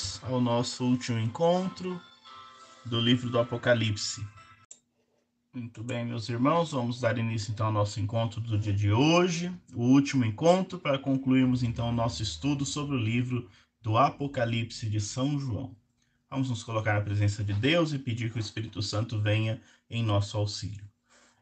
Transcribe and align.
bem-vindos 0.00 0.20
ao 0.22 0.40
nosso 0.40 0.84
último 0.84 1.18
encontro 1.18 2.00
do 2.86 2.98
livro 2.98 3.28
do 3.28 3.38
Apocalipse. 3.38 4.26
Muito 5.52 5.82
bem, 5.82 6.06
meus 6.06 6.28
irmãos, 6.28 6.70
vamos 6.70 7.00
dar 7.00 7.18
início 7.18 7.52
então 7.52 7.66
ao 7.66 7.72
nosso 7.72 8.00
encontro 8.00 8.40
do 8.40 8.58
dia 8.58 8.72
de 8.72 8.90
hoje, 8.90 9.52
o 9.74 9.82
último 9.82 10.24
encontro 10.24 10.78
para 10.78 10.98
concluirmos 10.98 11.62
então 11.62 11.88
o 11.90 11.92
nosso 11.92 12.22
estudo 12.22 12.64
sobre 12.64 12.96
o 12.96 12.98
livro 12.98 13.48
do 13.82 13.98
Apocalipse 13.98 14.88
de 14.88 15.00
São 15.00 15.38
João. 15.38 15.76
Vamos 16.30 16.48
nos 16.48 16.62
colocar 16.62 16.94
na 16.94 17.00
presença 17.00 17.44
de 17.44 17.52
Deus 17.52 17.92
e 17.92 17.98
pedir 17.98 18.30
que 18.30 18.38
o 18.38 18.40
Espírito 18.40 18.80
Santo 18.80 19.20
venha 19.20 19.60
em 19.90 20.02
nosso 20.02 20.38
auxílio. 20.38 20.88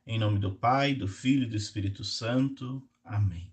Em 0.07 0.19
nome 0.19 0.39
do 0.39 0.53
Pai, 0.53 0.95
do 0.95 1.07
Filho 1.07 1.45
e 1.45 1.51
do 1.51 1.57
Espírito 1.57 2.03
Santo. 2.03 2.83
Amém. 3.05 3.53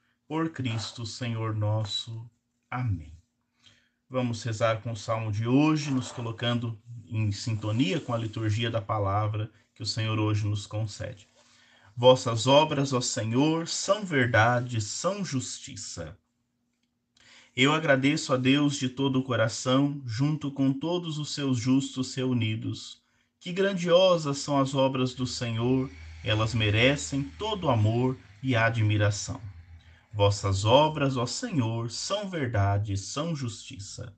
Por 0.31 0.49
Cristo, 0.49 1.05
Senhor 1.05 1.53
nosso. 1.53 2.25
Amém. 2.69 3.11
Vamos 4.09 4.41
rezar 4.43 4.81
com 4.81 4.93
o 4.93 4.95
salmo 4.95 5.29
de 5.29 5.45
hoje, 5.45 5.91
nos 5.91 6.09
colocando 6.09 6.81
em 7.05 7.33
sintonia 7.33 7.99
com 7.99 8.13
a 8.13 8.17
liturgia 8.17 8.71
da 8.71 8.81
palavra 8.81 9.51
que 9.75 9.83
o 9.83 9.85
Senhor 9.85 10.17
hoje 10.17 10.47
nos 10.47 10.65
concede. 10.65 11.27
Vossas 11.97 12.47
obras, 12.47 12.93
ó 12.93 13.01
Senhor, 13.01 13.67
são 13.67 14.05
verdade, 14.05 14.79
são 14.79 15.25
justiça. 15.25 16.17
Eu 17.53 17.73
agradeço 17.73 18.33
a 18.33 18.37
Deus 18.37 18.77
de 18.77 18.87
todo 18.87 19.19
o 19.19 19.23
coração, 19.23 20.01
junto 20.05 20.49
com 20.49 20.71
todos 20.71 21.17
os 21.17 21.35
seus 21.35 21.57
justos 21.57 22.15
reunidos. 22.15 23.01
Que 23.37 23.51
grandiosas 23.51 24.37
são 24.37 24.57
as 24.57 24.73
obras 24.73 25.13
do 25.13 25.27
Senhor 25.27 25.91
elas 26.23 26.53
merecem 26.53 27.23
todo 27.37 27.69
amor 27.69 28.17
e 28.41 28.55
admiração. 28.55 29.50
Vossas 30.13 30.65
obras, 30.65 31.15
ó 31.15 31.25
Senhor, 31.25 31.89
são 31.89 32.29
verdade, 32.29 32.97
são 32.97 33.35
justiça. 33.35 34.13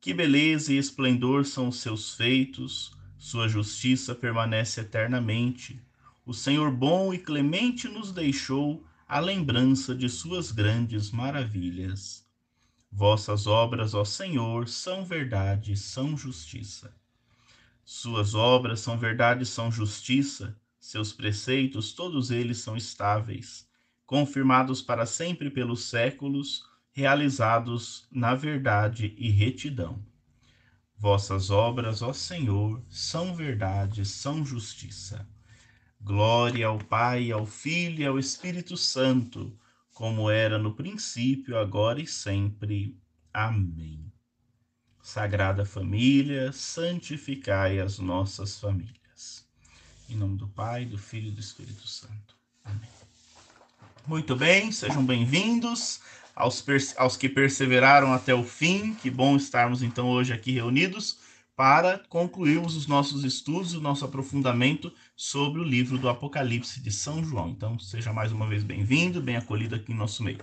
Que 0.00 0.12
beleza 0.12 0.72
e 0.72 0.78
esplendor 0.78 1.44
são 1.44 1.68
os 1.68 1.80
seus 1.80 2.14
feitos, 2.14 2.96
sua 3.16 3.48
justiça 3.48 4.14
permanece 4.14 4.80
eternamente. 4.80 5.80
O 6.26 6.34
Senhor 6.34 6.70
bom 6.70 7.14
e 7.14 7.18
clemente 7.18 7.88
nos 7.88 8.12
deixou 8.12 8.84
a 9.06 9.20
lembrança 9.20 9.94
de 9.94 10.08
suas 10.08 10.50
grandes 10.50 11.10
maravilhas. 11.10 12.26
Vossas 12.90 13.46
obras, 13.46 13.94
ó 13.94 14.04
Senhor, 14.04 14.68
são 14.68 15.04
verdade, 15.04 15.76
são 15.76 16.16
justiça. 16.16 16.94
Suas 17.84 18.34
obras 18.34 18.80
são 18.80 18.98
verdade, 18.98 19.46
são 19.46 19.70
justiça 19.70 20.56
seus 20.84 21.14
preceitos, 21.14 21.94
todos 21.94 22.30
eles 22.30 22.58
são 22.58 22.76
estáveis, 22.76 23.66
confirmados 24.14 24.80
para 24.80 25.06
sempre 25.06 25.50
pelos 25.50 25.86
séculos, 25.86 26.62
realizados 26.92 28.06
na 28.12 28.36
verdade 28.36 29.12
e 29.18 29.28
retidão. 29.28 30.06
Vossas 30.96 31.50
obras, 31.50 32.00
ó 32.00 32.12
Senhor, 32.12 32.80
são 32.88 33.34
verdade, 33.34 34.06
são 34.06 34.46
justiça. 34.46 35.28
Glória 36.00 36.68
ao 36.68 36.78
Pai, 36.78 37.32
ao 37.32 37.44
Filho 37.44 38.02
e 38.02 38.06
ao 38.06 38.16
Espírito 38.16 38.76
Santo, 38.76 39.58
como 39.92 40.30
era 40.30 40.60
no 40.60 40.76
princípio, 40.76 41.58
agora 41.58 42.00
e 42.00 42.06
sempre. 42.06 42.96
Amém. 43.32 44.12
Sagrada 45.02 45.64
Família, 45.64 46.52
santificai 46.52 47.80
as 47.80 47.98
nossas 47.98 48.60
famílias. 48.60 49.44
Em 50.08 50.14
nome 50.14 50.36
do 50.36 50.46
Pai, 50.46 50.84
do 50.84 50.98
Filho 50.98 51.30
e 51.30 51.32
do 51.32 51.40
Espírito 51.40 51.88
Santo. 51.88 52.36
Amém. 52.64 52.93
Muito 54.06 54.36
bem, 54.36 54.70
sejam 54.70 55.02
bem-vindos 55.02 55.98
aos, 56.36 56.62
aos 56.98 57.16
que 57.16 57.26
perseveraram 57.26 58.12
até 58.12 58.34
o 58.34 58.44
fim. 58.44 58.92
Que 58.92 59.08
bom 59.08 59.34
estarmos 59.34 59.82
então 59.82 60.10
hoje 60.10 60.30
aqui 60.30 60.52
reunidos 60.52 61.18
para 61.56 61.98
concluirmos 62.10 62.76
os 62.76 62.86
nossos 62.86 63.24
estudos, 63.24 63.72
o 63.72 63.80
nosso 63.80 64.04
aprofundamento 64.04 64.92
sobre 65.16 65.62
o 65.62 65.64
livro 65.64 65.96
do 65.96 66.10
Apocalipse 66.10 66.82
de 66.82 66.92
São 66.92 67.24
João. 67.24 67.48
Então, 67.48 67.78
seja 67.78 68.12
mais 68.12 68.30
uma 68.30 68.46
vez 68.46 68.62
bem-vindo, 68.62 69.22
bem 69.22 69.36
acolhido 69.36 69.74
aqui 69.74 69.92
em 69.92 69.96
nosso 69.96 70.22
meio. 70.22 70.38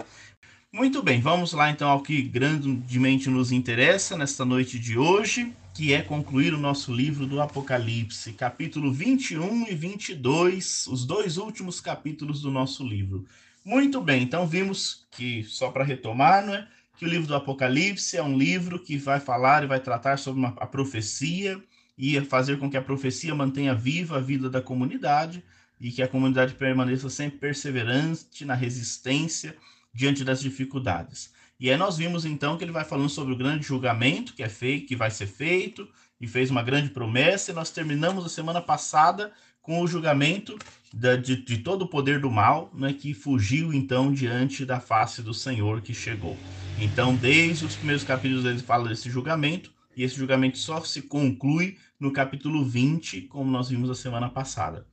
Muito 0.73 1.03
bem, 1.03 1.21
vamos 1.21 1.53
lá 1.53 1.69
então 1.69 1.87
ao 1.87 2.01
que 2.01 2.19
grandemente 2.23 3.29
nos 3.29 3.51
interessa 3.51 4.17
nesta 4.17 4.43
noite 4.43 4.79
de 4.79 4.97
hoje 4.97 5.53
que 5.73 5.93
é 5.93 6.01
concluir 6.01 6.53
o 6.53 6.57
nosso 6.57 6.93
livro 6.93 7.25
do 7.25 7.41
Apocalipse, 7.41 8.33
capítulo 8.33 8.91
21 8.91 9.67
e 9.69 9.75
22, 9.75 10.87
os 10.87 11.05
dois 11.05 11.37
últimos 11.37 11.79
capítulos 11.79 12.41
do 12.41 12.51
nosso 12.51 12.83
livro. 12.83 13.25
Muito 13.63 14.01
bem, 14.01 14.23
então 14.23 14.47
vimos 14.47 15.05
que, 15.11 15.43
só 15.43 15.69
para 15.71 15.83
retomar, 15.83 16.45
não 16.45 16.55
é? 16.55 16.67
que 16.97 17.05
o 17.05 17.09
livro 17.09 17.27
do 17.27 17.35
Apocalipse 17.35 18.15
é 18.15 18.21
um 18.21 18.37
livro 18.37 18.77
que 18.77 18.95
vai 18.95 19.19
falar 19.19 19.63
e 19.63 19.67
vai 19.67 19.79
tratar 19.79 20.17
sobre 20.17 20.39
uma, 20.39 20.49
a 20.49 20.67
profecia 20.67 21.59
e 21.97 22.21
fazer 22.21 22.59
com 22.59 22.69
que 22.69 22.77
a 22.77 22.81
profecia 22.81 23.33
mantenha 23.33 23.73
viva 23.73 24.17
a 24.17 24.19
vida 24.19 24.49
da 24.49 24.61
comunidade 24.61 25.43
e 25.79 25.91
que 25.91 26.03
a 26.03 26.07
comunidade 26.07 26.53
permaneça 26.53 27.09
sempre 27.09 27.39
perseverante 27.39 28.45
na 28.45 28.53
resistência 28.53 29.55
diante 29.91 30.23
das 30.23 30.41
dificuldades. 30.41 31.33
E 31.59 31.71
aí 31.71 31.77
nós 31.77 31.97
vimos 31.97 32.23
então 32.23 32.57
que 32.57 32.63
ele 32.63 32.71
vai 32.71 32.83
falando 32.83 33.09
sobre 33.09 33.33
o 33.33 33.37
grande 33.37 33.65
julgamento 33.65 34.33
que 34.33 34.43
é 34.43 34.49
feito, 34.49 34.87
que 34.87 34.95
vai 34.95 35.09
ser 35.09 35.27
feito, 35.27 35.87
e 36.19 36.27
fez 36.27 36.51
uma 36.51 36.61
grande 36.61 36.89
promessa, 36.91 37.51
e 37.51 37.55
nós 37.55 37.71
terminamos 37.71 38.23
a 38.23 38.29
semana 38.29 38.61
passada 38.61 39.31
com 39.61 39.81
o 39.81 39.87
julgamento 39.87 40.57
de, 40.93 41.17
de, 41.17 41.35
de 41.37 41.57
todo 41.59 41.83
o 41.83 41.87
poder 41.87 42.19
do 42.19 42.29
mal, 42.29 42.71
né, 42.73 42.93
que 42.93 43.13
fugiu 43.13 43.73
então 43.73 44.11
diante 44.11 44.65
da 44.65 44.79
face 44.79 45.21
do 45.21 45.33
Senhor 45.33 45.81
que 45.81 45.93
chegou. 45.93 46.37
Então, 46.79 47.15
desde 47.15 47.65
os 47.65 47.75
primeiros 47.75 48.03
capítulos 48.03 48.45
ele 48.45 48.59
fala 48.59 48.89
desse 48.89 49.09
julgamento, 49.09 49.71
e 49.95 50.03
esse 50.03 50.15
julgamento 50.15 50.57
só 50.57 50.81
se 50.81 51.01
conclui 51.01 51.77
no 51.99 52.11
capítulo 52.11 52.65
20, 52.65 53.23
como 53.23 53.51
nós 53.51 53.69
vimos 53.69 53.89
a 53.89 53.95
semana 53.95 54.29
passada. 54.29 54.87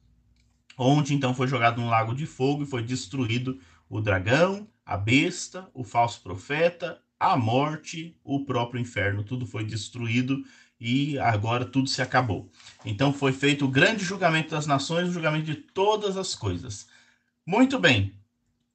Onde 0.76 1.14
então 1.14 1.34
foi 1.34 1.48
jogado 1.48 1.80
um 1.80 1.88
lago 1.88 2.14
de 2.14 2.26
fogo 2.26 2.62
e 2.62 2.66
foi 2.66 2.82
destruído 2.82 3.58
o 3.88 4.00
dragão, 4.00 4.68
a 4.84 4.96
besta, 4.96 5.68
o 5.72 5.82
falso 5.82 6.22
profeta, 6.22 7.00
a 7.18 7.36
morte, 7.36 8.16
o 8.22 8.44
próprio 8.44 8.80
inferno, 8.80 9.24
tudo 9.24 9.46
foi 9.46 9.64
destruído 9.64 10.44
e 10.80 11.18
agora 11.18 11.64
tudo 11.64 11.88
se 11.88 12.02
acabou. 12.02 12.50
Então 12.84 13.12
foi 13.12 13.32
feito 13.32 13.64
o 13.64 13.68
grande 13.68 14.04
julgamento 14.04 14.50
das 14.50 14.66
nações, 14.66 15.08
o 15.08 15.12
julgamento 15.12 15.46
de 15.46 15.54
todas 15.54 16.16
as 16.16 16.34
coisas. 16.34 16.88
Muito 17.46 17.78
bem. 17.78 18.14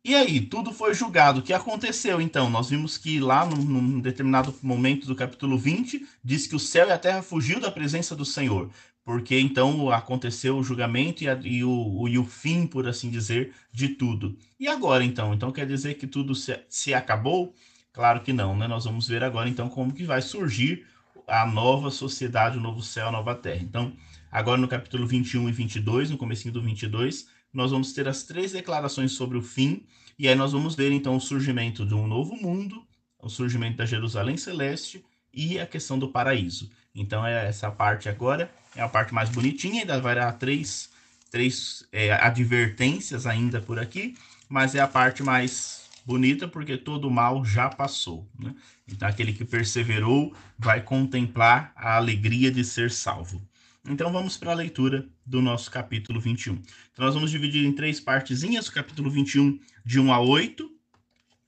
E 0.05 0.15
aí, 0.15 0.41
tudo 0.41 0.73
foi 0.73 0.93
julgado. 0.93 1.39
O 1.39 1.43
que 1.43 1.53
aconteceu 1.53 2.19
então? 2.19 2.49
Nós 2.49 2.69
vimos 2.69 2.97
que 2.97 3.21
lá 3.21 3.45
num, 3.45 3.63
num 3.63 3.99
determinado 4.01 4.53
momento 4.61 5.07
do 5.07 5.15
capítulo 5.15 5.57
20, 5.57 6.05
diz 6.21 6.45
que 6.45 6.55
o 6.55 6.59
céu 6.59 6.89
e 6.89 6.91
a 6.91 6.97
terra 6.97 7.21
fugiu 7.21 7.59
da 7.59 7.71
presença 7.71 8.13
do 8.13 8.25
Senhor 8.25 8.69
porque 9.03 9.37
então 9.37 9.89
aconteceu 9.91 10.57
o 10.57 10.63
julgamento 10.63 11.23
e, 11.23 11.29
a, 11.29 11.37
e, 11.43 11.63
o, 11.63 12.07
e, 12.07 12.17
o, 12.17 12.23
fim, 12.23 12.65
por 12.65 12.87
assim 12.87 13.09
dizer, 13.09 13.53
de 13.71 13.89
tudo. 13.89 14.37
E 14.59 14.67
agora, 14.67 15.03
então? 15.03 15.33
Então 15.33 15.51
quer 15.51 15.67
dizer 15.67 15.95
que 15.95 16.07
tudo 16.07 16.33
se, 16.33 16.57
se 16.69 16.93
acabou? 16.93 17.53
Claro 17.91 18.21
que 18.21 18.31
não, 18.31 18.55
né? 18.55 18.67
Nós 18.67 18.85
vamos 18.85 19.07
ver 19.07 19.23
agora, 19.23 19.49
então, 19.49 19.69
como 19.69 19.93
que 19.93 20.03
vai 20.03 20.21
surgir 20.21 20.85
a 21.27 21.45
nova 21.45 21.89
sociedade, 21.89 22.57
o 22.57 22.61
novo 22.61 22.81
céu, 22.81 23.07
a 23.07 23.11
nova 23.11 23.35
terra. 23.35 23.61
Então, 23.61 23.93
agora 24.31 24.59
no 24.59 24.67
capítulo 24.67 25.05
21 25.07 25.49
e 25.49 25.51
22, 25.51 26.09
no 26.09 26.17
comecinho 26.17 26.53
do 26.53 26.61
22, 26.61 27.27
nós 27.53 27.71
vamos 27.71 27.93
ter 27.93 28.07
as 28.07 28.23
três 28.23 28.51
declarações 28.51 29.11
sobre 29.11 29.37
o 29.37 29.41
fim, 29.41 29.85
e 30.17 30.27
aí 30.27 30.35
nós 30.35 30.51
vamos 30.51 30.75
ver, 30.75 30.91
então, 30.91 31.15
o 31.15 31.21
surgimento 31.21 31.85
de 31.85 31.93
um 31.93 32.07
novo 32.07 32.35
mundo, 32.35 32.83
o 33.19 33.29
surgimento 33.29 33.77
da 33.77 33.85
Jerusalém 33.85 34.37
Celeste 34.37 35.03
e 35.33 35.59
a 35.59 35.65
questão 35.65 35.97
do 35.97 36.09
paraíso. 36.09 36.69
Então, 36.93 37.25
é 37.25 37.47
essa 37.47 37.71
parte 37.71 38.09
agora 38.09 38.51
é 38.75 38.81
a 38.81 38.89
parte 38.89 39.13
mais 39.13 39.29
bonitinha, 39.29 39.81
ainda 39.81 39.99
vai 39.99 40.15
dar 40.15 40.31
três, 40.33 40.89
três 41.29 41.85
é, 41.91 42.11
advertências 42.11 43.25
ainda 43.25 43.61
por 43.61 43.79
aqui, 43.79 44.15
mas 44.49 44.75
é 44.75 44.79
a 44.79 44.87
parte 44.87 45.23
mais 45.23 45.82
bonita 46.05 46.47
porque 46.47 46.77
todo 46.77 47.09
mal 47.09 47.43
já 47.45 47.69
passou. 47.69 48.29
Né? 48.37 48.53
Então, 48.87 49.07
aquele 49.07 49.33
que 49.33 49.45
perseverou 49.45 50.35
vai 50.57 50.81
contemplar 50.81 51.71
a 51.75 51.95
alegria 51.95 52.51
de 52.51 52.63
ser 52.63 52.91
salvo. 52.91 53.41
Então, 53.87 54.11
vamos 54.11 54.37
para 54.37 54.51
a 54.51 54.55
leitura 54.55 55.05
do 55.25 55.41
nosso 55.41 55.69
capítulo 55.69 56.19
21. 56.19 56.53
Então, 56.53 57.05
nós 57.05 57.13
vamos 57.13 57.31
dividir 57.31 57.65
em 57.65 57.73
três 57.73 57.99
partezinhas, 57.99 58.67
o 58.67 58.73
capítulo 58.73 59.09
21, 59.09 59.59
de 59.85 59.99
1 59.99 60.13
a 60.13 60.19
8, 60.19 60.69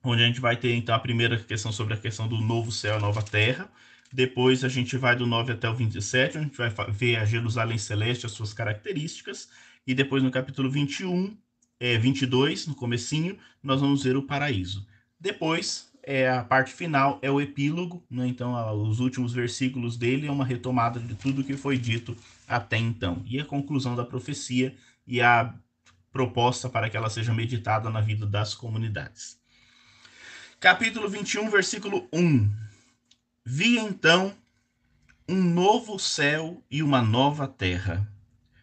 onde 0.02 0.22
a 0.22 0.26
gente 0.26 0.40
vai 0.40 0.56
ter 0.56 0.74
então 0.74 0.94
a 0.94 0.98
primeira 0.98 1.38
questão 1.38 1.72
sobre 1.72 1.94
a 1.94 1.96
questão 1.96 2.28
do 2.28 2.38
novo 2.38 2.70
céu 2.70 2.98
e 2.98 3.00
nova 3.00 3.22
terra. 3.22 3.70
Depois 4.12 4.64
a 4.64 4.68
gente 4.68 4.96
vai 4.96 5.16
do 5.16 5.26
9 5.26 5.52
até 5.52 5.68
o 5.68 5.74
27, 5.74 6.38
onde 6.38 6.38
a 6.38 6.48
gente 6.48 6.56
vai 6.56 6.90
ver 6.90 7.16
a 7.16 7.24
Jerusalém 7.24 7.76
Celeste, 7.76 8.26
as 8.26 8.32
suas 8.32 8.52
características. 8.52 9.48
E 9.86 9.94
depois 9.94 10.22
no 10.22 10.30
capítulo 10.30 10.70
21, 10.70 11.36
é, 11.78 11.98
22, 11.98 12.66
no 12.66 12.74
comecinho, 12.74 13.38
nós 13.62 13.80
vamos 13.80 14.02
ver 14.02 14.16
o 14.16 14.22
paraíso. 14.22 14.86
Depois, 15.18 15.90
é, 16.02 16.30
a 16.30 16.44
parte 16.44 16.72
final 16.72 17.18
é 17.20 17.30
o 17.30 17.40
epílogo, 17.40 18.04
né? 18.08 18.26
então 18.26 18.56
a, 18.56 18.72
os 18.72 19.00
últimos 19.00 19.32
versículos 19.32 19.96
dele 19.96 20.26
é 20.26 20.30
uma 20.30 20.44
retomada 20.44 21.00
de 21.00 21.14
tudo 21.14 21.44
que 21.44 21.56
foi 21.56 21.76
dito 21.76 22.16
até 22.46 22.76
então. 22.76 23.22
E 23.26 23.40
a 23.40 23.44
conclusão 23.44 23.96
da 23.96 24.04
profecia 24.04 24.74
e 25.06 25.20
a 25.20 25.52
proposta 26.12 26.68
para 26.68 26.88
que 26.88 26.96
ela 26.96 27.10
seja 27.10 27.34
meditada 27.34 27.90
na 27.90 28.00
vida 28.00 28.24
das 28.24 28.54
comunidades. 28.54 29.38
Capítulo 30.58 31.08
21, 31.08 31.50
versículo 31.50 32.08
1. 32.12 32.50
Vi 33.44 33.76
então 33.76 34.32
um 35.28 35.42
novo 35.42 35.98
céu 35.98 36.62
e 36.70 36.82
uma 36.82 37.02
nova 37.02 37.46
terra, 37.46 38.10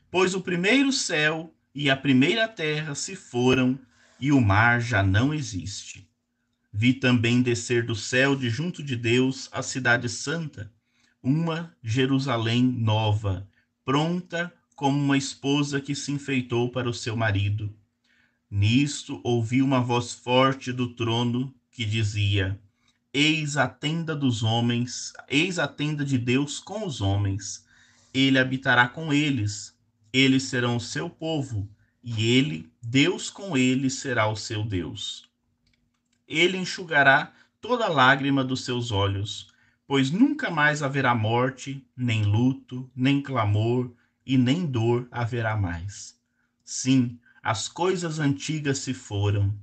pois 0.10 0.34
o 0.34 0.42
primeiro 0.42 0.92
céu 0.92 1.53
e 1.74 1.90
a 1.90 1.98
primeira 1.98 2.48
terra 2.48 2.94
se 2.94 3.16
foram 3.16 3.80
e 4.20 4.32
o 4.32 4.40
mar 4.40 4.80
já 4.80 5.02
não 5.02 5.34
existe. 5.34 6.08
Vi 6.72 6.94
também 6.94 7.42
descer 7.42 7.86
do 7.86 7.96
céu 7.96 8.36
de 8.36 8.50
junto 8.50 8.84
de 8.84 8.96
Deus 8.96 9.50
a 9.52 9.62
cidade 9.62 10.08
santa, 10.10 10.72
uma 11.22 11.76
Jerusalém 11.82 12.64
nova, 12.64 13.48
pronta 13.86 14.54
como 14.76 14.98
uma 14.98 15.18
esposa 15.18 15.80
que 15.80 15.96
se 15.96 16.12
enfeitou 16.12 16.70
para 16.70 16.90
o 16.90 16.94
seu 16.94 17.16
marido. 17.16 17.74
Nisto 18.50 19.20
ouvi 19.24 19.62
uma 19.62 19.82
voz 19.82 20.14
forte 20.14 20.72
do 20.72 20.94
trono 20.94 21.54
que 21.72 21.86
dizia: 21.86 22.60
Eis 23.14 23.58
a 23.58 23.68
tenda 23.68 24.16
dos 24.16 24.44
homens, 24.44 25.14
eis 25.28 25.58
a 25.58 25.68
tenda 25.68 26.06
de 26.06 26.18
Deus 26.18 26.60
com 26.60 26.86
os 26.86 27.02
homens. 27.02 27.66
Ele 28.14 28.38
habitará 28.38 28.88
com 28.88 29.12
eles, 29.12 29.73
eles 30.14 30.44
serão 30.44 30.78
o 30.78 30.82
seu 30.82 31.10
povo, 31.10 31.68
e 32.04 32.26
ele, 32.38 32.72
Deus 32.82 33.30
com 33.30 33.58
eles, 33.58 33.96
será 33.96 34.28
o 34.28 34.36
seu 34.36 34.64
Deus. 34.64 35.28
Ele 36.28 36.58
enxugará 36.58 37.34
toda 37.60 37.90
lágrima 37.90 38.44
dos 38.44 38.64
seus 38.64 38.92
olhos, 38.92 39.52
pois 39.88 40.12
nunca 40.12 40.52
mais 40.52 40.84
haverá 40.84 41.16
morte, 41.16 41.86
nem 41.98 42.24
luto, 42.24 42.90
nem 42.96 43.22
clamor, 43.22 43.92
e 44.26 44.38
nem 44.38 44.66
dor 44.66 45.08
haverá 45.12 45.58
mais. 45.58 46.18
Sim, 46.64 47.20
as 47.42 47.68
coisas 47.68 48.20
antigas 48.20 48.78
se 48.78 48.94
foram 48.94 49.54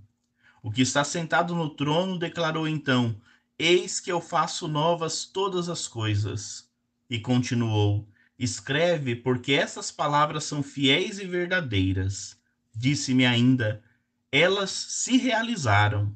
o 0.62 0.70
que 0.70 0.82
está 0.82 1.02
sentado 1.02 1.55
no 1.55 1.70
trono 1.70 2.19
declarou 2.19 2.69
então: 2.69 3.17
Eis 3.58 3.99
que 3.99 4.12
eu 4.12 4.20
faço 4.20 4.69
novas 4.69 5.25
todas 5.25 5.69
as 5.70 5.88
coisas. 5.88 6.69
E 7.08 7.19
continuou: 7.19 8.06
Escreve, 8.41 9.15
porque 9.15 9.53
essas 9.53 9.93
palavras 9.93 10.45
são 10.45 10.63
fiéis 10.63 11.19
e 11.19 11.27
verdadeiras. 11.27 12.37
Disse-me 12.75 13.27
ainda: 13.27 13.85
Elas 14.33 14.71
se 14.71 15.17
realizaram. 15.17 16.13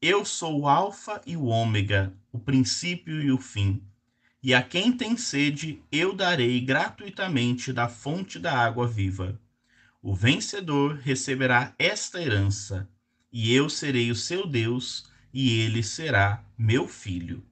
Eu 0.00 0.24
sou 0.24 0.60
o 0.60 0.68
Alfa 0.68 1.20
e 1.26 1.36
o 1.36 1.46
Ômega, 1.46 2.14
o 2.30 2.38
princípio 2.38 3.22
e 3.22 3.32
o 3.32 3.38
fim. 3.38 3.82
E 4.42 4.52
a 4.52 4.62
quem 4.62 4.92
tem 4.92 5.16
sede, 5.16 5.82
eu 5.90 6.14
darei 6.14 6.60
gratuitamente 6.60 7.72
da 7.72 7.88
fonte 7.88 8.38
da 8.38 8.52
água 8.56 8.86
viva. 8.86 9.40
O 10.02 10.14
vencedor 10.14 10.98
receberá 10.98 11.74
esta 11.78 12.20
herança 12.20 12.86
e 13.34 13.52
eu 13.52 13.68
serei 13.68 14.12
o 14.12 14.14
seu 14.14 14.46
Deus, 14.46 15.10
e 15.32 15.58
ele 15.58 15.82
será 15.82 16.44
meu 16.56 16.86
filho. 16.86 17.44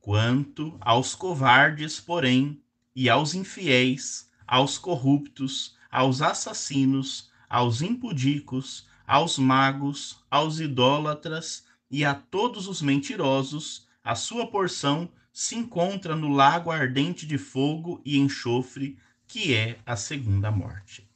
Quanto 0.00 0.76
aos 0.80 1.14
covardes, 1.14 2.00
porém, 2.00 2.60
e 2.94 3.08
aos 3.08 3.34
infiéis, 3.34 4.30
aos 4.46 4.78
corruptos, 4.78 5.76
aos 5.90 6.22
assassinos, 6.22 7.30
aos 7.48 7.82
impudicos, 7.82 8.86
aos 9.06 9.38
magos, 9.38 10.22
aos 10.30 10.60
idólatras 10.60 11.64
e 11.90 12.04
a 12.04 12.14
todos 12.14 12.66
os 12.68 12.80
mentirosos, 12.80 13.86
a 14.02 14.14
sua 14.14 14.46
porção 14.46 15.08
se 15.32 15.54
encontra 15.54 16.14
no 16.14 16.28
lago 16.28 16.70
ardente 16.70 17.26
de 17.26 17.38
fogo 17.38 18.00
e 18.04 18.18
enxofre, 18.18 18.98
que 19.26 19.54
é 19.54 19.78
a 19.86 19.96
segunda 19.96 20.50
morte. 20.50 21.08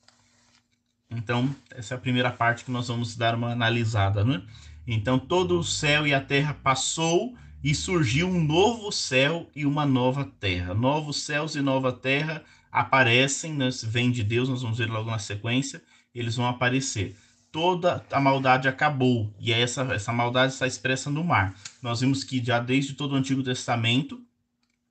Então, 1.11 1.55
essa 1.71 1.95
é 1.95 1.97
a 1.97 2.01
primeira 2.01 2.31
parte 2.31 2.65
que 2.65 2.71
nós 2.71 2.89
vamos 2.89 3.17
dar 3.17 3.35
uma 3.35 3.53
analisada, 3.53 4.25
né? 4.25 4.43
Então, 4.87 5.19
todo 5.19 5.59
o 5.59 5.65
céu 5.65 6.07
e 6.07 6.15
a 6.15 6.21
terra 6.21 6.55
passou 6.55 7.37
e 7.63 7.75
surgiu 7.75 8.29
um 8.29 8.43
novo 8.43 8.93
céu 8.93 9.49
e 9.55 9.67
uma 9.67 9.85
nova 9.85 10.25
terra. 10.39 10.75
Novos 10.75 11.23
céus 11.23 11.55
e 11.57 11.61
nova 11.61 11.93
terra 11.93 12.43
aparecem, 12.71 13.55
né? 13.55 13.71
vem 13.85 14.11
de 14.11 14.23
Deus, 14.23 14.49
nós 14.49 14.63
vamos 14.63 14.79
ver 14.79 14.89
logo 14.89 15.11
na 15.11 15.19
sequência, 15.19 15.83
eles 16.15 16.37
vão 16.37 16.47
aparecer. 16.47 17.17
Toda 17.51 18.05
a 18.13 18.21
maldade 18.21 18.69
acabou, 18.69 19.33
e 19.41 19.53
essa, 19.53 19.83
essa 19.95 20.13
maldade 20.13 20.53
está 20.53 20.67
expressa 20.67 21.11
no 21.11 21.25
mar. 21.25 21.55
Nós 21.81 22.01
vimos 22.01 22.23
que 22.23 22.45
já 22.45 22.59
desde 22.59 22.93
todo 22.93 23.13
o 23.13 23.17
Antigo 23.17 23.43
Testamento, 23.43 24.21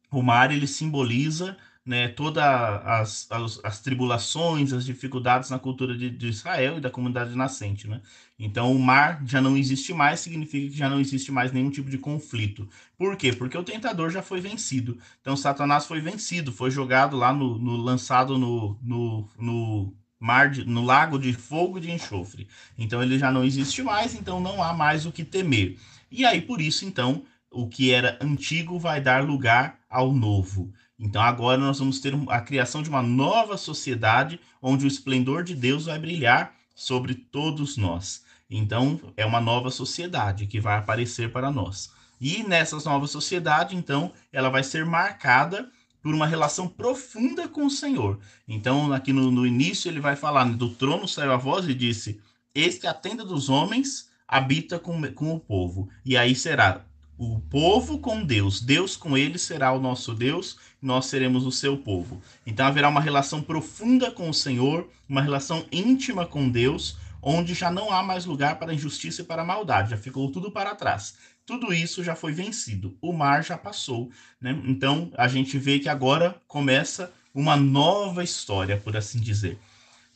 o 0.10 0.24
mar 0.24 0.52
ele 0.52 0.66
simboliza 0.66 1.56
né, 1.86 2.08
todas 2.08 2.44
as, 2.44 3.30
as, 3.64 3.80
tribulações, 3.80 4.74
as 4.74 4.84
dificuldades 4.84 5.52
na 5.52 5.60
cultura 5.60 5.96
de, 5.96 6.10
de, 6.10 6.28
Israel 6.28 6.78
e 6.78 6.82
da 6.82 6.90
comunidade 6.90 7.36
nascente. 7.36 7.88
Né? 7.88 8.02
Então, 8.40 8.76
o 8.76 8.80
mar 8.80 9.22
já 9.24 9.40
não 9.40 9.56
existe 9.56 9.94
mais, 9.94 10.20
significa 10.20 10.72
que 10.72 10.78
já 10.78 10.90
não 10.90 11.00
existe 11.00 11.32
mais 11.32 11.52
nenhum 11.52 11.70
tipo 11.70 11.88
de 11.88 12.00
conflito. 12.00 12.68
Por 12.98 13.16
quê? 13.16 13.32
Porque 13.32 13.56
o 13.56 13.64
tentador 13.64 14.10
já 14.10 14.24
foi 14.24 14.42
vencido. 14.42 14.98
Então, 15.22 15.38
Satanás 15.38 15.86
foi 15.86 16.02
vencido, 16.02 16.52
foi 16.52 16.72
jogado 16.72 17.16
lá 17.16 17.32
no, 17.32 17.60
no 17.60 17.78
lançado 17.78 18.36
no, 18.36 18.80
no, 18.82 19.30
no 19.38 19.94
mar, 20.20 20.50
de, 20.50 20.66
no 20.66 20.84
lago 20.84 21.20
de 21.20 21.34
fogo 21.34 21.80
de 21.80 21.92
enxofre. 21.92 22.48
Então, 22.76 23.04
ele 23.04 23.20
já 23.20 23.32
não 23.32 23.44
existe 23.44 23.84
mais, 23.84 24.16
então 24.16 24.40
não 24.40 24.64
há 24.64 24.74
mais 24.74 25.06
o 25.06 25.12
que 25.12 25.24
temer. 25.24 25.78
E 26.10 26.26
aí, 26.26 26.42
por 26.42 26.60
isso, 26.60 26.84
então, 26.84 27.24
o 27.52 27.68
que 27.68 27.92
era 27.92 28.18
antigo 28.20 28.80
vai 28.80 29.00
dar 29.00 29.24
lugar 29.24 29.80
ao 29.88 30.12
novo. 30.12 30.74
Então 30.98 31.22
agora 31.22 31.58
nós 31.58 31.80
vamos 31.80 32.00
ter 32.00 32.14
a 32.30 32.40
criação 32.40 32.82
de 32.82 32.90
uma 32.90 33.02
nova 33.02 33.58
sociedade 33.58 34.40
onde 34.62 34.86
o 34.86 34.88
esplendor 34.88 35.44
de 35.44 35.54
Deus 35.54 35.86
vai 35.86 36.00
brilhar 36.00 36.56
sobre 36.74 37.14
todos 37.14 37.78
nós. 37.78 38.24
Então 38.50 39.00
é 39.18 39.26
uma 39.26 39.42
nova 39.42 39.70
sociedade 39.72 40.48
que 40.48 40.60
vai 40.60 40.78
aparecer 40.78 41.32
para 41.32 41.52
nós. 41.52 41.92
E 42.20 42.44
nessa 42.44 42.78
nova 42.90 43.08
sociedade, 43.08 43.76
então, 43.76 44.12
ela 44.32 44.50
vai 44.50 44.64
ser 44.64 44.86
marcada 44.86 45.70
por 46.02 46.14
uma 46.14 46.28
relação 46.28 46.68
profunda 46.68 47.48
com 47.48 47.66
o 47.66 47.70
Senhor. 47.70 48.20
Então, 48.48 48.94
aqui 48.94 49.12
no, 49.12 49.32
no 49.32 49.46
início, 49.46 49.90
ele 49.90 50.00
vai 50.00 50.16
falar: 50.16 50.46
do 50.46 50.70
trono 50.70 51.08
saiu 51.08 51.32
a 51.34 51.38
voz 51.38 51.68
e 51.68 51.74
disse: 51.74 52.22
Este 52.54 52.88
a 52.88 52.94
tenda 52.94 53.26
dos 53.26 53.50
homens 53.50 54.10
habita 54.28 54.80
com, 54.80 55.02
com 55.14 55.34
o 55.34 55.40
povo. 55.40 55.90
E 56.06 56.16
aí 56.16 56.36
será 56.36 56.86
o 57.18 57.40
povo 57.40 58.00
com 58.00 58.24
Deus, 58.24 58.62
Deus 58.62 58.98
com 58.98 59.18
ele 59.18 59.38
será 59.38 59.72
o 59.72 59.80
nosso 59.80 60.14
Deus, 60.14 60.58
nós 60.82 61.06
seremos 61.06 61.46
o 61.46 61.52
seu 61.52 61.78
povo. 61.78 62.22
Então 62.46 62.66
haverá 62.66 62.90
uma 62.90 63.00
relação 63.00 63.42
profunda 63.42 64.12
com 64.12 64.30
o 64.30 64.34
Senhor, 64.34 64.90
uma 65.08 65.22
relação 65.22 65.66
íntima 65.72 66.26
com 66.26 66.50
Deus, 66.50 66.98
onde 67.22 67.54
já 67.54 67.72
não 67.72 67.92
há 67.92 68.04
mais 68.04 68.26
lugar 68.26 68.60
para 68.60 68.74
injustiça 68.74 69.22
e 69.22 69.26
para 69.26 69.44
maldade, 69.44 69.92
já 69.92 69.98
ficou 69.98 70.32
tudo 70.32 70.52
para 70.52 70.76
trás. 70.76 71.16
Tudo 71.46 71.74
isso 71.74 72.04
já 72.04 72.16
foi 72.16 72.34
vencido, 72.34 72.98
o 73.02 73.14
mar 73.14 73.44
já 73.44 73.58
passou. 73.58 74.12
Né? 74.42 74.60
Então 74.66 75.12
a 75.18 75.28
gente 75.28 75.58
vê 75.58 75.80
que 75.80 75.90
agora 75.90 76.36
começa 76.48 77.14
uma 77.34 77.56
nova 77.56 78.24
história, 78.24 78.78
por 78.78 78.96
assim 78.98 79.20
dizer. 79.20 79.60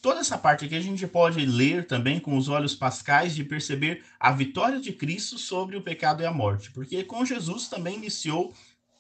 Toda 0.02 0.22
essa 0.22 0.38
parte 0.38 0.66
aqui 0.66 0.76
a 0.76 0.82
gente 0.82 1.06
pode 1.06 1.46
ler 1.46 1.86
também 1.86 2.20
com 2.20 2.38
os 2.38 2.48
olhos 2.48 2.74
pascais 2.74 3.36
de 3.36 3.44
perceber 3.44 4.04
a 4.20 4.32
vitória 4.32 4.80
de 4.80 4.94
Cristo 4.94 5.38
sobre 5.38 5.76
o 5.76 5.82
pecado 5.82 6.24
e 6.24 6.26
a 6.26 6.32
morte, 6.32 6.72
porque 6.72 7.04
com 7.04 7.26
Jesus 7.26 7.68
também 7.68 7.96
iniciou 7.96 8.54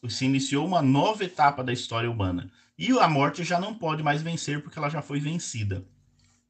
se 0.07 0.23
iniciou 0.23 0.65
uma 0.65 0.81
nova 0.81 1.25
etapa 1.25 1.63
da 1.63 1.73
história 1.73 2.09
humana. 2.09 2.49
E 2.77 2.97
a 2.97 3.09
morte 3.09 3.43
já 3.43 3.59
não 3.59 3.73
pode 3.73 4.01
mais 4.01 4.21
vencer 4.21 4.61
porque 4.61 4.79
ela 4.79 4.89
já 4.89 5.01
foi 5.01 5.19
vencida. 5.19 5.83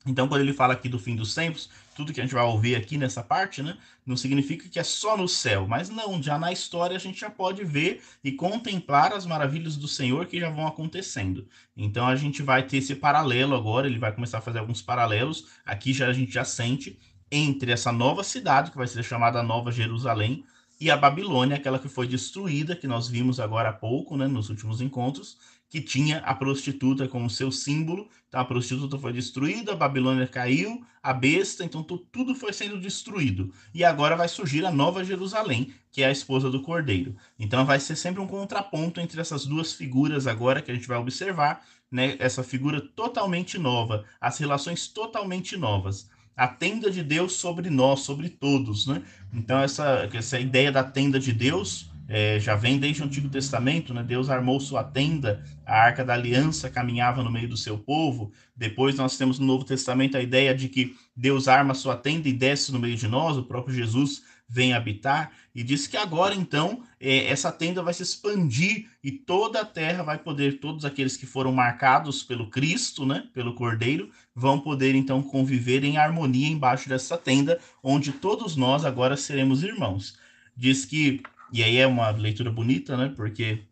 Então, 0.06 0.28
quando 0.28 0.42
ele 0.42 0.54
fala 0.54 0.74
aqui 0.74 0.88
do 0.88 1.00
fim 1.00 1.16
dos 1.16 1.34
tempos, 1.34 1.70
tudo 2.00 2.14
que 2.14 2.22
a 2.22 2.24
gente 2.24 2.34
vai 2.34 2.44
ouvir 2.44 2.78
aqui 2.78 2.98
nessa 2.98 3.22
parte, 3.22 3.62
né, 3.62 3.78
não 4.06 4.16
significa 4.16 4.70
que 4.70 4.80
é 4.80 4.84
só 4.84 5.18
no 5.18 5.28
céu, 5.28 5.68
mas 5.68 5.90
não, 5.90 6.24
já 6.24 6.40
na 6.40 6.50
história 6.50 6.96
a 6.96 7.00
gente 7.00 7.20
já 7.20 7.30
pode 7.30 7.62
ver 7.66 8.02
e 8.24 8.32
contemplar 8.32 9.12
as 9.12 9.26
maravilhas 9.26 9.76
do 9.76 9.86
Senhor 9.86 10.26
que 10.26 10.40
já 10.40 10.50
vão 10.50 10.66
acontecendo. 10.66 11.46
Então, 11.76 12.08
a 12.08 12.16
gente 12.16 12.42
vai 12.42 12.64
ter 12.64 12.78
esse 12.78 12.96
paralelo 12.96 13.54
agora, 13.54 13.86
ele 13.86 14.00
vai 14.00 14.14
começar 14.14 14.38
a 14.38 14.42
fazer 14.42 14.60
alguns 14.60 14.82
paralelos, 14.82 15.48
aqui 15.66 15.92
já 15.92 16.08
a 16.08 16.14
gente 16.14 16.32
já 16.32 16.46
sente 16.46 16.98
entre 17.30 17.74
essa 17.74 17.92
nova 17.92 18.24
cidade, 18.24 18.72
que 18.72 18.78
vai 18.78 18.88
ser 18.88 19.04
chamada 19.04 19.44
Nova 19.44 19.70
Jerusalém, 19.70 20.46
e 20.80 20.90
a 20.90 20.96
Babilônia, 20.96 21.58
aquela 21.58 21.78
que 21.78 21.90
foi 21.90 22.08
destruída, 22.08 22.78
que 22.78 22.88
nós 22.88 23.10
vimos 23.10 23.42
agora 23.42 23.72
há 23.72 23.74
pouco, 23.74 24.16
né, 24.16 24.26
nos 24.26 24.50
últimos 24.50 24.80
encontros, 24.80 25.38
que 25.70 25.80
tinha 25.80 26.18
a 26.20 26.34
prostituta 26.34 27.08
como 27.08 27.30
seu 27.30 27.52
símbolo. 27.52 28.10
Então 28.28 28.42
a 28.42 28.46
prostituta 28.46 28.98
foi 28.98 29.14
destruída, 29.14 29.74
a 29.74 29.76
Babilônia 29.76 30.28
caiu, 30.28 30.84
a 31.02 31.14
besta, 31.14 31.64
então 31.64 31.84
tudo 31.84 32.36
foi 32.36 32.52
sendo 32.52 32.80
destruído. 32.80 33.54
E 33.74 33.84
agora 33.84 34.16
vai 34.16 34.28
surgir 34.28 34.66
a 34.66 34.72
nova 34.72 35.04
Jerusalém, 35.04 35.74
que 35.92 36.02
é 36.02 36.08
a 36.08 36.12
esposa 36.12 36.50
do 36.50 36.62
Cordeiro. 36.62 37.16
Então 37.38 37.66
vai 37.66 37.80
ser 37.80 37.96
sempre 37.96 38.22
um 38.22 38.28
contraponto 38.28 39.00
entre 39.00 39.22
essas 39.22 39.46
duas 39.46 39.74
figuras 39.74 40.28
agora 40.28 40.62
que 40.62 40.72
a 40.72 40.76
gente 40.76 40.88
vai 40.88 40.98
observar, 40.98 41.66
né? 41.92 42.16
Essa 42.20 42.44
figura 42.44 42.82
totalmente 42.82 43.58
nova, 43.58 44.06
as 44.20 44.38
relações 44.38 44.88
totalmente 44.88 45.56
novas 45.56 46.10
a 46.40 46.48
tenda 46.48 46.90
de 46.90 47.04
Deus 47.04 47.34
sobre 47.34 47.70
nós, 47.70 48.00
sobre 48.00 48.30
todos, 48.30 48.88
né? 48.88 49.04
Então 49.34 49.60
essa, 49.60 50.10
essa 50.14 50.40
ideia 50.40 50.72
da 50.72 50.86
tenda 50.86 51.20
de 51.20 51.34
Deus 51.34 51.89
é, 52.10 52.40
já 52.40 52.56
vem 52.56 52.80
desde 52.80 53.04
o 53.04 53.06
Antigo 53.06 53.30
Testamento, 53.30 53.94
né? 53.94 54.04
Deus 54.04 54.30
armou 54.30 54.60
sua 54.60 54.84
tenda, 54.84 55.44
a 55.66 55.76
Arca 55.76 56.04
da 56.04 56.16
Aliança 56.16 56.70
caminhava 56.70 57.24
no 57.24 57.32
meio 57.32 57.48
do 57.48 57.56
seu 57.56 57.78
povo. 57.78 58.34
Depois 58.56 58.96
nós 58.96 59.16
temos 59.16 59.38
no 59.38 59.46
Novo 59.46 59.64
Testamento 59.64 60.18
a 60.18 60.22
ideia 60.22 60.56
de 60.56 60.68
que 60.68 60.96
Deus 61.16 61.48
arma 61.48 61.76
sua 61.76 61.96
tenda 61.96 62.28
e 62.28 62.34
desce 62.34 62.72
no 62.72 62.80
meio 62.80 62.96
de 62.98 63.08
nós. 63.08 63.38
O 63.38 63.44
próprio 63.44 63.76
Jesus 63.76 64.24
vem 64.50 64.74
habitar, 64.74 65.32
e 65.54 65.64
diz 65.64 65.86
que 65.86 65.96
agora 65.96 66.34
então 66.34 66.82
é, 67.00 67.28
essa 67.28 67.52
tenda 67.52 67.84
vai 67.84 67.94
se 67.94 68.02
expandir 68.02 68.88
e 69.04 69.12
toda 69.12 69.62
a 69.62 69.66
terra 69.66 70.02
vai 70.02 70.18
poder, 70.18 70.60
todos 70.60 70.86
aqueles 70.86 71.16
que 71.16 71.28
foram 71.28 71.52
marcados 71.52 72.24
pelo 72.24 72.50
Cristo, 72.50 73.06
né, 73.06 73.28
pelo 73.32 73.54
Cordeiro, 73.54 74.10
vão 74.34 74.60
poder 74.60 74.96
então 74.96 75.22
conviver 75.22 75.84
em 75.84 75.98
harmonia 75.98 76.48
embaixo 76.48 76.90
dessa 76.90 77.16
tenda, 77.16 77.60
onde 77.84 78.12
todos 78.12 78.56
nós 78.56 78.84
agora 78.84 79.16
seremos 79.16 79.62
irmãos. 79.62 80.18
Diz 80.56 80.84
que, 80.84 81.22
e 81.52 81.64
aí 81.64 81.78
é 81.78 81.88
uma 81.88 82.10
leitura 82.10 82.52
bonita, 82.52 82.96
né, 82.98 83.12
porque 83.16 83.64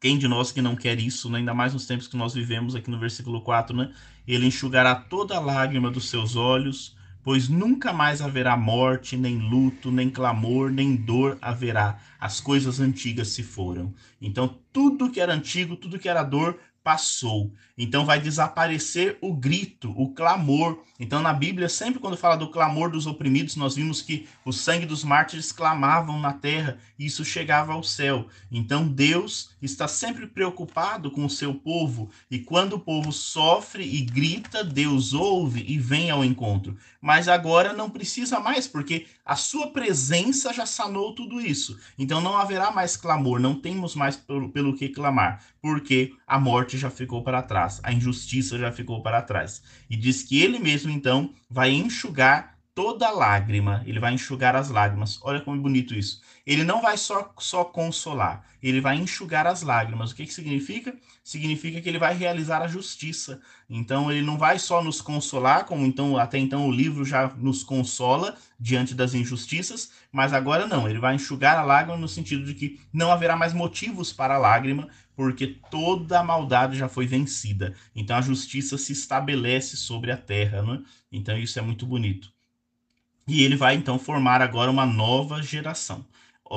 quem 0.00 0.18
de 0.18 0.28
nós 0.28 0.52
que 0.52 0.60
não 0.60 0.76
quer 0.76 1.00
isso, 1.00 1.30
né? 1.30 1.38
ainda 1.38 1.54
mais 1.54 1.72
nos 1.72 1.86
tempos 1.86 2.06
que 2.06 2.16
nós 2.16 2.34
vivemos 2.34 2.74
aqui 2.74 2.90
no 2.90 2.98
versículo 2.98 3.40
4, 3.40 3.76
né? 3.76 3.92
Ele 4.26 4.46
enxugará 4.46 4.94
toda 4.94 5.40
lágrima 5.40 5.90
dos 5.90 6.08
seus 6.08 6.36
olhos, 6.36 6.96
pois 7.22 7.48
nunca 7.48 7.92
mais 7.92 8.20
haverá 8.20 8.56
morte, 8.56 9.16
nem 9.16 9.38
luto, 9.38 9.90
nem 9.90 10.10
clamor, 10.10 10.70
nem 10.70 10.94
dor 10.94 11.38
haverá. 11.40 11.98
As 12.20 12.40
coisas 12.40 12.78
antigas 12.78 13.28
se 13.28 13.42
foram. 13.42 13.94
Então, 14.20 14.58
tudo 14.72 15.10
que 15.10 15.20
era 15.20 15.34
antigo, 15.34 15.76
tudo 15.76 15.98
que 15.98 16.08
era 16.08 16.22
dor, 16.22 16.58
passou. 16.86 17.52
Então 17.76 18.06
vai 18.06 18.20
desaparecer 18.20 19.18
o 19.20 19.34
grito, 19.34 19.92
o 20.00 20.14
clamor. 20.14 20.84
Então 21.00 21.20
na 21.20 21.32
Bíblia, 21.32 21.68
sempre 21.68 21.98
quando 21.98 22.16
fala 22.16 22.36
do 22.36 22.48
clamor 22.48 22.92
dos 22.92 23.08
oprimidos, 23.08 23.56
nós 23.56 23.74
vimos 23.74 24.00
que 24.00 24.28
o 24.44 24.52
sangue 24.52 24.86
dos 24.86 25.02
mártires 25.02 25.50
clamavam 25.50 26.20
na 26.20 26.32
terra 26.32 26.78
e 26.96 27.06
isso 27.06 27.24
chegava 27.24 27.72
ao 27.72 27.82
céu. 27.82 28.28
Então 28.52 28.86
Deus 28.86 29.50
está 29.60 29.88
sempre 29.88 30.28
preocupado 30.28 31.10
com 31.10 31.24
o 31.24 31.30
seu 31.30 31.52
povo 31.52 32.08
e 32.30 32.38
quando 32.38 32.74
o 32.74 32.80
povo 32.80 33.10
sofre 33.10 33.82
e 33.82 34.02
grita, 34.02 34.62
Deus 34.62 35.12
ouve 35.12 35.64
e 35.66 35.80
vem 35.80 36.08
ao 36.08 36.24
encontro. 36.24 36.78
Mas 37.06 37.28
agora 37.28 37.72
não 37.72 37.88
precisa 37.88 38.40
mais, 38.40 38.66
porque 38.66 39.06
a 39.24 39.36
sua 39.36 39.68
presença 39.68 40.52
já 40.52 40.66
sanou 40.66 41.14
tudo 41.14 41.40
isso. 41.40 41.78
Então 41.96 42.20
não 42.20 42.36
haverá 42.36 42.72
mais 42.72 42.96
clamor, 42.96 43.38
não 43.38 43.54
temos 43.54 43.94
mais 43.94 44.16
pelo, 44.16 44.48
pelo 44.48 44.74
que 44.74 44.88
clamar, 44.88 45.40
porque 45.62 46.14
a 46.26 46.36
morte 46.36 46.76
já 46.76 46.90
ficou 46.90 47.22
para 47.22 47.42
trás, 47.42 47.78
a 47.84 47.92
injustiça 47.92 48.58
já 48.58 48.72
ficou 48.72 49.04
para 49.04 49.22
trás. 49.22 49.62
E 49.88 49.96
diz 49.96 50.24
que 50.24 50.42
ele 50.42 50.58
mesmo 50.58 50.90
então 50.90 51.32
vai 51.48 51.70
enxugar 51.70 52.55
toda 52.76 53.10
lágrima, 53.10 53.82
ele 53.86 53.98
vai 53.98 54.12
enxugar 54.12 54.54
as 54.54 54.68
lágrimas. 54.68 55.18
Olha 55.22 55.40
como 55.40 55.56
é 55.56 55.60
bonito 55.60 55.94
isso. 55.94 56.20
Ele 56.46 56.62
não 56.62 56.82
vai 56.82 56.98
só, 56.98 57.32
só 57.38 57.64
consolar, 57.64 58.44
ele 58.62 58.82
vai 58.82 58.96
enxugar 58.96 59.46
as 59.46 59.62
lágrimas. 59.62 60.10
O 60.10 60.14
que, 60.14 60.26
que 60.26 60.34
significa? 60.34 60.94
Significa 61.24 61.80
que 61.80 61.88
ele 61.88 61.98
vai 61.98 62.14
realizar 62.14 62.60
a 62.60 62.68
justiça. 62.68 63.40
Então, 63.68 64.12
ele 64.12 64.20
não 64.20 64.36
vai 64.36 64.58
só 64.58 64.84
nos 64.84 65.00
consolar, 65.00 65.64
como 65.64 65.86
então 65.86 66.18
até 66.18 66.36
então 66.36 66.68
o 66.68 66.70
livro 66.70 67.02
já 67.02 67.28
nos 67.28 67.64
consola 67.64 68.36
diante 68.60 68.94
das 68.94 69.14
injustiças, 69.14 69.90
mas 70.12 70.34
agora 70.34 70.66
não, 70.66 70.86
ele 70.86 70.98
vai 70.98 71.14
enxugar 71.14 71.56
a 71.56 71.62
lágrima 71.62 71.96
no 71.96 72.06
sentido 72.06 72.44
de 72.44 72.52
que 72.52 72.78
não 72.92 73.10
haverá 73.10 73.34
mais 73.36 73.54
motivos 73.54 74.12
para 74.12 74.34
a 74.34 74.38
lágrima, 74.38 74.86
porque 75.14 75.46
toda 75.70 76.20
a 76.20 76.24
maldade 76.24 76.76
já 76.76 76.90
foi 76.90 77.06
vencida. 77.06 77.74
Então, 77.94 78.18
a 78.18 78.20
justiça 78.20 78.76
se 78.76 78.92
estabelece 78.92 79.78
sobre 79.78 80.12
a 80.12 80.16
terra. 80.18 80.60
Né? 80.60 80.82
Então, 81.10 81.38
isso 81.38 81.58
é 81.58 81.62
muito 81.62 81.86
bonito. 81.86 82.35
E 83.28 83.42
ele 83.42 83.56
vai 83.56 83.74
então 83.74 83.98
formar 83.98 84.40
agora 84.40 84.70
uma 84.70 84.86
nova 84.86 85.42
geração, 85.42 86.06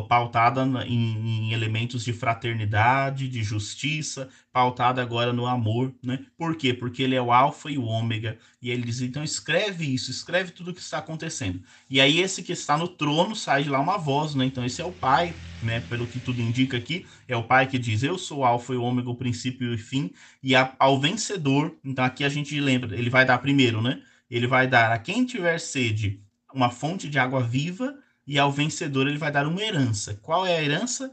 pautada 0.07 0.63
em, 0.85 1.47
em, 1.47 1.51
elementos 1.51 2.03
de 2.03 2.13
fraternidade, 2.13 3.27
de 3.27 3.41
justiça, 3.41 4.29
pautada 4.53 5.01
agora 5.01 5.33
no 5.33 5.47
amor, 5.47 5.91
né? 6.03 6.23
Por 6.37 6.55
quê? 6.55 6.71
Porque 6.71 7.01
ele 7.01 7.15
é 7.15 7.21
o 7.21 7.31
alfa 7.31 7.71
e 7.71 7.77
o 7.79 7.85
ômega, 7.85 8.37
e 8.61 8.69
ele 8.69 8.83
diz, 8.83 9.01
então 9.01 9.23
escreve 9.23 9.83
isso, 9.91 10.11
escreve 10.11 10.51
tudo 10.51 10.69
o 10.69 10.73
que 10.75 10.79
está 10.79 10.99
acontecendo. 10.99 11.59
E 11.89 11.99
aí 11.99 12.19
esse 12.19 12.43
que 12.43 12.51
está 12.51 12.77
no 12.77 12.87
trono 12.87 13.35
sai 13.35 13.63
de 13.63 13.69
lá 13.69 13.79
uma 13.79 13.97
voz, 13.97 14.35
né? 14.35 14.45
Então 14.45 14.63
esse 14.63 14.79
é 14.79 14.85
o 14.85 14.91
pai, 14.91 15.33
né? 15.63 15.79
Pelo 15.89 16.05
que 16.05 16.19
tudo 16.19 16.39
indica 16.39 16.77
aqui, 16.77 17.03
é 17.27 17.35
o 17.35 17.43
pai 17.43 17.65
que 17.65 17.79
diz, 17.79 18.03
eu 18.03 18.17
sou 18.19 18.39
o 18.39 18.45
alfa 18.45 18.73
e 18.73 18.77
o 18.77 18.83
ômega, 18.83 19.09
o 19.09 19.15
princípio 19.15 19.71
e 19.71 19.75
o 19.75 19.79
fim, 19.79 20.11
e 20.43 20.55
a, 20.55 20.71
ao 20.77 20.99
vencedor, 20.99 21.75
então 21.83 22.05
aqui 22.05 22.23
a 22.23 22.29
gente 22.29 22.59
lembra, 22.59 22.95
ele 22.95 23.09
vai 23.09 23.25
dar 23.25 23.39
primeiro, 23.39 23.81
né? 23.81 24.03
Ele 24.29 24.45
vai 24.45 24.67
dar 24.67 24.91
a 24.91 24.99
quem 24.99 25.25
tiver 25.25 25.59
sede 25.59 26.21
uma 26.53 26.69
fonte 26.69 27.09
de 27.09 27.19
água 27.19 27.41
viva 27.41 27.95
e 28.25 28.37
ao 28.37 28.51
vencedor 28.51 29.07
ele 29.07 29.17
vai 29.17 29.31
dar 29.31 29.47
uma 29.47 29.61
herança. 29.61 30.19
Qual 30.21 30.45
é 30.45 30.57
a 30.57 30.63
herança? 30.63 31.11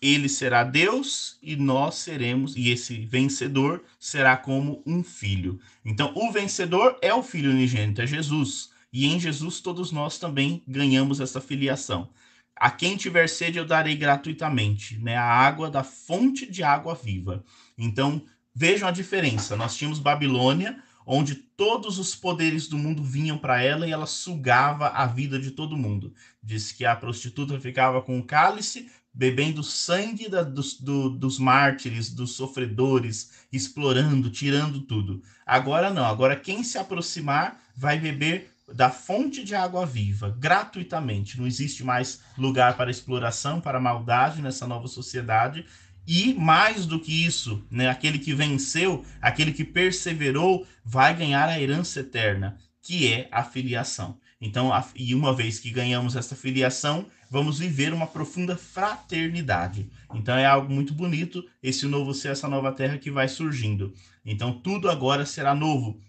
Ele 0.00 0.28
será 0.28 0.64
Deus 0.64 1.38
e 1.42 1.56
nós 1.56 1.96
seremos, 1.96 2.56
e 2.56 2.70
esse 2.70 3.04
vencedor 3.04 3.84
será 3.98 4.36
como 4.36 4.82
um 4.86 5.04
filho. 5.04 5.60
Então, 5.84 6.12
o 6.14 6.32
vencedor 6.32 6.96
é 7.02 7.12
o 7.12 7.22
filho 7.22 7.50
unigênito, 7.50 8.00
é 8.00 8.06
Jesus. 8.06 8.70
E 8.92 9.06
em 9.06 9.20
Jesus 9.20 9.60
todos 9.60 9.92
nós 9.92 10.18
também 10.18 10.62
ganhamos 10.66 11.20
essa 11.20 11.40
filiação. 11.40 12.08
A 12.56 12.70
quem 12.70 12.96
tiver 12.96 13.28
sede 13.28 13.58
eu 13.58 13.64
darei 13.64 13.94
gratuitamente, 13.94 14.98
né? 14.98 15.16
A 15.16 15.24
água 15.24 15.70
da 15.70 15.82
fonte 15.82 16.50
de 16.50 16.62
água 16.62 16.94
viva. 16.94 17.44
Então, 17.76 18.22
vejam 18.54 18.88
a 18.88 18.92
diferença. 18.92 19.56
Nós 19.56 19.76
tínhamos 19.76 19.98
Babilônia, 19.98 20.82
onde 21.12 21.34
todos 21.34 21.98
os 21.98 22.14
poderes 22.14 22.68
do 22.68 22.78
mundo 22.78 23.02
vinham 23.02 23.36
para 23.36 23.60
ela 23.60 23.84
e 23.84 23.90
ela 23.90 24.06
sugava 24.06 24.90
a 24.90 25.06
vida 25.06 25.40
de 25.40 25.50
todo 25.50 25.76
mundo. 25.76 26.14
Diz 26.40 26.70
que 26.70 26.84
a 26.84 26.94
prostituta 26.94 27.58
ficava 27.58 28.00
com 28.00 28.16
o 28.16 28.22
cálice, 28.22 28.88
bebendo 29.12 29.60
sangue 29.64 30.28
da, 30.28 30.44
dos, 30.44 30.80
do, 30.80 31.10
dos 31.10 31.36
mártires, 31.36 32.10
dos 32.10 32.36
sofredores, 32.36 33.32
explorando, 33.52 34.30
tirando 34.30 34.82
tudo. 34.82 35.20
Agora 35.44 35.90
não, 35.90 36.04
agora 36.04 36.36
quem 36.36 36.62
se 36.62 36.78
aproximar 36.78 37.60
vai 37.74 37.98
beber 37.98 38.52
da 38.72 38.88
fonte 38.88 39.42
de 39.42 39.52
água 39.52 39.84
viva, 39.84 40.30
gratuitamente. 40.38 41.36
Não 41.36 41.44
existe 41.44 41.82
mais 41.82 42.20
lugar 42.38 42.76
para 42.76 42.88
exploração, 42.88 43.60
para 43.60 43.80
maldade 43.80 44.40
nessa 44.40 44.64
nova 44.64 44.86
sociedade. 44.86 45.66
E 46.06 46.34
mais 46.34 46.86
do 46.86 46.98
que 46.98 47.24
isso, 47.24 47.64
né, 47.70 47.88
aquele 47.88 48.18
que 48.18 48.34
venceu, 48.34 49.04
aquele 49.20 49.52
que 49.52 49.64
perseverou, 49.64 50.66
vai 50.84 51.14
ganhar 51.14 51.48
a 51.48 51.60
herança 51.60 52.00
eterna, 52.00 52.58
que 52.82 53.12
é 53.12 53.28
a 53.30 53.44
filiação. 53.44 54.18
Então, 54.40 54.72
a, 54.72 54.84
e 54.96 55.14
uma 55.14 55.34
vez 55.34 55.58
que 55.58 55.70
ganhamos 55.70 56.16
essa 56.16 56.34
filiação, 56.34 57.06
vamos 57.30 57.60
viver 57.60 57.92
uma 57.92 58.08
profunda 58.08 58.56
fraternidade. 58.56 59.88
Então 60.12 60.36
é 60.36 60.44
algo 60.44 60.72
muito 60.72 60.92
bonito 60.92 61.46
esse 61.62 61.86
novo 61.86 62.12
céu, 62.12 62.32
essa 62.32 62.48
nova 62.48 62.72
terra 62.72 62.98
que 62.98 63.10
vai 63.10 63.28
surgindo. 63.28 63.94
Então 64.24 64.52
tudo 64.52 64.90
agora 64.90 65.24
será 65.24 65.54
novo, 65.54 66.00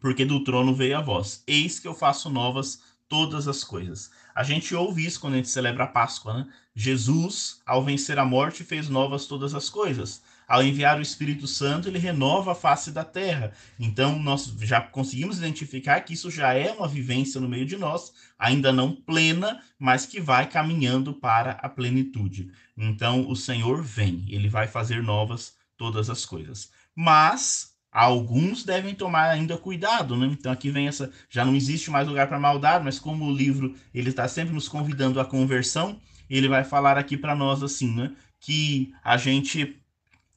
porque 0.00 0.24
do 0.24 0.44
trono 0.44 0.74
veio 0.74 0.98
a 0.98 1.00
voz. 1.00 1.42
Eis 1.46 1.80
que 1.80 1.88
eu 1.88 1.94
faço 1.94 2.28
novas 2.28 2.82
todas 3.08 3.48
as 3.48 3.64
coisas. 3.64 4.10
A 4.34 4.42
gente 4.42 4.74
ouve 4.74 5.06
isso 5.06 5.20
quando 5.20 5.34
a 5.34 5.36
gente 5.36 5.48
celebra 5.48 5.84
a 5.84 5.88
Páscoa, 5.88 6.34
né? 6.34 6.46
Jesus, 6.74 7.60
ao 7.64 7.84
vencer 7.84 8.18
a 8.18 8.24
morte, 8.24 8.64
fez 8.64 8.88
novas 8.88 9.26
todas 9.26 9.54
as 9.54 9.70
coisas. 9.70 10.22
Ao 10.46 10.62
enviar 10.62 10.98
o 10.98 11.02
Espírito 11.02 11.46
Santo, 11.46 11.88
ele 11.88 11.98
renova 11.98 12.52
a 12.52 12.54
face 12.54 12.90
da 12.90 13.04
terra. 13.04 13.52
Então, 13.78 14.18
nós 14.18 14.52
já 14.60 14.80
conseguimos 14.80 15.38
identificar 15.38 16.00
que 16.00 16.12
isso 16.14 16.30
já 16.30 16.52
é 16.52 16.72
uma 16.72 16.88
vivência 16.88 17.40
no 17.40 17.48
meio 17.48 17.64
de 17.64 17.76
nós, 17.76 18.12
ainda 18.38 18.72
não 18.72 18.92
plena, 18.92 19.62
mas 19.78 20.04
que 20.04 20.20
vai 20.20 20.48
caminhando 20.48 21.14
para 21.14 21.52
a 21.52 21.68
plenitude. 21.68 22.50
Então, 22.76 23.28
o 23.28 23.36
Senhor 23.36 23.82
vem, 23.82 24.26
ele 24.28 24.48
vai 24.48 24.66
fazer 24.66 25.02
novas 25.02 25.54
todas 25.76 26.10
as 26.10 26.26
coisas. 26.26 26.70
Mas 26.94 27.73
alguns 27.94 28.64
devem 28.64 28.92
tomar 28.92 29.30
ainda 29.30 29.56
cuidado, 29.56 30.16
né? 30.16 30.26
Então 30.26 30.50
aqui 30.50 30.68
vem 30.68 30.88
essa, 30.88 31.12
já 31.30 31.44
não 31.44 31.54
existe 31.54 31.92
mais 31.92 32.08
lugar 32.08 32.26
para 32.26 32.40
maldade, 32.40 32.84
mas 32.84 32.98
como 32.98 33.24
o 33.24 33.32
livro 33.32 33.72
ele 33.94 34.10
está 34.10 34.26
sempre 34.26 34.52
nos 34.52 34.68
convidando 34.68 35.20
à 35.20 35.24
conversão, 35.24 36.00
ele 36.28 36.48
vai 36.48 36.64
falar 36.64 36.98
aqui 36.98 37.16
para 37.16 37.36
nós 37.36 37.62
assim, 37.62 37.94
né? 37.94 38.10
Que 38.40 38.92
a 39.04 39.16
gente 39.16 39.80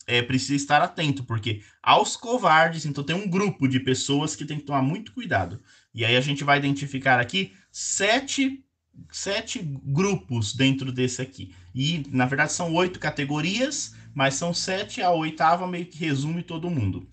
é, 0.06 0.22
precisa 0.22 0.54
estar 0.54 0.84
atento, 0.84 1.24
porque 1.24 1.64
aos 1.82 2.16
covardes, 2.16 2.86
então 2.86 3.04
tem 3.04 3.16
um 3.16 3.28
grupo 3.28 3.68
de 3.68 3.80
pessoas 3.80 4.36
que 4.36 4.46
tem 4.46 4.60
que 4.60 4.66
tomar 4.66 4.84
muito 4.84 5.12
cuidado. 5.12 5.60
E 5.96 6.06
aí 6.06 6.16
a 6.16 6.22
gente 6.22 6.44
vai 6.44 6.60
identificar 6.60 7.20
aqui 7.20 7.54
sete, 7.72 8.64
sete 9.12 9.60
grupos 9.64 10.54
dentro 10.54 10.92
desse 10.92 11.24
aqui. 11.24 11.56
E, 11.74 12.04
na 12.12 12.28
verdade, 12.28 12.54
são 12.54 12.72
oito 12.76 13.00
categorias, 13.00 13.96
mas 14.14 14.36
são 14.36 14.54
sete, 14.54 15.02
a 15.02 15.10
oitava 15.12 15.68
meio 15.68 15.88
que 15.88 15.98
resume 15.98 16.44
todo 16.44 16.70
mundo. 16.70 17.08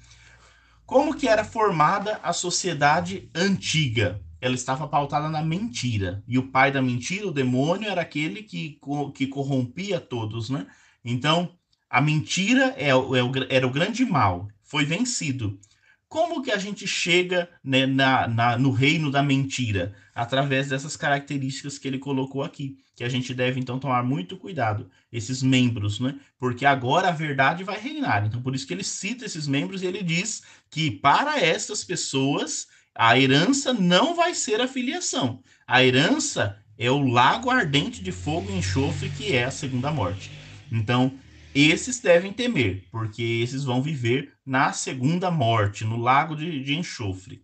Como 0.87 1.14
que 1.14 1.26
era 1.26 1.45
formada 1.45 2.21
a 2.23 2.33
sociedade 2.33 3.31
antiga? 3.35 4.21
Ela 4.41 4.55
estava 4.55 4.87
pautada 4.87 5.29
na 5.31 5.43
mentira. 5.43 6.23
E 6.29 6.38
o 6.38 6.50
pai 6.50 6.71
da 6.71 6.83
mentira, 6.83 7.26
o 7.26 7.33
demônio, 7.33 7.88
era 7.88 8.03
aquele 8.03 8.43
que, 8.43 8.79
que 9.14 9.26
corrompia 9.26 9.99
todos, 9.99 10.50
né? 10.50 10.67
Então, 11.03 11.55
a 11.88 12.00
mentira 12.00 12.75
é, 12.76 12.91
é, 12.91 13.47
era 13.57 13.67
o 13.67 13.71
grande 13.71 14.05
mal, 14.05 14.49
foi 14.62 14.85
vencido. 14.85 15.59
Como 16.14 16.44
que 16.44 16.52
a 16.52 16.59
gente 16.59 16.87
chega 16.87 17.49
né, 17.64 17.87
na, 17.87 18.28
na, 18.28 18.56
no 18.56 18.71
reino 18.71 19.11
da 19.11 19.21
mentira? 19.21 19.97
Através 20.14 20.68
dessas 20.68 20.97
características 20.97 21.76
que 21.76 21.88
ele 21.88 21.99
colocou 21.99 22.44
aqui, 22.44 22.78
que 22.94 23.02
a 23.02 23.09
gente 23.09 23.35
deve 23.35 23.59
então 23.59 23.80
tomar 23.80 24.04
muito 24.04 24.37
cuidado, 24.37 24.88
esses 25.12 25.42
membros, 25.42 25.99
né? 25.99 26.14
Porque 26.38 26.64
agora 26.64 27.09
a 27.09 27.11
verdade 27.11 27.64
vai 27.64 27.80
reinar. 27.80 28.25
Então, 28.25 28.40
por 28.40 28.54
isso 28.54 28.64
que 28.64 28.73
ele 28.73 28.85
cita 28.85 29.25
esses 29.25 29.49
membros 29.49 29.83
e 29.83 29.87
ele 29.87 30.04
diz 30.04 30.44
que 30.71 30.88
para 30.88 31.40
essas 31.40 31.83
pessoas 31.83 32.68
a 32.94 33.18
herança 33.18 33.73
não 33.73 34.14
vai 34.14 34.35
ser 34.37 34.61
a 34.61 34.68
filiação. 34.68 35.42
A 35.66 35.83
herança 35.83 36.62
é 36.78 36.92
o 36.92 37.09
lago 37.09 37.50
ardente 37.50 38.04
de 38.04 38.12
fogo 38.12 38.52
e 38.52 38.59
enxofre 38.59 39.11
que 39.11 39.35
é 39.35 39.47
a 39.47 39.50
segunda 39.50 39.90
morte. 39.90 40.30
Então, 40.71 41.12
esses 41.55 42.01
devem 42.01 42.33
temer, 42.33 42.85
porque 42.91 43.23
esses 43.23 43.65
vão 43.65 43.83
viver 43.83 44.33
na 44.45 44.73
segunda 44.73 45.31
morte, 45.31 45.85
no 45.85 45.97
lago 45.97 46.35
de, 46.35 46.63
de 46.63 46.75
enxofre. 46.75 47.43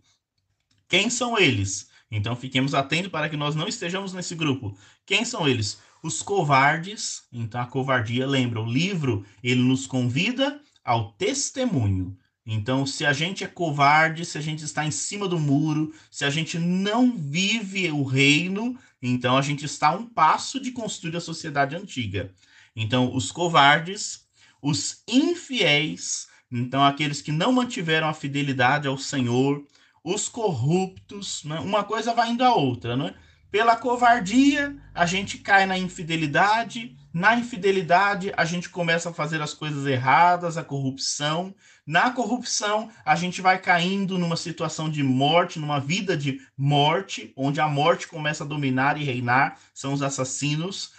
Quem 0.87 1.09
são 1.09 1.37
eles? 1.37 1.89
Então 2.11 2.35
fiquemos 2.35 2.73
atentos 2.73 3.09
para 3.09 3.29
que 3.29 3.37
nós 3.37 3.55
não 3.55 3.67
estejamos 3.67 4.11
nesse 4.11 4.35
grupo. 4.35 4.77
Quem 5.05 5.23
são 5.23 5.47
eles? 5.47 5.79
Os 6.03 6.21
covardes. 6.21 7.23
Então 7.31 7.61
a 7.61 7.65
covardia, 7.65 8.27
lembra, 8.27 8.61
o 8.61 8.69
livro 8.69 9.25
ele 9.41 9.61
nos 9.61 9.87
convida 9.87 10.59
ao 10.83 11.13
testemunho. 11.13 12.17
Então, 12.45 12.87
se 12.87 13.05
a 13.05 13.13
gente 13.13 13.43
é 13.43 13.47
covarde, 13.47 14.25
se 14.25 14.37
a 14.37 14.41
gente 14.41 14.65
está 14.65 14.83
em 14.83 14.91
cima 14.91 15.27
do 15.27 15.39
muro, 15.39 15.93
se 16.09 16.25
a 16.25 16.29
gente 16.29 16.57
não 16.57 17.15
vive 17.15 17.89
o 17.91 18.03
reino, 18.03 18.77
então 19.01 19.37
a 19.37 19.41
gente 19.43 19.63
está 19.63 19.89
a 19.89 19.95
um 19.95 20.07
passo 20.07 20.59
de 20.59 20.71
construir 20.71 21.15
a 21.15 21.21
sociedade 21.21 21.75
antiga. 21.75 22.33
Então, 22.75 23.13
os 23.13 23.31
covardes, 23.31 24.25
os 24.61 25.03
infiéis, 25.07 26.27
então 26.51 26.83
aqueles 26.83 27.21
que 27.21 27.31
não 27.31 27.51
mantiveram 27.51 28.07
a 28.07 28.13
fidelidade 28.13 28.87
ao 28.87 28.97
Senhor, 28.97 29.65
os 30.03 30.27
corruptos, 30.27 31.43
né? 31.43 31.59
uma 31.59 31.83
coisa 31.83 32.13
vai 32.13 32.31
indo 32.31 32.43
a 32.43 32.53
outra, 32.53 32.95
né? 32.95 33.13
Pela 33.51 33.75
covardia, 33.75 34.77
a 34.95 35.05
gente 35.05 35.37
cai 35.37 35.65
na 35.65 35.77
infidelidade, 35.77 36.95
na 37.13 37.35
infidelidade, 37.35 38.31
a 38.37 38.45
gente 38.45 38.69
começa 38.69 39.09
a 39.09 39.13
fazer 39.13 39.41
as 39.41 39.53
coisas 39.53 39.85
erradas, 39.85 40.57
a 40.57 40.63
corrupção. 40.63 41.53
Na 41.85 42.11
corrupção, 42.11 42.89
a 43.03 43.13
gente 43.17 43.41
vai 43.41 43.59
caindo 43.59 44.17
numa 44.17 44.37
situação 44.37 44.89
de 44.89 45.03
morte, 45.03 45.59
numa 45.59 45.81
vida 45.81 46.15
de 46.15 46.39
morte, 46.57 47.33
onde 47.35 47.59
a 47.59 47.67
morte 47.67 48.07
começa 48.07 48.45
a 48.45 48.47
dominar 48.47 48.97
e 48.97 49.03
reinar, 49.03 49.59
são 49.73 49.91
os 49.91 50.01
assassinos 50.01 50.93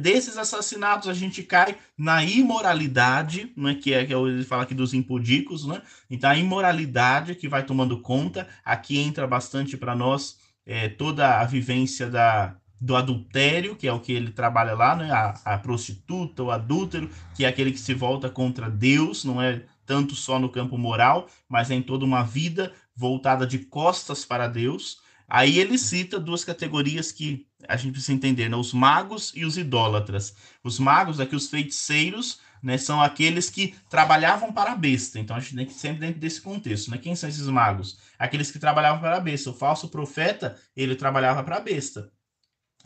desses 0.00 0.36
assassinatos 0.36 1.08
a 1.08 1.14
gente 1.14 1.42
cai 1.42 1.76
na 1.96 2.24
imoralidade, 2.24 3.52
né, 3.56 3.74
que 3.74 3.92
é 3.94 4.04
que 4.04 4.12
é 4.12 4.16
ele 4.16 4.44
fala 4.44 4.62
aqui 4.62 4.74
dos 4.74 4.94
impudicos, 4.94 5.66
né? 5.66 5.82
Então 6.10 6.30
a 6.30 6.36
imoralidade 6.36 7.34
que 7.34 7.48
vai 7.48 7.64
tomando 7.64 8.00
conta, 8.00 8.48
aqui 8.64 8.98
entra 8.98 9.26
bastante 9.26 9.76
para 9.76 9.94
nós 9.94 10.38
é, 10.66 10.88
toda 10.88 11.40
a 11.40 11.44
vivência 11.44 12.08
da, 12.10 12.56
do 12.80 12.94
adultério, 12.94 13.74
que 13.74 13.88
é 13.88 13.92
o 13.92 14.00
que 14.00 14.12
ele 14.12 14.30
trabalha 14.30 14.74
lá, 14.74 14.94
né? 14.94 15.10
A, 15.10 15.54
a 15.54 15.58
prostituta, 15.58 16.42
o 16.42 16.50
adúltero, 16.50 17.10
que 17.34 17.44
é 17.44 17.48
aquele 17.48 17.72
que 17.72 17.80
se 17.80 17.94
volta 17.94 18.28
contra 18.28 18.70
Deus, 18.70 19.24
não 19.24 19.40
é 19.42 19.62
tanto 19.84 20.14
só 20.14 20.38
no 20.38 20.50
campo 20.50 20.76
moral, 20.76 21.28
mas 21.48 21.70
é 21.70 21.74
em 21.74 21.82
toda 21.82 22.04
uma 22.04 22.22
vida 22.22 22.72
voltada 22.94 23.46
de 23.46 23.60
costas 23.60 24.24
para 24.24 24.46
Deus. 24.46 24.98
Aí 25.28 25.58
ele 25.58 25.76
cita 25.76 26.18
duas 26.18 26.42
categorias 26.42 27.12
que 27.12 27.46
a 27.68 27.76
gente 27.76 27.92
precisa 27.92 28.14
entender, 28.14 28.48
né? 28.48 28.56
os 28.56 28.72
magos 28.72 29.30
e 29.34 29.44
os 29.44 29.58
idólatras. 29.58 30.34
Os 30.64 30.78
magos, 30.78 31.20
aqui 31.20 31.36
os 31.36 31.48
feiticeiros, 31.48 32.40
né, 32.62 32.78
são 32.78 33.00
aqueles 33.00 33.50
que 33.50 33.74
trabalhavam 33.90 34.52
para 34.52 34.72
a 34.72 34.76
besta. 34.76 35.18
Então 35.18 35.36
a 35.36 35.40
gente 35.40 35.54
tem 35.54 35.66
que 35.66 35.74
sempre 35.74 36.00
dentro 36.00 36.18
desse 36.18 36.40
contexto, 36.40 36.90
né? 36.90 36.98
Quem 36.98 37.14
são 37.14 37.28
esses 37.28 37.46
magos? 37.46 37.98
Aqueles 38.18 38.50
que 38.50 38.58
trabalhavam 38.58 39.00
para 39.00 39.16
a 39.16 39.20
besta. 39.20 39.50
O 39.50 39.54
falso 39.54 39.88
profeta, 39.88 40.56
ele 40.74 40.96
trabalhava 40.96 41.44
para 41.44 41.56
a 41.56 41.60
besta. 41.60 42.10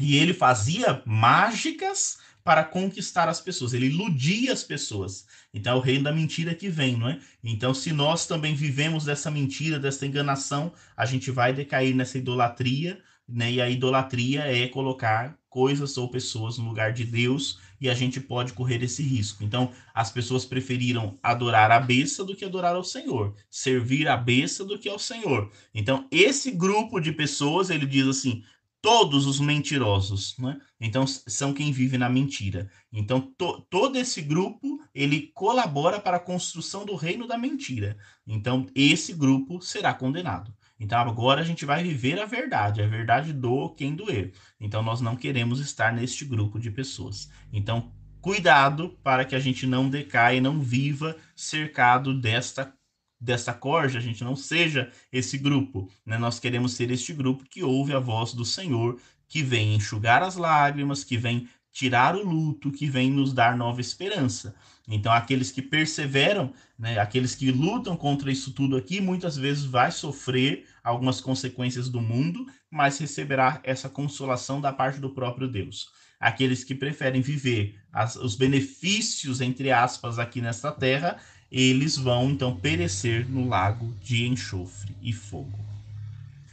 E 0.01 0.17
ele 0.17 0.35
fazia 0.35 1.03
mágicas 1.07 2.19
para 2.45 2.65
conquistar 2.65 3.29
as 3.29 3.41
pessoas, 3.41 3.73
ele 3.73 3.87
iludia 3.87 4.53
as 4.53 4.63
pessoas. 4.63 5.27
Então 5.53 5.75
é 5.75 5.77
o 5.77 5.81
reino 5.81 6.05
da 6.05 6.13
mentira 6.13 6.55
que 6.55 6.69
vem, 6.69 6.97
não 6.97 7.09
é? 7.09 7.21
Então, 7.43 7.73
se 7.73 7.93
nós 7.93 8.27
também 8.27 8.55
vivemos 8.55 9.05
dessa 9.05 9.31
mentira, 9.31 9.79
dessa 9.79 10.07
enganação, 10.07 10.73
a 10.97 11.07
gente 11.07 11.31
vai 11.31 11.53
decair 11.53 11.95
nessa 11.95 12.19
idolatria, 12.19 13.01
né? 13.29 13.53
E 13.53 13.61
a 13.61 13.71
idolatria 13.71 14.43
é 14.43 14.67
colocar 14.69 15.39
coisas 15.49 15.99
ou 15.99 16.09
pessoas 16.09 16.57
no 16.57 16.67
lugar 16.67 16.93
de 16.93 17.05
Deus, 17.05 17.61
e 17.79 17.91
a 17.91 17.95
gente 17.95 18.21
pode 18.21 18.53
correr 18.53 18.83
esse 18.83 19.03
risco. 19.03 19.45
Então, 19.45 19.73
as 19.93 20.11
pessoas 20.11 20.45
preferiram 20.45 21.19
adorar 21.23 21.71
a 21.71 21.81
besta 21.81 22.25
do 22.25 22.35
que 22.35 22.45
adorar 22.45 22.75
ao 22.75 22.85
Senhor, 22.85 23.35
servir 23.51 24.09
a 24.09 24.17
besta 24.17 24.65
do 24.65 24.79
que 24.79 24.89
ao 24.89 24.99
Senhor. 24.99 25.51
Então, 25.75 26.07
esse 26.11 26.53
grupo 26.53 27.01
de 27.01 27.13
pessoas, 27.13 27.71
ele 27.71 27.85
diz 27.85 28.07
assim: 28.07 28.43
todos 28.83 29.27
os 29.27 29.39
mentirosos, 29.39 30.37
né? 30.37 30.61
Então 30.81 31.07
são 31.07 31.55
quem 31.55 31.71
vive 31.71 31.97
na 31.97 32.11
mentira. 32.11 32.69
Então 32.93 33.21
to, 33.21 33.65
todo 33.71 33.97
esse 33.97 34.21
grupo 34.21 34.81
ele 34.93 35.31
colabora 35.33 36.01
para 36.01 36.17
a 36.17 36.21
construção 36.21 36.85
do 36.85 36.97
reino 36.97 37.27
da 37.27 37.39
mentira. 37.39 37.97
Então 38.27 38.67
esse 38.75 39.15
grupo 39.15 39.63
será 39.63 39.95
condenado. 39.95 40.53
Então 40.81 40.99
agora 40.99 41.41
a 41.41 41.45
gente 41.45 41.65
vai 41.65 41.85
viver 41.85 42.21
a 42.21 42.27
verdade, 42.27 42.83
a 42.83 42.87
verdade 42.89 43.33
do 43.33 43.71
quem 43.71 43.95
doer. 43.95 44.35
Então 44.61 44.83
nós 44.83 45.01
não 45.01 45.15
queremos 45.15 45.61
estar 45.61 45.93
neste 45.93 46.25
grupo 46.25 46.59
de 46.59 46.71
pessoas. 46.71 47.31
Então 47.53 47.93
cuidado 48.21 48.99
para 49.03 49.25
que 49.25 49.37
a 49.37 49.41
gente 49.41 49.65
não 49.65 49.89
decaia, 49.89 50.41
não 50.41 50.61
viva 50.61 51.17
cercado 51.37 52.13
desta 52.21 52.75
dessa 53.23 53.53
corja, 53.53 54.01
a 54.01 54.03
gente 54.03 54.25
não 54.25 54.35
seja 54.35 54.91
esse 55.13 55.39
grupo. 55.39 55.89
Né? 56.05 56.19
Nós 56.19 56.41
queremos 56.41 56.73
ser 56.73 56.91
este 56.91 57.13
grupo 57.13 57.45
que 57.49 57.63
ouve 57.63 57.95
a 57.95 58.01
voz 58.01 58.35
do 58.35 58.45
Senhor, 58.45 58.99
que 59.29 59.43
vem 59.43 59.77
enxugar 59.77 60.23
as 60.23 60.37
lágrimas, 60.37 61.05
que 61.05 61.17
vem 61.17 61.49
tirar 61.71 62.17
o 62.17 62.23
luto, 62.23 62.73
que 62.73 62.87
vem 62.87 63.11
nos 63.11 63.33
dar 63.33 63.57
nova 63.57 63.81
esperança. 63.81 64.55
Então, 64.89 65.13
aqueles 65.13 65.53
que 65.53 65.63
perseveram, 65.63 66.53
né, 66.77 66.99
aqueles 66.99 67.35
que 67.35 67.51
lutam 67.53 67.97
contra 67.97 68.31
isso 68.31 68.53
tudo 68.53 68.77
aqui, 68.77 69.01
muitas 69.01 69.37
vezes 69.37 69.65
vai 69.65 69.93
sofrer 69.93 70.67
algumas 70.83 71.21
consequências 71.21 71.89
do 71.89 72.01
mundo, 72.01 72.45
mas 72.69 72.99
receberá 72.99 73.61
essa 73.63 73.89
consolação 73.89 74.61
da 74.61 74.73
parte 74.73 74.99
do 74.99 75.11
próprio 75.11 75.47
Deus. 75.49 75.89
Aqueles 76.19 76.63
que 76.65 76.75
preferem 76.75 77.23
viver 77.23 77.81
as, 77.93 78.17
os 78.17 78.35
benefícios, 78.35 79.41
entre 79.41 79.71
aspas, 79.71 80.19
aqui 80.19 80.41
nesta 80.41 80.73
terra, 80.73 81.19
eles 81.53 81.99
vão 81.99 82.31
então 82.31 82.57
perecer 82.57 83.29
no 83.29 83.47
lago 83.47 83.95
de 84.03 84.27
enxofre 84.27 84.97
e 85.03 85.13
fogo. 85.13 85.59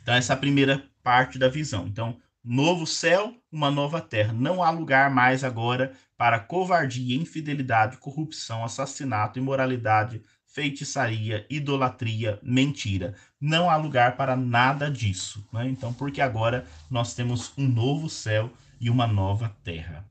Então, 0.04 0.14
essa 0.14 0.34
é 0.34 0.36
a 0.36 0.38
primeira 0.38 0.84
parte 1.02 1.40
da 1.40 1.48
visão. 1.48 1.88
Então, 1.88 2.18
novo 2.44 2.86
céu, 2.86 3.34
uma 3.50 3.72
nova 3.72 4.02
terra. 4.02 4.34
Não 4.34 4.62
há 4.62 4.70
lugar 4.70 5.10
mais 5.10 5.42
agora 5.44 5.94
para 6.18 6.38
covardia, 6.38 7.16
infidelidade, 7.16 7.96
corrupção, 7.98 8.66
assassinato, 8.66 9.40
imoralidade, 9.40 10.22
feitiçaria, 10.46 11.46
idolatria, 11.50 12.38
mentira. 12.44 13.16
Não 13.40 13.70
há 13.70 13.78
lugar 13.78 14.18
para 14.18 14.36
nada 14.36 14.92
disso. 14.92 15.48
Né? 15.54 15.70
Então, 15.70 15.94
porque 15.94 16.20
agora 16.20 16.66
nós 16.92 17.14
temos 17.14 17.54
um 17.58 17.66
novo 17.66 18.10
céu 18.10 18.52
e 18.82 18.90
uma 18.90 19.08
nova 19.08 19.56
terra. 19.64 20.06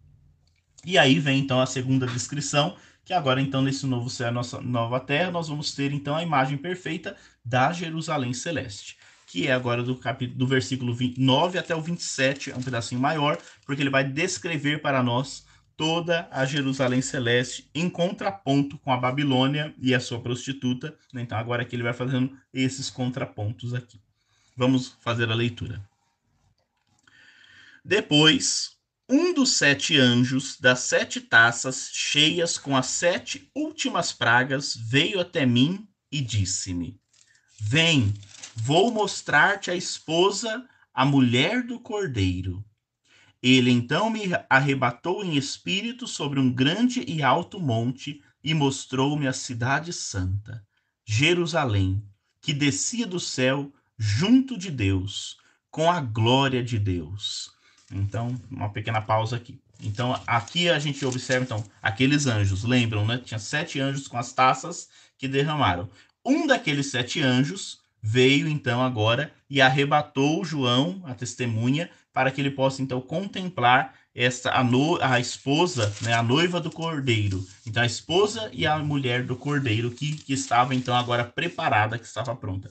E 0.82 0.96
aí 0.96 1.18
vem 1.18 1.40
então 1.40 1.60
a 1.60 1.66
segunda 1.66 2.06
descrição, 2.06 2.74
que 3.08 3.14
agora 3.14 3.40
então 3.40 3.62
nesse 3.62 3.86
novo 3.86 4.10
céu, 4.10 4.30
nossa 4.30 4.60
nova 4.60 5.00
terra, 5.00 5.30
nós 5.30 5.48
vamos 5.48 5.72
ter 5.72 5.94
então 5.94 6.14
a 6.14 6.22
imagem 6.22 6.58
perfeita 6.58 7.16
da 7.42 7.72
Jerusalém 7.72 8.34
celeste, 8.34 8.98
que 9.26 9.46
é 9.46 9.52
agora 9.52 9.82
do 9.82 9.96
capítulo 9.96 10.38
do 10.38 10.46
versículo 10.46 10.94
29 10.94 11.58
até 11.58 11.74
o 11.74 11.80
27, 11.80 12.50
é 12.50 12.54
um 12.54 12.60
pedacinho 12.60 13.00
maior, 13.00 13.38
porque 13.64 13.80
ele 13.80 13.88
vai 13.88 14.04
descrever 14.04 14.82
para 14.82 15.02
nós 15.02 15.46
toda 15.74 16.28
a 16.30 16.44
Jerusalém 16.44 17.00
celeste 17.00 17.70
em 17.74 17.88
contraponto 17.88 18.76
com 18.76 18.92
a 18.92 18.96
Babilônia 18.98 19.74
e 19.80 19.94
a 19.94 20.00
sua 20.00 20.20
prostituta. 20.20 20.94
Então 21.14 21.38
agora 21.38 21.62
aqui 21.62 21.76
ele 21.76 21.84
vai 21.84 21.94
fazendo 21.94 22.36
esses 22.52 22.90
contrapontos 22.90 23.72
aqui. 23.72 23.98
Vamos 24.54 24.98
fazer 25.00 25.30
a 25.30 25.34
leitura. 25.34 25.82
Depois 27.82 28.77
um 29.08 29.32
dos 29.32 29.52
sete 29.56 29.96
anjos 29.96 30.58
das 30.60 30.80
sete 30.80 31.20
taças 31.20 31.88
cheias 31.92 32.58
com 32.58 32.76
as 32.76 32.86
sete 32.86 33.50
últimas 33.54 34.12
pragas 34.12 34.76
veio 34.76 35.18
até 35.18 35.46
mim 35.46 35.88
e 36.12 36.20
disse-me: 36.20 37.00
Vem, 37.58 38.12
vou 38.54 38.92
mostrar-te 38.92 39.70
a 39.70 39.74
esposa, 39.74 40.68
a 40.92 41.06
mulher 41.06 41.62
do 41.62 41.80
cordeiro. 41.80 42.62
Ele 43.42 43.70
então 43.70 44.10
me 44.10 44.24
arrebatou 44.50 45.24
em 45.24 45.36
espírito 45.36 46.06
sobre 46.06 46.38
um 46.38 46.52
grande 46.52 47.02
e 47.08 47.22
alto 47.22 47.58
monte 47.58 48.20
e 48.44 48.52
mostrou-me 48.52 49.26
a 49.26 49.32
cidade 49.32 49.92
santa, 49.92 50.62
Jerusalém, 51.06 52.04
que 52.42 52.52
descia 52.52 53.06
do 53.06 53.20
céu 53.20 53.72
junto 53.96 54.58
de 54.58 54.70
Deus, 54.70 55.38
com 55.70 55.90
a 55.90 56.00
glória 56.00 56.62
de 56.62 56.78
Deus. 56.78 57.57
Então, 57.92 58.34
uma 58.50 58.68
pequena 58.68 59.00
pausa 59.00 59.36
aqui. 59.36 59.58
Então, 59.82 60.20
aqui 60.26 60.68
a 60.68 60.78
gente 60.78 61.04
observa, 61.06 61.44
então, 61.44 61.64
aqueles 61.80 62.26
anjos, 62.26 62.64
lembram, 62.64 63.06
né? 63.06 63.18
Tinha 63.24 63.38
sete 63.38 63.80
anjos 63.80 64.08
com 64.08 64.18
as 64.18 64.32
taças 64.32 64.88
que 65.16 65.28
derramaram. 65.28 65.88
Um 66.24 66.46
daqueles 66.46 66.90
sete 66.90 67.22
anjos 67.22 67.80
veio, 68.02 68.48
então, 68.48 68.82
agora 68.82 69.32
e 69.48 69.60
arrebatou 69.60 70.44
João, 70.44 71.00
a 71.04 71.14
testemunha, 71.14 71.88
para 72.12 72.30
que 72.30 72.40
ele 72.40 72.50
possa, 72.50 72.82
então, 72.82 73.00
contemplar 73.00 73.94
esta, 74.14 74.50
a, 74.50 74.64
no, 74.64 75.00
a 75.00 75.20
esposa, 75.20 75.94
né, 76.02 76.12
a 76.12 76.22
noiva 76.22 76.60
do 76.60 76.70
cordeiro. 76.70 77.46
Então, 77.64 77.82
a 77.82 77.86
esposa 77.86 78.50
e 78.52 78.66
a 78.66 78.78
mulher 78.78 79.24
do 79.24 79.36
cordeiro 79.36 79.90
que, 79.92 80.16
que 80.16 80.32
estava, 80.32 80.74
então, 80.74 80.94
agora 80.94 81.24
preparada, 81.24 81.98
que 81.98 82.06
estava 82.06 82.34
pronta. 82.34 82.68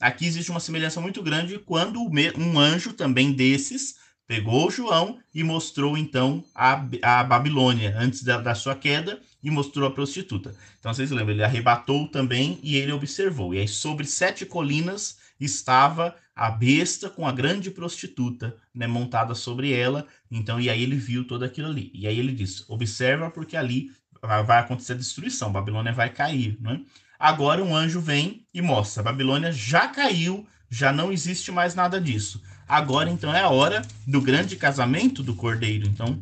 Aqui 0.00 0.26
existe 0.26 0.50
uma 0.50 0.60
semelhança 0.60 1.00
muito 1.00 1.22
grande 1.22 1.58
quando 1.58 2.00
um 2.00 2.58
anjo 2.58 2.92
também 2.92 3.32
desses 3.32 3.96
pegou 4.26 4.70
João 4.70 5.18
e 5.34 5.42
mostrou 5.42 5.96
então 5.96 6.44
a, 6.54 6.84
a 7.02 7.24
Babilônia 7.24 7.94
antes 7.96 8.22
da, 8.22 8.38
da, 8.38 8.54
sua 8.54 8.74
queda 8.74 9.20
e 9.42 9.50
mostrou 9.50 9.86
a 9.86 9.92
prostituta. 9.92 10.54
Então 10.78 10.92
vocês 10.92 11.10
lembram, 11.10 11.34
ele 11.34 11.44
arrebatou 11.44 12.08
também 12.08 12.58
e 12.62 12.76
ele 12.76 12.92
observou. 12.92 13.54
E 13.54 13.58
aí 13.58 13.68
sobre 13.68 14.06
sete 14.06 14.44
colinas 14.44 15.18
estava 15.38 16.16
a 16.34 16.50
besta 16.50 17.08
com 17.08 17.26
a 17.26 17.32
grande 17.32 17.70
prostituta, 17.70 18.56
né, 18.74 18.86
montada 18.86 19.34
sobre 19.34 19.72
ela. 19.72 20.06
Então 20.30 20.60
e 20.60 20.68
aí 20.68 20.82
ele 20.82 20.96
viu 20.96 21.26
tudo 21.26 21.44
aquilo 21.44 21.68
ali. 21.68 21.90
E 21.94 22.06
aí 22.06 22.18
ele 22.18 22.32
disse: 22.32 22.64
"Observa 22.68 23.30
porque 23.30 23.56
ali 23.56 23.90
vai 24.22 24.58
acontecer 24.58 24.94
a 24.94 24.96
destruição, 24.96 25.52
Babilônia 25.52 25.92
vai 25.92 26.10
cair, 26.10 26.56
né? 26.60 26.80
Agora 27.18 27.62
um 27.62 27.74
anjo 27.74 28.00
vem 28.00 28.44
e 28.52 28.60
mostra: 28.60 29.02
Babilônia 29.02 29.52
já 29.52 29.88
caiu, 29.88 30.46
já 30.68 30.92
não 30.92 31.12
existe 31.12 31.50
mais 31.50 31.74
nada 31.74 32.00
disso. 32.00 32.42
Agora, 32.68 33.08
então, 33.08 33.32
é 33.34 33.40
a 33.40 33.48
hora 33.48 33.82
do 34.06 34.20
grande 34.20 34.56
casamento 34.56 35.22
do 35.22 35.34
cordeiro. 35.34 35.86
Então, 35.86 36.20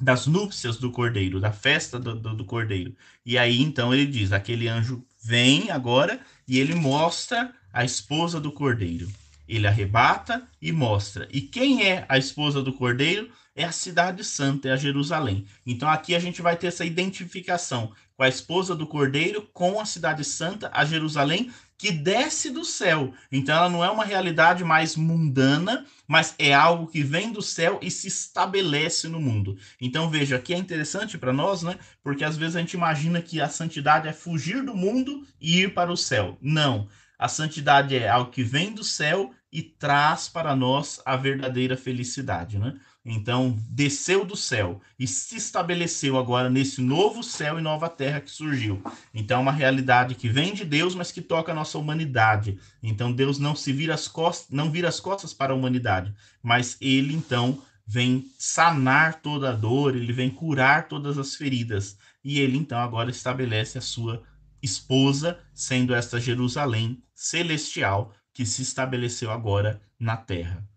das 0.00 0.26
núpcias 0.26 0.78
do 0.78 0.90
cordeiro, 0.90 1.38
da 1.38 1.52
festa 1.52 1.98
do, 1.98 2.16
do, 2.16 2.34
do, 2.34 2.44
cordeiro. 2.44 2.94
E 3.24 3.38
aí, 3.38 3.60
então, 3.60 3.94
ele 3.94 4.06
diz: 4.06 4.32
aquele 4.32 4.66
anjo 4.66 5.04
vem 5.22 5.70
agora 5.70 6.18
e 6.48 6.58
ele 6.58 6.74
mostra 6.74 7.52
a 7.72 7.84
esposa 7.84 8.40
do 8.40 8.50
cordeiro. 8.50 9.08
Ele 9.48 9.66
arrebata 9.66 10.42
e 10.60 10.72
mostra. 10.72 11.28
E 11.30 11.40
quem 11.40 11.86
é 11.86 12.04
a 12.08 12.18
esposa 12.18 12.62
do 12.62 12.72
cordeiro? 12.72 13.30
É 13.54 13.64
a 13.64 13.72
cidade 13.72 14.24
santa, 14.24 14.68
é 14.68 14.72
a 14.72 14.76
Jerusalém. 14.76 15.44
Então, 15.66 15.88
aqui 15.88 16.14
a 16.14 16.20
gente 16.20 16.40
vai 16.40 16.56
ter 16.56 16.68
essa 16.68 16.84
identificação 16.84 17.92
com 18.20 18.24
a 18.24 18.28
esposa 18.28 18.76
do 18.76 18.86
cordeiro, 18.86 19.48
com 19.50 19.80
a 19.80 19.86
cidade 19.86 20.22
santa, 20.24 20.70
a 20.74 20.84
Jerusalém, 20.84 21.50
que 21.78 21.90
desce 21.90 22.50
do 22.50 22.66
céu. 22.66 23.14
Então 23.32 23.56
ela 23.56 23.70
não 23.70 23.82
é 23.82 23.90
uma 23.90 24.04
realidade 24.04 24.62
mais 24.62 24.94
mundana, 24.94 25.86
mas 26.06 26.34
é 26.38 26.52
algo 26.52 26.86
que 26.86 27.02
vem 27.02 27.32
do 27.32 27.40
céu 27.40 27.78
e 27.80 27.90
se 27.90 28.08
estabelece 28.08 29.08
no 29.08 29.18
mundo. 29.18 29.56
Então 29.80 30.10
veja, 30.10 30.36
aqui 30.36 30.52
é 30.52 30.58
interessante 30.58 31.16
para 31.16 31.32
nós, 31.32 31.62
né? 31.62 31.78
Porque 32.02 32.22
às 32.22 32.36
vezes 32.36 32.56
a 32.56 32.60
gente 32.60 32.74
imagina 32.74 33.22
que 33.22 33.40
a 33.40 33.48
santidade 33.48 34.06
é 34.06 34.12
fugir 34.12 34.62
do 34.62 34.76
mundo 34.76 35.26
e 35.40 35.62
ir 35.62 35.72
para 35.72 35.90
o 35.90 35.96
céu. 35.96 36.36
Não. 36.42 36.88
A 37.18 37.26
santidade 37.26 37.96
é 37.96 38.06
algo 38.06 38.30
que 38.30 38.42
vem 38.42 38.74
do 38.74 38.84
céu 38.84 39.30
e 39.50 39.62
traz 39.62 40.28
para 40.28 40.54
nós 40.54 41.00
a 41.06 41.16
verdadeira 41.16 41.74
felicidade, 41.74 42.58
né? 42.58 42.78
Então, 43.04 43.58
desceu 43.70 44.26
do 44.26 44.36
céu 44.36 44.80
e 44.98 45.06
se 45.06 45.36
estabeleceu 45.36 46.18
agora 46.18 46.50
nesse 46.50 46.82
novo 46.82 47.22
céu 47.22 47.58
e 47.58 47.62
nova 47.62 47.88
terra 47.88 48.20
que 48.20 48.30
surgiu. 48.30 48.82
Então, 49.14 49.38
é 49.38 49.40
uma 49.40 49.52
realidade 49.52 50.14
que 50.14 50.28
vem 50.28 50.52
de 50.52 50.66
Deus, 50.66 50.94
mas 50.94 51.10
que 51.10 51.22
toca 51.22 51.50
a 51.50 51.54
nossa 51.54 51.78
humanidade. 51.78 52.58
Então, 52.82 53.10
Deus 53.10 53.38
não 53.38 53.56
se 53.56 53.72
vira 53.72 53.94
as 53.94 54.06
costas, 54.06 54.50
não 54.50 54.70
vira 54.70 54.88
as 54.88 55.00
costas 55.00 55.32
para 55.32 55.54
a 55.54 55.56
humanidade, 55.56 56.14
mas 56.42 56.76
ele 56.78 57.14
então 57.14 57.62
vem 57.86 58.30
sanar 58.38 59.22
toda 59.22 59.48
a 59.48 59.56
dor, 59.56 59.96
ele 59.96 60.12
vem 60.12 60.28
curar 60.28 60.86
todas 60.86 61.16
as 61.16 61.34
feridas. 61.34 61.96
E 62.22 62.38
ele 62.38 62.58
então 62.58 62.78
agora 62.78 63.10
estabelece 63.10 63.78
a 63.78 63.82
sua 63.82 64.22
esposa, 64.62 65.38
sendo 65.54 65.94
esta 65.94 66.20
Jerusalém 66.20 67.02
celestial 67.14 68.12
que 68.34 68.44
se 68.44 68.60
estabeleceu 68.60 69.30
agora 69.30 69.80
na 69.98 70.18
terra 70.18 70.68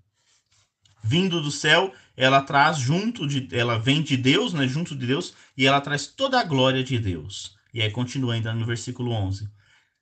vindo 1.03 1.41
do 1.41 1.51
céu, 1.51 1.93
ela 2.15 2.41
traz 2.41 2.77
junto 2.77 3.27
de, 3.27 3.47
ela 3.51 3.77
vem 3.77 4.01
de 4.01 4.15
Deus, 4.15 4.53
né, 4.53 4.67
junto 4.67 4.95
de 4.95 5.05
Deus, 5.05 5.33
e 5.57 5.65
ela 5.65 5.81
traz 5.81 6.07
toda 6.07 6.39
a 6.39 6.43
glória 6.43 6.83
de 6.83 6.99
Deus. 6.99 7.55
E 7.73 7.81
aí 7.81 7.91
continua 7.91 8.35
ainda 8.35 8.53
no 8.53 8.65
versículo 8.65 9.11
11. 9.11 9.49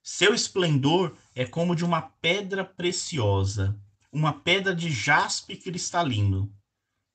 Seu 0.02 0.34
esplendor 0.34 1.16
é 1.34 1.44
como 1.44 1.76
de 1.76 1.84
uma 1.84 2.02
pedra 2.02 2.64
preciosa, 2.64 3.78
uma 4.12 4.32
pedra 4.32 4.74
de 4.74 4.90
jaspe 4.90 5.56
cristalino. 5.56 6.52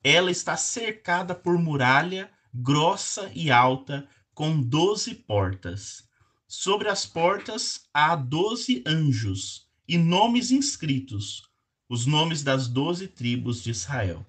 Ela 0.02 0.30
está 0.30 0.56
cercada 0.56 1.34
por 1.34 1.58
muralha 1.58 2.30
grossa 2.52 3.30
e 3.34 3.50
alta, 3.50 4.08
com 4.34 4.60
doze 4.60 5.14
portas. 5.14 6.04
Sobre 6.46 6.88
as 6.88 7.04
portas 7.04 7.82
há 7.92 8.16
doze 8.16 8.82
anjos 8.86 9.66
e 9.86 9.98
nomes 9.98 10.50
inscritos, 10.50 11.42
os 11.88 12.06
nomes 12.06 12.42
das 12.42 12.68
doze 12.68 13.06
tribos 13.06 13.62
de 13.62 13.70
Israel. 13.70 14.26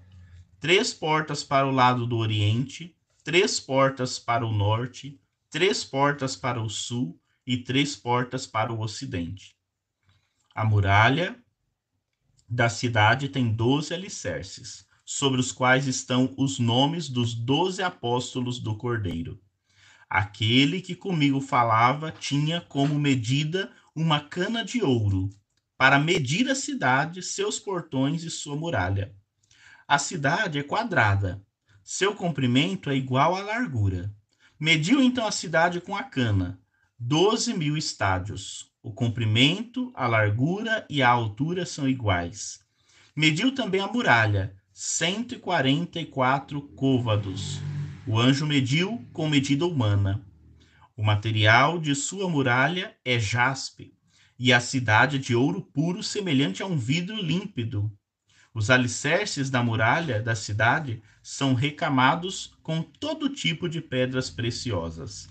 Três 0.60 0.94
portas 0.94 1.42
para 1.42 1.66
o 1.66 1.72
lado 1.72 2.06
do 2.06 2.18
oriente, 2.18 2.94
três 3.24 3.60
portas 3.62 4.20
para 4.20 4.46
o 4.46 4.52
norte, 4.52 5.18
três 5.50 5.86
portas 5.86 6.36
para 6.36 6.62
o 6.62 6.70
sul 6.70 7.18
e 7.48 7.58
três 7.58 7.96
portas 7.96 8.46
para 8.46 8.74
o 8.74 8.82
ocidente. 8.82 9.56
A 10.54 10.66
muralha 10.66 11.42
da 12.48 12.68
cidade 12.68 13.30
tem 13.30 13.54
doze 13.54 13.94
alicerces, 13.94 14.86
sobre 15.06 15.40
os 15.40 15.52
quais 15.52 15.88
estão 15.88 16.34
os 16.38 16.60
nomes 16.60 17.08
dos 17.08 17.34
doze 17.34 17.82
apóstolos 17.82 18.60
do 18.60 18.76
Cordeiro. 18.76 19.42
Aquele 20.10 20.82
que 20.82 20.96
comigo 20.96 21.40
falava 21.40 22.12
tinha 22.12 22.60
como 22.60 23.00
medida 23.00 23.72
uma 23.96 24.20
cana 24.20 24.66
de 24.66 24.84
ouro 24.84 25.30
para 25.78 25.98
medir 25.98 26.50
a 26.50 26.56
cidade, 26.56 27.24
seus 27.24 27.58
portões 27.60 28.24
e 28.24 28.30
sua 28.30 28.56
muralha. 28.56 29.16
A 29.92 29.98
cidade 29.98 30.60
é 30.60 30.62
quadrada, 30.62 31.42
seu 31.84 32.14
comprimento 32.14 32.92
é 32.92 32.96
igual 32.96 33.36
à 33.36 33.42
largura. 33.42 34.14
Mediu 34.60 35.02
então 35.02 35.26
a 35.26 35.32
cidade 35.32 35.82
com 35.82 35.96
a 35.96 36.04
cana, 36.04 36.62
doze 36.96 37.56
mil 37.56 37.76
estádios. 37.76 38.72
O 38.84 38.94
comprimento, 38.94 39.92
a 39.96 40.06
largura 40.06 40.86
e 40.92 41.02
a 41.02 41.10
altura 41.10 41.66
são 41.66 41.90
iguais. 41.90 42.60
Mediu 43.16 43.52
também 43.52 43.82
a 43.82 43.88
muralha, 43.88 44.56
cento 44.72 45.34
e 45.34 45.40
quarenta 45.40 46.00
e 46.00 46.06
quatro 46.06 46.62
côvados. 46.76 47.60
O 48.06 48.20
anjo 48.20 48.46
mediu 48.46 49.04
com 49.12 49.28
medida 49.28 49.66
humana. 49.66 50.24
O 50.96 51.04
material 51.04 51.80
de 51.80 51.96
sua 51.96 52.30
muralha 52.30 52.96
é 53.04 53.18
jaspe, 53.18 53.96
e 54.38 54.54
a 54.54 54.60
cidade 54.60 55.18
de 55.18 55.34
ouro 55.34 55.64
puro, 55.64 56.04
semelhante 56.04 56.62
a 56.62 56.68
um 56.68 56.78
vidro 56.78 57.16
límpido. 57.16 57.92
Os 58.54 58.70
alicerces 58.70 59.50
da 59.50 59.64
muralha 59.64 60.22
da 60.22 60.36
cidade 60.36 61.02
são 61.22 61.54
recamados 61.54 62.54
com 62.64 62.82
todo 62.82 63.30
tipo 63.30 63.70
de 63.70 63.82
pedras 63.82 64.30
preciosas. 64.30 65.30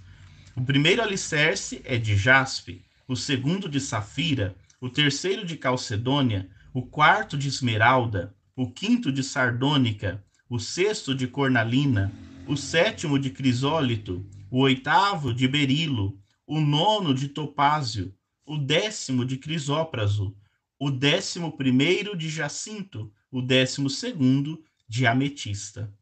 O 0.57 0.65
primeiro 0.65 1.03
alicerce 1.03 1.81
é 1.85 1.97
de 1.97 2.17
jaspe, 2.17 2.85
o 3.07 3.17
segundo 3.17 3.69
de 3.69 3.81
safira, 3.81 4.55
o 4.81 4.89
terceiro 4.89 5.45
de 5.45 5.57
calcedônia, 5.57 6.49
o 6.73 6.83
quarto 6.83 7.37
de 7.37 7.49
esmeralda, 7.49 8.35
o 8.55 8.71
quinto 8.71 9.11
de 9.11 9.23
sardônica, 9.23 10.25
o 10.49 10.59
sexto 10.59 11.15
de 11.15 11.27
cornalina, 11.27 12.13
o 12.47 12.57
sétimo 12.57 13.19
de 13.19 13.31
crisólito, 13.31 14.25
o 14.51 14.61
oitavo 14.61 15.35
de 15.35 15.47
berilo, 15.47 16.19
o 16.47 16.61
nono 16.61 17.13
de 17.13 17.29
topázio, 17.29 18.15
o 18.47 18.57
décimo 18.57 19.25
de 19.27 19.37
Crisópraso, 19.37 20.35
o 20.79 20.91
décimo 20.91 21.57
primeiro 21.57 22.17
de 22.17 22.29
Jacinto, 22.29 23.13
o 23.31 23.43
décimo 23.43 23.91
segundo 23.91 24.63
de 24.89 25.07
Ametista. 25.07 25.93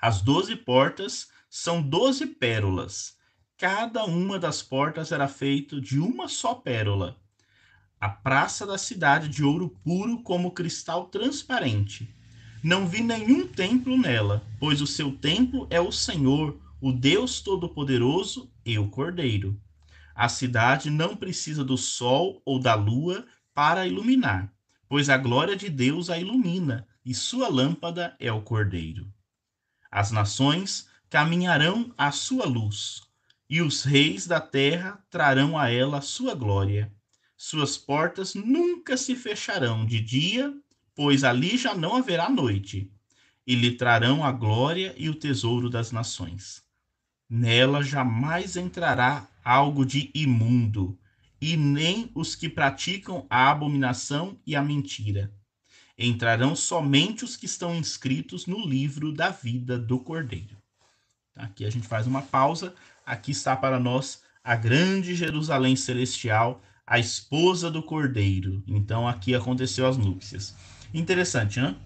As 0.00 0.22
doze 0.22 0.56
portas 0.56 1.28
são 1.50 1.82
doze 1.82 2.26
pérolas. 2.26 3.16
Cada 3.58 4.04
uma 4.04 4.38
das 4.38 4.62
portas 4.62 5.12
era 5.12 5.28
feita 5.28 5.80
de 5.80 5.98
uma 5.98 6.28
só 6.28 6.54
pérola. 6.54 7.16
A 8.00 8.08
praça 8.08 8.66
da 8.66 8.76
cidade 8.78 9.28
de 9.28 9.44
ouro 9.44 9.78
puro 9.84 10.22
como 10.22 10.50
cristal 10.50 11.06
transparente. 11.06 12.12
Não 12.62 12.86
vi 12.88 13.02
nenhum 13.02 13.46
templo 13.46 13.96
nela, 13.98 14.46
pois 14.58 14.80
o 14.80 14.86
seu 14.86 15.12
templo 15.12 15.66
é 15.70 15.80
o 15.80 15.92
Senhor, 15.92 16.58
o 16.80 16.90
Deus 16.90 17.40
Todo-Poderoso 17.40 18.50
e 18.64 18.78
o 18.78 18.88
Cordeiro. 18.88 19.60
A 20.14 20.28
cidade 20.28 20.90
não 20.90 21.14
precisa 21.16 21.64
do 21.64 21.76
sol 21.76 22.40
ou 22.44 22.58
da 22.58 22.74
lua 22.74 23.26
para 23.54 23.86
iluminar, 23.86 24.52
pois 24.88 25.08
a 25.08 25.16
glória 25.16 25.56
de 25.56 25.70
Deus 25.70 26.10
a 26.10 26.18
ilumina 26.18 26.86
e 27.04 27.14
sua 27.14 27.48
lâmpada 27.48 28.16
é 28.18 28.32
o 28.32 28.42
Cordeiro. 28.42 29.12
As 29.90 30.10
nações 30.10 30.88
caminharão 31.08 31.94
à 31.96 32.10
sua 32.10 32.46
luz, 32.46 33.02
e 33.48 33.62
os 33.62 33.84
reis 33.84 34.26
da 34.26 34.40
terra 34.40 34.98
trarão 35.08 35.56
a 35.56 35.70
ela 35.70 36.00
sua 36.00 36.34
glória. 36.34 36.92
Suas 37.36 37.78
portas 37.78 38.34
nunca 38.34 38.96
se 38.96 39.14
fecharão 39.14 39.86
de 39.86 40.00
dia, 40.00 40.52
pois 40.94 41.22
ali 41.22 41.56
já 41.56 41.74
não 41.74 41.94
haverá 41.96 42.28
noite, 42.28 42.90
e 43.46 43.54
lhe 43.54 43.72
trarão 43.72 44.24
a 44.24 44.32
glória 44.32 44.94
e 44.96 45.08
o 45.08 45.14
tesouro 45.14 45.70
das 45.70 45.92
nações. 45.92 46.64
Nela 47.28 47.82
jamais 47.82 48.56
entrará 48.56 49.28
algo 49.44 49.84
de 49.84 50.10
imundo, 50.14 50.98
e 51.44 51.58
nem 51.58 52.10
os 52.14 52.34
que 52.34 52.48
praticam 52.48 53.26
a 53.28 53.50
abominação 53.50 54.40
e 54.46 54.56
a 54.56 54.62
mentira. 54.62 55.30
Entrarão 55.98 56.56
somente 56.56 57.22
os 57.22 57.36
que 57.36 57.44
estão 57.44 57.76
inscritos 57.76 58.46
no 58.46 58.66
livro 58.66 59.12
da 59.12 59.28
vida 59.28 59.78
do 59.78 59.98
Cordeiro. 59.98 60.56
Aqui 61.36 61.66
a 61.66 61.70
gente 61.70 61.86
faz 61.86 62.06
uma 62.06 62.22
pausa. 62.22 62.74
Aqui 63.04 63.32
está 63.32 63.54
para 63.54 63.78
nós 63.78 64.22
a 64.42 64.56
grande 64.56 65.14
Jerusalém 65.14 65.76
celestial, 65.76 66.62
a 66.86 66.98
esposa 66.98 67.70
do 67.70 67.82
Cordeiro. 67.82 68.64
Então 68.66 69.06
aqui 69.06 69.34
aconteceu 69.34 69.86
as 69.86 69.98
núpcias. 69.98 70.54
Interessante, 70.94 71.60
né? 71.60 71.76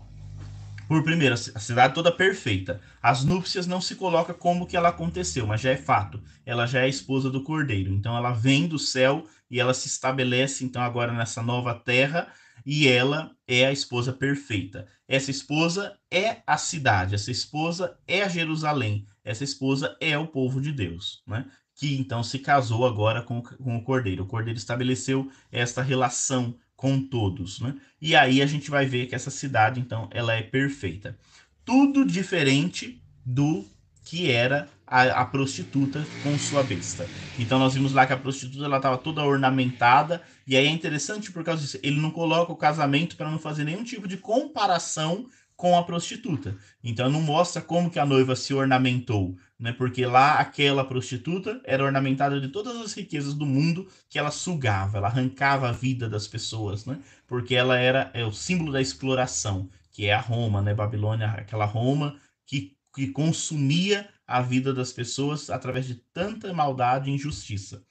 Por 0.86 1.02
primeiro, 1.02 1.34
a 1.34 1.58
cidade 1.58 1.94
toda 1.94 2.10
perfeita. 2.10 2.80
As 3.02 3.22
núpcias 3.24 3.66
não 3.66 3.80
se 3.80 3.96
coloca 3.96 4.32
como 4.32 4.66
que 4.66 4.76
ela 4.76 4.88
aconteceu, 4.88 5.46
mas 5.46 5.60
já 5.60 5.70
é 5.70 5.76
fato. 5.76 6.22
Ela 6.46 6.64
já 6.64 6.80
é 6.80 6.88
esposa 6.88 7.28
do 7.28 7.42
Cordeiro. 7.42 7.92
Então 7.92 8.16
ela 8.16 8.30
vem 8.30 8.66
do 8.66 8.78
céu 8.78 9.26
e 9.50 9.60
ela 9.60 9.74
se 9.74 9.88
estabelece 9.88 10.64
então 10.64 10.82
agora 10.82 11.12
nessa 11.12 11.42
nova 11.42 11.74
terra 11.74 12.32
e 12.64 12.86
ela 12.88 13.30
é 13.46 13.66
a 13.66 13.72
esposa 13.72 14.12
perfeita. 14.12 14.86
Essa 15.06 15.30
esposa 15.30 15.98
é 16.10 16.42
a 16.46 16.58
cidade, 16.58 17.14
essa 17.14 17.30
esposa 17.30 17.98
é 18.06 18.28
Jerusalém, 18.28 19.06
essa 19.24 19.44
esposa 19.44 19.96
é 20.00 20.18
o 20.18 20.26
povo 20.26 20.60
de 20.60 20.72
Deus, 20.72 21.22
né? 21.26 21.46
Que 21.74 21.96
então 21.96 22.22
se 22.22 22.40
casou 22.40 22.84
agora 22.84 23.22
com, 23.22 23.40
com 23.40 23.76
o 23.76 23.82
Cordeiro. 23.82 24.24
O 24.24 24.26
Cordeiro 24.26 24.58
estabeleceu 24.58 25.30
esta 25.50 25.80
relação 25.80 26.58
com 26.76 27.02
todos, 27.02 27.60
né? 27.60 27.74
E 28.00 28.14
aí 28.14 28.42
a 28.42 28.46
gente 28.46 28.70
vai 28.70 28.86
ver 28.86 29.06
que 29.06 29.14
essa 29.14 29.30
cidade, 29.30 29.80
então, 29.80 30.08
ela 30.12 30.34
é 30.34 30.42
perfeita. 30.42 31.18
Tudo 31.64 32.04
diferente 32.04 33.02
do 33.24 33.64
que 34.08 34.32
era 34.32 34.66
a, 34.86 35.02
a, 35.20 35.26
prostituta 35.26 36.02
com 36.22 36.38
sua 36.38 36.62
besta. 36.62 37.06
Então 37.38 37.58
nós 37.58 37.74
vimos 37.74 37.92
lá 37.92 38.06
que 38.06 38.12
a 38.14 38.16
prostituta 38.16 38.64
ela 38.64 38.78
estava 38.78 38.96
toda 38.96 39.22
ornamentada 39.22 40.22
e 40.46 40.56
aí 40.56 40.66
é 40.66 40.70
interessante 40.70 41.30
por 41.30 41.44
causa 41.44 41.60
disso. 41.60 41.78
Ele 41.82 42.00
não 42.00 42.10
coloca 42.10 42.50
o 42.50 42.56
casamento 42.56 43.14
para 43.14 43.30
não 43.30 43.38
fazer 43.38 43.64
nenhum 43.64 43.84
tipo 43.84 44.08
de 44.08 44.16
comparação 44.16 45.26
com 45.54 45.76
a 45.76 45.84
prostituta. 45.84 46.56
Então 46.82 47.10
não 47.10 47.20
mostra 47.20 47.60
como 47.60 47.90
que 47.90 47.98
a 47.98 48.06
noiva 48.06 48.34
se 48.34 48.54
ornamentou, 48.54 49.36
né? 49.58 49.72
Porque 49.72 50.06
lá 50.06 50.38
aquela 50.38 50.86
prostituta 50.86 51.60
era 51.64 51.84
ornamentada 51.84 52.40
de 52.40 52.48
todas 52.48 52.76
as 52.76 52.94
riquezas 52.94 53.34
do 53.34 53.44
mundo 53.44 53.88
que 54.08 54.18
ela 54.18 54.30
sugava, 54.30 54.96
ela 54.96 55.08
arrancava 55.08 55.68
a 55.68 55.72
vida 55.72 56.08
das 56.08 56.26
pessoas, 56.26 56.86
né? 56.86 56.98
Porque 57.26 57.54
ela 57.54 57.76
era 57.76 58.10
é 58.14 58.24
o 58.24 58.32
símbolo 58.32 58.72
da 58.72 58.80
exploração, 58.80 59.68
que 59.92 60.06
é 60.06 60.14
a 60.14 60.20
Roma, 60.20 60.62
né? 60.62 60.72
Babilônia, 60.72 61.26
aquela 61.32 61.66
Roma 61.66 62.16
que, 62.48 62.77
que 62.98 63.12
consumia 63.12 64.08
a 64.26 64.42
vida 64.42 64.74
das 64.74 64.92
pessoas 64.92 65.50
através 65.50 65.86
de 65.86 65.94
tanta 66.12 66.52
maldade 66.52 67.08
e 67.08 67.14
injustiça. 67.14 67.84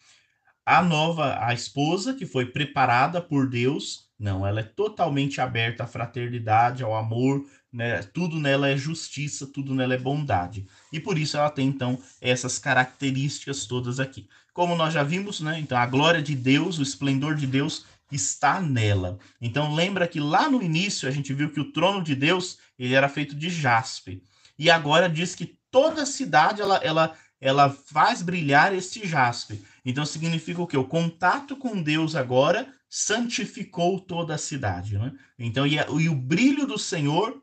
A 0.65 0.84
nova, 0.84 1.38
a 1.41 1.54
esposa 1.54 2.13
que 2.13 2.26
foi 2.26 2.48
preparada 2.48 3.22
por 3.22 3.50
Deus, 3.50 4.10
não, 4.20 4.46
ela 4.46 4.60
é 4.60 4.63
totalmente 4.63 5.39
aberta 5.39 5.86
à 5.86 5.88
fraternidade, 5.88 6.84
ao 6.84 6.93
amor, 6.93 7.46
né? 7.72 8.04
Tudo 8.04 8.38
nela 8.38 8.67
é 8.67 8.76
justiça, 8.76 9.48
tudo 9.48 9.74
nela 9.74 9.93
é 9.93 9.98
bondade. 9.98 10.67
E 10.91 11.00
por 11.00 11.17
isso 11.17 11.38
ela 11.38 11.50
tem 11.50 11.70
então 11.70 11.98
essas 12.20 12.60
características 12.60 13.65
todas 13.65 14.02
aqui. 14.02 14.28
Como 14.54 14.76
nós 14.76 14.93
já 14.93 15.04
vimos, 15.04 15.39
né? 15.39 15.58
Então 15.58 15.78
a 15.78 15.86
glória 15.86 16.22
de 16.22 16.36
Deus, 16.36 16.80
o 16.80 16.84
esplendor 16.84 17.36
de 17.36 17.48
Deus 17.48 17.86
está 18.12 18.60
nela. 18.60 19.17
Então 19.39 19.74
lembra 19.74 20.06
que 20.06 20.20
lá 20.20 20.50
no 20.50 20.62
início 20.62 21.08
a 21.08 21.12
gente 21.12 21.34
viu 21.34 21.50
que 21.50 21.62
o 21.62 21.72
trono 21.72 22.04
de 22.04 22.13
Deus, 22.13 22.58
ele 22.78 22.93
era 22.93 23.08
feito 23.08 23.34
de 23.34 23.50
jaspe. 23.50 24.22
E 24.58 24.70
agora 24.70 25.10
diz 25.10 25.36
que 25.36 25.58
toda 25.70 26.04
a 26.04 26.06
cidade 26.06 26.62
ela 26.62 26.78
ela 26.78 27.15
ela 27.39 27.70
faz 27.70 28.22
brilhar 28.22 28.74
este 28.74 29.08
jaspe. 29.08 29.63
Então 29.86 30.06
significa 30.06 30.62
o 30.62 30.67
que? 30.67 30.76
O 30.76 30.88
contato 30.88 31.56
com 31.56 31.82
Deus 31.82 32.15
agora 32.15 32.74
santificou 32.89 34.00
toda 34.00 34.36
a 34.36 34.38
cidade. 34.39 34.98
Né? 34.98 35.13
Então, 35.38 35.67
e, 35.67 35.76
e 35.76 36.10
o 36.10 36.15
brilho 36.15 36.65
do 36.65 36.78
Senhor 36.78 37.41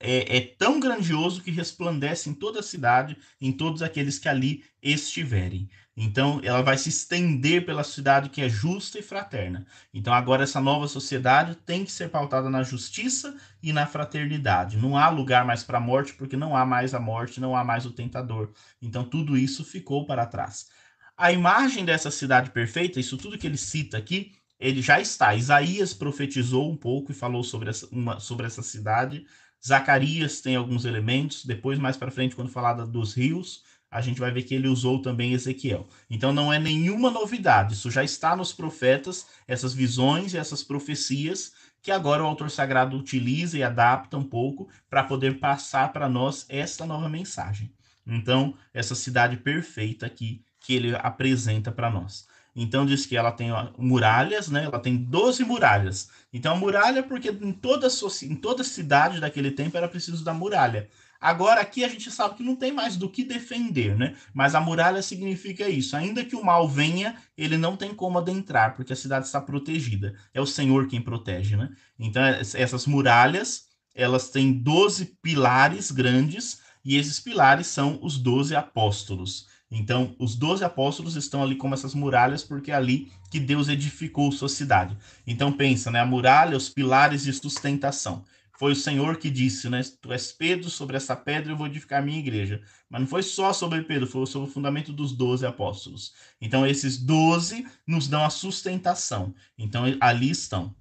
é, 0.00 0.36
é, 0.36 0.40
tão 0.40 0.78
grandioso 0.78 1.42
que 1.42 1.50
resplandece 1.50 2.30
em 2.30 2.34
toda 2.34 2.60
a 2.60 2.62
cidade, 2.62 3.16
em 3.40 3.50
todos 3.50 3.82
aqueles 3.82 4.18
que 4.18 4.28
ali 4.28 4.64
estiverem. 4.82 5.68
Então, 6.00 6.40
ela 6.44 6.62
vai 6.62 6.78
se 6.78 6.88
estender 6.90 7.66
pela 7.66 7.82
cidade 7.82 8.28
que 8.28 8.40
é 8.40 8.48
justa 8.48 9.00
e 9.00 9.02
fraterna. 9.02 9.66
Então, 9.92 10.14
agora, 10.14 10.44
essa 10.44 10.60
nova 10.60 10.86
sociedade 10.86 11.56
tem 11.56 11.84
que 11.84 11.90
ser 11.90 12.08
pautada 12.08 12.48
na 12.48 12.62
justiça 12.62 13.36
e 13.60 13.72
na 13.72 13.84
fraternidade. 13.84 14.76
Não 14.76 14.96
há 14.96 15.08
lugar 15.08 15.44
mais 15.44 15.64
para 15.64 15.78
a 15.78 15.80
morte, 15.80 16.14
porque 16.14 16.36
não 16.36 16.56
há 16.56 16.64
mais 16.64 16.94
a 16.94 17.00
morte, 17.00 17.40
não 17.40 17.56
há 17.56 17.64
mais 17.64 17.84
o 17.84 17.90
tentador. 17.90 18.52
Então, 18.80 19.02
tudo 19.04 19.36
isso 19.36 19.64
ficou 19.64 20.06
para 20.06 20.24
trás. 20.24 20.68
A 21.16 21.32
imagem 21.32 21.84
dessa 21.84 22.12
cidade 22.12 22.50
perfeita, 22.50 23.00
isso 23.00 23.18
tudo 23.18 23.36
que 23.36 23.48
ele 23.48 23.56
cita 23.58 23.98
aqui, 23.98 24.36
ele 24.60 24.80
já 24.80 25.00
está. 25.00 25.34
Isaías 25.34 25.92
profetizou 25.92 26.70
um 26.70 26.76
pouco 26.76 27.10
e 27.10 27.14
falou 27.14 27.42
sobre 27.42 27.70
essa, 27.70 27.88
uma, 27.90 28.20
sobre 28.20 28.46
essa 28.46 28.62
cidade 28.62 29.26
Zacarias 29.66 30.40
tem 30.40 30.56
alguns 30.56 30.84
elementos, 30.84 31.44
depois 31.44 31.78
mais 31.78 31.96
para 31.96 32.10
frente 32.10 32.36
quando 32.36 32.50
falar 32.50 32.74
dos 32.74 33.14
rios, 33.14 33.64
a 33.90 34.00
gente 34.00 34.20
vai 34.20 34.30
ver 34.30 34.42
que 34.42 34.54
ele 34.54 34.68
usou 34.68 35.00
também 35.00 35.32
Ezequiel. 35.32 35.86
Então 36.10 36.32
não 36.32 36.52
é 36.52 36.58
nenhuma 36.58 37.10
novidade, 37.10 37.74
isso 37.74 37.90
já 37.90 38.04
está 38.04 38.36
nos 38.36 38.52
profetas, 38.52 39.26
essas 39.46 39.74
visões 39.74 40.34
e 40.34 40.38
essas 40.38 40.62
profecias 40.62 41.52
que 41.80 41.90
agora 41.90 42.22
o 42.22 42.26
autor 42.26 42.50
sagrado 42.50 42.96
utiliza 42.96 43.56
e 43.56 43.62
adapta 43.62 44.16
um 44.16 44.24
pouco 44.24 44.68
para 44.90 45.04
poder 45.04 45.38
passar 45.38 45.92
para 45.92 46.08
nós 46.08 46.44
essa 46.48 46.84
nova 46.84 47.08
mensagem. 47.08 47.72
Então, 48.06 48.54
essa 48.74 48.94
cidade 48.94 49.36
perfeita 49.36 50.06
aqui 50.06 50.42
que 50.60 50.74
ele 50.74 50.94
apresenta 50.96 51.70
para 51.70 51.90
nós. 51.90 52.26
Então 52.60 52.84
diz 52.84 53.06
que 53.06 53.16
ela 53.16 53.30
tem 53.30 53.50
muralhas, 53.76 54.48
né? 54.48 54.64
Ela 54.64 54.80
tem 54.80 54.96
12 54.96 55.44
muralhas. 55.44 56.10
Então 56.32 56.52
a 56.52 56.56
muralha, 56.56 57.04
porque 57.04 57.28
em 57.28 57.52
toda, 57.52 57.86
em 58.22 58.34
toda 58.34 58.64
cidade 58.64 59.20
daquele 59.20 59.52
tempo 59.52 59.76
era 59.76 59.88
preciso 59.88 60.24
da 60.24 60.34
muralha. 60.34 60.88
Agora 61.20 61.60
aqui 61.60 61.84
a 61.84 61.88
gente 61.88 62.10
sabe 62.10 62.36
que 62.36 62.42
não 62.42 62.54
tem 62.54 62.72
mais 62.72 62.96
do 62.96 63.10
que 63.10 63.24
defender, 63.24 63.96
né? 63.96 64.14
Mas 64.32 64.54
a 64.54 64.60
muralha 64.60 65.02
significa 65.02 65.68
isso. 65.68 65.96
Ainda 65.96 66.24
que 66.24 66.36
o 66.36 66.44
mal 66.44 66.68
venha, 66.68 67.16
ele 67.36 67.56
não 67.56 67.76
tem 67.76 67.94
como 67.94 68.18
adentrar, 68.18 68.74
porque 68.76 68.92
a 68.92 68.96
cidade 68.96 69.26
está 69.26 69.40
protegida. 69.40 70.14
É 70.32 70.40
o 70.40 70.46
Senhor 70.46 70.86
quem 70.86 71.00
protege, 71.00 71.56
né? 71.56 71.70
Então 71.98 72.22
essas 72.22 72.86
muralhas, 72.86 73.66
elas 73.94 74.30
têm 74.30 74.52
12 74.52 75.16
pilares 75.20 75.90
grandes, 75.90 76.60
e 76.84 76.96
esses 76.96 77.20
pilares 77.20 77.66
são 77.66 77.98
os 78.02 78.16
12 78.16 78.54
apóstolos. 78.54 79.46
Então, 79.70 80.16
os 80.18 80.34
doze 80.34 80.64
apóstolos 80.64 81.16
estão 81.16 81.42
ali 81.42 81.54
como 81.54 81.74
essas 81.74 81.94
muralhas, 81.94 82.42
porque 82.42 82.70
é 82.70 82.74
ali 82.74 83.12
que 83.30 83.38
Deus 83.38 83.68
edificou 83.68 84.32
sua 84.32 84.48
cidade. 84.48 84.96
Então, 85.26 85.52
pensa, 85.52 85.90
né? 85.90 86.00
A 86.00 86.06
muralha, 86.06 86.56
os 86.56 86.70
pilares 86.70 87.24
de 87.24 87.32
sustentação. 87.34 88.24
Foi 88.58 88.72
o 88.72 88.76
Senhor 88.76 89.18
que 89.18 89.30
disse, 89.30 89.70
né? 89.70 89.80
Tu 90.02 90.12
és 90.12 90.32
Pedro, 90.32 90.68
sobre 90.68 90.96
essa 90.96 91.14
pedra 91.14 91.52
eu 91.52 91.56
vou 91.56 91.68
edificar 91.68 92.02
a 92.02 92.04
minha 92.04 92.18
igreja. 92.18 92.60
Mas 92.90 93.00
não 93.00 93.06
foi 93.06 93.22
só 93.22 93.52
sobre 93.52 93.82
Pedro, 93.82 94.08
foi 94.08 94.26
sobre 94.26 94.50
o 94.50 94.52
fundamento 94.52 94.92
dos 94.92 95.12
doze 95.12 95.46
apóstolos. 95.46 96.12
Então, 96.40 96.66
esses 96.66 96.98
doze 96.98 97.64
nos 97.86 98.08
dão 98.08 98.24
a 98.24 98.30
sustentação. 98.30 99.32
Então, 99.56 99.84
ali 100.00 100.28
estão. 100.28 100.74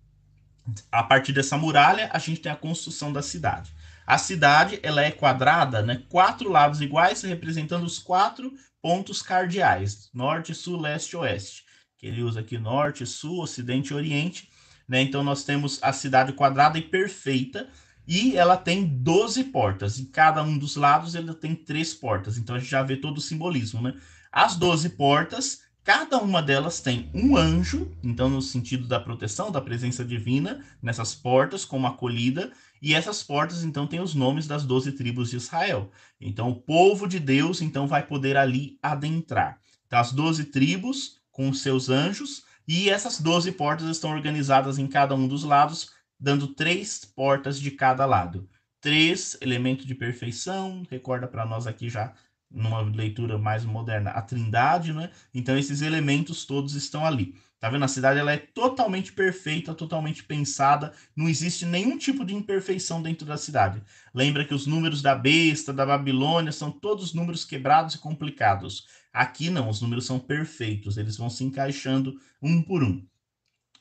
A 0.91 1.03
partir 1.03 1.33
dessa 1.33 1.55
muralha, 1.55 2.09
a 2.11 2.17
gente 2.17 2.41
tem 2.41 2.51
a 2.51 2.55
construção 2.55 3.13
da 3.13 3.21
cidade. 3.21 3.71
A 4.07 4.17
cidade 4.17 4.79
ela 4.81 5.03
é 5.03 5.11
quadrada, 5.11 5.83
né? 5.83 6.01
Quatro 6.09 6.49
lados 6.49 6.81
iguais, 6.81 7.21
representando 7.21 7.83
os 7.83 7.99
quatro 7.99 8.51
pontos 8.81 9.21
cardeais: 9.21 10.09
norte, 10.11 10.55
sul, 10.55 10.81
leste 10.81 11.15
oeste. 11.15 11.63
Que 11.95 12.07
ele 12.07 12.23
usa 12.23 12.39
aqui 12.39 12.57
norte, 12.57 13.05
sul, 13.05 13.39
ocidente 13.39 13.91
e 13.91 13.95
oriente. 13.95 14.49
Né? 14.87 15.01
Então 15.01 15.23
nós 15.23 15.43
temos 15.43 15.79
a 15.81 15.91
cidade 15.91 16.33
quadrada 16.33 16.77
e 16.77 16.81
perfeita. 16.81 17.67
E 18.07 18.37
ela 18.37 18.55
tem 18.55 18.85
12 18.85 19.45
portas. 19.45 19.99
Em 19.99 20.05
cada 20.05 20.41
um 20.41 20.57
dos 20.57 20.75
lados 20.77 21.13
ele 21.13 21.33
tem 21.33 21.53
três 21.53 21.93
portas. 21.93 22.37
Então 22.37 22.55
a 22.55 22.59
gente 22.59 22.71
já 22.71 22.81
vê 22.81 22.95
todo 22.95 23.17
o 23.17 23.21
simbolismo, 23.21 23.81
né? 23.81 23.93
As 24.31 24.55
12 24.55 24.89
portas 24.89 25.67
Cada 25.87 26.17
uma 26.17 26.43
delas 26.43 26.81
tem 26.81 27.09
um 27.13 27.37
anjo, 27.37 27.89
então 28.03 28.29
no 28.29 28.41
sentido 28.41 28.89
da 28.89 28.99
proteção, 28.99 29.49
da 29.49 29.61
presença 29.61 30.03
divina, 30.03 30.61
nessas 30.81 31.15
portas 31.15 31.63
como 31.63 31.87
acolhida, 31.87 32.51
e 32.81 32.93
essas 32.93 33.23
portas 33.23 33.63
então 33.63 33.87
têm 33.87 34.01
os 34.01 34.13
nomes 34.13 34.45
das 34.47 34.65
doze 34.65 34.91
tribos 34.91 35.29
de 35.29 35.37
Israel. 35.37 35.89
Então 36.19 36.49
o 36.49 36.55
povo 36.57 37.07
de 37.07 37.21
Deus 37.21 37.61
então 37.61 37.87
vai 37.87 38.05
poder 38.05 38.35
ali 38.35 38.77
adentrar. 38.83 39.61
Então 39.85 39.97
as 39.97 40.11
doze 40.11 40.43
tribos 40.43 41.21
com 41.31 41.53
seus 41.53 41.87
anjos, 41.87 42.43
e 42.67 42.89
essas 42.89 43.21
doze 43.21 43.51
portas 43.51 43.87
estão 43.87 44.11
organizadas 44.11 44.77
em 44.77 44.87
cada 44.87 45.15
um 45.15 45.27
dos 45.27 45.43
lados, 45.43 45.91
dando 46.19 46.53
três 46.53 47.05
portas 47.05 47.59
de 47.59 47.71
cada 47.71 48.05
lado. 48.05 48.49
Três 48.81 49.37
elementos 49.41 49.85
de 49.85 49.95
perfeição, 49.95 50.83
recorda 50.89 51.27
para 51.27 51.45
nós 51.45 51.65
aqui 51.65 51.89
já 51.89 52.13
numa 52.49 52.81
leitura 52.81 53.37
mais 53.37 53.65
moderna, 53.65 54.11
a 54.11 54.21
Trindade, 54.21 54.93
né? 54.93 55.11
Então 55.33 55.57
esses 55.57 55.81
elementos 55.81 56.45
todos 56.45 56.75
estão 56.75 57.05
ali. 57.05 57.35
Tá 57.59 57.69
vendo? 57.69 57.85
A 57.85 57.87
cidade 57.87 58.19
ela 58.19 58.31
é 58.31 58.37
totalmente 58.37 59.11
perfeita, 59.11 59.73
totalmente 59.73 60.23
pensada, 60.23 60.93
não 61.15 61.27
existe 61.27 61.65
nenhum 61.65 61.97
tipo 61.97 62.23
de 62.23 62.35
imperfeição 62.35 63.01
dentro 63.01 63.25
da 63.25 63.35
cidade. 63.35 63.81
Lembra 64.13 64.45
que 64.45 64.53
os 64.53 64.67
números 64.67 65.01
da 65.01 65.15
besta, 65.15 65.73
da 65.73 65.83
Babilônia, 65.83 66.51
são 66.51 66.69
todos 66.69 67.15
números 67.15 67.43
quebrados 67.43 67.95
e 67.95 67.99
complicados. 67.99 68.85
Aqui 69.11 69.49
não, 69.49 69.69
os 69.69 69.81
números 69.81 70.05
são 70.05 70.19
perfeitos, 70.19 70.97
eles 70.97 71.17
vão 71.17 71.31
se 71.31 71.43
encaixando 71.43 72.19
um 72.39 72.61
por 72.61 72.83
um. 72.83 73.03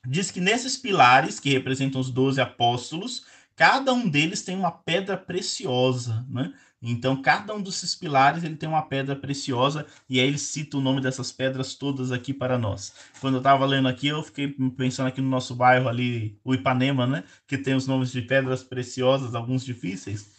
Diz 0.07 0.31
que 0.31 0.41
nesses 0.41 0.79
pilares, 0.79 1.39
que 1.39 1.51
representam 1.51 2.01
os 2.01 2.11
doze 2.11 2.41
apóstolos, 2.41 3.27
cada 3.55 3.93
um 3.93 4.09
deles 4.09 4.43
tem 4.43 4.57
uma 4.57 4.71
pedra 4.71 5.19
preciosa, 5.19 6.25
né? 6.31 6.55
Então, 6.88 7.20
cada 7.20 7.53
um 7.53 7.61
desses 7.61 7.96
pilares 7.96 8.44
ele 8.44 8.55
tem 8.55 8.68
uma 8.68 8.83
pedra 8.83 9.16
preciosa, 9.16 9.85
e 10.09 10.20
aí 10.20 10.27
ele 10.29 10.38
cita 10.38 10.77
o 10.77 10.81
nome 10.81 11.01
dessas 11.01 11.33
pedras 11.33 11.75
todas 11.75 12.12
aqui 12.12 12.33
para 12.33 12.57
nós. 12.57 12.92
Quando 13.20 13.35
eu 13.35 13.38
estava 13.38 13.66
lendo 13.66 13.88
aqui, 13.88 14.07
eu 14.07 14.22
fiquei 14.22 14.49
pensando 14.77 15.09
aqui 15.09 15.20
no 15.20 15.29
nosso 15.29 15.53
bairro 15.55 15.88
ali, 15.88 16.38
o 16.44 16.55
Ipanema, 16.55 17.05
né? 17.05 17.25
Que 17.44 17.59
tem 17.59 17.75
os 17.75 17.88
nomes 17.88 18.12
de 18.12 18.22
pedras 18.22 18.62
preciosas, 18.62 19.35
alguns 19.35 19.64
difíceis. 19.64 20.31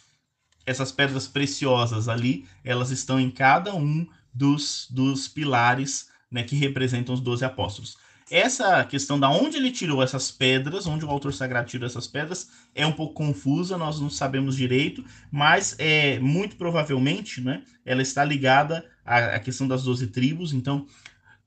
Essas 0.64 0.90
pedras 0.90 1.28
preciosas 1.28 2.08
ali, 2.08 2.46
elas 2.64 2.90
estão 2.90 3.20
em 3.20 3.30
cada 3.30 3.74
um 3.74 4.06
dos, 4.32 4.86
dos 4.90 5.28
pilares 5.28 6.08
né, 6.30 6.42
que 6.42 6.56
representam 6.56 7.14
os 7.14 7.20
doze 7.20 7.44
apóstolos. 7.44 7.98
Essa 8.30 8.84
questão 8.84 9.18
da 9.18 9.30
onde 9.30 9.56
ele 9.56 9.70
tirou 9.70 10.02
essas 10.02 10.30
pedras, 10.30 10.86
onde 10.86 11.04
o 11.04 11.10
autor 11.10 11.32
sagrado 11.32 11.68
tirou 11.68 11.86
essas 11.86 12.06
pedras, 12.06 12.50
é 12.74 12.86
um 12.86 12.92
pouco 12.92 13.14
confusa, 13.14 13.78
nós 13.78 14.00
não 14.00 14.10
sabemos 14.10 14.56
direito, 14.56 15.04
mas 15.30 15.74
é 15.78 16.18
muito 16.18 16.56
provavelmente, 16.56 17.40
né, 17.40 17.62
ela 17.84 18.02
está 18.02 18.24
ligada 18.24 18.84
à, 19.04 19.36
à 19.36 19.40
questão 19.40 19.66
das 19.66 19.84
doze 19.84 20.08
tribos. 20.08 20.52
Então, 20.52 20.86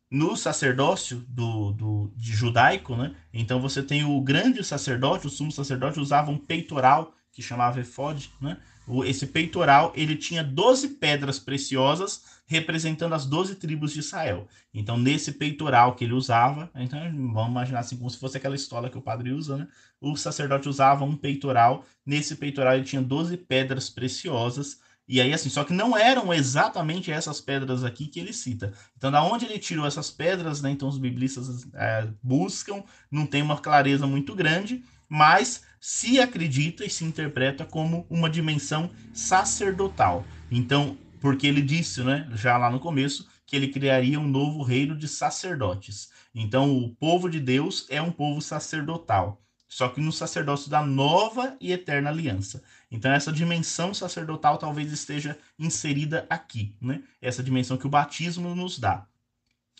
no 0.09 0.35
sacerdócio 0.35 1.23
do, 1.27 1.71
do, 1.71 2.13
de 2.15 2.33
judaico, 2.33 2.95
né, 2.95 3.15
então 3.33 3.61
você 3.61 3.83
tem 3.83 4.03
o 4.03 4.19
grande 4.19 4.63
sacerdote, 4.63 5.27
o 5.27 5.29
sumo 5.29 5.51
sacerdote 5.51 5.99
usava 5.99 6.31
um 6.31 6.37
peitoral 6.37 7.13
que 7.31 7.41
chamava 7.41 7.79
efod, 7.79 8.29
né? 8.41 8.57
Esse 9.05 9.25
peitoral, 9.25 9.93
ele 9.95 10.17
tinha 10.17 10.43
12 10.43 10.89
pedras 10.95 11.39
preciosas 11.39 12.30
representando 12.51 13.13
as 13.13 13.25
12 13.25 13.55
tribos 13.55 13.93
de 13.93 13.99
Israel. 13.99 14.45
Então, 14.73 14.97
nesse 14.97 15.31
peitoral 15.31 15.95
que 15.95 16.03
ele 16.03 16.11
usava, 16.11 16.69
então 16.75 16.99
vamos 17.31 17.49
imaginar 17.49 17.79
assim, 17.79 17.95
como 17.95 18.09
se 18.09 18.17
fosse 18.17 18.35
aquela 18.35 18.55
estola 18.55 18.89
que 18.89 18.97
o 18.97 19.01
padre 19.01 19.31
usa, 19.31 19.55
né? 19.55 19.67
O 20.01 20.17
sacerdote 20.17 20.67
usava 20.67 21.05
um 21.05 21.15
peitoral, 21.15 21.85
nesse 22.05 22.35
peitoral 22.35 22.73
ele 22.73 22.83
tinha 22.83 23.01
12 23.01 23.37
pedras 23.37 23.89
preciosas, 23.89 24.81
e 25.07 25.21
aí, 25.21 25.33
assim, 25.33 25.49
só 25.49 25.63
que 25.63 25.73
não 25.73 25.97
eram 25.97 26.33
exatamente 26.33 27.09
essas 27.09 27.39
pedras 27.39 27.85
aqui 27.85 28.05
que 28.05 28.19
ele 28.19 28.33
cita. 28.33 28.73
Então, 28.97 29.09
da 29.09 29.23
onde 29.23 29.45
ele 29.45 29.57
tirou 29.57 29.85
essas 29.85 30.11
pedras, 30.11 30.61
né? 30.61 30.71
Então, 30.71 30.89
os 30.89 30.97
biblistas 30.97 31.67
é, 31.73 32.07
buscam, 32.21 32.83
não 33.09 33.25
tem 33.25 33.41
uma 33.41 33.57
clareza 33.57 34.05
muito 34.05 34.35
grande, 34.35 34.83
mas 35.07 35.63
se 35.79 36.19
acredita 36.19 36.85
e 36.85 36.89
se 36.89 37.05
interpreta 37.05 37.65
como 37.65 38.05
uma 38.09 38.29
dimensão 38.29 38.91
sacerdotal. 39.13 40.25
Então, 40.49 40.97
porque 41.21 41.45
ele 41.45 41.61
disse, 41.61 42.03
né, 42.03 42.27
já 42.33 42.57
lá 42.57 42.69
no 42.71 42.79
começo, 42.79 43.29
que 43.45 43.55
ele 43.55 43.67
criaria 43.67 44.19
um 44.19 44.27
novo 44.27 44.63
reino 44.63 44.97
de 44.97 45.07
sacerdotes. 45.07 46.09
Então, 46.33 46.75
o 46.75 46.89
povo 46.95 47.29
de 47.29 47.39
Deus 47.39 47.85
é 47.89 48.01
um 48.01 48.11
povo 48.11 48.41
sacerdotal, 48.41 49.39
só 49.67 49.87
que 49.87 50.01
no 50.01 50.11
sacerdócio 50.11 50.69
da 50.69 50.83
nova 50.83 51.55
e 51.61 51.71
eterna 51.71 52.09
aliança. 52.09 52.63
Então, 52.89 53.11
essa 53.11 53.31
dimensão 53.31 53.93
sacerdotal 53.93 54.57
talvez 54.57 54.91
esteja 54.91 55.37
inserida 55.59 56.25
aqui, 56.27 56.75
né? 56.81 57.03
Essa 57.21 57.43
dimensão 57.43 57.77
que 57.77 57.85
o 57.85 57.89
batismo 57.89 58.55
nos 58.55 58.79
dá. 58.79 59.05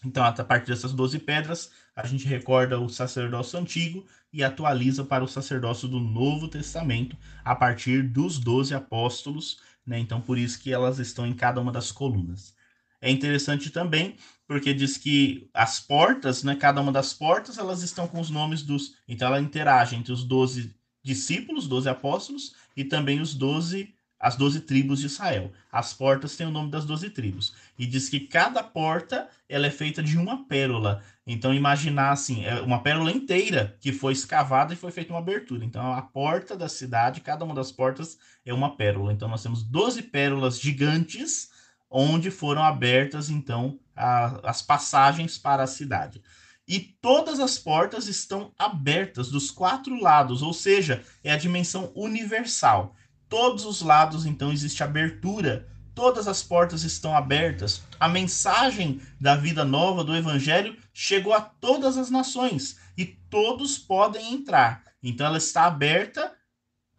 Então, 0.06 0.24
a 0.24 0.32
partir 0.32 0.68
dessas 0.72 0.94
12 0.94 1.20
pedras, 1.20 1.72
a 1.96 2.06
gente 2.08 2.28
recorda 2.28 2.80
o 2.80 2.90
sacerdócio 2.90 3.60
antigo 3.60 4.06
e 4.34 4.44
atualiza 4.44 5.04
para 5.04 5.24
o 5.24 5.28
sacerdócio 5.28 5.88
do 5.88 6.00
Novo 6.00 6.48
Testamento 6.48 7.16
a 7.44 7.56
partir 7.56 8.02
dos 8.04 8.40
12 8.40 8.74
apóstolos 8.74 9.60
né? 9.86 10.00
Então, 10.00 10.22
por 10.22 10.38
isso 10.38 10.60
que 10.60 10.72
elas 10.72 11.00
estão 11.00 11.26
em 11.26 11.34
cada 11.34 11.60
uma 11.60 11.72
das 11.72 11.92
colunas. 11.92 12.56
É 13.02 13.10
interessante 13.10 13.70
também, 13.72 14.16
porque 14.48 14.74
diz 14.74 14.98
que 14.98 15.50
as 15.54 15.80
portas, 15.80 16.44
né, 16.44 16.56
cada 16.56 16.82
uma 16.82 16.92
das 16.92 17.14
portas, 17.14 17.58
elas 17.58 17.82
estão 17.82 18.08
com 18.08 18.20
os 18.20 18.30
nomes 18.30 18.62
dos. 18.62 18.96
Então, 19.08 19.28
ela 19.28 19.42
interage 19.42 19.96
entre 19.96 20.14
os 20.14 20.24
12 20.24 20.76
discípulos, 21.04 21.68
12 21.68 21.90
apóstolos, 21.90 22.56
e 22.78 22.84
também 22.84 23.20
os 23.20 23.34
12 23.34 23.94
as 24.22 24.36
doze 24.36 24.62
tribos 24.62 25.00
de 25.00 25.08
Israel. 25.08 25.52
As 25.72 25.94
portas 25.94 26.38
têm 26.38 26.46
o 26.46 26.52
nome 26.52 26.70
das 26.70 26.86
doze 26.86 27.10
tribos. 27.10 27.56
E 27.78 27.88
diz 27.88 28.08
que 28.08 28.20
cada 28.20 28.62
porta 28.62 29.28
ela 29.50 29.66
é 29.66 29.72
feita 29.72 30.04
de 30.04 30.16
uma 30.16 30.46
pérola. 30.46 31.02
Então, 31.26 31.52
imaginar 31.52 32.12
assim, 32.12 32.46
é 32.46 32.62
uma 32.62 32.84
pérola 32.84 33.12
inteira 33.12 33.76
que 33.82 33.92
foi 33.92 34.14
escavada 34.14 34.74
e 34.74 34.78
foi 34.78 34.92
feita 34.92 35.12
uma 35.12 35.20
abertura. 35.20 35.66
Então, 35.66 35.92
a 35.92 36.02
porta 36.04 36.56
da 36.56 36.70
cidade, 36.70 37.22
cada 37.22 37.44
uma 37.44 37.56
das 37.56 37.72
portas 37.72 38.20
é 38.46 38.54
uma 38.54 38.78
pérola. 38.78 39.12
Então, 39.12 39.28
nós 39.28 39.42
temos 39.42 39.64
12 39.64 40.04
pérolas 40.04 40.60
gigantes 40.60 41.50
onde 41.90 42.30
foram 42.30 42.64
abertas, 42.64 43.30
então, 43.30 43.80
a, 43.96 44.50
as 44.50 44.62
passagens 44.62 45.38
para 45.38 45.64
a 45.64 45.68
cidade. 45.68 46.22
E 46.68 46.80
todas 46.80 47.40
as 47.40 47.58
portas 47.58 48.08
estão 48.08 48.54
abertas 48.58 49.30
dos 49.30 49.50
quatro 49.52 50.00
lados, 50.00 50.42
ou 50.42 50.54
seja, 50.54 51.04
é 51.24 51.32
a 51.32 51.38
dimensão 51.38 51.92
universal 51.96 52.96
todos 53.32 53.64
os 53.64 53.82
lados, 53.82 54.26
então, 54.26 54.52
existe 54.52 54.84
abertura, 54.84 55.66
todas 55.96 56.28
as 56.28 56.44
portas 56.44 56.84
estão 56.84 57.16
abertas. 57.16 57.82
A 57.98 58.10
mensagem 58.10 59.00
da 59.22 59.38
vida 59.38 59.64
nova 59.64 60.04
do 60.04 60.14
Evangelho 60.14 60.76
chegou 60.94 61.34
a 61.34 61.40
todas 61.40 61.98
as 61.98 62.10
nações 62.10 62.78
e 62.98 63.06
todos 63.06 63.78
podem 63.78 64.34
entrar. 64.34 64.84
Então, 65.02 65.26
ela 65.26 65.38
está 65.38 65.64
aberta 65.64 66.36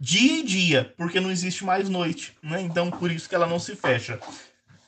dia 0.01 0.39
e 0.39 0.43
dia, 0.43 0.95
porque 0.97 1.21
não 1.21 1.31
existe 1.31 1.67
mais 1.67 1.91
noite. 1.91 2.35
Né? 2.43 2.63
Então, 2.63 2.91
por 2.91 3.11
isso 3.11 3.29
que 3.29 3.35
ela 3.35 3.47
não 3.47 3.59
se 3.59 3.77
fecha. 3.77 4.19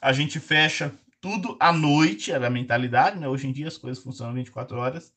A 0.00 0.14
gente 0.14 0.40
fecha 0.40 0.94
tudo 1.20 1.59
à 1.61 1.74
noite, 1.74 2.33
era 2.33 2.46
a 2.46 2.50
mentalidade, 2.50 3.18
né? 3.18 3.28
Hoje 3.28 3.46
em 3.46 3.52
dia 3.52 3.68
as 3.68 3.76
coisas 3.76 4.02
funcionam 4.02 4.33
24 4.33 4.78
horas. 4.78 5.12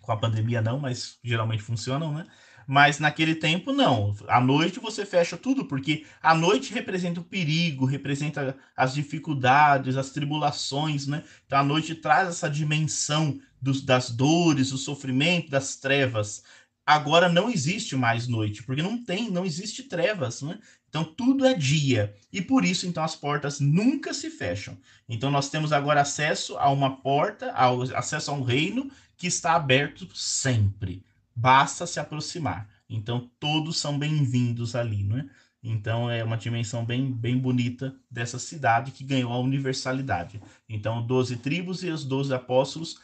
Com 0.00 0.10
a 0.10 0.16
pandemia 0.16 0.60
não, 0.60 0.80
mas 0.80 1.18
geralmente 1.22 1.62
funcionam, 1.62 2.12
né? 2.12 2.26
Mas 2.70 2.98
naquele 2.98 3.34
tempo, 3.34 3.72
não. 3.72 4.14
À 4.28 4.42
noite 4.42 4.78
você 4.78 5.06
fecha 5.06 5.38
tudo, 5.38 5.64
porque 5.64 6.04
a 6.22 6.34
noite 6.34 6.74
representa 6.74 7.18
o 7.18 7.24
perigo, 7.24 7.86
representa 7.86 8.54
as 8.76 8.92
dificuldades, 8.92 9.96
as 9.96 10.10
tribulações, 10.10 11.06
né? 11.06 11.24
Então 11.46 11.58
a 11.58 11.64
noite 11.64 11.94
traz 11.94 12.28
essa 12.28 12.46
dimensão 12.50 13.40
dos, 13.58 13.80
das 13.80 14.10
dores, 14.10 14.68
do 14.68 14.76
sofrimento, 14.76 15.48
das 15.48 15.76
trevas. 15.76 16.42
Agora 16.84 17.26
não 17.26 17.48
existe 17.48 17.96
mais 17.96 18.28
noite, 18.28 18.62
porque 18.62 18.82
não 18.82 19.02
tem, 19.02 19.30
não 19.30 19.46
existe 19.46 19.84
trevas, 19.84 20.42
né? 20.42 20.58
Então 20.90 21.04
tudo 21.04 21.46
é 21.46 21.54
dia. 21.54 22.14
E 22.30 22.42
por 22.42 22.66
isso 22.66 22.86
então 22.86 23.02
as 23.02 23.16
portas 23.16 23.60
nunca 23.60 24.12
se 24.12 24.28
fecham. 24.28 24.76
Então 25.08 25.30
nós 25.30 25.48
temos 25.48 25.72
agora 25.72 26.02
acesso 26.02 26.58
a 26.58 26.68
uma 26.68 26.98
porta, 26.98 27.50
ao, 27.52 27.80
acesso 27.96 28.30
a 28.30 28.34
um 28.34 28.42
reino 28.42 28.90
que 29.16 29.26
está 29.26 29.54
aberto 29.54 30.06
sempre 30.14 31.07
basta 31.38 31.86
se 31.86 32.00
aproximar. 32.00 32.68
Então, 32.90 33.30
todos 33.38 33.78
são 33.78 33.96
bem-vindos 33.96 34.74
ali, 34.74 35.04
né? 35.04 35.30
Então, 35.62 36.10
é 36.10 36.24
uma 36.24 36.36
dimensão 36.36 36.84
bem, 36.84 37.12
bem 37.12 37.38
bonita 37.38 37.94
dessa 38.10 38.40
cidade 38.40 38.90
que 38.90 39.04
ganhou 39.04 39.32
a 39.32 39.38
universalidade. 39.38 40.40
Então, 40.68 41.06
12 41.06 41.36
tribos 41.36 41.84
e 41.84 41.90
os 41.90 42.04
12 42.04 42.34
apóstolos 42.34 43.00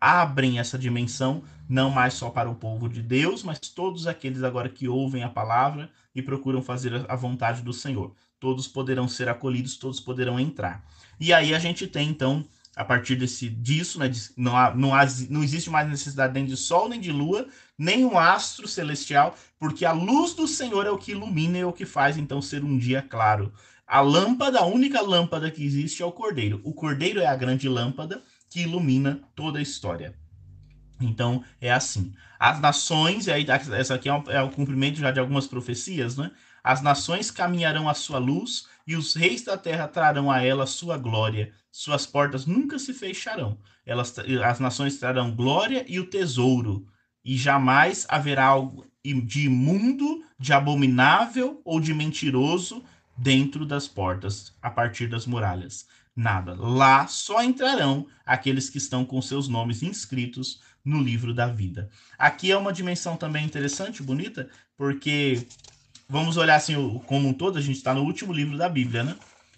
abrem 0.00 0.58
essa 0.58 0.78
dimensão, 0.78 1.42
não 1.66 1.90
mais 1.90 2.14
só 2.14 2.28
para 2.28 2.50
o 2.50 2.54
povo 2.54 2.86
de 2.88 3.00
Deus, 3.00 3.42
mas 3.42 3.58
todos 3.60 4.06
aqueles 4.06 4.42
agora 4.42 4.68
que 4.68 4.86
ouvem 4.86 5.22
a 5.22 5.28
palavra 5.28 5.90
e 6.14 6.20
procuram 6.20 6.62
fazer 6.62 7.06
a 7.08 7.16
vontade 7.16 7.62
do 7.62 7.72
Senhor. 7.72 8.14
Todos 8.38 8.68
poderão 8.68 9.08
ser 9.08 9.28
acolhidos, 9.28 9.78
todos 9.78 10.00
poderão 10.00 10.38
entrar. 10.38 10.84
E 11.18 11.32
aí 11.32 11.54
a 11.54 11.58
gente 11.58 11.86
tem, 11.86 12.10
então, 12.10 12.44
a 12.76 12.84
partir 12.84 13.16
desse, 13.16 13.48
disso, 13.48 13.98
né, 13.98 14.10
não, 14.36 14.56
há, 14.56 14.74
não, 14.74 14.94
há, 14.94 15.06
não 15.30 15.42
existe 15.42 15.70
mais 15.70 15.88
necessidade 15.88 16.34
nem 16.34 16.44
de 16.44 16.56
sol, 16.56 16.88
nem 16.88 17.00
de 17.00 17.12
lua, 17.12 17.46
nem 17.78 18.04
um 18.04 18.18
astro 18.18 18.66
celestial, 18.66 19.36
porque 19.58 19.84
a 19.84 19.92
luz 19.92 20.34
do 20.34 20.48
Senhor 20.48 20.86
é 20.86 20.90
o 20.90 20.98
que 20.98 21.12
ilumina 21.12 21.58
e 21.58 21.60
é 21.60 21.66
o 21.66 21.72
que 21.72 21.86
faz 21.86 22.16
então 22.16 22.42
ser 22.42 22.64
um 22.64 22.76
dia 22.76 23.00
claro. 23.00 23.52
A 23.86 24.00
lâmpada, 24.00 24.60
a 24.60 24.66
única 24.66 25.00
lâmpada 25.00 25.50
que 25.50 25.62
existe 25.62 26.02
é 26.02 26.06
o 26.06 26.12
cordeiro. 26.12 26.60
O 26.64 26.72
cordeiro 26.72 27.20
é 27.20 27.26
a 27.26 27.36
grande 27.36 27.68
lâmpada 27.68 28.22
que 28.48 28.62
ilumina 28.62 29.20
toda 29.34 29.58
a 29.58 29.62
história. 29.62 30.14
Então 31.00 31.44
é 31.60 31.72
assim. 31.72 32.12
As 32.38 32.60
nações, 32.60 33.26
e 33.26 33.32
aí 33.32 33.46
essa 33.48 33.94
aqui 33.94 34.08
é, 34.08 34.22
é 34.28 34.42
o 34.42 34.50
cumprimento 34.50 34.98
já 34.98 35.10
de 35.10 35.20
algumas 35.20 35.46
profecias, 35.46 36.16
né? 36.16 36.30
As 36.62 36.80
nações 36.80 37.30
caminharão 37.30 37.88
à 37.88 37.94
sua 37.94 38.18
luz 38.18 38.66
e 38.86 38.96
os 38.96 39.14
reis 39.14 39.42
da 39.42 39.56
terra 39.56 39.86
trarão 39.86 40.30
a 40.30 40.42
ela 40.42 40.66
sua 40.66 40.96
glória. 40.96 41.52
Suas 41.76 42.06
portas 42.06 42.46
nunca 42.46 42.78
se 42.78 42.94
fecharão. 42.94 43.58
Elas, 43.84 44.14
as 44.44 44.60
nações 44.60 44.96
trarão 44.96 45.34
glória 45.34 45.84
e 45.88 45.98
o 45.98 46.06
tesouro, 46.06 46.86
e 47.24 47.36
jamais 47.36 48.06
haverá 48.08 48.44
algo 48.44 48.86
de 49.04 49.46
imundo, 49.46 50.24
de 50.38 50.52
abominável 50.52 51.60
ou 51.64 51.80
de 51.80 51.92
mentiroso 51.92 52.84
dentro 53.18 53.66
das 53.66 53.88
portas, 53.88 54.54
a 54.62 54.70
partir 54.70 55.08
das 55.08 55.26
muralhas. 55.26 55.88
Nada. 56.14 56.54
Lá 56.54 57.08
só 57.08 57.42
entrarão 57.42 58.06
aqueles 58.24 58.70
que 58.70 58.78
estão 58.78 59.04
com 59.04 59.20
seus 59.20 59.48
nomes 59.48 59.82
inscritos 59.82 60.60
no 60.84 61.02
livro 61.02 61.34
da 61.34 61.48
vida. 61.48 61.90
Aqui 62.16 62.52
é 62.52 62.56
uma 62.56 62.72
dimensão 62.72 63.16
também 63.16 63.44
interessante, 63.44 64.00
bonita, 64.00 64.48
porque 64.76 65.44
vamos 66.08 66.36
olhar 66.36 66.54
assim 66.54 67.00
como 67.00 67.28
um 67.28 67.34
todo, 67.34 67.58
a 67.58 67.60
gente 67.60 67.78
está 67.78 67.92
no 67.92 68.04
último 68.04 68.32
livro 68.32 68.56
da 68.56 68.68
Bíblia, 68.68 69.02
né? 69.02 69.16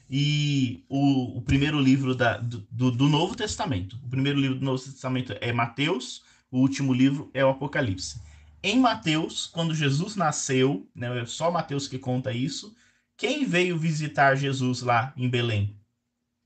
E 0.09 0.85
o, 0.89 1.39
o 1.39 1.43
primeiro 1.43 1.81
livro 1.81 2.15
da, 2.15 2.37
do, 2.39 2.91
do 2.91 3.09
Novo 3.09 3.35
Testamento. 3.35 3.99
O 4.05 4.09
primeiro 4.09 4.39
livro 4.39 4.59
do 4.59 4.65
Novo 4.65 4.83
Testamento 4.83 5.35
é 5.41 5.53
Mateus, 5.53 6.23
o 6.51 6.59
último 6.59 6.93
livro 6.93 7.31
é 7.35 7.45
o 7.45 7.51
Apocalipse. 7.51 8.21
Em 8.63 8.79
Mateus, 8.79 9.47
quando 9.47 9.75
Jesus 9.75 10.17
nasceu, 10.17 10.89
né, 10.95 11.21
é 11.21 11.27
só 11.27 11.51
Mateus 11.51 11.89
que 11.89 11.99
conta 11.99 12.33
isso, 12.33 12.75
quem 13.17 13.45
veio 13.45 13.79
visitar 13.79 14.37
Jesus 14.37 14.83
lá 14.83 15.13
em 15.17 15.29
Belém? 15.29 15.77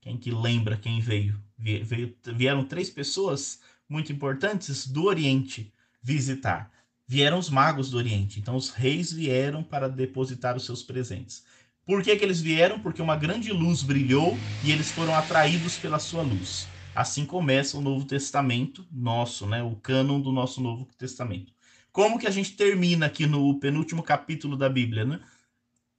Quem 0.01 0.17
que 0.17 0.31
lembra 0.31 0.77
quem 0.77 0.99
veio? 0.99 1.39
veio 1.57 2.15
vieram 2.33 2.63
três 2.63 2.89
pessoas 2.89 3.59
muito 3.87 4.11
importantes 4.11 4.87
do 4.87 5.03
Oriente 5.05 5.71
visitar. 6.01 6.71
Vieram 7.07 7.37
os 7.37 7.49
magos 7.49 7.91
do 7.91 7.97
Oriente. 7.97 8.39
Então, 8.39 8.55
os 8.55 8.69
reis 8.69 9.11
vieram 9.11 9.63
para 9.63 9.89
depositar 9.89 10.55
os 10.55 10.65
seus 10.65 10.81
presentes. 10.81 11.43
Por 11.91 12.01
que, 12.01 12.15
que 12.15 12.23
eles 12.23 12.39
vieram? 12.39 12.79
Porque 12.79 13.01
uma 13.01 13.17
grande 13.17 13.51
luz 13.51 13.83
brilhou 13.83 14.37
e 14.63 14.71
eles 14.71 14.89
foram 14.89 15.13
atraídos 15.13 15.75
pela 15.75 15.99
sua 15.99 16.21
luz. 16.21 16.65
Assim 16.95 17.25
começa 17.25 17.77
o 17.77 17.81
Novo 17.81 18.05
Testamento 18.05 18.87
nosso, 18.89 19.45
né? 19.45 19.61
O 19.61 19.75
cânon 19.75 20.21
do 20.21 20.31
nosso 20.31 20.61
Novo 20.61 20.87
Testamento. 20.97 21.51
Como 21.91 22.17
que 22.17 22.25
a 22.25 22.31
gente 22.31 22.55
termina 22.55 23.07
aqui 23.07 23.27
no 23.27 23.59
penúltimo 23.59 24.01
capítulo 24.01 24.55
da 24.55 24.69
Bíblia, 24.69 25.03
né? 25.03 25.19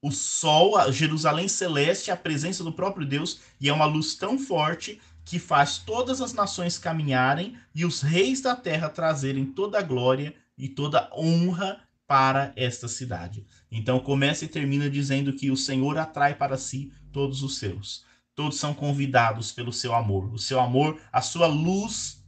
O 0.01 0.11
sol, 0.11 0.79
a 0.79 0.91
Jerusalém 0.91 1.47
celeste, 1.47 2.11
a 2.11 2.17
presença 2.17 2.65
do 2.65 2.73
próprio 2.73 3.07
Deus, 3.07 3.43
e 3.61 3.69
é 3.69 3.73
uma 3.73 3.85
luz 3.85 4.15
tão 4.15 4.39
forte 4.39 4.99
que 5.27 5.39
faz 5.39 5.77
todas 5.77 6.23
as 6.23 6.33
nações 6.33 6.79
caminharem 6.79 7.55
e 7.75 7.85
os 7.85 8.01
reis 8.01 8.41
da 8.41 8.57
terra 8.57 8.89
trazerem 8.89 9.45
toda 9.45 9.79
a 9.79 9.83
glória 9.83 10.35
e 10.57 10.71
toda 10.71 11.01
a 11.01 11.11
honra 11.15 11.83
para 12.13 12.53
esta 12.57 12.89
cidade. 12.89 13.47
Então 13.71 13.99
começa 13.99 14.45
e 14.45 14.49
termina 14.49 14.91
dizendo 14.91 15.33
que 15.33 15.51
o 15.51 15.57
Senhor 15.57 15.97
atrai 15.97 16.35
para 16.35 16.59
si 16.59 16.93
todos 17.11 17.43
os 17.43 17.57
seus. 17.57 18.05
Todos 18.35 18.59
são 18.59 18.75
convidados 18.75 19.51
pelo 19.51 19.73
seu 19.73 19.95
amor. 19.95 20.31
O 20.31 20.39
seu 20.39 20.61
amor, 20.61 21.01
a 21.11 21.23
sua 21.23 21.47
luz 21.47 22.23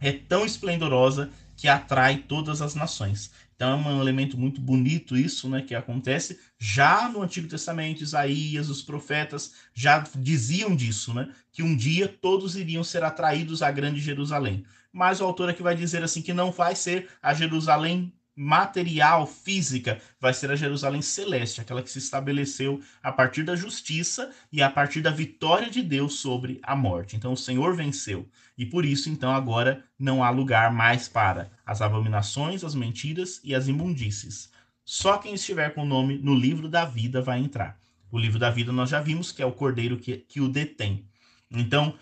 é 0.00 0.10
tão 0.10 0.44
esplendorosa 0.44 1.30
que 1.56 1.68
atrai 1.68 2.16
todas 2.16 2.60
as 2.60 2.74
nações. 2.74 3.30
Então 3.54 3.70
é 3.70 3.94
um 3.94 4.00
elemento 4.00 4.36
muito 4.36 4.60
bonito 4.60 5.16
isso, 5.16 5.48
né, 5.48 5.62
que 5.62 5.76
acontece 5.76 6.40
já 6.58 7.08
no 7.08 7.22
Antigo 7.22 7.46
Testamento, 7.46 8.02
Isaías, 8.02 8.68
os 8.68 8.82
profetas 8.82 9.52
já 9.72 10.00
diziam 10.16 10.74
disso, 10.74 11.14
né, 11.14 11.32
que 11.52 11.62
um 11.62 11.76
dia 11.76 12.08
todos 12.08 12.56
iriam 12.56 12.82
ser 12.82 13.04
atraídos 13.04 13.62
à 13.62 13.70
grande 13.70 14.00
Jerusalém. 14.00 14.64
Mas 14.92 15.20
o 15.20 15.24
autor 15.24 15.48
aqui 15.48 15.62
vai 15.62 15.76
dizer 15.76 16.02
assim 16.02 16.20
que 16.20 16.34
não 16.34 16.50
vai 16.50 16.74
ser 16.74 17.08
a 17.22 17.32
Jerusalém 17.32 18.12
material, 18.34 19.26
física, 19.26 20.00
vai 20.20 20.32
ser 20.32 20.50
a 20.50 20.56
Jerusalém 20.56 21.02
celeste, 21.02 21.60
aquela 21.60 21.82
que 21.82 21.90
se 21.90 21.98
estabeleceu 21.98 22.80
a 23.02 23.12
partir 23.12 23.42
da 23.42 23.54
justiça 23.54 24.30
e 24.50 24.62
a 24.62 24.70
partir 24.70 25.00
da 25.00 25.10
vitória 25.10 25.70
de 25.70 25.82
Deus 25.82 26.20
sobre 26.20 26.58
a 26.62 26.74
morte. 26.74 27.14
Então 27.16 27.32
o 27.32 27.36
Senhor 27.36 27.76
venceu. 27.76 28.28
E 28.56 28.64
por 28.64 28.84
isso, 28.84 29.08
então, 29.08 29.34
agora 29.34 29.84
não 29.98 30.22
há 30.22 30.30
lugar 30.30 30.72
mais 30.72 31.08
para 31.08 31.50
as 31.64 31.82
abominações, 31.82 32.64
as 32.64 32.74
mentiras 32.74 33.40
e 33.44 33.54
as 33.54 33.68
imundícies. 33.68 34.50
Só 34.84 35.18
quem 35.18 35.34
estiver 35.34 35.74
com 35.74 35.82
o 35.82 35.86
nome 35.86 36.18
no 36.18 36.34
livro 36.34 36.68
da 36.68 36.84
vida 36.84 37.20
vai 37.20 37.38
entrar. 37.38 37.78
O 38.10 38.18
livro 38.18 38.38
da 38.38 38.50
vida 38.50 38.72
nós 38.72 38.90
já 38.90 39.00
vimos 39.00 39.32
que 39.32 39.42
é 39.42 39.46
o 39.46 39.52
cordeiro 39.52 39.98
que, 39.98 40.18
que 40.18 40.40
o 40.40 40.48
detém. 40.48 41.06
Então, 41.50 41.94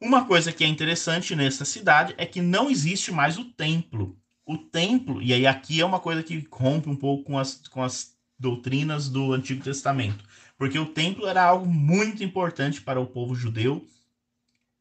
uma 0.00 0.24
coisa 0.24 0.52
que 0.52 0.62
é 0.62 0.66
interessante 0.66 1.34
nessa 1.34 1.64
cidade 1.64 2.14
é 2.16 2.24
que 2.24 2.40
não 2.40 2.70
existe 2.70 3.10
mais 3.10 3.36
o 3.38 3.44
templo 3.44 4.16
o 4.48 4.56
templo, 4.56 5.20
e 5.20 5.34
aí 5.34 5.46
aqui 5.46 5.78
é 5.78 5.84
uma 5.84 6.00
coisa 6.00 6.22
que 6.22 6.48
rompe 6.50 6.88
um 6.88 6.96
pouco 6.96 7.22
com 7.24 7.38
as, 7.38 7.60
com 7.68 7.84
as 7.84 8.16
doutrinas 8.38 9.10
do 9.10 9.34
Antigo 9.34 9.62
Testamento, 9.62 10.24
porque 10.56 10.78
o 10.78 10.86
templo 10.86 11.26
era 11.26 11.44
algo 11.44 11.66
muito 11.66 12.24
importante 12.24 12.80
para 12.80 12.98
o 12.98 13.06
povo 13.06 13.34
judeu, 13.34 13.86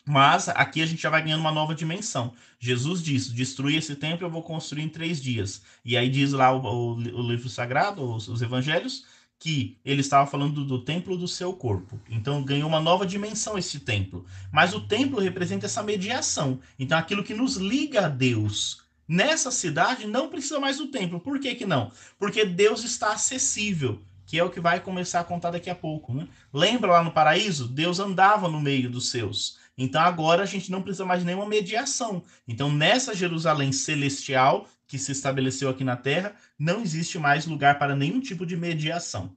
mas 0.06 0.48
aqui 0.48 0.82
a 0.82 0.86
gente 0.86 1.02
já 1.02 1.10
vai 1.10 1.22
ganhando 1.22 1.42
uma 1.42 1.52
nova 1.52 1.76
dimensão. 1.76 2.34
Jesus 2.58 3.04
disse: 3.04 3.34
destruir 3.34 3.78
esse 3.78 3.94
templo 3.94 4.26
eu 4.26 4.32
vou 4.32 4.42
construir 4.42 4.84
em 4.84 4.90
três 4.90 5.22
dias. 5.22 5.62
E 5.84 5.98
aí 5.98 6.10
diz 6.10 6.32
lá 6.32 6.50
o, 6.54 6.62
o, 6.62 6.94
o 6.94 7.30
livro 7.30 7.50
sagrado, 7.50 8.02
os, 8.02 8.30
os, 8.30 8.42
evangelhos, 8.42 9.04
que 9.38 9.78
ele 9.84 10.00
estava 10.00 10.26
falando 10.26 10.54
do, 10.54 10.66
do, 10.66 10.80
templo 10.86 11.18
do 11.18 11.28
seu 11.28 11.52
corpo. 11.52 12.00
Então 12.10 12.42
ganhou 12.42 12.70
uma 12.70 12.80
nova 12.80 13.06
dimensão 13.06 13.58
esse 13.58 13.82
templo. 13.82 14.26
Mas 14.50 14.74
o 14.74 14.88
templo 14.88 15.20
representa 15.20 15.66
essa 15.66 15.84
mediação. 15.84 16.62
Então 16.80 16.98
aquilo 16.98 17.22
que 17.22 17.34
nos 17.34 17.58
liga 17.58 18.06
a 18.06 18.10
Deus 18.10 18.87
Nessa 19.08 19.52
cidade 19.52 20.06
não 20.06 20.30
precisa 20.30 20.60
mais 20.60 20.78
do 20.78 20.88
templo. 20.88 21.20
Por 21.20 21.40
que, 21.40 21.56
que 21.56 21.66
não? 21.66 21.92
Porque 22.20 22.44
Deus 22.44 22.84
está 22.84 23.14
acessível, 23.14 24.02
que 24.26 24.38
é 24.38 24.44
o 24.44 24.50
que 24.50 24.60
vai 24.60 24.82
começar 24.82 25.22
a 25.22 25.24
contar 25.24 25.52
daqui 25.52 25.70
a 25.70 25.76
pouco. 25.76 26.14
Né? 26.14 26.28
Lembra 26.52 26.92
lá 26.92 27.04
no 27.04 27.12
paraíso? 27.12 27.68
Deus 27.68 28.00
andava 28.00 28.50
no 28.50 28.60
meio 28.60 28.90
dos 28.90 29.10
seus. 29.10 29.58
Então 29.78 30.02
agora 30.02 30.44
a 30.44 30.46
gente 30.46 30.72
não 30.72 30.82
precisa 30.82 31.06
mais 31.06 31.22
de 31.22 31.26
nenhuma 31.26 31.46
mediação. 31.46 32.24
Então 32.46 32.72
nessa 32.72 33.16
Jerusalém 33.16 33.72
celestial 33.72 34.68
que 34.88 34.98
se 34.98 35.12
estabeleceu 35.12 35.70
aqui 35.70 35.84
na 35.84 35.96
terra, 35.96 36.36
não 36.58 36.82
existe 36.82 37.20
mais 37.20 37.46
lugar 37.46 37.78
para 37.78 37.96
nenhum 37.96 38.20
tipo 38.20 38.46
de 38.46 38.58
mediação. 38.58 39.37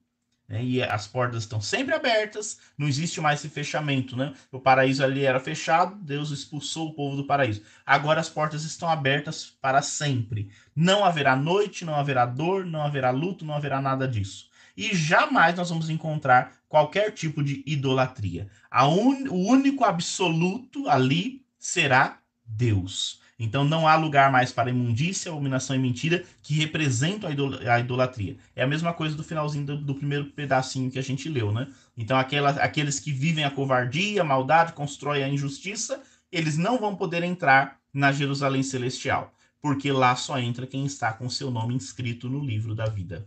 Né? 0.51 0.64
E 0.64 0.82
as 0.82 1.07
portas 1.07 1.44
estão 1.44 1.61
sempre 1.61 1.94
abertas, 1.94 2.59
não 2.76 2.88
existe 2.88 3.20
mais 3.20 3.38
esse 3.38 3.48
fechamento. 3.48 4.16
Né? 4.16 4.34
O 4.51 4.59
paraíso 4.59 5.05
ali 5.05 5.24
era 5.24 5.38
fechado, 5.38 5.94
Deus 6.03 6.30
expulsou 6.32 6.88
o 6.88 6.94
povo 6.94 7.16
do 7.16 7.24
paraíso. 7.24 7.62
Agora 7.86 8.20
as 8.20 8.28
portas 8.28 8.64
estão 8.64 8.88
abertas 8.88 9.46
para 9.46 9.80
sempre. 9.80 10.51
Não 10.74 11.05
haverá 11.05 11.36
noite, 11.36 11.84
não 11.84 11.94
haverá 11.94 12.26
dor, 12.26 12.66
não 12.66 12.82
haverá 12.82 13.11
luto, 13.11 13.44
não 13.44 13.55
haverá 13.55 13.80
nada 13.80 14.09
disso. 14.09 14.51
E 14.76 14.94
jamais 14.94 15.55
nós 15.55 15.68
vamos 15.68 15.88
encontrar 15.88 16.53
qualquer 16.68 17.12
tipo 17.12 17.42
de 17.42 17.62
idolatria. 17.66 18.48
Un... 18.72 19.28
O 19.30 19.48
único 19.48 19.84
absoluto 19.84 20.88
ali 20.88 21.44
será 21.59 22.18
Deus. 22.44 23.20
Então 23.41 23.64
não 23.64 23.88
há 23.88 23.97
lugar 23.97 24.30
mais 24.30 24.53
para 24.53 24.68
imundícia, 24.68 25.32
abominação 25.32 25.74
e 25.74 25.78
mentira 25.78 26.22
que 26.43 26.53
representam 26.55 27.30
a 27.30 27.80
idolatria. 27.80 28.36
É 28.55 28.62
a 28.62 28.66
mesma 28.66 28.93
coisa 28.93 29.16
do 29.16 29.24
finalzinho 29.24 29.64
do, 29.64 29.76
do 29.78 29.95
primeiro 29.95 30.26
pedacinho 30.26 30.91
que 30.91 30.99
a 30.99 31.03
gente 31.03 31.26
leu, 31.26 31.51
né? 31.51 31.66
Então 31.97 32.18
aquela, 32.18 32.51
aqueles 32.51 33.01
que 33.01 33.11
vivem 33.11 33.43
a 33.43 33.51
covardia, 33.51 34.20
a 34.20 34.24
maldade, 34.24 34.74
constroem 34.74 35.24
a 35.24 35.28
injustiça, 35.28 36.03
eles 36.30 36.59
não 36.59 36.78
vão 36.78 36.95
poder 36.95 37.22
entrar 37.22 37.78
na 37.95 38.12
Jerusalém 38.12 38.62
celestial, 38.62 39.32
porque 39.62 39.91
lá 39.91 40.14
só 40.14 40.38
entra 40.38 40.66
quem 40.66 40.84
está 40.84 41.11
com 41.11 41.30
seu 41.30 41.51
nome 41.51 41.74
inscrito 41.74 42.28
no 42.28 42.45
livro 42.45 42.74
da 42.74 42.84
vida. 42.84 43.26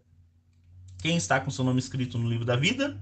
Quem 1.01 1.17
está 1.17 1.39
com 1.39 1.49
seu 1.49 1.65
nome 1.65 1.79
escrito 1.79 2.19
no 2.19 2.29
livro 2.29 2.45
da 2.45 2.55
vida? 2.55 2.97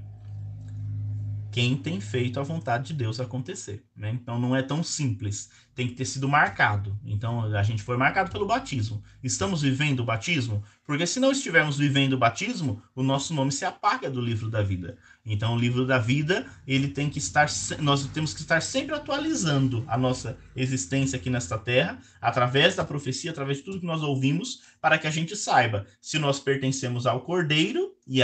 Quem 1.52 1.76
tem 1.76 2.00
feito 2.00 2.40
a 2.40 2.44
vontade 2.44 2.88
de 2.88 2.94
Deus 2.94 3.20
acontecer. 3.20 3.84
Né? 3.96 4.10
Então 4.12 4.40
não 4.40 4.56
é 4.56 4.64
tão 4.64 4.82
simples, 4.82 5.50
tem 5.76 5.88
que 5.88 5.94
ter 5.94 6.06
sido 6.06 6.28
marcado. 6.28 6.98
Então 7.06 7.54
a 7.54 7.64
gente 7.64 7.84
foi 7.84 7.98
marcado 7.98 8.32
pelo 8.32 8.46
batismo. 8.46 9.04
Estamos 9.22 9.62
vivendo 9.62 10.00
o 10.00 10.06
batismo? 10.06 10.64
Porque 10.86 11.06
se 11.06 11.20
não 11.20 11.32
estivermos 11.32 11.78
vivendo 11.78 12.14
o 12.14 12.18
batismo, 12.18 12.82
o 12.96 13.04
nosso 13.04 13.34
nome 13.34 13.52
se 13.52 13.66
apaga 13.66 14.10
do 14.10 14.22
livro 14.22 14.50
da 14.50 14.62
vida. 14.62 14.98
Então 15.26 15.56
o 15.56 15.60
livro 15.60 15.86
da 15.86 15.98
vida, 15.98 16.46
ele 16.66 16.88
tem 16.88 17.10
que 17.10 17.20
estar 17.20 17.48
nós 17.80 18.06
temos 18.08 18.34
que 18.34 18.42
estar 18.42 18.62
sempre 18.62 18.96
atualizando 18.96 19.84
a 19.88 19.98
nossa 19.98 20.38
existência 20.56 21.18
aqui 21.18 21.30
nesta 21.30 21.58
terra, 21.58 22.00
através 22.20 22.76
da 22.76 22.86
profecia, 22.86 23.32
através 23.32 23.58
de 23.58 23.64
tudo 23.64 23.80
que 23.80 23.86
nós 23.86 24.02
ouvimos, 24.02 24.62
para 24.80 24.98
que 24.98 25.06
a 25.06 25.12
gente 25.12 25.36
saiba 25.36 25.86
se 26.00 26.18
nós 26.18 26.40
pertencemos 26.40 27.06
ao 27.06 27.22
Cordeiro 27.22 27.94
e 28.08 28.24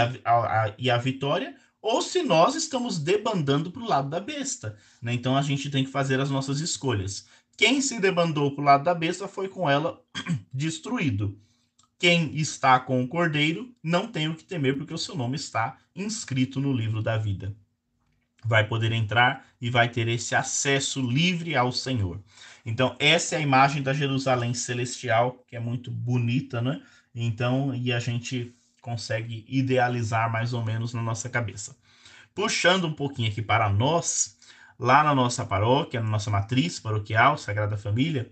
a 0.90 0.98
vitória 0.98 1.56
ou 1.82 2.02
se 2.02 2.24
nós 2.24 2.56
estamos 2.56 3.00
debandando 3.00 3.72
para 3.72 3.82
o 3.82 3.88
lado 3.88 4.10
da 4.10 4.20
besta. 4.20 4.78
Né? 5.02 5.14
Então 5.14 5.38
a 5.38 5.42
gente 5.42 5.70
tem 5.70 5.84
que 5.84 5.92
fazer 5.92 6.20
as 6.20 6.30
nossas 6.30 6.60
escolhas. 6.60 7.28
Quem 7.58 7.82
se 7.82 8.00
debandou 8.00 8.54
para 8.54 8.62
o 8.62 8.66
lado 8.66 8.84
da 8.84 8.94
besta 8.94 9.28
foi 9.28 9.50
com 9.50 9.70
ela 9.70 10.02
destruído. 10.54 11.40
Quem 12.00 12.36
está 12.36 12.80
com 12.80 13.02
o 13.02 13.08
cordeiro 13.08 13.74
não 13.82 14.08
tem 14.08 14.28
o 14.28 14.36
que 14.36 14.44
temer, 14.44 14.78
porque 14.78 14.94
o 14.94 14.98
seu 14.98 15.16
nome 15.16 15.36
está 15.36 15.78
inscrito 15.96 16.60
no 16.60 16.72
livro 16.72 17.02
da 17.02 17.18
vida. 17.18 17.56
Vai 18.46 18.68
poder 18.68 18.92
entrar 18.92 19.48
e 19.60 19.72
vai 19.72 19.90
ter 19.90 20.08
esse 20.08 20.36
acesso 20.36 21.02
livre 21.02 21.56
ao 21.56 21.72
Senhor. 21.72 22.22
Então, 22.64 22.96
essa 23.00 23.36
é 23.36 23.40
a 23.40 23.42
imagem 23.42 23.82
da 23.82 23.94
Jerusalém 23.94 24.54
celestial, 24.54 25.44
que 25.48 25.56
é 25.56 25.60
muito 25.60 25.90
bonita, 25.90 26.62
né? 26.62 26.82
Então, 27.16 27.74
e 27.74 27.92
a 27.92 28.00
gente 28.00 28.56
consegue 28.88 29.44
idealizar 29.50 30.32
mais 30.32 30.54
ou 30.54 30.64
menos 30.64 30.94
na 30.94 31.02
nossa 31.02 31.28
cabeça. 31.28 31.76
Puxando 32.34 32.88
um 32.88 32.94
pouquinho 32.94 33.30
aqui 33.30 33.42
para 33.42 33.70
nós, 33.70 34.38
lá 34.80 35.04
na 35.04 35.14
nossa 35.14 35.46
paróquia, 35.46 36.00
na 36.02 36.10
nossa 36.10 36.32
matriz 36.32 36.80
paroquial, 36.80 37.38
Sagrada 37.38 37.76
Família, 37.76 38.32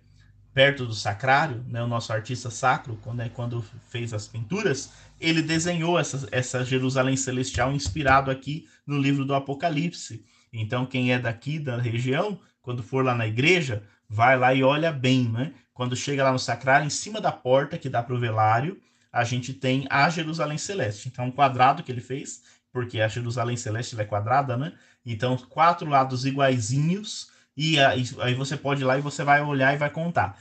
perto 0.54 0.86
do 0.86 0.94
sacrário, 0.94 1.62
né, 1.68 1.84
o 1.84 1.88
nosso 1.88 2.14
artista 2.14 2.50
sacro, 2.50 2.98
quando, 3.04 3.18
né, 3.18 3.30
quando 3.34 3.62
fez 3.90 4.14
as 4.14 4.30
pinturas, 4.30 4.94
ele 5.20 5.42
desenhou 5.42 6.00
essa, 6.00 6.26
essa 6.32 6.64
Jerusalém 6.64 7.18
celestial 7.18 7.74
inspirado 7.74 8.32
aqui 8.32 8.66
no 8.88 8.98
livro 8.98 9.26
do 9.26 9.36
Apocalipse. 9.36 10.24
Então, 10.54 10.86
quem 10.86 11.12
é 11.12 11.20
daqui 11.20 11.60
da 11.60 11.76
região, 11.82 12.40
quando 12.62 12.82
for 12.82 13.04
lá 13.04 13.14
na 13.14 13.28
igreja, 13.28 13.84
vai 14.08 14.38
lá 14.38 14.54
e 14.54 14.64
olha 14.64 14.94
bem, 14.94 15.28
né? 15.28 15.54
Quando 15.74 15.98
chega 15.98 16.24
lá 16.24 16.32
no 16.32 16.40
sacrário, 16.40 16.88
em 16.88 16.90
cima 16.90 17.20
da 17.20 17.34
porta 17.34 17.78
que 17.78 17.90
dá 17.90 18.02
para 18.02 18.16
o 18.16 18.20
velário, 18.20 18.80
a 19.16 19.24
gente 19.24 19.54
tem 19.54 19.88
a 19.90 20.10
Jerusalém 20.10 20.58
Celeste. 20.58 21.08
Então, 21.08 21.28
um 21.28 21.32
quadrado 21.32 21.82
que 21.82 21.90
ele 21.90 22.02
fez, 22.02 22.44
porque 22.70 23.00
a 23.00 23.08
Jerusalém 23.08 23.56
Celeste 23.56 23.98
é 23.98 24.04
quadrada, 24.04 24.58
né? 24.58 24.74
Então, 25.06 25.38
quatro 25.38 25.90
lados 25.90 26.26
iguaizinhos, 26.26 27.32
e 27.56 27.80
aí 27.80 28.34
você 28.34 28.58
pode 28.58 28.82
ir 28.82 28.84
lá 28.84 28.98
e 28.98 29.02
você 29.02 29.24
vai 29.24 29.42
olhar 29.42 29.74
e 29.74 29.78
vai 29.78 29.90
contar. 29.90 30.38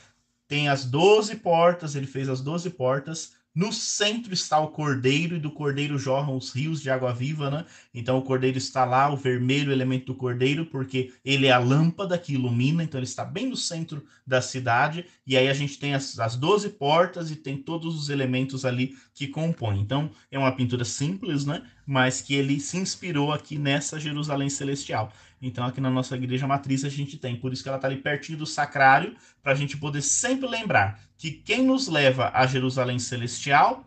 Tem 0.48 0.68
as 0.68 0.84
12 0.84 1.36
portas, 1.36 1.94
ele 1.94 2.08
fez 2.08 2.28
as 2.28 2.40
12 2.40 2.70
portas, 2.70 3.34
no 3.54 3.72
centro 3.72 4.34
está 4.34 4.58
o 4.58 4.68
cordeiro, 4.68 5.36
e 5.36 5.38
do 5.38 5.50
cordeiro 5.50 5.96
jorram 5.96 6.36
os 6.36 6.50
rios 6.50 6.82
de 6.82 6.90
água 6.90 7.12
viva, 7.12 7.50
né? 7.50 7.64
Então 7.94 8.18
o 8.18 8.22
cordeiro 8.22 8.58
está 8.58 8.84
lá, 8.84 9.08
o 9.12 9.16
vermelho 9.16 9.70
elemento 9.70 10.06
do 10.06 10.14
cordeiro, 10.14 10.66
porque 10.66 11.12
ele 11.24 11.46
é 11.46 11.52
a 11.52 11.58
lâmpada 11.58 12.18
que 12.18 12.34
ilumina, 12.34 12.82
então 12.82 12.98
ele 12.98 13.06
está 13.06 13.24
bem 13.24 13.48
no 13.48 13.56
centro 13.56 14.04
da 14.26 14.42
cidade. 14.42 15.06
E 15.24 15.36
aí 15.36 15.48
a 15.48 15.54
gente 15.54 15.78
tem 15.78 15.94
as, 15.94 16.18
as 16.18 16.34
12 16.34 16.70
portas 16.70 17.30
e 17.30 17.36
tem 17.36 17.56
todos 17.56 17.94
os 17.94 18.08
elementos 18.08 18.64
ali 18.64 18.96
que 19.14 19.28
compõem. 19.28 19.80
Então 19.80 20.10
é 20.32 20.38
uma 20.38 20.50
pintura 20.50 20.84
simples, 20.84 21.46
né? 21.46 21.62
Mas 21.86 22.20
que 22.20 22.34
ele 22.34 22.58
se 22.58 22.76
inspirou 22.76 23.32
aqui 23.32 23.56
nessa 23.56 24.00
Jerusalém 24.00 24.50
celestial. 24.50 25.12
Então, 25.46 25.66
aqui 25.66 25.78
na 25.78 25.90
nossa 25.90 26.16
igreja 26.16 26.46
matriz, 26.46 26.84
a 26.84 26.88
gente 26.88 27.18
tem. 27.18 27.36
Por 27.36 27.52
isso 27.52 27.62
que 27.62 27.68
ela 27.68 27.76
está 27.76 27.86
ali 27.86 27.98
pertinho 27.98 28.38
do 28.38 28.46
sacrário, 28.46 29.14
para 29.42 29.52
a 29.52 29.54
gente 29.54 29.76
poder 29.76 30.00
sempre 30.00 30.48
lembrar 30.48 30.98
que 31.18 31.30
quem 31.30 31.62
nos 31.62 31.86
leva 31.86 32.30
a 32.32 32.46
Jerusalém 32.46 32.98
celestial 32.98 33.84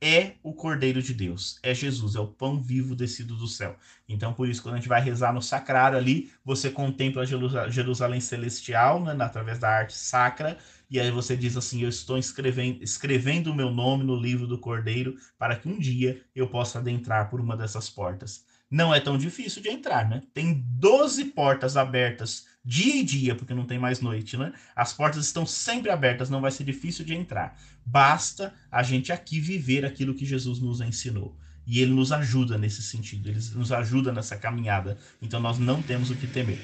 é 0.00 0.32
o 0.42 0.52
Cordeiro 0.52 1.02
de 1.02 1.12
Deus, 1.12 1.58
é 1.62 1.74
Jesus, 1.74 2.14
é 2.14 2.20
o 2.20 2.26
pão 2.26 2.60
vivo 2.60 2.94
descido 2.94 3.36
do 3.36 3.46
céu. 3.46 3.76
Então, 4.08 4.32
por 4.32 4.48
isso, 4.48 4.62
quando 4.62 4.74
a 4.74 4.78
gente 4.78 4.88
vai 4.88 5.00
rezar 5.00 5.32
no 5.32 5.42
sacrário 5.42 5.98
ali, 5.98 6.32
você 6.44 6.70
contempla 6.70 7.26
Jerusalém 7.26 8.20
celestial, 8.20 9.02
né, 9.02 9.16
através 9.20 9.58
da 9.58 9.68
arte 9.68 9.94
sacra, 9.94 10.58
e 10.90 10.98
aí 10.98 11.10
você 11.10 11.36
diz 11.36 11.56
assim: 11.56 11.82
Eu 11.82 11.88
estou 11.88 12.18
escrevendo, 12.18 12.82
escrevendo 12.82 13.52
o 13.52 13.54
meu 13.54 13.70
nome 13.70 14.04
no 14.04 14.16
livro 14.16 14.46
do 14.46 14.58
Cordeiro, 14.58 15.16
para 15.38 15.54
que 15.54 15.68
um 15.68 15.78
dia 15.78 16.22
eu 16.34 16.48
possa 16.48 16.78
adentrar 16.78 17.30
por 17.30 17.40
uma 17.40 17.56
dessas 17.56 17.88
portas 17.88 18.47
não 18.70 18.94
é 18.94 19.00
tão 19.00 19.16
difícil 19.16 19.62
de 19.62 19.70
entrar, 19.70 20.08
né? 20.08 20.22
Tem 20.34 20.62
12 20.78 21.26
portas 21.26 21.76
abertas 21.76 22.46
dia 22.64 22.96
e 22.96 23.02
dia, 23.02 23.34
porque 23.34 23.54
não 23.54 23.64
tem 23.64 23.78
mais 23.78 24.00
noite, 24.00 24.36
né? 24.36 24.52
As 24.76 24.92
portas 24.92 25.24
estão 25.24 25.46
sempre 25.46 25.90
abertas, 25.90 26.28
não 26.28 26.40
vai 26.40 26.50
ser 26.50 26.64
difícil 26.64 27.04
de 27.04 27.14
entrar. 27.14 27.58
Basta 27.84 28.52
a 28.70 28.82
gente 28.82 29.10
aqui 29.10 29.40
viver 29.40 29.86
aquilo 29.86 30.14
que 30.14 30.26
Jesus 30.26 30.58
nos 30.58 30.80
ensinou. 30.80 31.34
E 31.66 31.80
ele 31.80 31.92
nos 31.92 32.12
ajuda 32.12 32.56
nesse 32.58 32.82
sentido, 32.82 33.28
ele 33.28 33.40
nos 33.54 33.72
ajuda 33.72 34.12
nessa 34.12 34.36
caminhada. 34.36 34.98
Então 35.20 35.40
nós 35.40 35.58
não 35.58 35.82
temos 35.82 36.10
o 36.10 36.14
que 36.14 36.26
temer. 36.26 36.58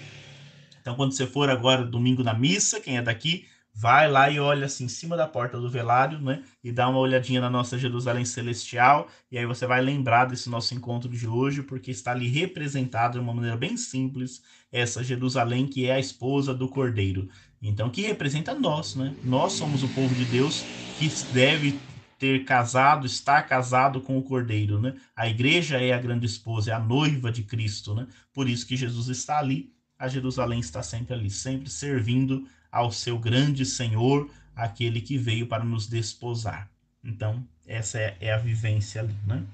Então, 0.80 0.94
quando 0.96 1.12
você 1.12 1.26
for 1.26 1.48
agora 1.48 1.82
domingo 1.82 2.22
na 2.22 2.34
missa, 2.34 2.78
quem 2.78 2.98
é 2.98 3.02
daqui, 3.02 3.46
vai 3.75 4.09
lá 4.09 4.31
e 4.31 4.39
olha 4.39 4.66
assim 4.66 4.85
em 4.85 4.89
cima 4.89 5.16
da 5.16 5.27
porta 5.27 5.61
do 5.61 5.68
velário, 5.68 6.20
né? 6.20 6.45
E 6.62 6.70
dá 6.70 6.89
uma 6.89 7.01
olhadinha 7.01 7.41
na 7.41 7.51
nossa 7.51 7.77
Jerusalém 7.77 8.25
celestial, 8.25 9.09
e 9.31 9.37
aí 9.37 9.45
você 9.45 9.66
vai 9.66 9.81
lembrar 9.83 10.27
desse 10.27 10.49
nosso 10.49 10.75
encontro 10.75 11.09
de 11.09 11.27
hoje, 11.27 11.62
porque 11.62 11.91
está 11.91 12.12
ali 12.12 12.29
representado 12.29 13.14
de 13.14 13.18
uma 13.18 13.35
maneira 13.35 13.57
bem 13.57 13.77
simples 13.77 14.43
essa 14.70 15.03
Jerusalém 15.03 15.66
que 15.66 15.87
é 15.87 15.95
a 15.95 16.01
esposa 16.01 16.55
do 16.55 16.68
Cordeiro. 16.68 17.29
Então, 17.61 17.91
que 17.91 18.03
representa 18.03 18.55
nós, 18.55 18.95
né? 18.95 19.14
Nós 19.25 19.55
somos 19.55 19.83
o 19.83 19.89
povo 19.89 20.14
de 20.14 20.25
Deus 20.27 20.62
que 20.99 21.09
deve 21.33 21.79
ter 22.18 22.45
casado, 22.45 23.07
estar 23.07 23.43
casado 23.43 24.01
com 24.01 24.16
o 24.16 24.22
Cordeiro, 24.22 24.81
né? 24.81 24.95
A 25.16 25.29
igreja 25.29 25.81
é 25.81 25.93
a 25.93 25.99
grande 25.99 26.27
esposa, 26.27 26.70
é 26.70 26.75
a 26.75 26.79
noiva 26.79 27.33
de 27.33 27.43
Cristo, 27.43 27.95
né? 27.95 28.07
Por 28.33 28.49
isso 28.49 28.66
que 28.66 28.77
Jesus 28.77 29.09
está 29.09 29.39
ali, 29.39 29.72
a 29.99 30.09
Jerusalém 30.09 30.61
está 30.61 30.83
sempre 30.83 31.14
ali, 31.14 31.31
sempre 31.31 31.70
servindo 31.70 32.47
ao 32.75 32.91
seu 32.91 33.16
grande 33.16 33.64
Senhor, 33.64 34.29
aquele 34.55 35.01
que 35.01 35.16
veio 35.16 35.47
para 35.47 35.62
nos 35.62 35.87
desposar. 35.87 36.68
Então, 37.05 37.47
essa 37.64 37.99
é, 37.99 38.16
é 38.20 38.33
a 38.33 38.37
vivência 38.37 39.01
ali, 39.01 39.14
né? 39.25 39.45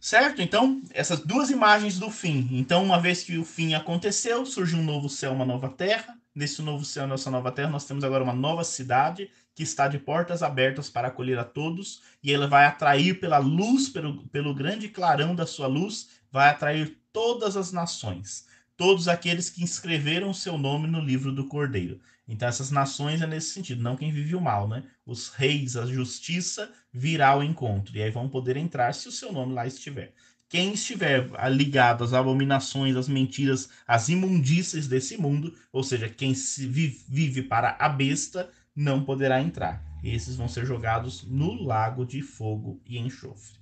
Certo? 0.00 0.42
Então, 0.42 0.82
essas 0.92 1.20
duas 1.20 1.50
imagens 1.50 2.00
do 2.00 2.10
fim. 2.10 2.48
Então, 2.50 2.82
uma 2.82 2.98
vez 2.98 3.22
que 3.22 3.38
o 3.38 3.44
fim 3.44 3.74
aconteceu, 3.74 4.44
surge 4.44 4.74
um 4.74 4.82
novo 4.82 5.08
céu, 5.08 5.32
uma 5.32 5.44
nova 5.44 5.68
terra. 5.68 6.18
Nesse 6.34 6.60
novo 6.62 6.84
céu, 6.84 7.06
nessa 7.06 7.30
nova 7.30 7.52
terra, 7.52 7.70
nós 7.70 7.84
temos 7.84 8.02
agora 8.02 8.24
uma 8.24 8.34
nova 8.34 8.64
cidade 8.64 9.30
que 9.54 9.62
está 9.62 9.86
de 9.86 9.98
portas 9.98 10.42
abertas 10.42 10.90
para 10.90 11.08
acolher 11.08 11.38
a 11.38 11.44
todos, 11.44 12.02
e 12.22 12.32
ela 12.32 12.48
vai 12.48 12.64
atrair 12.64 13.20
pela 13.20 13.38
luz, 13.38 13.88
pelo, 13.88 14.26
pelo 14.28 14.54
grande 14.54 14.88
clarão 14.88 15.34
da 15.34 15.46
sua 15.46 15.68
luz, 15.68 16.08
vai 16.32 16.48
atrair 16.48 16.98
todas 17.12 17.56
as 17.56 17.70
nações 17.70 18.49
todos 18.80 19.08
aqueles 19.08 19.50
que 19.50 19.62
inscreveram 19.62 20.32
seu 20.32 20.56
nome 20.56 20.88
no 20.88 21.00
livro 21.00 21.30
do 21.30 21.44
Cordeiro. 21.44 22.00
Então, 22.26 22.48
essas 22.48 22.70
nações 22.70 23.20
é 23.20 23.26
nesse 23.26 23.50
sentido, 23.50 23.82
não 23.82 23.94
quem 23.94 24.10
vive 24.10 24.34
o 24.34 24.40
mal, 24.40 24.66
né? 24.66 24.84
Os 25.04 25.28
reis, 25.28 25.76
a 25.76 25.84
justiça 25.84 26.72
virá 26.90 27.28
ao 27.28 27.44
encontro, 27.44 27.94
e 27.94 28.02
aí 28.02 28.10
vão 28.10 28.26
poder 28.26 28.56
entrar 28.56 28.94
se 28.94 29.06
o 29.06 29.12
seu 29.12 29.34
nome 29.34 29.52
lá 29.52 29.66
estiver. 29.66 30.14
Quem 30.48 30.72
estiver 30.72 31.28
ligado 31.50 32.02
às 32.02 32.14
abominações, 32.14 32.96
às 32.96 33.06
mentiras, 33.06 33.68
às 33.86 34.08
imundícias 34.08 34.88
desse 34.88 35.18
mundo, 35.18 35.54
ou 35.70 35.84
seja, 35.84 36.08
quem 36.08 36.32
vive 36.66 37.42
para 37.42 37.76
a 37.78 37.86
besta, 37.86 38.48
não 38.74 39.04
poderá 39.04 39.42
entrar. 39.42 39.84
Esses 40.02 40.36
vão 40.36 40.48
ser 40.48 40.64
jogados 40.64 41.22
no 41.24 41.52
lago 41.62 42.06
de 42.06 42.22
fogo 42.22 42.80
e 42.86 42.96
enxofre. 42.96 43.58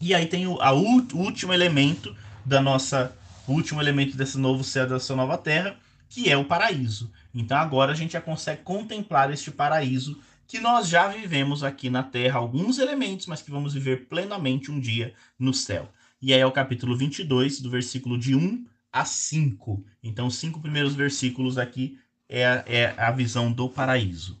E 0.00 0.14
aí 0.14 0.24
tem 0.24 0.46
o, 0.46 0.58
a, 0.62 0.72
o 0.72 0.82
último 1.12 1.52
elemento 1.52 2.16
da 2.42 2.62
nossa 2.62 3.14
o 3.46 3.52
último 3.52 3.80
elemento 3.80 4.16
desse 4.16 4.38
novo 4.38 4.62
céu, 4.62 4.86
dessa 4.86 5.14
nova 5.16 5.36
terra, 5.38 5.76
que 6.08 6.30
é 6.30 6.36
o 6.36 6.44
paraíso. 6.44 7.10
Então 7.34 7.56
agora 7.56 7.92
a 7.92 7.94
gente 7.94 8.12
já 8.12 8.20
consegue 8.20 8.62
contemplar 8.62 9.32
este 9.32 9.50
paraíso 9.50 10.20
que 10.46 10.60
nós 10.60 10.88
já 10.88 11.08
vivemos 11.08 11.64
aqui 11.64 11.88
na 11.88 12.02
terra, 12.02 12.38
alguns 12.38 12.78
elementos, 12.78 13.26
mas 13.26 13.40
que 13.40 13.50
vamos 13.50 13.72
viver 13.72 14.06
plenamente 14.06 14.70
um 14.70 14.78
dia 14.78 15.14
no 15.38 15.54
céu. 15.54 15.90
E 16.20 16.32
aí 16.32 16.40
é 16.40 16.46
o 16.46 16.52
capítulo 16.52 16.96
22, 16.96 17.60
do 17.60 17.70
versículo 17.70 18.18
de 18.18 18.34
1 18.34 18.66
a 18.92 19.04
5. 19.04 19.82
Então, 20.02 20.26
os 20.26 20.36
cinco 20.36 20.60
primeiros 20.60 20.94
versículos 20.94 21.56
aqui 21.56 21.98
é, 22.28 22.62
é 22.66 22.94
a 22.98 23.10
visão 23.10 23.50
do 23.50 23.68
paraíso. 23.68 24.38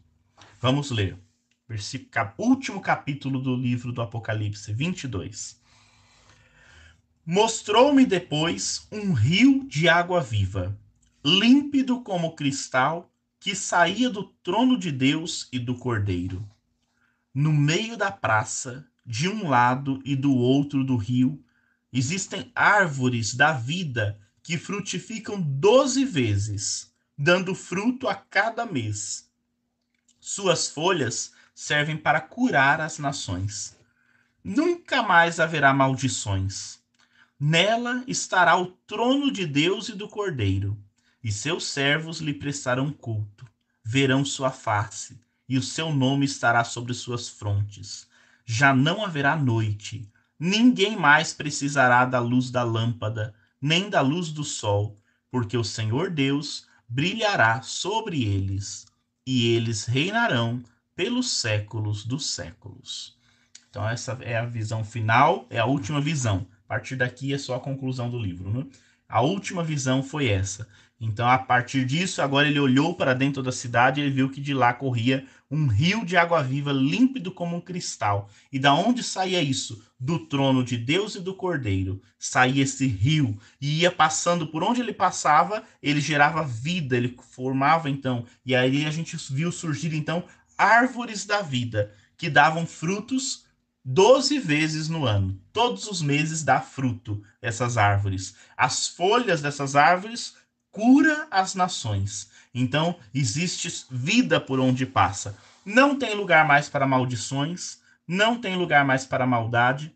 Vamos 0.60 0.90
ler. 0.90 1.16
Último 2.36 2.80
capítulo 2.80 3.40
do 3.40 3.56
livro 3.56 3.90
do 3.90 4.02
Apocalipse, 4.02 4.72
22. 4.72 5.61
Mostrou-me 7.24 8.04
depois 8.04 8.88
um 8.90 9.12
rio 9.12 9.64
de 9.68 9.88
água 9.88 10.20
viva, 10.20 10.76
límpido 11.24 12.00
como 12.00 12.34
cristal, 12.34 13.12
que 13.38 13.54
saía 13.54 14.10
do 14.10 14.24
trono 14.42 14.76
de 14.76 14.90
Deus 14.90 15.48
e 15.52 15.60
do 15.60 15.76
Cordeiro. 15.76 16.44
No 17.32 17.52
meio 17.52 17.96
da 17.96 18.10
praça, 18.10 18.84
de 19.06 19.28
um 19.28 19.48
lado 19.48 20.02
e 20.04 20.16
do 20.16 20.34
outro 20.34 20.82
do 20.82 20.96
rio, 20.96 21.40
existem 21.92 22.50
árvores 22.56 23.34
da 23.34 23.52
vida 23.52 24.18
que 24.42 24.58
frutificam 24.58 25.40
doze 25.40 26.04
vezes, 26.04 26.92
dando 27.16 27.54
fruto 27.54 28.08
a 28.08 28.16
cada 28.16 28.66
mês. 28.66 29.30
Suas 30.18 30.68
folhas 30.68 31.32
servem 31.54 31.96
para 31.96 32.20
curar 32.20 32.80
as 32.80 32.98
nações. 32.98 33.78
Nunca 34.42 35.04
mais 35.04 35.38
haverá 35.38 35.72
maldições 35.72 36.81
Nela 37.44 38.04
estará 38.06 38.56
o 38.56 38.66
trono 38.66 39.32
de 39.32 39.44
Deus 39.44 39.88
e 39.88 39.96
do 39.96 40.08
Cordeiro, 40.08 40.78
e 41.24 41.32
seus 41.32 41.66
servos 41.66 42.20
lhe 42.20 42.32
prestarão 42.32 42.92
culto. 42.92 43.44
Verão 43.82 44.24
sua 44.24 44.52
face, 44.52 45.20
e 45.48 45.58
o 45.58 45.62
seu 45.62 45.92
nome 45.92 46.24
estará 46.24 46.62
sobre 46.62 46.94
suas 46.94 47.28
frontes. 47.28 48.06
Já 48.46 48.72
não 48.72 49.04
haverá 49.04 49.34
noite. 49.34 50.08
Ninguém 50.38 50.96
mais 50.96 51.34
precisará 51.34 52.04
da 52.04 52.20
luz 52.20 52.48
da 52.48 52.62
lâmpada, 52.62 53.34
nem 53.60 53.90
da 53.90 54.00
luz 54.00 54.28
do 54.28 54.44
sol, 54.44 54.96
porque 55.28 55.56
o 55.56 55.64
Senhor 55.64 56.10
Deus 56.10 56.68
brilhará 56.88 57.60
sobre 57.60 58.22
eles, 58.22 58.86
e 59.26 59.48
eles 59.48 59.84
reinarão 59.84 60.62
pelos 60.94 61.28
séculos 61.28 62.04
dos 62.04 62.24
séculos. 62.24 63.18
Então, 63.68 63.88
essa 63.88 64.16
é 64.20 64.36
a 64.36 64.46
visão 64.46 64.84
final, 64.84 65.44
é 65.50 65.58
a 65.58 65.66
última 65.66 66.00
visão. 66.00 66.46
Partir 66.72 66.96
daqui 66.96 67.34
é 67.34 67.36
só 67.36 67.56
a 67.56 67.60
conclusão 67.60 68.08
do 68.08 68.18
livro. 68.18 68.50
Né? 68.50 68.64
A 69.06 69.20
última 69.20 69.62
visão 69.62 70.02
foi 70.02 70.28
essa. 70.28 70.66
Então, 70.98 71.28
a 71.28 71.36
partir 71.36 71.84
disso, 71.84 72.22
agora 72.22 72.48
ele 72.48 72.58
olhou 72.58 72.94
para 72.94 73.12
dentro 73.12 73.42
da 73.42 73.52
cidade 73.52 74.00
e 74.00 74.08
viu 74.08 74.30
que 74.30 74.40
de 74.40 74.54
lá 74.54 74.72
corria 74.72 75.26
um 75.50 75.66
rio 75.66 76.02
de 76.02 76.16
água 76.16 76.42
viva, 76.42 76.72
límpido 76.72 77.30
como 77.30 77.54
um 77.54 77.60
cristal. 77.60 78.30
E 78.50 78.58
da 78.58 78.72
onde 78.72 79.02
saía 79.02 79.42
isso? 79.42 79.84
Do 80.00 80.20
trono 80.20 80.64
de 80.64 80.78
Deus 80.78 81.14
e 81.14 81.20
do 81.20 81.34
Cordeiro. 81.34 82.00
Saía 82.18 82.62
esse 82.62 82.86
rio 82.86 83.38
e 83.60 83.80
ia 83.80 83.92
passando 83.92 84.46
por 84.46 84.64
onde 84.64 84.80
ele 84.80 84.94
passava, 84.94 85.62
ele 85.82 86.00
gerava 86.00 86.42
vida, 86.42 86.96
ele 86.96 87.14
formava 87.32 87.90
então. 87.90 88.24
E 88.46 88.56
aí 88.56 88.86
a 88.86 88.90
gente 88.90 89.14
viu 89.30 89.52
surgir 89.52 89.94
então 89.94 90.24
árvores 90.56 91.26
da 91.26 91.42
vida, 91.42 91.92
que 92.16 92.30
davam 92.30 92.66
frutos 92.66 93.44
12 93.84 94.38
vezes 94.38 94.88
no 94.88 95.06
ano. 95.06 95.40
Todos 95.52 95.88
os 95.88 96.00
meses 96.00 96.42
dá 96.42 96.60
fruto 96.60 97.22
essas 97.40 97.76
árvores. 97.76 98.34
As 98.56 98.86
folhas 98.86 99.42
dessas 99.42 99.74
árvores 99.74 100.36
cura 100.70 101.26
as 101.30 101.54
nações. 101.54 102.30
Então, 102.54 102.96
existe 103.14 103.86
vida 103.90 104.40
por 104.40 104.60
onde 104.60 104.86
passa. 104.86 105.36
Não 105.64 105.96
tem 105.96 106.14
lugar 106.14 106.46
mais 106.46 106.68
para 106.68 106.86
maldições, 106.86 107.80
não 108.06 108.40
tem 108.40 108.56
lugar 108.56 108.84
mais 108.84 109.04
para 109.04 109.26
maldade. 109.26 109.94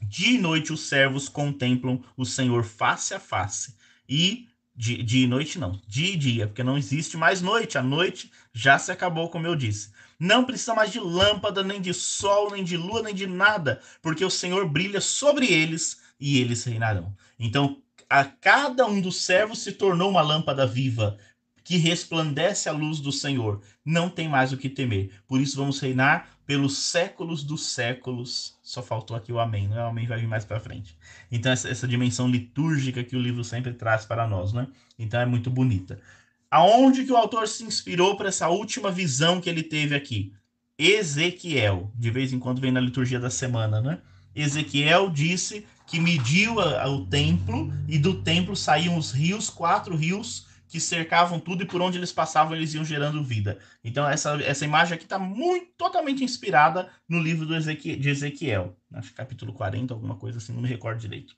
De 0.00 0.38
noite 0.38 0.72
os 0.72 0.88
servos 0.88 1.28
contemplam 1.28 2.02
o 2.16 2.24
Senhor 2.24 2.64
face 2.64 3.14
a 3.14 3.20
face. 3.20 3.74
E 4.08 4.48
de, 4.76 5.02
de 5.02 5.26
noite 5.26 5.58
não, 5.58 5.80
de 5.88 6.14
dia, 6.16 6.46
porque 6.46 6.62
não 6.62 6.76
existe 6.76 7.16
mais 7.16 7.40
noite. 7.40 7.78
A 7.78 7.82
noite 7.82 8.30
já 8.52 8.78
se 8.78 8.92
acabou, 8.92 9.30
como 9.30 9.46
eu 9.46 9.56
disse. 9.56 9.90
Não 10.18 10.44
precisa 10.44 10.74
mais 10.74 10.92
de 10.92 11.00
lâmpada, 11.00 11.62
nem 11.62 11.80
de 11.80 11.94
sol, 11.94 12.50
nem 12.50 12.62
de 12.62 12.76
lua, 12.76 13.02
nem 13.02 13.14
de 13.14 13.26
nada, 13.26 13.80
porque 14.02 14.24
o 14.24 14.30
Senhor 14.30 14.68
brilha 14.68 15.00
sobre 15.00 15.46
eles 15.46 16.00
e 16.20 16.38
eles 16.38 16.64
reinarão. 16.64 17.14
Então, 17.38 17.82
a 18.08 18.24
cada 18.24 18.86
um 18.86 19.00
dos 19.00 19.22
servos 19.22 19.60
se 19.62 19.72
tornou 19.72 20.10
uma 20.10 20.22
lâmpada 20.22 20.66
viva 20.66 21.18
que 21.66 21.76
resplandece 21.78 22.68
a 22.68 22.72
luz 22.72 23.00
do 23.00 23.10
Senhor. 23.10 23.60
Não 23.84 24.08
tem 24.08 24.28
mais 24.28 24.52
o 24.52 24.56
que 24.56 24.68
temer. 24.68 25.10
Por 25.26 25.40
isso 25.40 25.56
vamos 25.56 25.80
reinar 25.80 26.28
pelos 26.46 26.78
séculos 26.78 27.42
dos 27.42 27.66
séculos. 27.66 28.56
Só 28.62 28.80
faltou 28.80 29.16
aqui 29.16 29.32
o 29.32 29.40
amém, 29.40 29.66
não 29.66 29.76
é? 29.76 29.82
O 29.82 29.88
amém 29.88 30.06
vai 30.06 30.20
vir 30.20 30.28
mais 30.28 30.44
para 30.44 30.60
frente. 30.60 30.96
Então 31.28 31.50
essa, 31.50 31.68
essa, 31.68 31.88
dimensão 31.88 32.28
litúrgica 32.28 33.02
que 33.02 33.16
o 33.16 33.20
livro 33.20 33.42
sempre 33.42 33.72
traz 33.72 34.04
para 34.04 34.28
nós, 34.28 34.52
né? 34.52 34.68
Então 34.96 35.20
é 35.20 35.26
muito 35.26 35.50
bonita. 35.50 36.00
Aonde 36.48 37.04
que 37.04 37.10
o 37.10 37.16
autor 37.16 37.48
se 37.48 37.64
inspirou 37.64 38.16
para 38.16 38.28
essa 38.28 38.48
última 38.48 38.92
visão 38.92 39.40
que 39.40 39.50
ele 39.50 39.64
teve 39.64 39.96
aqui? 39.96 40.32
Ezequiel, 40.78 41.90
de 41.96 42.12
vez 42.12 42.32
em 42.32 42.38
quando 42.38 42.60
vem 42.60 42.70
na 42.70 42.78
liturgia 42.78 43.18
da 43.18 43.28
semana, 43.28 43.80
né? 43.80 43.98
Ezequiel 44.36 45.10
disse 45.10 45.66
que 45.84 45.98
mediu 45.98 46.60
a, 46.60 46.88
o 46.88 47.06
templo 47.06 47.72
e 47.88 47.98
do 47.98 48.22
templo 48.22 48.54
saíam 48.54 48.96
os 48.96 49.10
rios, 49.10 49.50
quatro 49.50 49.96
rios 49.96 50.46
que 50.68 50.80
cercavam 50.80 51.38
tudo 51.38 51.62
e 51.62 51.66
por 51.66 51.80
onde 51.80 51.98
eles 51.98 52.12
passavam 52.12 52.54
eles 52.54 52.74
iam 52.74 52.84
gerando 52.84 53.22
vida. 53.22 53.58
Então 53.84 54.08
essa, 54.08 54.40
essa 54.42 54.64
imagem 54.64 54.94
aqui 54.94 55.04
está 55.04 55.18
muito 55.18 55.68
totalmente 55.76 56.24
inspirada 56.24 56.88
no 57.08 57.20
livro 57.20 57.54
Ezequiel, 57.54 57.98
de 57.98 58.08
Ezequiel, 58.10 58.76
acho 58.92 59.10
que 59.10 59.14
capítulo 59.14 59.52
40, 59.52 59.94
alguma 59.94 60.16
coisa 60.16 60.38
assim, 60.38 60.52
não 60.52 60.62
me 60.62 60.68
recordo 60.68 61.00
direito. 61.00 61.34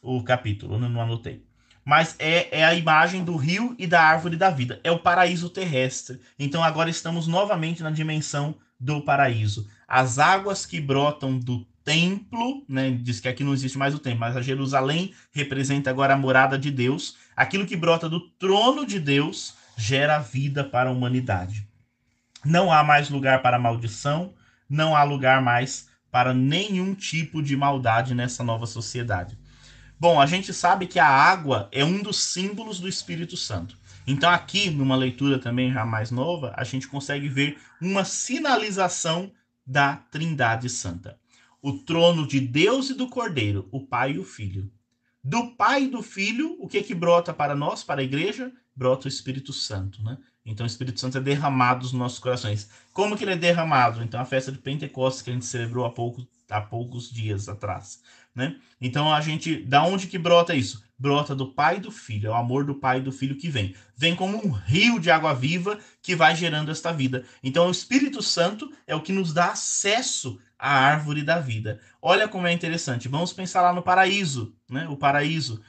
O 0.00 0.22
capítulo, 0.22 0.78
não, 0.78 0.88
não 0.88 1.00
anotei. 1.00 1.44
Mas 1.84 2.16
é, 2.18 2.60
é 2.60 2.64
a 2.64 2.74
imagem 2.74 3.24
do 3.24 3.36
rio 3.36 3.74
e 3.78 3.86
da 3.86 4.02
árvore 4.02 4.36
da 4.36 4.50
vida. 4.50 4.80
É 4.84 4.90
o 4.90 4.98
paraíso 4.98 5.50
terrestre. 5.50 6.20
Então 6.38 6.62
agora 6.62 6.90
estamos 6.90 7.26
novamente 7.26 7.82
na 7.82 7.90
dimensão 7.90 8.54
do 8.78 9.02
paraíso. 9.02 9.68
As 9.86 10.18
águas 10.18 10.64
que 10.64 10.80
brotam 10.80 11.38
do 11.38 11.66
templo, 11.84 12.64
né? 12.68 12.90
Diz 12.90 13.20
que 13.20 13.28
aqui 13.28 13.42
não 13.42 13.52
existe 13.52 13.76
mais 13.76 13.94
o 13.94 13.98
templo, 13.98 14.20
mas 14.20 14.36
a 14.36 14.42
Jerusalém 14.42 15.12
representa 15.32 15.90
agora 15.90 16.14
a 16.14 16.18
morada 16.18 16.58
de 16.58 16.70
Deus. 16.70 17.16
Aquilo 17.36 17.66
que 17.66 17.76
brota 17.76 18.08
do 18.08 18.20
trono 18.20 18.86
de 18.86 18.98
Deus 18.98 19.54
gera 19.76 20.18
vida 20.18 20.62
para 20.62 20.90
a 20.90 20.92
humanidade. 20.92 21.66
Não 22.44 22.72
há 22.72 22.82
mais 22.82 23.08
lugar 23.08 23.42
para 23.42 23.58
maldição, 23.58 24.34
não 24.68 24.96
há 24.96 25.02
lugar 25.04 25.40
mais 25.40 25.88
para 26.10 26.34
nenhum 26.34 26.94
tipo 26.94 27.42
de 27.42 27.56
maldade 27.56 28.14
nessa 28.14 28.44
nova 28.44 28.66
sociedade. 28.66 29.38
Bom, 29.98 30.20
a 30.20 30.26
gente 30.26 30.52
sabe 30.52 30.86
que 30.86 30.98
a 30.98 31.06
água 31.06 31.68
é 31.72 31.84
um 31.84 32.02
dos 32.02 32.20
símbolos 32.22 32.80
do 32.80 32.88
Espírito 32.88 33.36
Santo. 33.36 33.78
Então, 34.06 34.28
aqui, 34.28 34.68
numa 34.68 34.96
leitura 34.96 35.38
também 35.38 35.72
já 35.72 35.86
mais 35.86 36.10
nova, 36.10 36.52
a 36.56 36.64
gente 36.64 36.88
consegue 36.88 37.28
ver 37.28 37.56
uma 37.80 38.04
sinalização 38.04 39.30
da 39.64 39.96
Trindade 39.96 40.68
Santa 40.68 41.16
o 41.62 41.72
trono 41.72 42.26
de 42.26 42.40
Deus 42.40 42.90
e 42.90 42.94
do 42.94 43.08
Cordeiro, 43.08 43.68
o 43.70 43.86
Pai 43.86 44.14
e 44.14 44.18
o 44.18 44.24
Filho. 44.24 44.68
Do 45.24 45.54
Pai 45.54 45.84
e 45.84 45.88
do 45.88 46.02
Filho, 46.02 46.56
o 46.58 46.66
que 46.66 46.82
que 46.82 46.94
brota 46.94 47.32
para 47.32 47.54
nós, 47.54 47.84
para 47.84 48.00
a 48.00 48.04
igreja? 48.04 48.52
Brota 48.74 49.06
o 49.06 49.08
Espírito 49.08 49.52
Santo, 49.52 50.02
né? 50.02 50.18
Então 50.44 50.64
o 50.64 50.66
Espírito 50.66 50.98
Santo 50.98 51.16
é 51.16 51.20
derramado 51.20 51.84
nos 51.84 51.92
nossos 51.92 52.18
corações. 52.18 52.68
Como 52.92 53.16
que 53.16 53.22
ele 53.22 53.34
é 53.34 53.36
derramado? 53.36 54.02
Então 54.02 54.20
a 54.20 54.24
festa 54.24 54.50
de 54.50 54.58
Pentecostes 54.58 55.22
que 55.22 55.30
a 55.30 55.32
gente 55.32 55.46
celebrou 55.46 55.84
há, 55.86 55.90
pouco, 55.90 56.26
há 56.50 56.60
poucos 56.60 57.08
dias 57.08 57.48
atrás, 57.48 58.00
né? 58.34 58.56
Então 58.80 59.12
a 59.12 59.20
gente, 59.20 59.62
da 59.62 59.84
onde 59.84 60.08
que 60.08 60.18
brota 60.18 60.56
isso? 60.56 60.82
Brota 60.98 61.36
do 61.36 61.52
Pai 61.52 61.76
e 61.76 61.80
do 61.80 61.92
Filho, 61.92 62.28
é 62.28 62.30
o 62.30 62.34
amor 62.34 62.64
do 62.64 62.74
Pai 62.74 62.98
e 62.98 63.02
do 63.02 63.12
Filho 63.12 63.36
que 63.36 63.48
vem. 63.48 63.76
Vem 63.96 64.16
como 64.16 64.44
um 64.44 64.50
rio 64.50 64.98
de 64.98 65.10
água 65.10 65.32
viva 65.34 65.78
que 66.02 66.16
vai 66.16 66.34
gerando 66.34 66.72
esta 66.72 66.92
vida. 66.92 67.24
Então 67.44 67.68
o 67.68 67.70
Espírito 67.70 68.20
Santo 68.22 68.72
é 68.88 68.96
o 68.96 69.02
que 69.02 69.12
nos 69.12 69.32
dá 69.32 69.52
acesso 69.52 70.40
a 70.62 70.70
árvore 70.70 71.24
da 71.24 71.40
vida. 71.40 71.80
Olha 72.00 72.28
como 72.28 72.46
é 72.46 72.52
interessante. 72.52 73.08
Vamos 73.08 73.32
pensar 73.32 73.62
lá 73.62 73.72
no 73.72 73.82
paraíso, 73.82 74.54
né? 74.70 74.86
O 74.88 74.96
paraíso. 74.96 75.60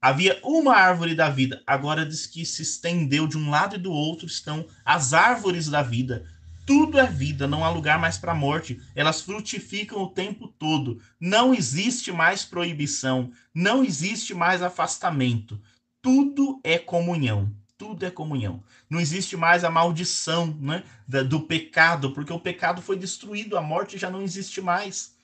Havia 0.00 0.40
uma 0.42 0.74
árvore 0.74 1.14
da 1.14 1.28
vida, 1.28 1.62
agora 1.66 2.06
diz 2.06 2.26
que 2.26 2.46
se 2.46 2.62
estendeu 2.62 3.26
de 3.26 3.36
um 3.36 3.50
lado 3.50 3.76
e 3.76 3.78
do 3.78 3.92
outro 3.92 4.26
estão 4.26 4.66
as 4.82 5.12
árvores 5.12 5.68
da 5.68 5.82
vida. 5.82 6.24
Tudo 6.66 6.98
é 6.98 7.06
vida, 7.06 7.46
não 7.46 7.62
há 7.62 7.68
lugar 7.68 7.98
mais 7.98 8.16
para 8.16 8.32
a 8.32 8.34
morte. 8.34 8.80
Elas 8.94 9.20
frutificam 9.20 9.98
o 9.98 10.08
tempo 10.08 10.48
todo. 10.48 11.02
Não 11.20 11.52
existe 11.52 12.10
mais 12.10 12.42
proibição, 12.42 13.30
não 13.54 13.84
existe 13.84 14.32
mais 14.32 14.62
afastamento. 14.62 15.60
Tudo 16.00 16.58
é 16.64 16.78
comunhão 16.78 17.54
tudo 17.80 18.04
é 18.04 18.10
comunhão. 18.10 18.62
Não 18.90 19.00
existe 19.00 19.38
mais 19.38 19.64
a 19.64 19.70
maldição 19.70 20.54
né, 20.60 20.84
do 21.08 21.40
pecado, 21.40 22.12
porque 22.12 22.30
o 22.30 22.38
pecado 22.38 22.82
foi 22.82 22.94
destruído, 22.94 23.56
a 23.56 23.62
morte 23.62 23.96
já 23.96 24.10
não 24.10 24.20
existe 24.20 24.60
mais. 24.60 25.18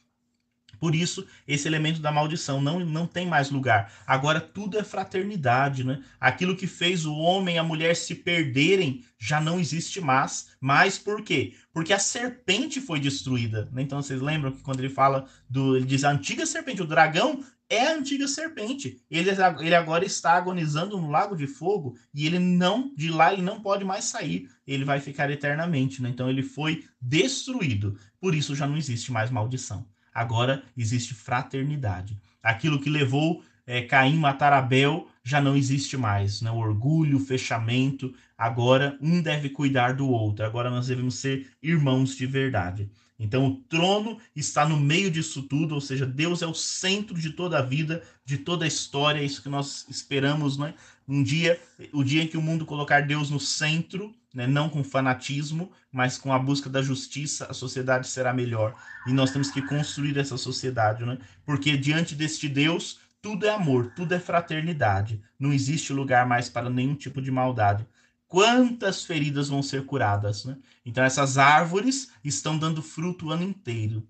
Por 0.81 0.95
isso, 0.95 1.27
esse 1.47 1.69
elemento 1.69 2.01
da 2.01 2.11
maldição 2.11 2.61
não, 2.61 2.81
não 2.81 3.07
tem 3.07 3.27
mais 3.27 3.51
lugar. 3.51 3.93
Agora, 4.07 4.41
tudo 4.41 4.79
é 4.79 4.83
fraternidade, 4.83 5.85
né? 5.85 6.03
Aquilo 6.19 6.57
que 6.57 6.67
fez 6.67 7.05
o 7.05 7.15
homem 7.15 7.57
e 7.57 7.59
a 7.59 7.65
mulher 7.65 7.95
se 7.95 8.15
perderem 8.15 9.05
já 9.19 9.41
não 9.41 9.61
existe 9.61 10.01
mais. 10.01 10.49
Mas 10.61 10.99
por 10.99 11.23
quê? 11.23 11.55
Porque 11.73 11.93
a 11.93 11.99
serpente 11.99 12.81
foi 12.81 13.01
destruída. 13.01 13.69
Né? 13.73 13.83
Então, 13.83 14.03
vocês 14.03 14.21
lembram 14.21 14.53
que 14.53 14.63
quando 14.63 14.81
ele 14.81 14.91
fala 14.91 15.27
do. 15.49 15.77
Ele 15.77 15.87
diz 15.87 16.05
a 16.05 16.11
antiga 16.11 16.45
serpente, 16.45 16.83
o 16.83 16.87
dragão 16.87 17.43
é 17.69 17.89
a 17.89 17.95
antiga 17.95 18.29
serpente. 18.29 19.01
Ele, 19.11 19.31
ele 19.61 19.75
agora 19.75 20.05
está 20.05 20.33
agonizando 20.33 21.01
no 21.01 21.11
lago 21.11 21.37
de 21.37 21.47
fogo 21.47 21.97
e 22.15 22.27
ele 22.27 22.39
não, 22.39 22.95
de 22.95 23.11
lá 23.11 23.33
ele 23.33 23.43
não 23.43 23.61
pode 23.61 23.85
mais 23.85 24.05
sair. 24.05 24.49
Ele 24.67 24.85
vai 24.85 25.01
ficar 25.01 25.31
eternamente. 25.31 26.03
Né? 26.03 26.09
Então 26.09 26.31
ele 26.31 26.43
foi 26.43 26.85
destruído. 27.01 27.99
Por 28.21 28.35
isso 28.35 28.55
já 28.55 28.67
não 28.67 28.77
existe 28.77 29.11
mais 29.11 29.31
maldição. 29.31 29.87
Agora 30.15 30.63
existe 30.77 31.15
fraternidade. 31.15 32.19
Aquilo 32.43 32.81
que 32.81 32.89
levou 32.89 33.43
é, 33.67 33.83
Caim 33.83 34.17
matar 34.17 34.53
Abel 34.53 35.09
já 35.25 35.41
não 35.41 35.57
existe 35.57 35.97
mais. 35.97 36.41
Né? 36.41 36.51
O 36.51 36.57
orgulho, 36.57 37.17
o 37.17 37.21
fechamento. 37.21 38.15
Agora 38.39 38.97
um 39.01 39.21
deve 39.21 39.51
cuidar 39.51 39.95
do 39.95 40.09
outro. 40.09 40.45
Agora 40.47 40.71
nós 40.71 40.87
devemos 40.87 41.17
ser 41.17 41.51
irmãos 41.61 42.15
de 42.17 42.27
verdade. 42.27 42.89
Então, 43.19 43.47
o 43.47 43.57
trono 43.57 44.19
está 44.35 44.69
no 44.69 44.79
meio 44.79 45.11
disso 45.11 45.43
tudo, 45.43 45.75
ou 45.75 45.81
seja, 45.81 46.05
Deus 46.05 46.43
é 46.43 46.47
o 46.47 46.55
centro 46.55 47.19
de 47.19 47.31
toda 47.31 47.59
a 47.59 47.63
vida, 47.63 48.03
de 48.25 48.37
toda 48.37 48.65
a 48.65 48.69
história, 48.69 49.21
é 49.21 49.25
isso 49.25 49.43
que 49.43 49.49
nós 49.49 49.87
esperamos, 49.89 50.59
né? 50.59 50.75
Um 51.09 51.23
dia, 51.23 51.59
o 51.93 52.05
dia 52.05 52.23
em 52.23 52.29
que 52.29 52.37
o 52.37 52.43
mundo 52.43 52.67
colocar 52.67 53.01
Deus 53.01 53.31
no 53.31 53.41
centro, 53.41 54.15
né? 54.35 54.47
não 54.47 54.69
com 54.69 54.85
fanatismo, 54.85 55.73
mas 55.91 56.19
com 56.19 56.33
a 56.33 56.39
busca 56.39 56.69
da 56.69 56.83
justiça, 56.83 57.47
a 57.47 57.55
sociedade 57.55 58.09
será 58.09 58.35
melhor. 58.35 58.75
E 59.07 59.13
nós 59.13 59.31
temos 59.31 59.51
que 59.51 59.63
construir 59.63 60.19
essa 60.19 60.37
sociedade, 60.37 61.07
né? 61.07 61.17
Porque 61.45 61.77
diante 61.77 62.15
deste 62.15 62.49
Deus, 62.49 62.99
tudo 63.23 63.47
é 63.47 63.51
amor, 63.51 63.93
tudo 63.97 64.13
é 64.13 64.19
fraternidade. 64.19 65.23
Não 65.39 65.53
existe 65.53 65.93
lugar 65.93 66.27
mais 66.27 66.51
para 66.51 66.69
nenhum 66.69 66.95
tipo 66.95 67.23
de 67.23 67.31
maldade 67.31 67.87
quantas 68.29 69.05
feridas 69.05 69.49
vão 69.49 69.63
ser 69.63 69.85
curadas. 69.87 70.45
Né? 70.45 70.57
Então, 70.85 71.05
essas 71.05 71.39
árvores 71.39 72.11
estão 72.25 72.59
dando 72.59 72.83
fruto 72.83 73.27
o 73.27 73.31
ano 73.31 73.43
inteiro. 73.43 74.07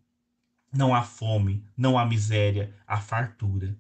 Não 0.73 0.95
há 0.95 1.03
fome, 1.03 1.65
não 1.77 1.99
há 1.99 2.05
miséria, 2.05 2.75
há 2.87 3.01
fartura. 3.01 3.77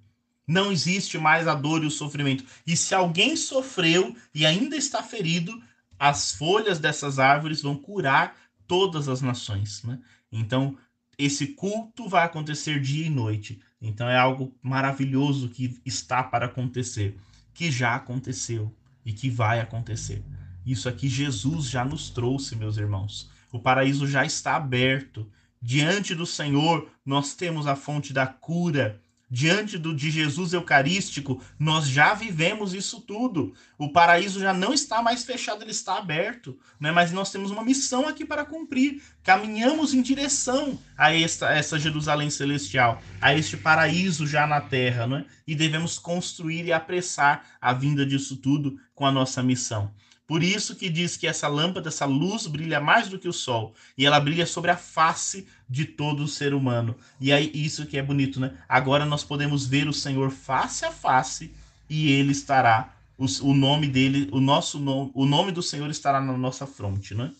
Não 0.46 0.70
existe 0.70 1.18
mais 1.18 1.48
a 1.48 1.54
dor 1.54 1.82
e 1.82 1.86
o 1.86 1.90
sofrimento. 1.90 2.44
E 2.66 2.76
se 2.76 2.94
alguém 2.94 3.36
sofreu 3.36 4.16
e 4.34 4.46
ainda 4.46 4.76
está 4.76 5.02
ferido, 5.02 5.60
as 5.98 6.32
folhas 6.32 6.78
dessas 6.78 7.18
árvores 7.18 7.62
vão 7.62 7.76
curar 7.76 8.36
todas 8.66 9.08
as 9.08 9.20
nações. 9.20 9.82
Né? 9.82 9.98
Então, 10.30 10.76
esse 11.18 11.48
culto 11.48 12.08
vai 12.08 12.24
acontecer 12.24 12.80
dia 12.80 13.06
e 13.06 13.10
noite. 13.10 13.60
Então, 13.80 14.08
é 14.08 14.16
algo 14.16 14.54
maravilhoso 14.62 15.48
que 15.48 15.80
está 15.84 16.22
para 16.22 16.46
acontecer, 16.46 17.16
que 17.52 17.70
já 17.70 17.94
aconteceu 17.94 18.72
e 19.06 19.12
que 19.12 19.30
vai 19.30 19.60
acontecer. 19.60 20.22
Isso 20.66 20.88
aqui 20.88 21.08
Jesus 21.08 21.66
já 21.66 21.84
nos 21.84 22.10
trouxe, 22.10 22.56
meus 22.56 22.76
irmãos. 22.76 23.30
O 23.52 23.60
paraíso 23.60 24.06
já 24.06 24.26
está 24.26 24.56
aberto. 24.56 25.30
Diante 25.62 26.12
do 26.12 26.26
Senhor, 26.26 26.90
nós 27.04 27.34
temos 27.34 27.68
a 27.68 27.76
fonte 27.76 28.12
da 28.12 28.26
cura, 28.26 29.00
diante 29.28 29.76
do, 29.76 29.94
de 29.94 30.10
Jesus 30.10 30.52
Eucarístico, 30.52 31.42
nós 31.58 31.88
já 31.88 32.14
vivemos 32.14 32.74
isso 32.74 33.00
tudo. 33.00 33.52
O 33.76 33.90
paraíso 33.90 34.40
já 34.40 34.52
não 34.52 34.72
está 34.72 35.02
mais 35.02 35.24
fechado, 35.24 35.62
ele 35.62 35.72
está 35.72 35.98
aberto. 35.98 36.58
Né? 36.78 36.92
Mas 36.92 37.12
nós 37.12 37.30
temos 37.30 37.50
uma 37.50 37.64
missão 37.64 38.06
aqui 38.06 38.24
para 38.24 38.44
cumprir. 38.44 39.02
Caminhamos 39.22 39.92
em 39.92 40.02
direção 40.02 40.78
a 40.96 41.12
esta, 41.12 41.50
essa 41.50 41.78
Jerusalém 41.78 42.30
celestial, 42.30 43.02
a 43.20 43.34
este 43.34 43.56
paraíso 43.56 44.26
já 44.26 44.46
na 44.46 44.60
terra. 44.60 45.06
Né? 45.06 45.24
E 45.46 45.54
devemos 45.54 45.98
construir 45.98 46.64
e 46.66 46.72
apressar 46.72 47.44
a 47.60 47.72
vinda 47.72 48.06
disso 48.06 48.36
tudo 48.36 48.78
com 48.94 49.04
a 49.04 49.12
nossa 49.12 49.42
missão. 49.42 49.92
Por 50.26 50.42
isso 50.42 50.74
que 50.74 50.88
diz 50.88 51.16
que 51.16 51.26
essa 51.26 51.46
lâmpada, 51.46 51.88
essa 51.88 52.04
luz 52.04 52.46
brilha 52.46 52.80
mais 52.80 53.08
do 53.08 53.18
que 53.18 53.28
o 53.28 53.32
sol, 53.32 53.74
e 53.96 54.04
ela 54.04 54.18
brilha 54.18 54.44
sobre 54.44 54.70
a 54.70 54.76
face 54.76 55.46
de 55.68 55.84
todo 55.84 56.26
ser 56.26 56.52
humano. 56.52 56.96
E 57.20 57.32
aí 57.32 57.50
isso 57.54 57.86
que 57.86 57.96
é 57.96 58.02
bonito, 58.02 58.40
né? 58.40 58.56
Agora 58.68 59.04
nós 59.04 59.22
podemos 59.22 59.66
ver 59.66 59.86
o 59.86 59.92
Senhor 59.92 60.30
face 60.30 60.84
a 60.84 60.90
face 60.90 61.54
e 61.88 62.10
ele 62.10 62.32
estará 62.32 62.96
o, 63.16 63.26
o 63.42 63.54
nome 63.54 63.86
dele, 63.86 64.28
o 64.32 64.40
nosso 64.40 64.80
nome, 64.80 65.12
o 65.14 65.24
nome 65.24 65.52
do 65.52 65.62
Senhor 65.62 65.88
estará 65.90 66.20
na 66.20 66.36
nossa 66.36 66.66
fronte, 66.66 67.14
né? 67.14 67.32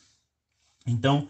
Então, 0.87 1.29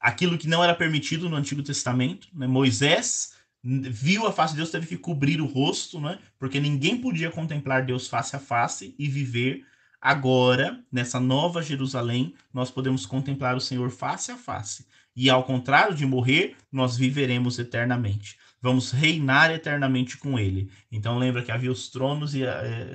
aquilo 0.00 0.36
que 0.36 0.48
não 0.48 0.62
era 0.62 0.74
permitido 0.74 1.28
no 1.28 1.36
Antigo 1.36 1.62
Testamento, 1.62 2.28
né? 2.34 2.48
Moisés 2.48 3.34
viu 3.62 4.26
a 4.26 4.32
face 4.32 4.52
de 4.52 4.58
Deus, 4.58 4.70
teve 4.70 4.86
que 4.86 4.96
cobrir 4.96 5.40
o 5.40 5.46
rosto, 5.46 6.00
né? 6.00 6.18
Porque 6.38 6.60
ninguém 6.60 7.00
podia 7.00 7.30
contemplar 7.30 7.84
Deus 7.84 8.08
face 8.08 8.34
a 8.34 8.40
face 8.40 8.94
e 8.98 9.08
viver 9.08 9.64
Agora, 10.00 10.82
nessa 10.90 11.18
nova 11.18 11.62
Jerusalém, 11.62 12.34
nós 12.52 12.70
podemos 12.70 13.06
contemplar 13.06 13.56
o 13.56 13.60
Senhor 13.60 13.90
face 13.90 14.30
a 14.30 14.36
face. 14.36 14.86
E 15.14 15.30
ao 15.30 15.44
contrário 15.44 15.94
de 15.94 16.04
morrer, 16.04 16.56
nós 16.70 16.96
viveremos 16.96 17.58
eternamente. 17.58 18.36
Vamos 18.60 18.90
reinar 18.90 19.50
eternamente 19.50 20.18
com 20.18 20.38
Ele. 20.38 20.70
Então 20.92 21.18
lembra 21.18 21.42
que 21.42 21.50
havia 21.50 21.72
os 21.72 21.88
tronos 21.88 22.34
e 22.34 22.42
eh, 22.44 22.94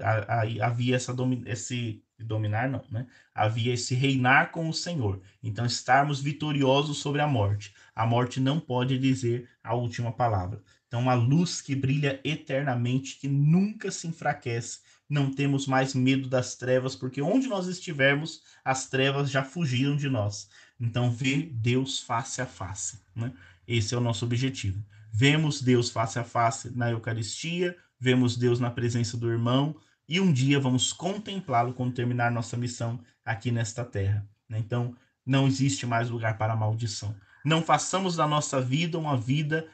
havia 0.62 0.96
essa 0.96 1.14
domi 1.14 1.42
esse 1.46 2.04
dominar 2.20 2.70
não, 2.70 2.84
né? 2.92 3.08
Havia 3.34 3.74
esse 3.74 3.96
reinar 3.96 4.52
com 4.52 4.70
o 4.70 4.74
Senhor. 4.74 5.22
Então 5.42 5.66
estarmos 5.66 6.22
vitoriosos 6.22 6.98
sobre 6.98 7.22
a 7.22 7.28
morte. 7.28 7.74
A 7.96 8.06
morte 8.06 8.40
não 8.40 8.60
pode 8.60 9.00
dizer 9.00 9.50
a 9.64 9.74
última 9.74 10.12
palavra. 10.12 10.62
Então 10.88 11.00
uma 11.00 11.14
luz 11.14 11.62
que 11.62 11.74
brilha 11.74 12.20
eternamente, 12.24 13.18
que 13.18 13.28
nunca 13.28 13.90
se 13.90 14.08
enfraquece, 14.08 14.80
não 15.12 15.30
temos 15.30 15.68
mais 15.68 15.94
medo 15.94 16.30
das 16.30 16.56
trevas, 16.56 16.96
porque 16.96 17.22
onde 17.22 17.46
nós 17.50 17.68
estivermos, 17.68 18.42
as 18.64 18.88
trevas 18.88 19.30
já 19.30 19.44
fugiram 19.44 19.98
de 19.98 20.08
nós. 20.08 20.50
Então, 20.80 21.12
ver 21.12 21.50
Deus 21.52 22.00
face 22.00 22.42
a 22.42 22.46
face. 22.46 22.98
Né? 23.14 23.34
Esse 23.68 23.94
é 23.94 23.98
o 23.98 24.02
nosso 24.02 24.24
objetivo. 24.24 24.82
Vemos 25.12 25.62
Deus 25.62 25.90
face 25.90 26.18
a 26.18 26.24
face 26.24 26.72
na 26.74 26.90
Eucaristia, 26.90 27.76
vemos 28.00 28.38
Deus 28.38 28.62
na 28.62 28.72
presença 28.72 29.18
do 29.18 29.30
irmão, 29.30 29.76
e 30.08 30.18
um 30.22 30.32
dia 30.32 30.62
vamos 30.62 30.94
contemplá-lo 30.94 31.74
quando 31.74 31.94
terminar 31.94 32.32
nossa 32.32 32.56
missão 32.56 32.98
aqui 33.26 33.52
nesta 33.52 33.84
terra. 33.84 34.26
Né? 34.48 34.60
Então, 34.60 34.96
não 35.26 35.46
existe 35.46 35.86
mais 35.86 36.10
lugar 36.10 36.38
para 36.38 36.56
maldição. 36.56 37.14
Não 37.44 37.62
façamos 37.62 38.16
da 38.16 38.26
nossa 38.26 38.62
vida 38.62 38.98
uma 38.98 39.18
vida 39.18 39.68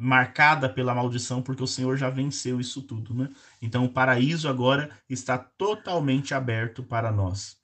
marcada 0.00 0.68
pela 0.68 0.94
maldição, 0.94 1.42
porque 1.42 1.62
o 1.62 1.66
Senhor 1.66 1.96
já 1.96 2.08
venceu 2.08 2.58
isso 2.60 2.82
tudo, 2.82 3.14
né? 3.14 3.28
Então 3.60 3.84
o 3.84 3.88
paraíso 3.88 4.48
agora 4.48 4.90
está 5.08 5.36
totalmente 5.38 6.34
aberto 6.34 6.82
para 6.82 7.12
nós. 7.12 7.58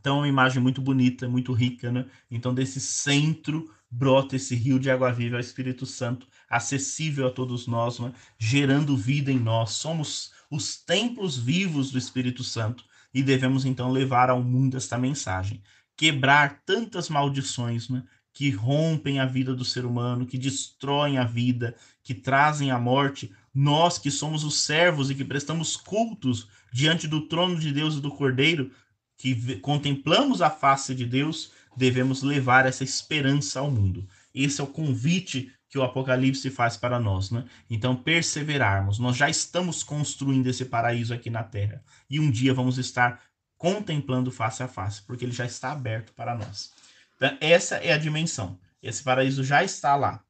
Então 0.00 0.16
é 0.16 0.20
uma 0.20 0.28
imagem 0.28 0.62
muito 0.62 0.80
bonita, 0.80 1.28
muito 1.28 1.52
rica, 1.52 1.90
né? 1.90 2.06
Então 2.30 2.54
desse 2.54 2.80
centro 2.80 3.70
brota 3.90 4.36
esse 4.36 4.54
rio 4.54 4.78
de 4.78 4.90
água 4.90 5.12
viva, 5.12 5.36
o 5.36 5.40
Espírito 5.40 5.86
Santo, 5.86 6.26
acessível 6.48 7.26
a 7.26 7.30
todos 7.30 7.66
nós, 7.66 7.98
né? 7.98 8.12
gerando 8.38 8.96
vida 8.96 9.32
em 9.32 9.38
nós. 9.38 9.72
Somos 9.72 10.32
os 10.50 10.76
templos 10.76 11.36
vivos 11.36 11.90
do 11.90 11.98
Espírito 11.98 12.44
Santo 12.44 12.84
e 13.12 13.22
devemos 13.22 13.64
então 13.64 13.90
levar 13.90 14.30
ao 14.30 14.42
mundo 14.42 14.76
esta 14.76 14.98
mensagem, 14.98 15.62
quebrar 15.96 16.62
tantas 16.64 17.08
maldições, 17.08 17.88
né? 17.88 18.04
Que 18.32 18.50
rompem 18.50 19.18
a 19.18 19.26
vida 19.26 19.54
do 19.54 19.64
ser 19.64 19.84
humano, 19.84 20.26
que 20.26 20.38
destroem 20.38 21.18
a 21.18 21.24
vida, 21.24 21.74
que 22.02 22.14
trazem 22.14 22.70
a 22.70 22.78
morte, 22.78 23.32
nós 23.54 23.98
que 23.98 24.10
somos 24.10 24.44
os 24.44 24.60
servos 24.60 25.10
e 25.10 25.14
que 25.14 25.24
prestamos 25.24 25.76
cultos 25.76 26.48
diante 26.72 27.08
do 27.08 27.22
trono 27.22 27.58
de 27.58 27.72
Deus 27.72 27.96
e 27.96 28.00
do 28.00 28.10
Cordeiro, 28.10 28.70
que 29.16 29.56
contemplamos 29.56 30.40
a 30.40 30.50
face 30.50 30.94
de 30.94 31.04
Deus, 31.04 31.50
devemos 31.76 32.22
levar 32.22 32.66
essa 32.66 32.84
esperança 32.84 33.60
ao 33.60 33.70
mundo. 33.70 34.08
Esse 34.34 34.60
é 34.60 34.64
o 34.64 34.68
convite 34.68 35.52
que 35.68 35.78
o 35.78 35.82
Apocalipse 35.82 36.48
faz 36.50 36.76
para 36.76 36.98
nós, 36.98 37.30
né? 37.30 37.44
Então, 37.68 37.94
perseverarmos. 37.94 38.98
Nós 38.98 39.16
já 39.16 39.28
estamos 39.28 39.82
construindo 39.82 40.46
esse 40.46 40.64
paraíso 40.64 41.12
aqui 41.12 41.28
na 41.28 41.42
terra 41.42 41.82
e 42.08 42.18
um 42.18 42.30
dia 42.30 42.54
vamos 42.54 42.78
estar 42.78 43.20
contemplando 43.56 44.30
face 44.30 44.62
a 44.62 44.68
face, 44.68 45.02
porque 45.02 45.24
ele 45.24 45.32
já 45.32 45.44
está 45.44 45.72
aberto 45.72 46.12
para 46.12 46.34
nós. 46.34 46.72
Então, 47.18 47.36
essa 47.40 47.76
é 47.76 47.92
a 47.92 47.98
dimensão. 47.98 48.58
Esse 48.80 49.02
paraíso 49.02 49.42
já 49.42 49.64
está 49.64 49.96
lá. 49.96 50.22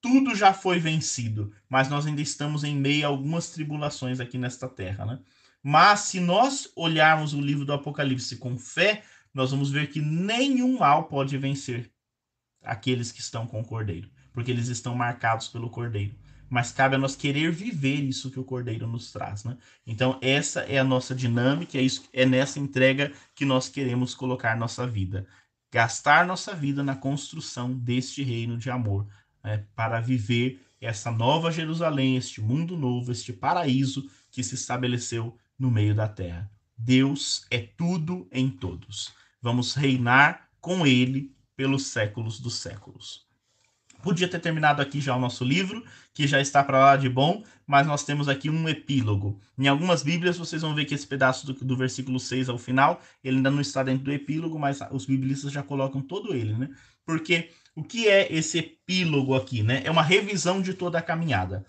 Tudo 0.00 0.36
já 0.36 0.54
foi 0.54 0.78
vencido, 0.78 1.52
mas 1.68 1.88
nós 1.88 2.06
ainda 2.06 2.22
estamos 2.22 2.62
em 2.62 2.76
meio 2.76 3.04
a 3.04 3.08
algumas 3.08 3.50
tribulações 3.50 4.20
aqui 4.20 4.38
nesta 4.38 4.68
terra, 4.68 5.04
né? 5.04 5.18
Mas 5.60 6.00
se 6.00 6.20
nós 6.20 6.70
olharmos 6.76 7.34
o 7.34 7.40
livro 7.40 7.64
do 7.64 7.72
Apocalipse 7.72 8.36
com 8.36 8.56
fé, 8.56 9.02
nós 9.34 9.50
vamos 9.50 9.72
ver 9.72 9.90
que 9.90 10.00
nenhum 10.00 10.78
mal 10.78 11.08
pode 11.08 11.36
vencer 11.36 11.90
aqueles 12.62 13.10
que 13.10 13.20
estão 13.20 13.44
com 13.44 13.60
o 13.60 13.64
Cordeiro, 13.64 14.08
porque 14.32 14.52
eles 14.52 14.68
estão 14.68 14.94
marcados 14.94 15.48
pelo 15.48 15.68
Cordeiro. 15.68 16.14
Mas 16.48 16.70
cabe 16.70 16.94
a 16.94 16.98
nós 16.98 17.16
querer 17.16 17.50
viver 17.50 18.04
isso 18.04 18.30
que 18.30 18.38
o 18.38 18.44
Cordeiro 18.44 18.86
nos 18.86 19.10
traz, 19.10 19.42
né? 19.42 19.58
Então 19.84 20.16
essa 20.22 20.60
é 20.60 20.78
a 20.78 20.84
nossa 20.84 21.14
dinâmica, 21.14 21.76
é 21.76 21.82
isso, 21.82 22.08
é 22.12 22.24
nessa 22.24 22.60
entrega 22.60 23.12
que 23.34 23.44
nós 23.44 23.68
queremos 23.68 24.14
colocar 24.14 24.56
nossa 24.56 24.86
vida 24.86 25.26
gastar 25.70 26.26
nossa 26.26 26.54
vida 26.54 26.82
na 26.82 26.96
construção 26.96 27.72
deste 27.72 28.22
reino 28.22 28.56
de 28.56 28.70
amor, 28.70 29.06
né, 29.42 29.64
para 29.74 30.00
viver 30.00 30.60
essa 30.80 31.10
nova 31.10 31.50
Jerusalém, 31.50 32.16
este 32.16 32.40
mundo 32.40 32.76
novo, 32.76 33.12
este 33.12 33.32
paraíso 33.32 34.08
que 34.30 34.42
se 34.42 34.54
estabeleceu 34.54 35.36
no 35.58 35.70
meio 35.70 35.94
da 35.94 36.08
terra. 36.08 36.50
Deus 36.76 37.44
é 37.50 37.58
tudo 37.58 38.28
em 38.30 38.48
todos. 38.48 39.12
Vamos 39.42 39.74
reinar 39.74 40.48
com 40.60 40.86
Ele 40.86 41.34
pelos 41.56 41.86
séculos 41.86 42.38
dos 42.38 42.54
séculos. 42.54 43.27
Podia 44.02 44.28
ter 44.28 44.38
terminado 44.38 44.80
aqui 44.80 45.00
já 45.00 45.16
o 45.16 45.20
nosso 45.20 45.44
livro, 45.44 45.84
que 46.14 46.26
já 46.26 46.40
está 46.40 46.62
para 46.62 46.78
lá 46.78 46.96
de 46.96 47.08
bom, 47.08 47.42
mas 47.66 47.86
nós 47.86 48.04
temos 48.04 48.28
aqui 48.28 48.48
um 48.48 48.68
epílogo. 48.68 49.40
Em 49.58 49.66
algumas 49.66 50.02
Bíblias 50.02 50.38
vocês 50.38 50.62
vão 50.62 50.74
ver 50.74 50.84
que 50.84 50.94
esse 50.94 51.06
pedaço 51.06 51.46
do, 51.46 51.52
do 51.52 51.76
versículo 51.76 52.20
6 52.20 52.48
ao 52.48 52.58
final, 52.58 53.00
ele 53.22 53.38
ainda 53.38 53.50
não 53.50 53.60
está 53.60 53.82
dentro 53.82 54.04
do 54.04 54.12
epílogo, 54.12 54.58
mas 54.58 54.80
os 54.92 55.04
biblistas 55.04 55.52
já 55.52 55.62
colocam 55.62 56.00
todo 56.00 56.34
ele, 56.34 56.54
né? 56.54 56.70
Porque 57.04 57.50
o 57.74 57.82
que 57.82 58.08
é 58.08 58.32
esse 58.32 58.58
epílogo 58.58 59.34
aqui, 59.34 59.62
né? 59.62 59.82
É 59.84 59.90
uma 59.90 60.02
revisão 60.02 60.60
de 60.60 60.74
toda 60.74 60.98
a 60.98 61.02
caminhada. 61.02 61.64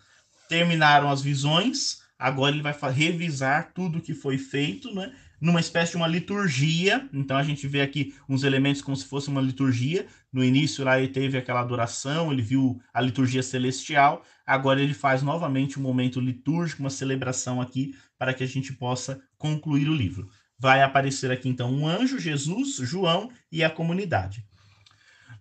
Terminaram 0.47 1.09
as 1.09 1.21
visões, 1.21 2.01
agora 2.17 2.53
ele 2.53 2.63
vai 2.63 2.75
revisar 2.91 3.71
tudo 3.73 4.01
que 4.01 4.13
foi 4.13 4.37
feito, 4.37 4.93
né? 4.93 5.13
Numa 5.39 5.59
espécie 5.59 5.91
de 5.91 5.97
uma 5.97 6.07
liturgia. 6.07 7.07
Então 7.13 7.37
a 7.37 7.43
gente 7.43 7.67
vê 7.67 7.81
aqui 7.81 8.13
uns 8.27 8.43
elementos 8.43 8.81
como 8.81 8.95
se 8.95 9.05
fosse 9.05 9.29
uma 9.29 9.41
liturgia. 9.41 10.05
No 10.31 10.43
início 10.43 10.83
lá 10.83 10.99
ele 10.99 11.07
teve 11.07 11.37
aquela 11.37 11.61
adoração, 11.61 12.31
ele 12.31 12.41
viu 12.41 12.81
a 12.93 13.01
liturgia 13.01 13.43
celestial. 13.43 14.23
Agora 14.45 14.81
ele 14.81 14.93
faz 14.93 15.21
novamente 15.21 15.79
um 15.79 15.81
momento 15.81 16.19
litúrgico, 16.19 16.81
uma 16.81 16.89
celebração 16.89 17.61
aqui 17.61 17.95
para 18.17 18.33
que 18.33 18.43
a 18.43 18.47
gente 18.47 18.73
possa 18.73 19.21
concluir 19.37 19.89
o 19.89 19.95
livro. 19.95 20.29
Vai 20.57 20.81
aparecer 20.81 21.31
aqui 21.31 21.47
então 21.47 21.71
um 21.71 21.87
anjo, 21.87 22.19
Jesus, 22.19 22.75
João 22.75 23.31
e 23.51 23.63
a 23.63 23.69
comunidade. 23.69 24.48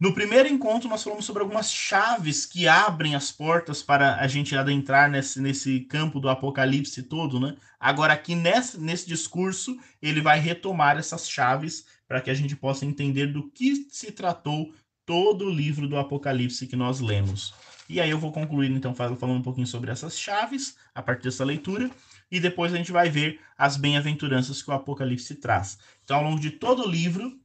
No 0.00 0.14
primeiro 0.14 0.48
encontro, 0.48 0.88
nós 0.88 1.02
falamos 1.02 1.24
sobre 1.24 1.42
algumas 1.42 1.72
chaves 1.72 2.46
que 2.46 2.68
abrem 2.68 3.16
as 3.16 3.32
portas 3.32 3.82
para 3.82 4.14
a 4.20 4.28
gente 4.28 4.54
adentrar 4.54 5.10
nesse, 5.10 5.40
nesse 5.40 5.80
campo 5.80 6.20
do 6.20 6.28
apocalipse 6.28 7.02
todo, 7.02 7.40
né? 7.40 7.56
Agora, 7.80 8.12
aqui 8.12 8.36
nesse, 8.36 8.78
nesse 8.78 9.08
discurso, 9.08 9.76
ele 10.00 10.20
vai 10.20 10.38
retomar 10.38 10.96
essas 10.96 11.28
chaves 11.28 11.84
para 12.06 12.20
que 12.20 12.30
a 12.30 12.34
gente 12.34 12.54
possa 12.54 12.86
entender 12.86 13.26
do 13.26 13.50
que 13.50 13.88
se 13.90 14.12
tratou 14.12 14.72
todo 15.04 15.46
o 15.46 15.50
livro 15.50 15.88
do 15.88 15.96
apocalipse 15.96 16.68
que 16.68 16.76
nós 16.76 17.00
lemos. 17.00 17.52
E 17.88 18.00
aí 18.00 18.10
eu 18.10 18.18
vou 18.20 18.30
concluir, 18.30 18.70
então, 18.70 18.94
falando 18.94 19.32
um 19.32 19.42
pouquinho 19.42 19.66
sobre 19.66 19.90
essas 19.90 20.16
chaves, 20.16 20.76
a 20.94 21.02
partir 21.02 21.24
dessa 21.24 21.44
leitura, 21.44 21.90
e 22.30 22.38
depois 22.38 22.72
a 22.72 22.76
gente 22.76 22.92
vai 22.92 23.08
ver 23.08 23.40
as 23.56 23.76
bem-aventuranças 23.76 24.62
que 24.62 24.70
o 24.70 24.74
apocalipse 24.74 25.34
traz. 25.34 25.76
Então, 26.04 26.18
ao 26.18 26.22
longo 26.22 26.38
de 26.38 26.52
todo 26.52 26.84
o 26.84 26.88
livro, 26.88 27.36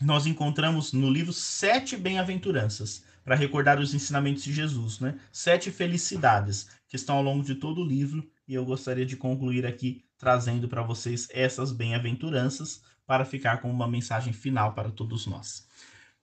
nós 0.00 0.26
encontramos 0.26 0.92
no 0.92 1.10
livro 1.10 1.32
sete 1.32 1.96
bem-aventuranças 1.96 3.04
para 3.24 3.34
recordar 3.36 3.78
os 3.78 3.92
ensinamentos 3.92 4.42
de 4.42 4.52
Jesus, 4.52 4.98
né? 4.98 5.18
Sete 5.30 5.70
felicidades 5.70 6.68
que 6.88 6.96
estão 6.96 7.16
ao 7.16 7.22
longo 7.22 7.44
de 7.44 7.54
todo 7.54 7.82
o 7.82 7.86
livro 7.86 8.28
e 8.48 8.54
eu 8.54 8.64
gostaria 8.64 9.04
de 9.04 9.16
concluir 9.16 9.66
aqui 9.66 10.04
trazendo 10.18 10.68
para 10.68 10.82
vocês 10.82 11.28
essas 11.30 11.70
bem-aventuranças 11.70 12.82
para 13.06 13.24
ficar 13.24 13.58
com 13.60 13.70
uma 13.70 13.88
mensagem 13.88 14.32
final 14.32 14.72
para 14.72 14.90
todos 14.90 15.26
nós. 15.26 15.66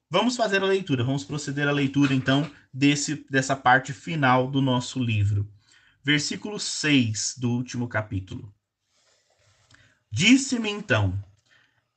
Vamos 0.09 0.37
fazer 0.37 0.61
a 0.63 0.65
leitura, 0.65 1.03
vamos 1.03 1.23
proceder 1.23 1.67
à 1.67 1.71
leitura 1.71 2.13
então 2.13 2.49
desse, 2.73 3.25
dessa 3.29 3.55
parte 3.55 3.91
final 3.91 4.49
do 4.49 4.61
nosso 4.61 5.03
livro. 5.03 5.49
Versículo 6.03 6.59
6 6.59 7.35
do 7.37 7.51
último 7.51 7.87
capítulo. 7.87 8.53
Disse-me 10.09 10.69
então: 10.69 11.21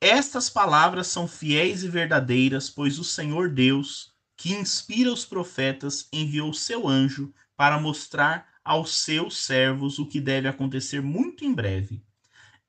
Estas 0.00 0.48
palavras 0.48 1.08
são 1.08 1.28
fiéis 1.28 1.84
e 1.84 1.88
verdadeiras, 1.88 2.70
pois 2.70 2.98
o 2.98 3.04
Senhor 3.04 3.50
Deus, 3.50 4.14
que 4.34 4.54
inspira 4.54 5.12
os 5.12 5.26
profetas, 5.26 6.08
enviou 6.10 6.54
seu 6.54 6.88
anjo 6.88 7.34
para 7.54 7.78
mostrar 7.78 8.48
aos 8.64 8.94
seus 8.94 9.36
servos 9.36 9.98
o 9.98 10.06
que 10.06 10.18
deve 10.18 10.48
acontecer 10.48 11.02
muito 11.02 11.44
em 11.44 11.52
breve. 11.52 12.02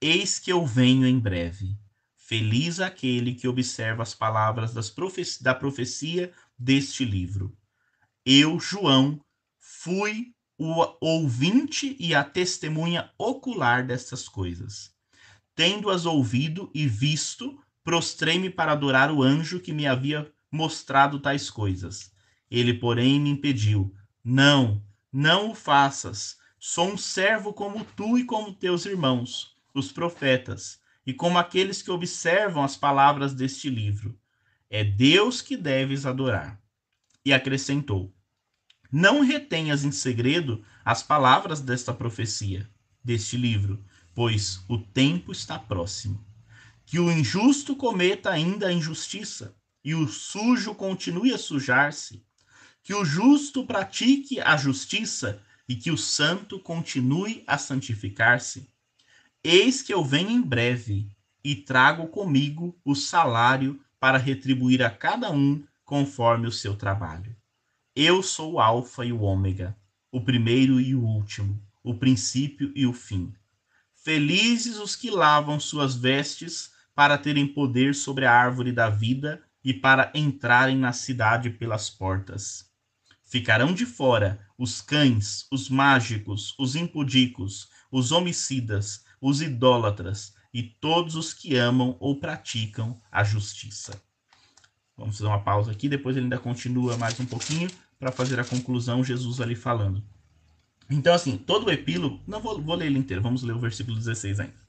Eis 0.01 0.39
que 0.39 0.51
eu 0.51 0.65
venho 0.65 1.07
em 1.07 1.17
breve. 1.17 1.77
Feliz 2.17 2.81
aquele 2.81 3.33
que 3.33 3.47
observa 3.47 4.03
as 4.03 4.13
palavras 4.13 4.89
profeci 4.89 5.41
da 5.41 5.55
profecia 5.55 6.33
deste 6.57 7.05
livro. 7.05 7.55
Eu, 8.25 8.59
João, 8.59 9.23
fui 9.57 10.33
o 10.57 10.85
ouvinte 10.99 11.95
e 11.97 12.13
a 12.13 12.23
testemunha 12.23 13.09
ocular 13.17 13.87
destas 13.87 14.27
coisas. 14.27 14.93
Tendo-as 15.55 16.05
ouvido 16.05 16.71
e 16.73 16.87
visto, 16.87 17.59
prostrei-me 17.83 18.49
para 18.49 18.71
adorar 18.71 19.11
o 19.11 19.21
anjo 19.21 19.59
que 19.59 19.73
me 19.73 19.87
havia 19.87 20.31
mostrado 20.51 21.19
tais 21.19 21.49
coisas. 21.49 22.11
Ele, 22.49 22.73
porém, 22.73 23.19
me 23.19 23.29
impediu: 23.29 23.93
Não, 24.23 24.83
não 25.11 25.51
o 25.51 25.55
faças. 25.55 26.37
Sou 26.59 26.91
um 26.91 26.97
servo 26.97 27.53
como 27.53 27.83
tu 27.83 28.17
e 28.17 28.23
como 28.23 28.53
teus 28.53 28.85
irmãos, 28.85 29.55
os 29.73 29.91
profetas 29.91 30.79
e 31.05 31.13
como 31.13 31.37
aqueles 31.37 31.81
que 31.81 31.91
observam 31.91 32.63
as 32.63 32.77
palavras 32.77 33.33
deste 33.33 33.69
livro. 33.69 34.17
É 34.69 34.83
Deus 34.83 35.41
que 35.41 35.57
deves 35.57 36.05
adorar. 36.05 36.61
E 37.25 37.33
acrescentou: 37.33 38.13
Não 38.91 39.21
retenhas 39.21 39.83
em 39.83 39.91
segredo 39.91 40.63
as 40.83 41.03
palavras 41.03 41.61
desta 41.61 41.93
profecia, 41.93 42.69
deste 43.03 43.37
livro, 43.37 43.83
pois 44.13 44.63
o 44.67 44.77
tempo 44.77 45.31
está 45.31 45.57
próximo. 45.57 46.23
Que 46.85 46.99
o 46.99 47.11
injusto 47.11 47.75
cometa 47.75 48.29
ainda 48.29 48.67
a 48.67 48.73
injustiça, 48.73 49.55
e 49.83 49.95
o 49.95 50.07
sujo 50.07 50.75
continue 50.75 51.33
a 51.33 51.37
sujar-se. 51.37 52.23
Que 52.83 52.93
o 52.93 53.05
justo 53.05 53.65
pratique 53.65 54.39
a 54.39 54.57
justiça, 54.57 55.41
e 55.67 55.75
que 55.75 55.91
o 55.91 55.97
santo 55.97 56.59
continue 56.59 57.43
a 57.47 57.57
santificar-se 57.57 58.71
Eis 59.43 59.81
que 59.81 59.91
eu 59.91 60.05
venho 60.05 60.29
em 60.29 60.39
breve 60.39 61.09
e 61.43 61.55
trago 61.55 62.07
comigo 62.09 62.79
o 62.85 62.93
salário 62.93 63.81
para 63.99 64.19
retribuir 64.19 64.83
a 64.83 64.89
cada 64.91 65.31
um 65.31 65.63
conforme 65.83 66.45
o 66.45 66.51
seu 66.51 66.75
trabalho. 66.75 67.35
Eu 67.95 68.21
sou 68.21 68.53
o 68.53 68.59
Alfa 68.59 69.03
e 69.03 69.11
o 69.11 69.21
Ômega, 69.21 69.75
o 70.11 70.21
primeiro 70.21 70.79
e 70.79 70.93
o 70.93 71.03
último, 71.03 71.59
o 71.83 71.95
princípio 71.95 72.71
e 72.75 72.85
o 72.85 72.93
fim. 72.93 73.33
Felizes 74.03 74.79
os 74.79 74.95
que 74.95 75.11
lavam 75.11 75.59
suas 75.59 75.95
vestes 75.95 76.71
para 76.95 77.19
terem 77.19 77.45
poder 77.47 77.93
sobre 77.93 78.25
a 78.25 78.33
árvore 78.33 78.71
da 78.71 78.89
vida 78.89 79.43
e 79.63 79.73
para 79.73 80.11
entrarem 80.15 80.75
na 80.75 80.91
cidade 80.91 81.51
pelas 81.51 81.87
portas. 81.87 82.65
Ficarão 83.23 83.73
de 83.73 83.85
fora 83.85 84.39
os 84.57 84.81
cães, 84.81 85.45
os 85.51 85.69
mágicos, 85.69 86.55
os 86.57 86.75
impudicos, 86.75 87.69
os 87.91 88.11
homicidas, 88.11 89.05
os 89.21 89.39
idólatras 89.39 90.33
e 90.51 90.63
todos 90.63 91.15
os 91.15 91.31
que 91.31 91.55
amam 91.55 91.95
ou 91.99 92.19
praticam 92.19 92.97
a 93.11 93.23
justiça. 93.23 94.01
Vamos 94.97 95.17
fazer 95.17 95.29
uma 95.29 95.43
pausa 95.43 95.71
aqui, 95.71 95.87
depois 95.87 96.17
ele 96.17 96.25
ainda 96.25 96.39
continua 96.39 96.97
mais 96.97 97.19
um 97.19 97.25
pouquinho 97.25 97.69
para 97.99 98.11
fazer 98.11 98.39
a 98.39 98.43
conclusão, 98.43 99.03
Jesus 99.03 99.39
ali 99.39 99.55
falando. 99.55 100.03
Então, 100.91 101.13
assim, 101.13 101.37
todo 101.37 101.67
o 101.67 101.71
epílogo, 101.71 102.21
não 102.27 102.41
vou, 102.41 102.61
vou 102.61 102.75
ler 102.75 102.87
ele 102.87 102.99
inteiro, 102.99 103.23
vamos 103.23 103.43
ler 103.43 103.53
o 103.53 103.59
versículo 103.59 103.97
16 103.97 104.41
ainda. 104.41 104.61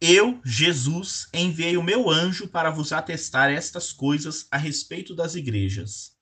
Eu, 0.00 0.40
Jesus, 0.44 1.28
enviei 1.32 1.76
o 1.76 1.82
meu 1.82 2.10
anjo 2.10 2.46
para 2.46 2.70
vos 2.70 2.92
atestar 2.92 3.50
estas 3.50 3.92
coisas 3.92 4.46
a 4.50 4.56
respeito 4.56 5.14
das 5.14 5.34
igrejas. 5.34 6.12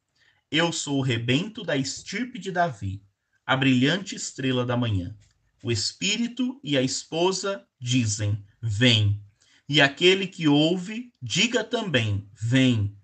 Eu 0.50 0.72
sou 0.72 0.98
o 0.98 1.02
rebento 1.02 1.62
da 1.62 1.76
estirpe 1.76 2.38
de 2.38 2.50
Davi, 2.50 3.02
a 3.44 3.56
brilhante 3.56 4.14
estrela 4.14 4.64
da 4.64 4.76
manhã. 4.76 5.14
O 5.62 5.70
espírito 5.70 6.60
e 6.62 6.76
a 6.76 6.82
esposa 6.82 7.66
dizem: 7.80 8.42
Vem. 8.60 9.22
E 9.68 9.80
aquele 9.80 10.26
que 10.26 10.48
ouve, 10.48 11.12
diga 11.20 11.62
também: 11.64 12.28
Vem. 12.34 12.96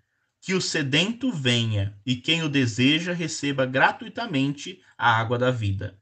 Que 0.49 0.55
o 0.55 0.63
sedento 0.63 1.31
venha, 1.31 1.95
e 2.07 2.17
quem 2.17 2.43
o 2.43 2.49
deseja 2.49 3.13
receba 3.13 3.67
gratuitamente 3.67 4.81
a 4.97 5.15
água 5.15 5.37
da 5.37 5.51
vida. 5.51 5.99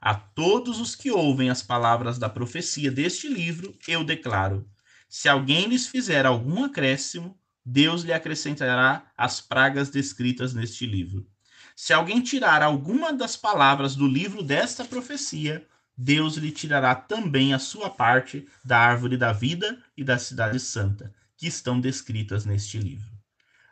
A 0.00 0.14
todos 0.14 0.80
os 0.80 0.94
que 0.94 1.10
ouvem 1.10 1.50
as 1.50 1.62
palavras 1.62 2.18
da 2.18 2.26
profecia 2.26 2.90
deste 2.90 3.28
livro, 3.28 3.76
eu 3.86 4.02
declaro: 4.02 4.66
se 5.06 5.28
alguém 5.28 5.66
lhes 5.66 5.86
fizer 5.86 6.24
algum 6.24 6.64
acréscimo, 6.64 7.38
Deus 7.62 8.00
lhe 8.00 8.10
acrescentará 8.10 9.04
as 9.14 9.42
pragas 9.42 9.90
descritas 9.90 10.54
neste 10.54 10.86
livro. 10.86 11.28
Se 11.76 11.92
alguém 11.92 12.22
tirar 12.22 12.62
alguma 12.62 13.12
das 13.12 13.36
palavras 13.36 13.94
do 13.94 14.08
livro 14.08 14.42
desta 14.42 14.82
profecia, 14.82 15.68
Deus 15.94 16.38
lhe 16.38 16.50
tirará 16.50 16.94
também 16.94 17.52
a 17.52 17.58
sua 17.58 17.90
parte 17.90 18.48
da 18.64 18.78
árvore 18.78 19.18
da 19.18 19.30
vida 19.30 19.78
e 19.94 20.02
da 20.02 20.18
cidade 20.18 20.58
santa, 20.58 21.12
que 21.36 21.46
estão 21.46 21.78
descritas 21.78 22.46
neste 22.46 22.78
livro. 22.78 23.19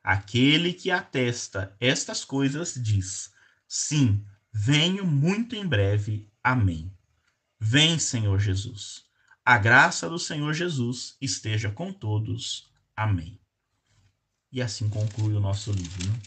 Aquele 0.09 0.72
que 0.72 0.90
atesta 0.90 1.76
estas 1.78 2.24
coisas 2.24 2.72
diz: 2.82 3.30
Sim, 3.68 4.24
venho 4.50 5.06
muito 5.06 5.54
em 5.54 5.66
breve. 5.66 6.26
Amém. 6.42 6.90
Vem, 7.61 7.98
Senhor 7.98 8.38
Jesus. 8.38 9.04
A 9.44 9.59
graça 9.59 10.09
do 10.09 10.18
Senhor 10.18 10.54
Jesus 10.54 11.14
esteja 11.20 11.70
com 11.70 11.92
todos. 11.92 12.72
Amém. 12.96 13.38
E 14.50 14.62
assim 14.62 14.88
conclui 14.88 15.34
o 15.34 15.40
nosso 15.40 15.72
livro. 15.72 16.06
Né? 16.06 16.18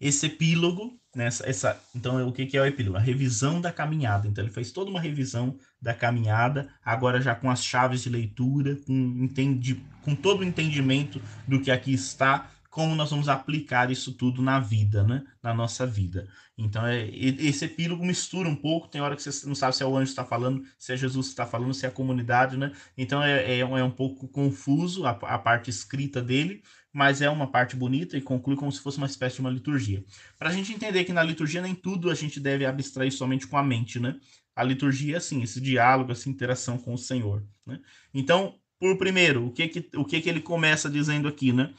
Esse 0.00 0.26
epílogo 0.26 0.96
nessa 1.14 1.48
essa 1.48 1.80
então 1.94 2.26
o 2.26 2.32
que 2.32 2.46
que 2.46 2.56
é 2.56 2.60
o 2.60 2.66
epílogo? 2.66 2.96
A 2.96 3.00
revisão 3.00 3.60
da 3.60 3.72
caminhada. 3.72 4.26
Então 4.26 4.42
ele 4.42 4.52
fez 4.52 4.70
toda 4.70 4.90
uma 4.90 5.00
revisão 5.00 5.56
da 5.80 5.94
caminhada 5.94 6.68
agora 6.84 7.20
já 7.20 7.34
com 7.34 7.50
as 7.50 7.64
chaves 7.64 8.02
de 8.02 8.08
leitura 8.08 8.76
com 8.86 8.92
entendi, 8.92 9.82
com 10.02 10.14
todo 10.14 10.40
o 10.40 10.44
entendimento 10.44 11.20
do 11.46 11.60
que 11.60 11.70
aqui 11.70 11.92
está 11.92 12.50
como 12.74 12.96
nós 12.96 13.10
vamos 13.10 13.28
aplicar 13.28 13.88
isso 13.88 14.14
tudo 14.14 14.42
na 14.42 14.58
vida 14.58 15.04
né 15.04 15.22
na 15.40 15.54
nossa 15.54 15.86
vida 15.86 16.26
então 16.58 16.84
é, 16.84 17.08
esse 17.08 17.66
epílogo 17.66 18.04
mistura 18.04 18.48
um 18.48 18.56
pouco 18.56 18.88
tem 18.88 19.00
hora 19.00 19.14
que 19.14 19.22
você 19.22 19.46
não 19.46 19.54
sabe 19.54 19.76
se 19.76 19.84
é 19.84 19.86
o 19.86 19.96
anjo 19.96 20.10
está 20.10 20.24
falando 20.24 20.60
se 20.76 20.92
é 20.92 20.96
Jesus 20.96 21.28
está 21.28 21.46
falando 21.46 21.72
se 21.72 21.86
é 21.86 21.88
a 21.88 21.92
comunidade 21.92 22.56
né 22.56 22.72
então 22.98 23.22
é, 23.22 23.58
é, 23.58 23.60
é 23.60 23.84
um 23.84 23.92
pouco 23.92 24.26
confuso 24.26 25.06
a, 25.06 25.10
a 25.10 25.38
parte 25.38 25.70
escrita 25.70 26.20
dele 26.20 26.64
mas 26.92 27.22
é 27.22 27.30
uma 27.30 27.46
parte 27.46 27.76
bonita 27.76 28.16
e 28.16 28.20
conclui 28.20 28.56
como 28.56 28.72
se 28.72 28.80
fosse 28.80 28.98
uma 28.98 29.08
espécie 29.08 29.36
de 29.36 29.40
uma 29.40 29.50
liturgia. 29.50 30.04
Para 30.38 30.50
a 30.50 30.52
gente 30.52 30.72
entender 30.72 31.02
que 31.02 31.12
na 31.12 31.24
liturgia 31.24 31.60
nem 31.60 31.74
tudo 31.74 32.08
a 32.08 32.14
gente 32.14 32.38
deve 32.38 32.64
abstrair 32.64 33.12
somente 33.12 33.48
com 33.48 33.58
a 33.58 33.64
mente, 33.64 33.98
né? 33.98 34.14
A 34.54 34.62
liturgia 34.62 35.14
é 35.14 35.16
assim, 35.16 35.42
esse 35.42 35.60
diálogo, 35.60 36.12
essa 36.12 36.28
interação 36.28 36.78
com 36.78 36.94
o 36.94 36.98
Senhor, 36.98 37.44
né? 37.66 37.80
Então, 38.14 38.54
por 38.78 38.96
primeiro, 38.96 39.44
o 39.44 39.50
que 39.50 39.66
que, 39.66 39.96
o 39.96 40.04
que 40.04 40.20
que 40.20 40.28
ele 40.28 40.40
começa 40.40 40.88
dizendo 40.88 41.26
aqui, 41.26 41.52
né? 41.52 41.74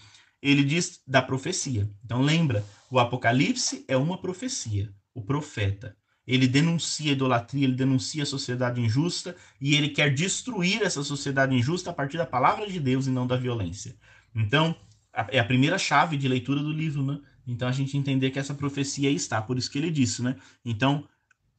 Ele 0.45 0.63
diz 0.63 1.01
da 1.07 1.23
profecia. 1.23 1.89
Então, 2.03 2.21
lembra, 2.21 2.63
o 2.91 2.99
Apocalipse 2.99 3.83
é 3.87 3.97
uma 3.97 4.21
profecia, 4.21 4.93
o 5.11 5.21
profeta. 5.21 5.97
Ele 6.27 6.47
denuncia 6.47 7.11
a 7.11 7.13
idolatria, 7.13 7.65
ele 7.65 7.75
denuncia 7.75 8.21
a 8.21 8.27
sociedade 8.27 8.79
injusta 8.79 9.35
e 9.59 9.75
ele 9.75 9.89
quer 9.89 10.13
destruir 10.13 10.83
essa 10.83 11.03
sociedade 11.03 11.55
injusta 11.55 11.89
a 11.89 11.93
partir 11.93 12.17
da 12.17 12.27
palavra 12.27 12.67
de 12.67 12.79
Deus 12.79 13.07
e 13.07 13.09
não 13.09 13.25
da 13.25 13.35
violência. 13.35 13.95
Então, 14.35 14.75
é 15.29 15.39
a 15.39 15.45
primeira 15.45 15.79
chave 15.79 16.15
de 16.15 16.27
leitura 16.27 16.61
do 16.61 16.71
livro, 16.71 17.03
né? 17.03 17.19
Então 17.47 17.67
a 17.67 17.71
gente 17.71 17.97
entender 17.97 18.29
que 18.29 18.39
essa 18.39 18.53
profecia 18.53 19.09
aí 19.09 19.15
está, 19.15 19.41
por 19.41 19.57
isso 19.57 19.71
que 19.71 19.77
ele 19.77 19.89
disse, 19.89 20.21
né? 20.21 20.35
Então, 20.63 21.07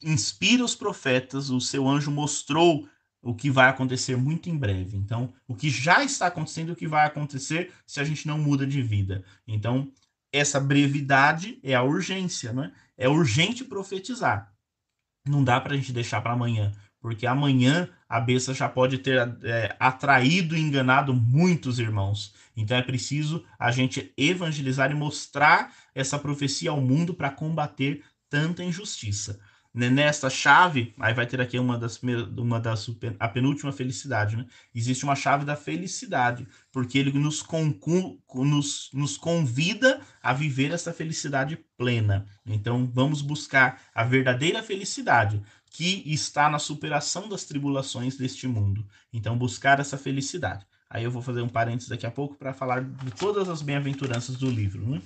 inspira 0.01 0.63
os 0.63 0.75
profetas, 0.75 1.49
o 1.49 1.59
seu 1.59 1.87
anjo 1.87 2.11
mostrou 2.11 2.87
o 3.29 3.35
que 3.35 3.49
vai 3.49 3.69
acontecer 3.69 4.15
muito 4.15 4.49
em 4.49 4.57
breve. 4.57 4.97
Então, 4.97 5.33
o 5.47 5.55
que 5.55 5.69
já 5.69 6.03
está 6.03 6.27
acontecendo, 6.27 6.71
o 6.71 6.75
que 6.75 6.87
vai 6.87 7.05
acontecer 7.05 7.73
se 7.85 7.99
a 7.99 8.03
gente 8.03 8.27
não 8.27 8.37
muda 8.37 8.65
de 8.65 8.81
vida. 8.81 9.23
Então, 9.47 9.91
essa 10.31 10.59
brevidade 10.59 11.59
é 11.63 11.73
a 11.73 11.83
urgência, 11.83 12.53
né? 12.53 12.71
É 12.97 13.07
urgente 13.09 13.63
profetizar. 13.63 14.51
Não 15.27 15.43
dá 15.43 15.59
para 15.59 15.73
a 15.73 15.77
gente 15.77 15.91
deixar 15.91 16.21
para 16.21 16.33
amanhã 16.33 16.73
porque 16.99 17.25
amanhã 17.25 17.89
a 18.09 18.19
besta 18.19 18.53
já 18.53 18.67
pode 18.67 18.97
ter 18.97 19.17
é, 19.43 19.75
atraído 19.79 20.55
e 20.55 20.59
enganado 20.59 21.13
muitos 21.13 21.79
irmãos. 21.79 22.33
Então 22.55 22.75
é 22.75 22.81
preciso 22.81 23.45
a 23.57 23.71
gente 23.71 24.11
evangelizar 24.17 24.91
e 24.91 24.95
mostrar 24.95 25.73
essa 25.93 26.17
profecia 26.17 26.71
ao 26.71 26.81
mundo 26.81 27.13
para 27.13 27.29
combater 27.29 28.03
tanta 28.29 28.63
injustiça. 28.63 29.39
Né, 29.77 29.91
nesta 29.91 30.27
chave, 30.27 30.91
aí 30.99 31.13
vai 31.13 31.27
ter 31.27 31.39
aqui 31.39 31.59
uma 31.59 31.77
das, 31.77 32.01
uma 32.35 32.59
das 32.59 32.89
a 33.19 33.27
penúltima 33.27 33.71
felicidade, 33.71 34.35
né? 34.35 34.47
Existe 34.73 35.03
uma 35.03 35.15
chave 35.15 35.45
da 35.45 35.55
felicidade, 35.55 36.47
porque 36.71 36.97
ele 36.97 37.11
nos, 37.11 37.43
conclu, 37.43 38.19
nos, 38.33 38.89
nos 38.91 39.17
convida 39.17 40.01
a 40.23 40.33
viver 40.33 40.71
essa 40.71 40.91
felicidade 40.91 41.59
plena. 41.77 42.25
Então, 42.43 42.89
vamos 42.91 43.21
buscar 43.21 43.79
a 43.93 44.03
verdadeira 44.03 44.63
felicidade, 44.63 45.43
que 45.69 46.01
está 46.11 46.49
na 46.49 46.57
superação 46.57 47.29
das 47.29 47.45
tribulações 47.45 48.17
deste 48.17 48.47
mundo. 48.47 48.83
Então, 49.13 49.37
buscar 49.37 49.79
essa 49.79 49.95
felicidade. 49.95 50.65
Aí 50.89 51.03
eu 51.03 51.11
vou 51.11 51.21
fazer 51.21 51.43
um 51.43 51.49
parênteses 51.49 51.89
daqui 51.89 52.07
a 52.07 52.11
pouco 52.11 52.33
para 52.33 52.51
falar 52.51 52.83
de 52.83 53.11
todas 53.11 53.47
as 53.47 53.61
bem-aventuranças 53.61 54.37
do 54.37 54.49
livro, 54.49 54.89
né? 54.89 55.03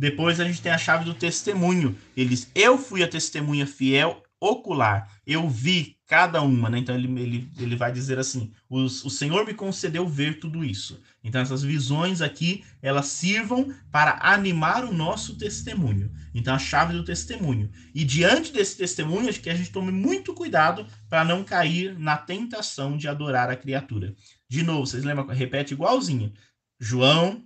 Depois 0.00 0.40
a 0.40 0.44
gente 0.44 0.62
tem 0.62 0.72
a 0.72 0.78
chave 0.78 1.04
do 1.04 1.12
testemunho. 1.12 1.94
Eles, 2.16 2.50
eu 2.54 2.78
fui 2.78 3.02
a 3.02 3.06
testemunha 3.06 3.66
fiel 3.66 4.22
ocular. 4.40 5.06
Eu 5.26 5.46
vi 5.46 5.98
cada 6.06 6.40
uma, 6.40 6.70
né? 6.70 6.78
Então 6.78 6.94
ele, 6.94 7.20
ele, 7.20 7.52
ele 7.58 7.76
vai 7.76 7.92
dizer 7.92 8.18
assim: 8.18 8.50
os, 8.66 9.04
o 9.04 9.10
Senhor 9.10 9.44
me 9.44 9.52
concedeu 9.52 10.08
ver 10.08 10.40
tudo 10.40 10.64
isso. 10.64 10.98
Então 11.22 11.38
essas 11.42 11.62
visões 11.62 12.22
aqui, 12.22 12.64
elas 12.80 13.08
sirvam 13.08 13.74
para 13.92 14.18
animar 14.22 14.86
o 14.86 14.94
nosso 14.94 15.36
testemunho. 15.36 16.10
Então 16.34 16.54
a 16.54 16.58
chave 16.58 16.94
do 16.94 17.04
testemunho. 17.04 17.70
E 17.94 18.02
diante 18.02 18.54
desse 18.54 18.78
testemunho, 18.78 19.28
acho 19.28 19.42
que 19.42 19.50
a 19.50 19.54
gente 19.54 19.70
tome 19.70 19.92
muito 19.92 20.32
cuidado 20.32 20.86
para 21.10 21.26
não 21.26 21.44
cair 21.44 21.98
na 21.98 22.16
tentação 22.16 22.96
de 22.96 23.06
adorar 23.06 23.50
a 23.50 23.56
criatura. 23.56 24.14
De 24.48 24.62
novo, 24.62 24.86
vocês 24.86 25.04
lembram? 25.04 25.26
Repete 25.26 25.74
igualzinho. 25.74 26.32
João 26.80 27.44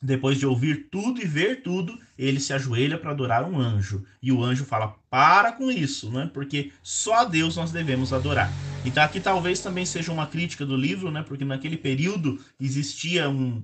depois 0.00 0.38
de 0.38 0.46
ouvir 0.46 0.88
tudo 0.90 1.20
e 1.20 1.26
ver 1.26 1.62
tudo, 1.62 1.98
ele 2.18 2.40
se 2.40 2.52
ajoelha 2.52 2.98
para 2.98 3.10
adorar 3.10 3.44
um 3.44 3.58
anjo. 3.58 4.04
E 4.22 4.30
o 4.30 4.42
anjo 4.42 4.64
fala: 4.64 4.96
para 5.10 5.52
com 5.52 5.70
isso, 5.70 6.10
né? 6.10 6.30
porque 6.32 6.72
só 6.82 7.20
a 7.20 7.24
Deus 7.24 7.56
nós 7.56 7.72
devemos 7.72 8.12
adorar. 8.12 8.50
Então, 8.84 9.02
aqui 9.02 9.20
talvez 9.20 9.60
também 9.60 9.84
seja 9.84 10.12
uma 10.12 10.26
crítica 10.26 10.64
do 10.64 10.76
livro, 10.76 11.10
né? 11.10 11.22
porque 11.22 11.44
naquele 11.44 11.76
período 11.76 12.38
existia 12.60 13.28
um. 13.28 13.62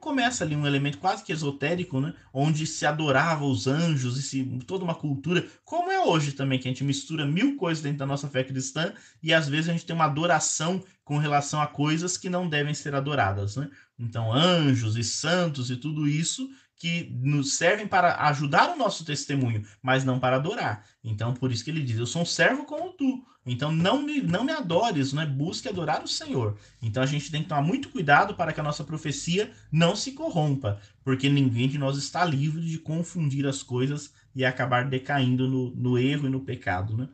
Começa 0.00 0.44
ali 0.44 0.54
um 0.54 0.66
elemento 0.66 0.98
quase 0.98 1.22
que 1.24 1.32
esotérico, 1.32 2.00
né? 2.00 2.14
Onde 2.32 2.66
se 2.66 2.86
adorava 2.86 3.44
os 3.44 3.66
anjos 3.66 4.16
e 4.16 4.22
se, 4.22 4.44
toda 4.66 4.84
uma 4.84 4.94
cultura, 4.94 5.46
como 5.64 5.90
é 5.90 6.00
hoje 6.00 6.32
também, 6.32 6.58
que 6.58 6.68
a 6.68 6.70
gente 6.70 6.84
mistura 6.84 7.26
mil 7.26 7.56
coisas 7.56 7.82
dentro 7.82 7.98
da 7.98 8.06
nossa 8.06 8.28
fé 8.28 8.44
cristã 8.44 8.92
e 9.22 9.34
às 9.34 9.48
vezes 9.48 9.68
a 9.68 9.72
gente 9.72 9.84
tem 9.84 9.94
uma 9.94 10.04
adoração 10.04 10.82
com 11.04 11.18
relação 11.18 11.60
a 11.60 11.66
coisas 11.66 12.16
que 12.16 12.28
não 12.28 12.48
devem 12.48 12.74
ser 12.74 12.94
adoradas, 12.94 13.56
né? 13.56 13.68
Então, 13.98 14.32
anjos 14.32 14.96
e 14.96 15.02
santos 15.02 15.70
e 15.70 15.76
tudo 15.76 16.06
isso 16.06 16.48
que 16.78 17.10
nos 17.20 17.54
servem 17.54 17.86
para 17.86 18.16
ajudar 18.28 18.70
o 18.70 18.76
nosso 18.76 19.04
testemunho, 19.04 19.66
mas 19.82 20.04
não 20.04 20.20
para 20.20 20.36
adorar. 20.36 20.84
Então, 21.02 21.34
por 21.34 21.50
isso 21.50 21.64
que 21.64 21.70
ele 21.70 21.82
diz: 21.82 21.98
Eu 21.98 22.06
sou 22.06 22.22
um 22.22 22.26
servo 22.26 22.64
como 22.64 22.92
tu. 22.92 23.24
Então, 23.44 23.72
não 23.72 24.02
me, 24.02 24.20
não 24.20 24.44
me 24.44 24.52
adores, 24.52 25.12
né? 25.12 25.24
busque 25.24 25.68
adorar 25.68 26.04
o 26.04 26.08
Senhor. 26.08 26.56
Então, 26.82 27.02
a 27.02 27.06
gente 27.06 27.30
tem 27.30 27.42
que 27.42 27.48
tomar 27.48 27.62
muito 27.62 27.88
cuidado 27.88 28.34
para 28.34 28.52
que 28.52 28.60
a 28.60 28.62
nossa 28.62 28.84
profecia 28.84 29.50
não 29.72 29.96
se 29.96 30.12
corrompa, 30.12 30.78
porque 31.02 31.30
ninguém 31.30 31.66
de 31.66 31.78
nós 31.78 31.96
está 31.96 32.24
livre 32.24 32.60
de 32.60 32.78
confundir 32.78 33.46
as 33.46 33.62
coisas 33.62 34.12
e 34.34 34.44
acabar 34.44 34.84
decaindo 34.84 35.48
no, 35.48 35.70
no 35.74 35.98
erro 35.98 36.26
e 36.26 36.30
no 36.30 36.40
pecado. 36.40 36.96
Né? 36.96 37.08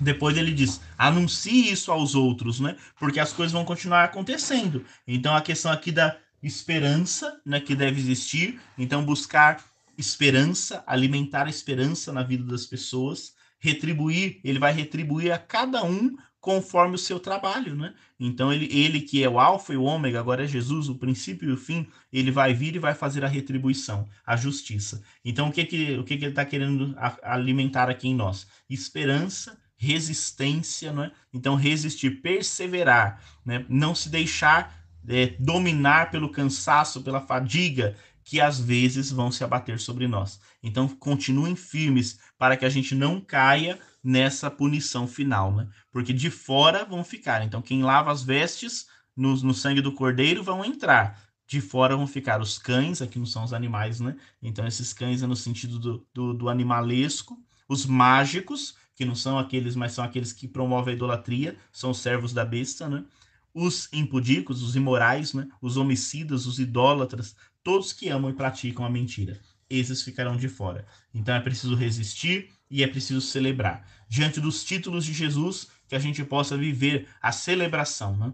Depois 0.00 0.36
ele 0.36 0.52
diz: 0.52 0.80
anuncie 0.96 1.70
isso 1.70 1.90
aos 1.90 2.14
outros, 2.14 2.60
né? 2.60 2.76
Porque 2.98 3.20
as 3.20 3.32
coisas 3.32 3.52
vão 3.52 3.64
continuar 3.64 4.04
acontecendo. 4.04 4.84
Então 5.06 5.34
a 5.34 5.42
questão 5.42 5.70
aqui 5.70 5.92
da 5.92 6.16
esperança, 6.42 7.40
né, 7.44 7.60
que 7.60 7.74
deve 7.74 8.00
existir. 8.00 8.60
Então 8.78 9.04
buscar 9.04 9.64
esperança, 9.96 10.82
alimentar 10.86 11.46
a 11.46 11.50
esperança 11.50 12.12
na 12.12 12.22
vida 12.22 12.44
das 12.44 12.66
pessoas, 12.66 13.34
retribuir, 13.58 14.40
ele 14.42 14.58
vai 14.58 14.72
retribuir 14.72 15.32
a 15.32 15.38
cada 15.38 15.84
um 15.84 16.16
conforme 16.40 16.94
o 16.94 16.98
seu 16.98 17.20
trabalho, 17.20 17.76
né? 17.76 17.92
Então 18.18 18.50
ele, 18.50 18.66
ele 18.72 19.02
que 19.02 19.22
é 19.22 19.28
o 19.28 19.38
alfa 19.38 19.74
e 19.74 19.76
o 19.76 19.82
ômega, 19.82 20.18
agora 20.18 20.44
é 20.44 20.46
Jesus, 20.46 20.88
o 20.88 20.94
princípio 20.94 21.50
e 21.50 21.52
o 21.52 21.56
fim, 21.56 21.86
ele 22.10 22.30
vai 22.30 22.54
vir 22.54 22.74
e 22.74 22.78
vai 22.78 22.94
fazer 22.94 23.22
a 23.22 23.28
retribuição, 23.28 24.08
a 24.24 24.36
justiça. 24.36 25.02
Então 25.22 25.48
o 25.48 25.52
que 25.52 25.66
que 25.66 25.98
o 25.98 26.04
que, 26.04 26.16
que 26.16 26.24
ele 26.24 26.32
está 26.32 26.46
querendo 26.46 26.96
alimentar 27.22 27.90
aqui 27.90 28.08
em 28.08 28.14
nós? 28.14 28.46
Esperança, 28.70 29.58
resistência, 29.80 30.92
não 30.92 31.04
é? 31.04 31.12
Então, 31.32 31.54
resistir, 31.54 32.20
perseverar, 32.20 33.18
né? 33.42 33.64
não 33.66 33.94
se 33.94 34.10
deixar 34.10 34.79
é, 35.08 35.34
dominar 35.38 36.10
pelo 36.10 36.30
cansaço, 36.30 37.02
pela 37.02 37.20
fadiga, 37.20 37.96
que 38.24 38.40
às 38.40 38.60
vezes 38.60 39.10
vão 39.10 39.32
se 39.32 39.42
abater 39.42 39.80
sobre 39.80 40.06
nós. 40.06 40.40
Então, 40.62 40.86
continuem 40.86 41.56
firmes 41.56 42.18
para 42.38 42.56
que 42.56 42.64
a 42.64 42.68
gente 42.68 42.94
não 42.94 43.20
caia 43.20 43.78
nessa 44.02 44.50
punição 44.50 45.06
final, 45.06 45.52
né? 45.52 45.68
Porque 45.90 46.12
de 46.12 46.30
fora 46.30 46.84
vão 46.84 47.02
ficar. 47.02 47.44
Então, 47.44 47.60
quem 47.60 47.82
lava 47.82 48.10
as 48.10 48.22
vestes 48.22 48.86
no, 49.16 49.34
no 49.36 49.54
sangue 49.54 49.80
do 49.80 49.92
cordeiro 49.92 50.42
vão 50.42 50.64
entrar. 50.64 51.20
De 51.46 51.60
fora 51.60 51.96
vão 51.96 52.06
ficar 52.06 52.40
os 52.40 52.58
cães, 52.58 53.02
aqui 53.02 53.18
não 53.18 53.26
são 53.26 53.42
os 53.42 53.52
animais, 53.52 53.98
né? 54.00 54.16
Então, 54.40 54.66
esses 54.66 54.92
cães 54.92 55.22
é 55.22 55.26
no 55.26 55.36
sentido 55.36 55.78
do, 55.78 56.06
do, 56.14 56.34
do 56.34 56.48
animalesco, 56.48 57.36
os 57.68 57.84
mágicos, 57.84 58.76
que 58.94 59.04
não 59.04 59.14
são 59.14 59.38
aqueles, 59.38 59.74
mas 59.74 59.92
são 59.92 60.04
aqueles 60.04 60.32
que 60.32 60.46
promovem 60.46 60.92
a 60.92 60.96
idolatria, 60.96 61.56
são 61.72 61.90
os 61.90 61.98
servos 61.98 62.32
da 62.32 62.44
besta, 62.44 62.88
né? 62.88 63.04
Os 63.52 63.88
impudicos, 63.92 64.62
os 64.62 64.76
imorais, 64.76 65.34
né? 65.34 65.48
Os 65.60 65.76
homicidas, 65.76 66.46
os 66.46 66.58
idólatras, 66.58 67.34
todos 67.62 67.92
que 67.92 68.08
amam 68.08 68.30
e 68.30 68.34
praticam 68.34 68.84
a 68.84 68.90
mentira. 68.90 69.40
Esses 69.68 70.02
ficarão 70.02 70.36
de 70.36 70.48
fora. 70.48 70.86
Então 71.14 71.34
é 71.34 71.40
preciso 71.40 71.74
resistir 71.74 72.50
e 72.70 72.82
é 72.82 72.86
preciso 72.86 73.20
celebrar. 73.20 73.86
Diante 74.08 74.40
dos 74.40 74.64
títulos 74.64 75.04
de 75.04 75.12
Jesus, 75.12 75.68
que 75.88 75.94
a 75.94 75.98
gente 75.98 76.24
possa 76.24 76.56
viver 76.56 77.06
a 77.20 77.32
celebração, 77.32 78.16
né? 78.16 78.32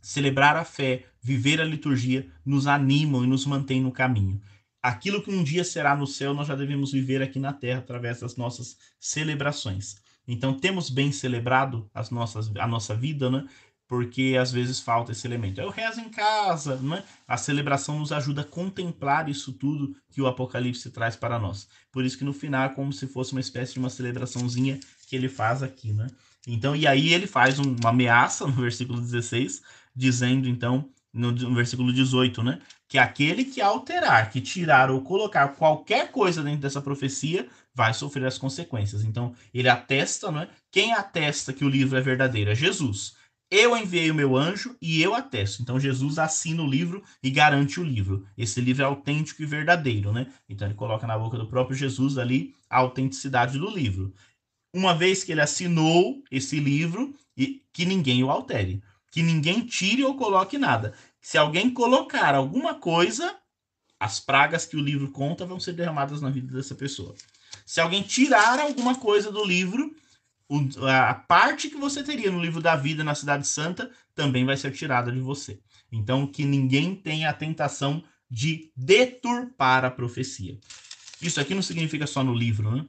Celebrar 0.00 0.56
a 0.56 0.64
fé, 0.64 1.06
viver 1.20 1.60
a 1.60 1.64
liturgia, 1.64 2.30
nos 2.44 2.66
animam 2.66 3.24
e 3.24 3.26
nos 3.26 3.44
mantém 3.44 3.80
no 3.80 3.90
caminho 3.90 4.40
aquilo 4.86 5.20
que 5.20 5.32
um 5.32 5.42
dia 5.42 5.64
será 5.64 5.96
no 5.96 6.06
céu, 6.06 6.32
nós 6.32 6.46
já 6.46 6.54
devemos 6.54 6.92
viver 6.92 7.20
aqui 7.20 7.40
na 7.40 7.52
terra 7.52 7.80
através 7.80 8.20
das 8.20 8.36
nossas 8.36 8.76
celebrações. 9.00 9.96
Então, 10.28 10.54
temos 10.54 10.90
bem 10.90 11.10
celebrado 11.10 11.90
as 11.92 12.10
nossas, 12.10 12.54
a 12.56 12.68
nossa 12.68 12.94
vida, 12.94 13.28
né? 13.28 13.44
Porque 13.88 14.36
às 14.40 14.50
vezes 14.50 14.80
falta 14.80 15.12
esse 15.12 15.26
elemento. 15.26 15.60
Eu 15.60 15.70
rezo 15.70 16.00
em 16.00 16.08
casa, 16.08 16.76
né? 16.76 17.04
A 17.26 17.36
celebração 17.36 17.98
nos 17.98 18.10
ajuda 18.10 18.40
a 18.40 18.44
contemplar 18.44 19.28
isso 19.28 19.52
tudo 19.52 19.94
que 20.10 20.20
o 20.20 20.26
Apocalipse 20.26 20.90
traz 20.90 21.14
para 21.14 21.38
nós. 21.38 21.68
Por 21.92 22.04
isso 22.04 22.18
que 22.18 22.24
no 22.24 22.32
final 22.32 22.66
é 22.66 22.68
como 22.68 22.92
se 22.92 23.06
fosse 23.06 23.32
uma 23.32 23.40
espécie 23.40 23.74
de 23.74 23.78
uma 23.78 23.90
celebraçãozinha 23.90 24.80
que 25.06 25.14
ele 25.14 25.28
faz 25.28 25.62
aqui, 25.62 25.92
né? 25.92 26.08
Então, 26.46 26.74
e 26.74 26.86
aí 26.86 27.12
ele 27.12 27.26
faz 27.26 27.58
uma 27.58 27.90
ameaça 27.90 28.46
no 28.46 28.52
versículo 28.52 29.00
16, 29.00 29.62
dizendo 29.94 30.48
então 30.48 30.88
no, 31.16 31.32
no 31.32 31.54
versículo 31.54 31.92
18, 31.92 32.42
né? 32.42 32.60
Que 32.86 32.98
aquele 32.98 33.44
que 33.44 33.60
alterar, 33.60 34.30
que 34.30 34.40
tirar 34.40 34.90
ou 34.90 35.00
colocar 35.00 35.48
qualquer 35.48 36.12
coisa 36.12 36.42
dentro 36.42 36.60
dessa 36.60 36.80
profecia 36.80 37.48
vai 37.74 37.92
sofrer 37.94 38.26
as 38.26 38.38
consequências. 38.38 39.02
Então, 39.02 39.34
ele 39.52 39.68
atesta, 39.68 40.30
não 40.30 40.40
é? 40.40 40.48
Quem 40.70 40.92
atesta 40.92 41.52
que 41.52 41.64
o 41.64 41.68
livro 41.68 41.96
é 41.96 42.00
verdadeiro? 42.00 42.50
É 42.50 42.54
Jesus. 42.54 43.16
Eu 43.50 43.76
enviei 43.76 44.10
o 44.10 44.14
meu 44.14 44.36
anjo 44.36 44.76
e 44.80 45.00
eu 45.00 45.14
atesto. 45.14 45.62
Então, 45.62 45.78
Jesus 45.78 46.18
assina 46.18 46.62
o 46.62 46.68
livro 46.68 47.02
e 47.22 47.30
garante 47.30 47.78
o 47.78 47.84
livro. 47.84 48.26
Esse 48.36 48.60
livro 48.60 48.82
é 48.82 48.86
autêntico 48.86 49.42
e 49.42 49.46
verdadeiro, 49.46 50.12
né? 50.12 50.26
Então, 50.48 50.66
ele 50.66 50.74
coloca 50.74 51.06
na 51.06 51.18
boca 51.18 51.38
do 51.38 51.46
próprio 51.46 51.76
Jesus 51.76 52.18
ali 52.18 52.54
a 52.68 52.78
autenticidade 52.78 53.58
do 53.58 53.70
livro. 53.70 54.12
Uma 54.74 54.94
vez 54.94 55.22
que 55.22 55.32
ele 55.32 55.40
assinou 55.40 56.22
esse 56.30 56.58
livro, 56.58 57.14
e 57.36 57.62
que 57.72 57.84
ninguém 57.84 58.24
o 58.24 58.30
altere 58.30 58.82
que 59.16 59.22
ninguém 59.22 59.64
tire 59.64 60.04
ou 60.04 60.14
coloque 60.14 60.58
nada. 60.58 60.92
Se 61.22 61.38
alguém 61.38 61.70
colocar 61.70 62.34
alguma 62.34 62.74
coisa, 62.74 63.34
as 63.98 64.20
pragas 64.20 64.66
que 64.66 64.76
o 64.76 64.80
livro 64.80 65.10
conta 65.10 65.46
vão 65.46 65.58
ser 65.58 65.72
derramadas 65.72 66.20
na 66.20 66.28
vida 66.28 66.54
dessa 66.54 66.74
pessoa. 66.74 67.14
Se 67.64 67.80
alguém 67.80 68.02
tirar 68.02 68.60
alguma 68.60 68.94
coisa 68.94 69.32
do 69.32 69.42
livro, 69.42 69.96
a 70.88 71.14
parte 71.14 71.68
que 71.68 71.76
você 71.76 72.02
teria 72.02 72.30
no 72.30 72.40
livro 72.40 72.60
da 72.60 72.76
vida 72.76 73.02
na 73.02 73.14
Cidade 73.14 73.46
Santa 73.46 73.90
também 74.14 74.44
vai 74.44 74.56
ser 74.56 74.72
tirada 74.72 75.10
de 75.10 75.20
você. 75.20 75.60
Então, 75.90 76.26
que 76.26 76.44
ninguém 76.44 76.94
tenha 76.94 77.30
a 77.30 77.34
tentação 77.34 78.02
de 78.30 78.70
deturpar 78.76 79.84
a 79.84 79.90
profecia. 79.90 80.58
Isso 81.20 81.40
aqui 81.40 81.54
não 81.54 81.62
significa 81.62 82.06
só 82.06 82.22
no 82.22 82.34
livro, 82.34 82.70
né? 82.70 82.84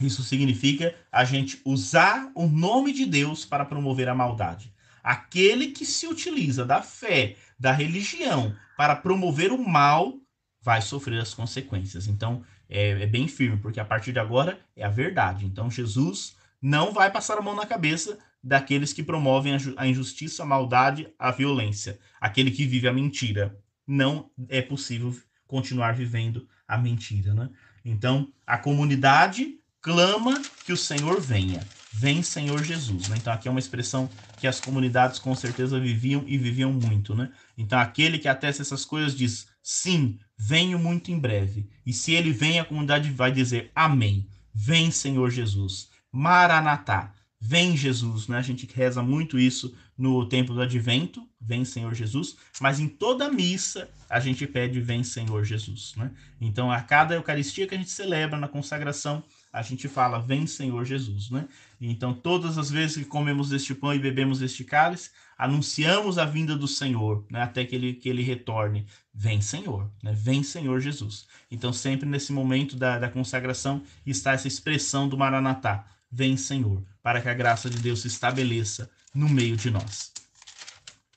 Isso 0.00 0.22
significa 0.22 0.94
a 1.10 1.24
gente 1.24 1.60
usar 1.64 2.30
o 2.34 2.46
nome 2.46 2.92
de 2.92 3.06
Deus 3.06 3.44
para 3.44 3.64
promover 3.64 4.08
a 4.08 4.14
maldade. 4.14 4.72
Aquele 5.02 5.68
que 5.68 5.86
se 5.86 6.06
utiliza 6.06 6.64
da 6.64 6.82
fé, 6.82 7.36
da 7.58 7.72
religião, 7.72 8.54
para 8.76 8.94
promover 8.94 9.52
o 9.52 9.58
mal, 9.66 10.18
vai 10.60 10.82
sofrer 10.82 11.20
as 11.20 11.32
consequências. 11.32 12.06
Então, 12.08 12.44
é, 12.68 13.02
é, 13.02 13.06
bem 13.06 13.28
firme, 13.28 13.56
porque 13.58 13.80
a 13.80 13.84
partir 13.84 14.12
de 14.12 14.18
agora 14.18 14.60
é 14.74 14.84
a 14.84 14.90
verdade. 14.90 15.46
Então, 15.46 15.70
Jesus 15.70 16.36
não 16.66 16.92
vai 16.92 17.12
passar 17.12 17.38
a 17.38 17.40
mão 17.40 17.54
na 17.54 17.64
cabeça 17.64 18.18
daqueles 18.42 18.92
que 18.92 19.00
promovem 19.00 19.56
a 19.76 19.86
injustiça, 19.86 20.42
a 20.42 20.46
maldade, 20.46 21.06
a 21.16 21.30
violência. 21.30 21.96
Aquele 22.20 22.50
que 22.50 22.66
vive 22.66 22.88
a 22.88 22.92
mentira. 22.92 23.56
Não 23.86 24.32
é 24.48 24.60
possível 24.60 25.16
continuar 25.46 25.94
vivendo 25.94 26.48
a 26.66 26.76
mentira, 26.76 27.32
né? 27.32 27.50
Então, 27.84 28.32
a 28.44 28.58
comunidade 28.58 29.60
clama 29.80 30.42
que 30.64 30.72
o 30.72 30.76
Senhor 30.76 31.20
venha. 31.20 31.64
Vem, 31.92 32.20
Senhor 32.20 32.64
Jesus. 32.64 33.08
Né? 33.08 33.16
Então, 33.16 33.32
aqui 33.32 33.46
é 33.46 33.50
uma 33.50 33.60
expressão 33.60 34.10
que 34.36 34.48
as 34.48 34.58
comunidades 34.58 35.20
com 35.20 35.36
certeza 35.36 35.78
viviam 35.78 36.24
e 36.26 36.36
viviam 36.36 36.72
muito. 36.72 37.14
Né? 37.14 37.30
Então, 37.56 37.78
aquele 37.78 38.18
que 38.18 38.26
atesta 38.26 38.62
essas 38.62 38.84
coisas 38.84 39.14
diz: 39.14 39.46
Sim, 39.62 40.18
venho 40.36 40.80
muito 40.80 41.12
em 41.12 41.18
breve. 41.18 41.70
E 41.86 41.92
se 41.92 42.12
ele 42.12 42.32
vem, 42.32 42.58
a 42.58 42.64
comunidade 42.64 43.08
vai 43.12 43.30
dizer: 43.30 43.70
Amém. 43.72 44.26
Vem, 44.52 44.90
Senhor 44.90 45.30
Jesus. 45.30 45.94
Maranatá. 46.16 47.12
Vem 47.38 47.76
Jesus, 47.76 48.26
né? 48.26 48.38
A 48.38 48.42
gente 48.42 48.66
reza 48.74 49.02
muito 49.02 49.38
isso 49.38 49.76
no 49.96 50.26
tempo 50.26 50.54
do 50.54 50.62
advento, 50.62 51.28
vem 51.38 51.64
Senhor 51.64 51.94
Jesus, 51.94 52.36
mas 52.60 52.80
em 52.80 52.88
toda 52.88 53.30
missa 53.30 53.88
a 54.08 54.18
gente 54.18 54.46
pede 54.46 54.80
vem 54.80 55.04
Senhor 55.04 55.44
Jesus, 55.44 55.94
né? 55.96 56.10
Então 56.40 56.70
a 56.70 56.80
cada 56.80 57.14
eucaristia 57.14 57.66
que 57.66 57.74
a 57.74 57.78
gente 57.78 57.90
celebra 57.90 58.38
na 58.38 58.48
consagração, 58.48 59.22
a 59.52 59.60
gente 59.60 59.88
fala 59.88 60.18
vem 60.18 60.46
Senhor 60.46 60.84
Jesus, 60.86 61.30
né? 61.30 61.46
Então 61.78 62.14
todas 62.14 62.56
as 62.56 62.70
vezes 62.70 62.96
que 62.96 63.04
comemos 63.04 63.52
este 63.52 63.74
pão 63.74 63.94
e 63.94 63.98
bebemos 63.98 64.40
este 64.40 64.64
cálice, 64.64 65.10
anunciamos 65.36 66.16
a 66.16 66.24
vinda 66.24 66.56
do 66.56 66.66
Senhor, 66.66 67.26
né? 67.30 67.42
Até 67.42 67.64
que 67.64 67.76
ele 67.76 67.92
que 67.92 68.08
ele 68.08 68.22
retorne, 68.22 68.86
vem 69.12 69.42
Senhor, 69.42 69.90
né? 70.02 70.12
Vem 70.14 70.42
Senhor 70.42 70.80
Jesus. 70.80 71.26
Então 71.50 71.72
sempre 71.72 72.08
nesse 72.08 72.32
momento 72.32 72.76
da, 72.76 72.98
da 72.98 73.10
consagração 73.10 73.82
está 74.06 74.32
essa 74.32 74.48
expressão 74.48 75.08
do 75.08 75.18
Maranatá, 75.18 75.86
vem 76.10 76.36
Senhor, 76.36 76.84
para 77.02 77.20
que 77.20 77.28
a 77.28 77.34
graça 77.34 77.68
de 77.68 77.78
Deus 77.78 78.02
se 78.02 78.08
estabeleça 78.08 78.90
no 79.14 79.28
meio 79.28 79.56
de 79.56 79.70
nós. 79.70 80.12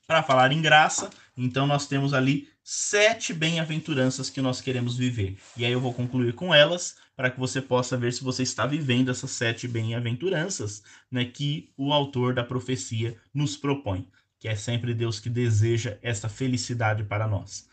Para 0.07 0.23
falar 0.23 0.51
em 0.51 0.61
graça, 0.61 1.09
então 1.37 1.67
nós 1.67 1.87
temos 1.87 2.13
ali 2.13 2.49
sete 2.63 3.33
bem-aventuranças 3.33 4.29
que 4.29 4.41
nós 4.41 4.61
queremos 4.61 4.95
viver. 4.95 5.37
E 5.57 5.65
aí 5.65 5.71
eu 5.71 5.81
vou 5.81 5.93
concluir 5.93 6.33
com 6.33 6.53
elas 6.53 6.97
para 7.15 7.31
que 7.31 7.39
você 7.39 7.61
possa 7.61 7.97
ver 7.97 8.13
se 8.13 8.23
você 8.23 8.43
está 8.43 8.65
vivendo 8.65 9.09
essas 9.09 9.31
sete 9.31 9.67
bem-aventuranças, 9.67 10.83
né, 11.11 11.25
que 11.25 11.71
o 11.75 11.91
autor 11.91 12.33
da 12.33 12.43
profecia 12.43 13.17
nos 13.33 13.57
propõe, 13.57 14.07
que 14.39 14.47
é 14.47 14.55
sempre 14.55 14.93
Deus 14.93 15.19
que 15.19 15.29
deseja 15.29 15.97
essa 16.01 16.29
felicidade 16.29 17.03
para 17.03 17.27
nós. 17.27 17.67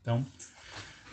Então, 0.00 0.24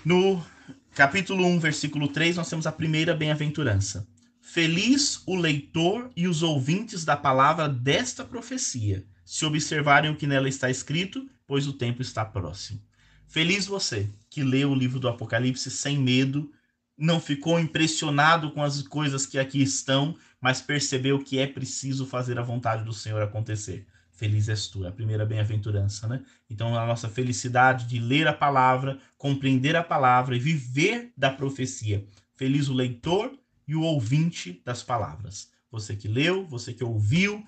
no 0.03 0.45
capítulo 0.93 1.45
1, 1.45 1.59
versículo 1.59 2.07
3, 2.07 2.35
nós 2.35 2.49
temos 2.49 2.67
a 2.67 2.71
primeira 2.71 3.15
bem-aventurança. 3.15 4.07
Feliz 4.53 5.23
o 5.25 5.37
leitor 5.37 6.11
e 6.13 6.27
os 6.27 6.43
ouvintes 6.43 7.05
da 7.05 7.15
palavra 7.15 7.69
desta 7.69 8.25
profecia, 8.25 9.05
se 9.23 9.45
observarem 9.45 10.11
o 10.11 10.15
que 10.17 10.27
nela 10.27 10.49
está 10.49 10.69
escrito, 10.69 11.25
pois 11.47 11.67
o 11.67 11.71
tempo 11.71 12.01
está 12.01 12.25
próximo. 12.25 12.81
Feliz 13.29 13.65
você 13.65 14.09
que 14.29 14.43
leu 14.43 14.71
o 14.71 14.75
livro 14.75 14.99
do 14.99 15.07
Apocalipse 15.07 15.71
sem 15.71 15.97
medo, 15.97 16.51
não 16.97 17.17
ficou 17.17 17.61
impressionado 17.61 18.51
com 18.51 18.61
as 18.61 18.81
coisas 18.81 19.25
que 19.25 19.39
aqui 19.39 19.61
estão, 19.61 20.17
mas 20.41 20.61
percebeu 20.61 21.19
que 21.19 21.39
é 21.39 21.47
preciso 21.47 22.05
fazer 22.05 22.37
a 22.37 22.43
vontade 22.43 22.83
do 22.83 22.91
Senhor 22.91 23.21
acontecer. 23.21 23.87
Feliz 24.11 24.49
és 24.49 24.67
tu, 24.67 24.83
é 24.83 24.89
a 24.89 24.91
primeira 24.91 25.25
bem-aventurança, 25.25 26.09
né? 26.09 26.25
Então, 26.49 26.77
a 26.77 26.85
nossa 26.85 27.07
felicidade 27.07 27.87
de 27.87 27.99
ler 27.99 28.27
a 28.27 28.33
palavra, 28.33 28.99
compreender 29.17 29.77
a 29.77 29.83
palavra 29.83 30.35
e 30.35 30.39
viver 30.39 31.13
da 31.15 31.29
profecia. 31.31 32.05
Feliz 32.35 32.67
o 32.67 32.73
leitor 32.73 33.31
e 33.71 33.75
o 33.75 33.83
ouvinte 33.83 34.61
das 34.65 34.83
palavras. 34.83 35.49
Você 35.71 35.95
que 35.95 36.05
leu, 36.05 36.45
você 36.45 36.73
que 36.73 36.83
ouviu, 36.83 37.41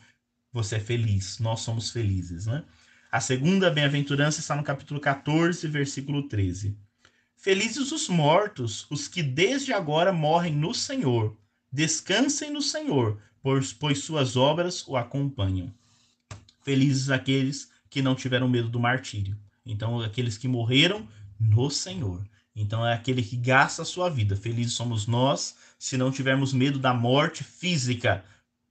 você 0.54 0.78
é 0.78 0.80
feliz. 0.80 1.38
Nós 1.40 1.60
somos 1.60 1.92
felizes, 1.92 2.46
né? 2.46 2.64
A 3.12 3.20
segunda 3.20 3.70
bem-aventurança 3.70 4.40
está 4.40 4.56
no 4.56 4.64
capítulo 4.64 5.02
14, 5.02 5.68
versículo 5.68 6.30
13. 6.30 6.78
Felizes 7.36 7.92
os 7.92 8.08
mortos, 8.08 8.88
os 8.90 9.10
que 9.10 9.22
desde 9.22 9.74
agora 9.74 10.14
morrem 10.14 10.56
no 10.56 10.74
Senhor. 10.74 11.36
Descansem 11.70 12.50
no 12.52 12.62
Senhor, 12.62 13.20
pois, 13.42 13.74
pois 13.74 14.00
suas 14.00 14.38
obras 14.38 14.88
o 14.88 14.96
acompanham. 14.96 15.74
Felizes 16.64 17.10
aqueles 17.10 17.70
que 17.90 18.02
não 18.02 18.16
tiveram 18.16 18.48
medo 18.48 18.70
do 18.70 18.80
martírio. 18.80 19.38
Então, 19.66 20.00
aqueles 20.00 20.38
que 20.38 20.48
morreram 20.48 21.06
no 21.38 21.70
Senhor. 21.70 22.26
Então 22.56 22.86
é 22.86 22.94
aquele 22.94 23.24
que 23.24 23.36
gasta 23.36 23.82
a 23.82 23.86
sua 23.86 24.10
vida. 24.10 24.36
Felizes 24.36 24.74
somos 24.74 25.08
nós 25.08 25.56
se 25.80 25.98
não 25.98 26.12
tivermos 26.12 26.54
medo 26.54 26.80
da 26.80 26.94
morte 26.94 27.44
física, 27.44 28.24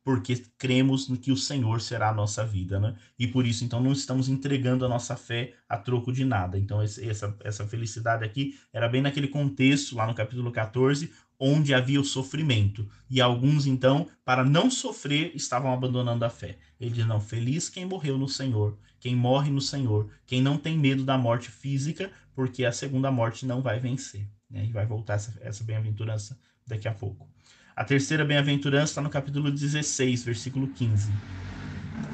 porque 0.05 0.43
cremos 0.59 1.07
que 1.21 1.31
o 1.31 1.37
Senhor 1.37 1.81
será 1.81 2.09
a 2.09 2.15
nossa 2.15 2.45
vida, 2.45 2.81
né? 2.81 2.97
E 3.19 3.27
por 3.27 3.47
isso, 3.47 3.65
então, 3.65 3.81
não 3.81 3.93
estamos 3.93 4.29
entregando 4.29 4.85
a 4.85 4.89
nossa 4.89 5.17
fé 5.17 5.55
a 5.69 5.77
troco 5.77 6.13
de 6.13 6.25
nada. 6.25 6.59
Então, 6.59 6.83
esse, 6.83 7.09
essa, 7.09 7.37
essa 7.45 7.67
felicidade 7.67 8.25
aqui 8.25 8.59
era 8.73 8.89
bem 8.89 9.01
naquele 9.01 9.29
contexto, 9.29 9.95
lá 9.95 10.07
no 10.07 10.15
capítulo 10.15 10.51
14, 10.51 11.13
onde 11.39 11.73
havia 11.75 12.01
o 12.01 12.05
sofrimento. 12.05 12.89
E 13.09 13.21
alguns, 13.21 13.67
então, 13.67 14.09
para 14.25 14.45
não 14.45 14.71
sofrer, 14.71 15.33
estavam 15.35 15.73
abandonando 15.73 16.25
a 16.25 16.31
fé. 16.31 16.59
Ele 16.81 16.91
diz: 16.91 17.07
não, 17.07 17.21
feliz 17.21 17.69
quem 17.69 17.85
morreu 17.85 18.19
no 18.19 18.29
Senhor, 18.29 18.77
quem 18.99 19.15
morre 19.15 19.51
no 19.51 19.61
Senhor, 19.61 20.09
quem 20.27 20.41
não 20.41 20.57
tem 20.57 20.79
medo 20.79 21.05
da 21.05 21.19
morte 21.19 21.51
física, 21.51 22.11
porque 22.35 22.65
a 22.65 22.73
segunda 22.73 23.11
morte 23.11 23.47
não 23.47 23.63
vai 23.63 23.79
vencer. 23.79 24.29
Né? 24.51 24.67
E 24.67 24.73
vai 24.73 24.87
voltar 24.87 25.15
essa, 25.15 25.39
essa 25.41 25.65
bem-aventurança 25.65 26.39
daqui 26.67 26.89
a 26.89 26.93
pouco. 26.93 27.29
A 27.75 27.85
terceira 27.85 28.25
bem-aventurança 28.25 28.93
está 28.93 29.01
no 29.01 29.09
capítulo 29.09 29.51
16, 29.51 30.25
versículo 30.25 30.69
15. 30.69 31.11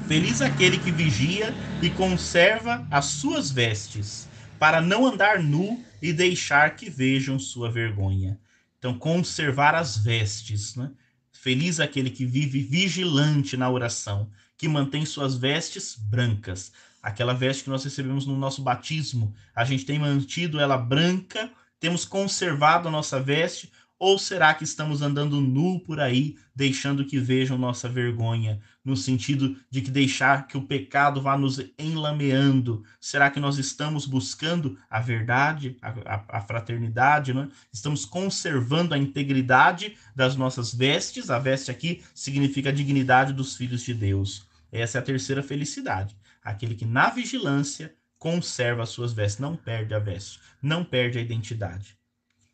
Feliz 0.07 0.41
aquele 0.41 0.77
que 0.77 0.91
vigia 0.91 1.53
e 1.81 1.89
conserva 1.89 2.87
as 2.89 3.05
suas 3.05 3.51
vestes, 3.51 4.27
para 4.57 4.81
não 4.81 5.05
andar 5.05 5.41
nu 5.41 5.83
e 6.01 6.11
deixar 6.11 6.75
que 6.75 6.89
vejam 6.89 7.37
sua 7.37 7.71
vergonha. 7.71 8.39
Então, 8.77 8.97
conservar 8.97 9.75
as 9.75 9.97
vestes, 9.97 10.75
né? 10.75 10.91
Feliz 11.31 11.79
aquele 11.79 12.09
que 12.09 12.25
vive 12.25 12.61
vigilante 12.61 13.55
na 13.55 13.69
oração, 13.69 14.29
que 14.57 14.67
mantém 14.67 15.05
suas 15.05 15.35
vestes 15.35 15.95
brancas. 15.95 16.71
Aquela 17.01 17.33
veste 17.33 17.63
que 17.63 17.69
nós 17.69 17.83
recebemos 17.83 18.25
no 18.25 18.37
nosso 18.37 18.61
batismo, 18.61 19.33
a 19.55 19.63
gente 19.63 19.85
tem 19.85 19.97
mantido 19.97 20.59
ela 20.59 20.77
branca, 20.77 21.49
temos 21.79 22.03
conservado 22.03 22.87
a 22.87 22.91
nossa 22.91 23.19
veste 23.19 23.71
ou 23.99 24.17
será 24.17 24.53
que 24.53 24.63
estamos 24.63 25.01
andando 25.01 25.41
nu 25.41 25.81
por 25.81 25.99
aí, 25.99 26.37
deixando 26.55 27.05
que 27.05 27.19
vejam 27.19 27.57
nossa 27.57 27.89
vergonha, 27.89 28.61
no 28.83 28.95
sentido 28.95 29.57
de 29.69 29.81
que 29.81 29.91
deixar 29.91 30.47
que 30.47 30.57
o 30.57 30.65
pecado 30.65 31.21
vá 31.21 31.37
nos 31.37 31.59
enlameando? 31.77 32.81
Será 32.99 33.29
que 33.29 33.41
nós 33.41 33.57
estamos 33.57 34.05
buscando 34.05 34.77
a 34.89 35.01
verdade, 35.01 35.75
a, 35.81 35.89
a, 35.89 36.37
a 36.37 36.41
fraternidade, 36.41 37.33
né? 37.33 37.49
Estamos 37.73 38.05
conservando 38.05 38.93
a 38.93 38.97
integridade 38.97 39.97
das 40.15 40.37
nossas 40.37 40.73
vestes? 40.73 41.29
A 41.29 41.37
veste 41.37 41.69
aqui 41.69 42.01
significa 42.15 42.69
a 42.69 42.73
dignidade 42.73 43.33
dos 43.33 43.57
filhos 43.57 43.81
de 43.81 43.93
Deus. 43.93 44.47
Essa 44.71 44.97
é 44.97 45.01
a 45.01 45.03
terceira 45.03 45.43
felicidade. 45.43 46.15
Aquele 46.49 46.73
que 46.73 46.83
na 46.83 47.11
vigilância 47.11 47.93
conserva 48.17 48.81
as 48.81 48.89
suas 48.89 49.13
vestes, 49.13 49.39
não 49.39 49.55
perde 49.55 49.93
a 49.93 49.99
veste, 49.99 50.39
não 50.59 50.83
perde 50.83 51.19
a 51.19 51.21
identidade. 51.21 51.95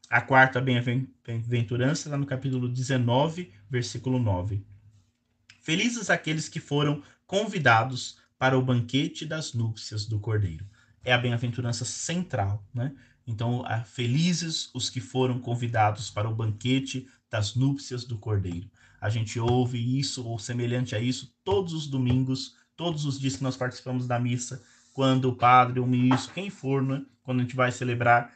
A 0.09 0.19
quarta 0.19 0.59
bem-aventurança 0.59 2.09
está 2.09 2.17
no 2.17 2.25
capítulo 2.25 2.67
19, 2.67 3.53
versículo 3.69 4.19
9. 4.19 4.61
Felizes 5.61 6.09
aqueles 6.09 6.49
que 6.49 6.59
foram 6.59 7.01
convidados 7.25 8.19
para 8.37 8.59
o 8.59 8.61
banquete 8.61 9.25
das 9.25 9.53
núpcias 9.53 10.05
do 10.05 10.19
Cordeiro. 10.19 10.67
É 11.01 11.13
a 11.13 11.17
bem-aventurança 11.17 11.85
central, 11.85 12.67
né? 12.73 12.93
Então, 13.25 13.63
felizes 13.85 14.69
os 14.73 14.89
que 14.89 14.99
foram 14.99 15.39
convidados 15.39 16.11
para 16.11 16.29
o 16.29 16.35
banquete 16.35 17.07
das 17.31 17.55
núpcias 17.55 18.03
do 18.03 18.17
Cordeiro. 18.17 18.69
A 18.99 19.09
gente 19.09 19.39
ouve 19.39 19.97
isso 19.97 20.27
ou 20.27 20.37
semelhante 20.37 20.95
a 20.95 20.99
isso 20.99 21.33
todos 21.45 21.71
os 21.73 21.87
domingos, 21.87 22.55
todos 22.75 23.05
os 23.05 23.19
dias 23.19 23.37
que 23.37 23.43
nós 23.43 23.57
participamos 23.57 24.07
da 24.07 24.19
missa, 24.19 24.63
quando 24.93 25.29
o 25.29 25.35
padre, 25.35 25.79
o 25.79 25.87
ministro, 25.87 26.33
quem 26.33 26.49
for, 26.49 26.81
né? 26.81 27.05
quando 27.23 27.39
a 27.39 27.43
gente 27.43 27.55
vai 27.55 27.71
celebrar 27.71 28.31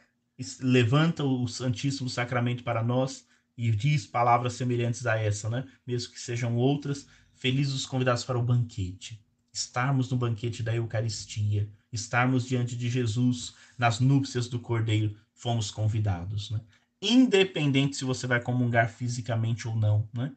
levanta 0.60 1.22
o 1.22 1.46
Santíssimo 1.46 2.08
Sacramento 2.08 2.64
para 2.64 2.82
nós 2.82 3.26
e 3.56 3.70
diz 3.70 4.06
palavras 4.06 4.54
semelhantes 4.54 5.06
a 5.06 5.18
essa, 5.18 5.50
né? 5.50 5.66
Mesmo 5.86 6.12
que 6.12 6.20
sejam 6.20 6.56
outras, 6.56 7.06
felizes 7.34 7.74
os 7.74 7.86
convidados 7.86 8.24
para 8.24 8.38
o 8.38 8.42
banquete. 8.42 9.22
Estarmos 9.52 10.08
no 10.10 10.16
banquete 10.16 10.62
da 10.62 10.74
Eucaristia, 10.74 11.68
estarmos 11.92 12.46
diante 12.46 12.76
de 12.76 12.88
Jesus 12.88 13.54
nas 13.76 14.00
núpcias 14.00 14.48
do 14.48 14.58
Cordeiro, 14.58 15.14
fomos 15.34 15.70
convidados, 15.70 16.50
né? 16.50 16.60
Independente 17.02 17.96
se 17.96 18.04
você 18.04 18.26
vai 18.26 18.40
comungar 18.40 18.88
fisicamente 18.88 19.68
ou 19.68 19.76
não, 19.76 20.08
né? 20.12 20.32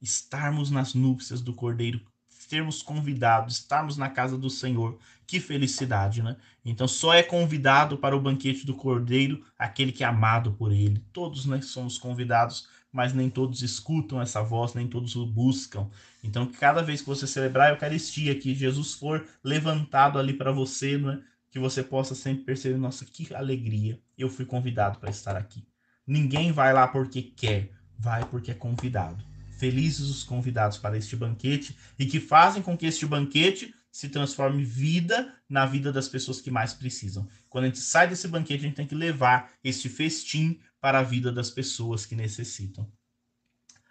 Estarmos 0.00 0.70
nas 0.70 0.94
núpcias 0.94 1.40
do 1.40 1.52
Cordeiro 1.52 2.00
sermos 2.52 2.82
convidados, 2.82 3.54
estarmos 3.54 3.96
na 3.96 4.10
casa 4.10 4.36
do 4.36 4.50
Senhor. 4.50 4.98
Que 5.26 5.40
felicidade, 5.40 6.22
né? 6.22 6.36
Então 6.62 6.86
só 6.86 7.14
é 7.14 7.22
convidado 7.22 7.96
para 7.96 8.14
o 8.14 8.20
banquete 8.20 8.66
do 8.66 8.74
Cordeiro 8.74 9.42
aquele 9.58 9.90
que 9.90 10.04
é 10.04 10.06
amado 10.06 10.52
por 10.52 10.70
ele. 10.70 11.02
Todos 11.14 11.46
nós 11.46 11.64
somos 11.64 11.96
convidados, 11.96 12.68
mas 12.92 13.14
nem 13.14 13.30
todos 13.30 13.62
escutam 13.62 14.20
essa 14.20 14.42
voz, 14.42 14.74
nem 14.74 14.86
todos 14.86 15.16
o 15.16 15.24
buscam. 15.24 15.88
Então, 16.22 16.46
cada 16.46 16.82
vez 16.82 17.00
que 17.00 17.06
você 17.06 17.26
celebrar 17.26 17.68
a 17.68 17.72
Eucaristia, 17.72 18.38
que 18.38 18.54
Jesus 18.54 18.92
for 18.92 19.26
levantado 19.42 20.18
ali 20.18 20.34
para 20.34 20.52
você, 20.52 20.98
né? 20.98 21.22
que 21.50 21.58
você 21.58 21.82
possa 21.82 22.14
sempre 22.14 22.44
perceber, 22.44 22.76
nossa, 22.76 23.06
que 23.06 23.34
alegria, 23.34 23.98
eu 24.18 24.28
fui 24.28 24.44
convidado 24.44 24.98
para 24.98 25.08
estar 25.08 25.36
aqui. 25.36 25.66
Ninguém 26.06 26.52
vai 26.52 26.74
lá 26.74 26.86
porque 26.86 27.22
quer, 27.22 27.70
vai 27.98 28.26
porque 28.26 28.50
é 28.50 28.54
convidado. 28.54 29.31
Felizes 29.62 30.08
os 30.10 30.24
convidados 30.24 30.76
para 30.76 30.98
este 30.98 31.14
banquete 31.14 31.76
e 31.96 32.04
que 32.04 32.18
fazem 32.18 32.60
com 32.60 32.76
que 32.76 32.84
este 32.84 33.06
banquete 33.06 33.72
se 33.92 34.08
transforme 34.08 34.64
vida 34.64 35.32
na 35.48 35.64
vida 35.64 35.92
das 35.92 36.08
pessoas 36.08 36.40
que 36.40 36.50
mais 36.50 36.74
precisam. 36.74 37.28
Quando 37.48 37.66
a 37.66 37.66
gente 37.68 37.78
sai 37.78 38.08
desse 38.08 38.26
banquete, 38.26 38.64
a 38.64 38.66
gente 38.66 38.74
tem 38.74 38.88
que 38.88 38.94
levar 38.96 39.52
este 39.62 39.88
festim 39.88 40.58
para 40.80 40.98
a 40.98 41.02
vida 41.04 41.30
das 41.30 41.48
pessoas 41.48 42.04
que 42.04 42.16
necessitam. 42.16 42.90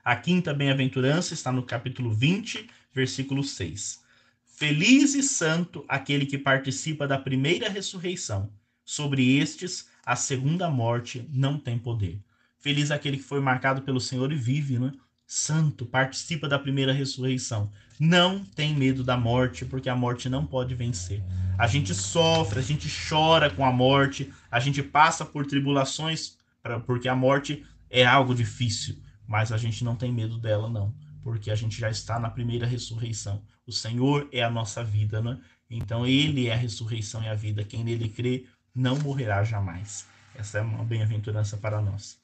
A 0.04 0.14
quinta 0.14 0.54
bem-aventurança 0.54 1.34
está 1.34 1.54
no 1.54 1.64
capítulo 1.64 2.12
20, 2.12 2.70
versículo 2.94 3.42
6. 3.42 4.02
Feliz 4.44 5.16
e 5.16 5.24
santo 5.24 5.86
aquele 5.88 6.26
que 6.26 6.38
participa 6.38 7.08
da 7.08 7.18
primeira 7.18 7.70
ressurreição. 7.70 8.52
Sobre 8.84 9.38
estes, 9.38 9.88
a 10.06 10.18
segunda 10.18 10.70
morte 10.70 11.26
não 11.32 11.58
tem 11.58 11.80
poder. 11.80 12.20
Feliz 12.60 12.92
aquele 12.92 13.16
que 13.16 13.24
foi 13.24 13.40
marcado 13.40 13.84
pelo 13.84 14.02
Senhor 14.02 14.34
e 14.34 14.36
vive, 14.36 14.78
né? 14.78 14.92
Santo, 15.34 15.86
participa 15.86 16.48
da 16.48 16.60
primeira 16.60 16.92
ressurreição. 16.92 17.72
Não 18.00 18.44
tem 18.44 18.76
medo 18.76 19.04
da 19.04 19.16
morte, 19.16 19.64
porque 19.64 19.90
a 19.90 19.96
morte 19.96 20.28
não 20.28 20.46
pode 20.46 20.76
vencer. 20.76 21.24
A 21.58 21.68
gente 21.68 21.94
sofre, 21.94 22.60
a 22.60 22.64
gente 22.64 22.90
chora 23.08 23.50
com 23.50 23.64
a 23.64 23.72
morte, 23.72 24.34
a 24.50 24.60
gente 24.60 24.82
passa 24.82 25.24
por 25.24 25.46
tribulações, 25.46 26.38
porque 26.86 27.08
a 27.08 27.16
morte 27.16 27.64
é 27.90 28.06
algo 28.06 28.34
difícil 28.34 29.02
mas 29.32 29.54
a 29.54 29.58
gente 29.58 29.82
não 29.82 29.96
tem 29.96 30.12
medo 30.12 30.38
dela, 30.38 30.70
não, 30.70 30.94
porque 31.24 31.50
a 31.52 31.56
gente 31.56 31.80
já 31.80 31.90
está 31.90 32.20
na 32.20 32.30
primeira 32.30 32.68
ressurreição. 32.68 33.42
O 33.66 33.72
Senhor 33.72 34.28
é 34.30 34.44
a 34.44 34.50
nossa 34.50 34.84
vida, 34.84 35.22
né? 35.22 35.40
Então, 35.70 36.06
Ele 36.06 36.48
é 36.48 36.54
a 36.54 36.58
ressurreição 36.58 37.24
e 37.24 37.30
a 37.30 37.34
vida. 37.34 37.64
Quem 37.64 37.82
nele 37.82 38.10
crê 38.10 38.46
não 38.76 39.00
morrerá 39.00 39.42
jamais. 39.42 40.06
Essa 40.36 40.58
é 40.58 40.62
uma 40.62 40.84
bem-aventurança 40.84 41.56
para 41.56 41.82
nós. 41.82 42.20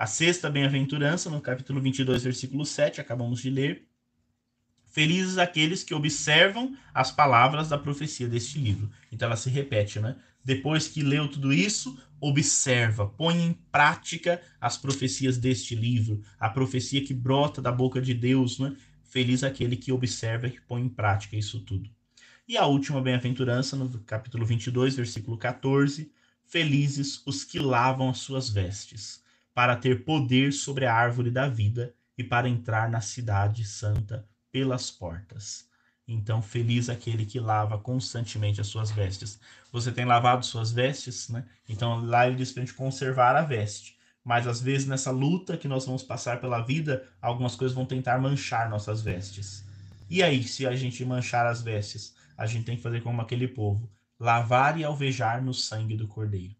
A 0.00 0.06
sexta 0.06 0.48
bem-aventurança, 0.48 1.28
no 1.28 1.42
capítulo 1.42 1.78
22, 1.78 2.24
versículo 2.24 2.64
7, 2.64 3.02
acabamos 3.02 3.42
de 3.42 3.50
ler. 3.50 3.86
Felizes 4.86 5.36
aqueles 5.36 5.84
que 5.84 5.92
observam 5.92 6.74
as 6.94 7.12
palavras 7.12 7.68
da 7.68 7.76
profecia 7.76 8.26
deste 8.26 8.58
livro. 8.58 8.90
Então 9.12 9.26
ela 9.26 9.36
se 9.36 9.50
repete, 9.50 10.00
né? 10.00 10.16
Depois 10.42 10.88
que 10.88 11.02
leu 11.02 11.28
tudo 11.28 11.52
isso, 11.52 12.02
observa, 12.18 13.08
põe 13.08 13.42
em 13.42 13.52
prática 13.70 14.40
as 14.58 14.78
profecias 14.78 15.36
deste 15.36 15.74
livro, 15.74 16.22
a 16.38 16.48
profecia 16.48 17.04
que 17.04 17.12
brota 17.12 17.60
da 17.60 17.70
boca 17.70 18.00
de 18.00 18.14
Deus, 18.14 18.58
né? 18.58 18.74
Feliz 19.04 19.44
aquele 19.44 19.76
que 19.76 19.92
observa 19.92 20.46
e 20.46 20.58
põe 20.62 20.80
em 20.80 20.88
prática 20.88 21.36
isso 21.36 21.60
tudo. 21.60 21.90
E 22.48 22.56
a 22.56 22.64
última 22.64 23.02
bem-aventurança, 23.02 23.76
no 23.76 23.86
capítulo 24.04 24.46
22, 24.46 24.96
versículo 24.96 25.36
14: 25.36 26.10
Felizes 26.46 27.20
os 27.26 27.44
que 27.44 27.58
lavam 27.58 28.08
as 28.08 28.20
suas 28.20 28.48
vestes, 28.48 29.19
para 29.54 29.76
ter 29.76 30.04
poder 30.04 30.52
sobre 30.52 30.86
a 30.86 30.94
árvore 30.94 31.30
da 31.30 31.48
vida 31.48 31.94
e 32.16 32.24
para 32.24 32.48
entrar 32.48 32.88
na 32.88 33.00
cidade 33.00 33.64
santa 33.64 34.26
pelas 34.52 34.90
portas. 34.90 35.68
Então, 36.06 36.42
feliz 36.42 36.88
aquele 36.88 37.24
que 37.24 37.38
lava 37.38 37.78
constantemente 37.78 38.60
as 38.60 38.66
suas 38.66 38.90
vestes. 38.90 39.38
Você 39.70 39.92
tem 39.92 40.04
lavado 40.04 40.44
suas 40.44 40.72
vestes, 40.72 41.28
né? 41.28 41.44
Então, 41.68 42.04
lá 42.04 42.26
ele 42.26 42.36
diz 42.36 42.50
para 42.50 42.62
a 42.62 42.66
gente 42.66 42.76
conservar 42.76 43.36
a 43.36 43.42
veste. 43.42 43.96
Mas, 44.24 44.46
às 44.46 44.60
vezes, 44.60 44.88
nessa 44.88 45.10
luta 45.10 45.56
que 45.56 45.68
nós 45.68 45.86
vamos 45.86 46.02
passar 46.02 46.40
pela 46.40 46.60
vida, 46.60 47.06
algumas 47.22 47.54
coisas 47.54 47.74
vão 47.74 47.86
tentar 47.86 48.18
manchar 48.18 48.68
nossas 48.68 49.02
vestes. 49.02 49.64
E 50.08 50.22
aí, 50.22 50.42
se 50.42 50.66
a 50.66 50.74
gente 50.74 51.04
manchar 51.04 51.46
as 51.46 51.62
vestes, 51.62 52.14
a 52.36 52.44
gente 52.44 52.64
tem 52.64 52.76
que 52.76 52.82
fazer 52.82 53.02
como 53.02 53.22
aquele 53.22 53.46
povo: 53.46 53.88
lavar 54.18 54.78
e 54.78 54.84
alvejar 54.84 55.42
no 55.42 55.54
sangue 55.54 55.96
do 55.96 56.08
cordeiro. 56.08 56.56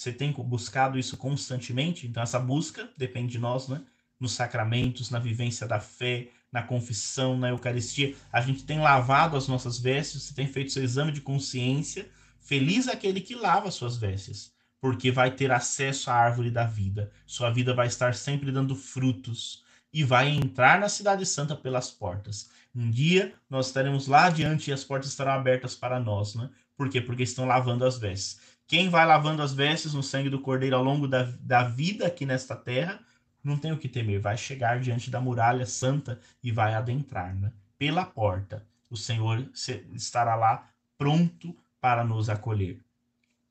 Você 0.00 0.14
tem 0.14 0.32
buscado 0.32 0.98
isso 0.98 1.14
constantemente? 1.18 2.06
Então, 2.06 2.22
essa 2.22 2.38
busca 2.38 2.88
depende 2.96 3.32
de 3.32 3.38
nós, 3.38 3.68
né? 3.68 3.82
Nos 4.18 4.32
sacramentos, 4.32 5.10
na 5.10 5.18
vivência 5.18 5.68
da 5.68 5.78
fé, 5.78 6.30
na 6.50 6.62
confissão, 6.62 7.36
na 7.36 7.50
Eucaristia, 7.50 8.16
a 8.32 8.40
gente 8.40 8.64
tem 8.64 8.80
lavado 8.80 9.36
as 9.36 9.46
nossas 9.46 9.78
vestes, 9.78 10.22
você 10.22 10.32
tem 10.32 10.46
feito 10.46 10.72
seu 10.72 10.82
exame 10.82 11.12
de 11.12 11.20
consciência. 11.20 12.08
Feliz 12.40 12.88
aquele 12.88 13.20
que 13.20 13.34
lava 13.34 13.70
suas 13.70 13.98
vestes, 13.98 14.54
porque 14.80 15.10
vai 15.10 15.32
ter 15.32 15.52
acesso 15.52 16.10
à 16.10 16.14
árvore 16.14 16.50
da 16.50 16.64
vida. 16.64 17.12
Sua 17.26 17.50
vida 17.50 17.74
vai 17.74 17.86
estar 17.86 18.14
sempre 18.14 18.50
dando 18.50 18.74
frutos 18.74 19.62
e 19.92 20.02
vai 20.02 20.30
entrar 20.30 20.80
na 20.80 20.88
Cidade 20.88 21.26
Santa 21.26 21.54
pelas 21.54 21.90
portas. 21.90 22.48
Um 22.74 22.90
dia 22.90 23.34
nós 23.50 23.66
estaremos 23.66 24.06
lá 24.06 24.28
adiante 24.28 24.70
e 24.70 24.72
as 24.72 24.82
portas 24.82 25.10
estarão 25.10 25.32
abertas 25.32 25.74
para 25.74 26.00
nós, 26.00 26.34
né? 26.34 26.48
Por 26.74 26.88
quê? 26.88 26.98
Porque 26.98 27.24
estão 27.24 27.44
lavando 27.44 27.84
as 27.84 27.98
vestes. 27.98 28.40
Quem 28.70 28.88
vai 28.88 29.04
lavando 29.04 29.42
as 29.42 29.52
vestes 29.52 29.94
no 29.94 30.00
sangue 30.00 30.30
do 30.30 30.38
Cordeiro 30.38 30.76
ao 30.76 30.84
longo 30.84 31.08
da, 31.08 31.24
da 31.40 31.64
vida 31.64 32.06
aqui 32.06 32.24
nesta 32.24 32.54
terra 32.54 33.00
não 33.42 33.56
tem 33.58 33.72
o 33.72 33.76
que 33.76 33.88
temer, 33.88 34.20
vai 34.20 34.36
chegar 34.36 34.78
diante 34.78 35.10
da 35.10 35.20
muralha 35.20 35.66
santa 35.66 36.20
e 36.40 36.52
vai 36.52 36.74
adentrar, 36.74 37.34
né? 37.34 37.52
Pela 37.76 38.04
porta, 38.04 38.64
o 38.88 38.96
Senhor 38.96 39.44
estará 39.92 40.36
lá 40.36 40.70
pronto 40.96 41.52
para 41.80 42.04
nos 42.04 42.30
acolher. 42.30 42.78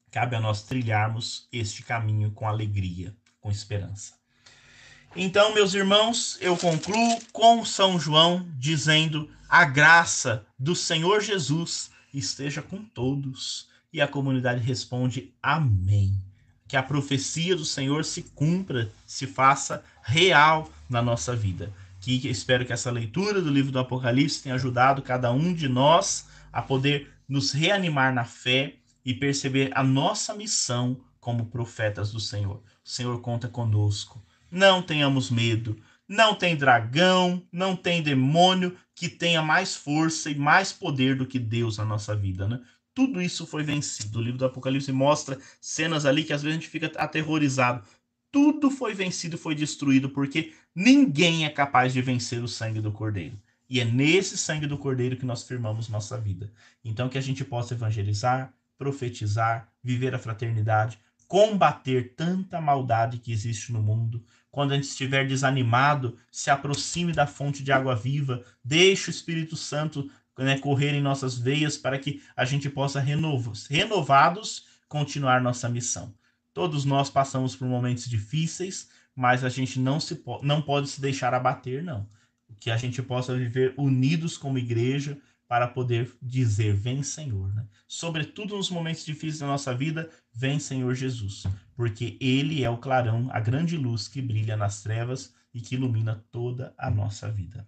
Cabe 0.10 0.38
a 0.38 0.40
nós 0.40 0.64
trilharmos 0.64 1.50
este 1.52 1.84
caminho 1.84 2.32
com 2.32 2.48
alegria, 2.48 3.14
com 3.42 3.52
esperança. 3.52 4.14
Então, 5.14 5.54
meus 5.54 5.74
irmãos, 5.74 6.38
eu 6.40 6.56
concluo 6.56 7.20
com 7.34 7.66
São 7.66 8.00
João 8.00 8.50
dizendo: 8.56 9.30
a 9.50 9.66
graça 9.66 10.46
do 10.58 10.74
Senhor 10.74 11.20
Jesus 11.20 11.92
esteja 12.14 12.62
com 12.62 12.86
todos. 12.86 13.68
E 13.92 14.02
a 14.02 14.08
comunidade 14.08 14.62
responde: 14.62 15.34
Amém 15.42 16.22
que 16.70 16.78
a 16.78 16.84
profecia 16.84 17.56
do 17.56 17.66
Senhor 17.66 18.06
se 18.06 18.22
cumpra, 18.22 18.92
se 19.04 19.26
faça 19.26 19.84
real 20.04 20.70
na 20.88 21.02
nossa 21.02 21.36
vida. 21.36 21.74
Que 22.00 22.30
espero 22.30 22.64
que 22.64 22.72
essa 22.72 22.92
leitura 22.92 23.42
do 23.42 23.50
livro 23.50 23.72
do 23.72 23.80
Apocalipse 23.80 24.44
tenha 24.44 24.54
ajudado 24.54 25.02
cada 25.02 25.32
um 25.32 25.52
de 25.52 25.68
nós 25.68 26.28
a 26.54 26.62
poder 26.62 27.12
nos 27.28 27.52
reanimar 27.52 28.14
na 28.14 28.24
fé 28.24 28.76
e 29.04 29.16
perceber 29.16 29.72
a 29.74 29.84
nossa 29.84 30.36
missão 30.36 31.02
como 31.20 31.48
profetas 31.48 32.12
do 32.12 32.20
Senhor. 32.20 32.58
O 32.86 32.90
Senhor 32.90 33.20
conta 33.20 33.48
conosco. 33.48 34.24
Não 34.52 34.82
tenhamos 34.84 35.32
medo. 35.32 35.76
Não 36.08 36.36
tem 36.36 36.56
dragão, 36.56 37.44
não 37.52 37.76
tem 37.76 38.02
demônio 38.02 38.78
que 38.96 39.10
tenha 39.10 39.42
mais 39.42 39.76
força 39.76 40.30
e 40.30 40.36
mais 40.36 40.72
poder 40.72 41.16
do 41.16 41.26
que 41.26 41.40
Deus 41.40 41.78
na 41.78 41.86
nossa 41.86 42.16
vida, 42.16 42.48
né? 42.48 42.60
Tudo 43.00 43.22
isso 43.22 43.48
foi 43.48 43.64
vencido. 43.64 44.20
O 44.20 44.22
livro 44.22 44.40
do 44.40 44.46
Apocalipse 44.46 44.92
mostra 44.92 45.40
cenas 45.62 46.06
ali 46.06 46.22
que 46.22 46.34
às 46.34 46.44
vezes 46.44 46.58
a 46.58 46.60
gente 46.60 46.70
fica 46.70 46.92
aterrorizado. 46.98 47.82
Tudo 48.30 48.70
foi 48.70 48.94
vencido, 48.94 49.38
foi 49.38 49.56
destruído, 49.56 50.10
porque 50.10 50.54
ninguém 50.76 51.46
é 51.46 51.50
capaz 51.50 51.94
de 51.94 52.02
vencer 52.02 52.44
o 52.44 52.48
sangue 52.48 52.82
do 52.82 52.92
Cordeiro. 52.92 53.40
E 53.70 53.80
é 53.80 53.86
nesse 53.86 54.38
sangue 54.38 54.68
do 54.68 54.78
Cordeiro 54.78 55.16
que 55.16 55.26
nós 55.26 55.44
firmamos 55.44 55.88
nossa 55.88 56.20
vida. 56.20 56.52
Então, 56.84 57.08
que 57.08 57.18
a 57.18 57.22
gente 57.22 57.46
possa 57.46 57.74
evangelizar, 57.74 58.54
profetizar, 58.78 59.72
viver 59.82 60.14
a 60.14 60.20
fraternidade, 60.20 61.00
combater 61.26 62.16
tanta 62.18 62.60
maldade 62.60 63.20
que 63.20 63.32
existe 63.32 63.72
no 63.72 63.82
mundo. 63.82 64.22
Quando 64.52 64.74
a 64.74 64.76
gente 64.76 64.90
estiver 64.90 65.26
desanimado, 65.26 66.18
se 66.30 66.50
aproxime 66.50 67.14
da 67.14 67.26
fonte 67.26 67.64
de 67.64 67.72
água 67.72 67.96
viva, 67.96 68.44
deixe 68.62 69.10
o 69.10 69.12
Espírito 69.12 69.56
Santo 69.56 70.12
né, 70.44 70.58
correr 70.58 70.94
em 70.94 71.02
nossas 71.02 71.38
veias 71.38 71.78
para 71.78 72.00
que 72.00 72.22
a 72.36 72.46
gente 72.46 72.70
possa, 72.70 73.00
renovos, 73.00 73.68
renovados, 73.68 74.66
continuar 74.88 75.42
nossa 75.42 75.70
missão. 75.70 76.14
Todos 76.54 76.86
nós 76.86 77.10
passamos 77.10 77.56
por 77.56 77.68
momentos 77.68 78.10
difíceis, 78.10 78.90
mas 79.16 79.44
a 79.44 79.50
gente 79.50 79.80
não, 79.80 80.00
se, 80.00 80.22
não 80.42 80.62
pode 80.62 80.90
se 80.90 81.00
deixar 81.00 81.34
abater, 81.34 81.84
não. 81.84 82.08
Que 82.60 82.72
a 82.72 82.78
gente 82.78 83.02
possa 83.02 83.36
viver 83.36 83.74
unidos 83.78 84.38
como 84.38 84.58
igreja 84.58 85.18
para 85.48 85.68
poder 85.68 86.12
dizer: 86.22 86.76
Vem, 86.76 87.04
Senhor. 87.04 87.54
Né? 87.54 87.66
Sobretudo 87.88 88.58
nos 88.58 88.70
momentos 88.70 89.06
difíceis 89.06 89.40
da 89.40 89.48
nossa 89.48 89.74
vida, 89.74 90.10
vem, 90.34 90.60
Senhor 90.60 90.94
Jesus, 90.96 91.44
porque 91.76 92.18
Ele 92.20 92.64
é 92.64 92.70
o 92.70 92.78
clarão, 92.78 93.30
a 93.32 93.40
grande 93.40 93.78
luz 93.78 94.08
que 94.08 94.22
brilha 94.22 94.58
nas 94.58 94.82
trevas 94.82 95.34
e 95.54 95.62
que 95.62 95.76
ilumina 95.76 96.24
toda 96.32 96.74
a 96.78 96.90
nossa 96.90 97.32
vida. 97.32 97.68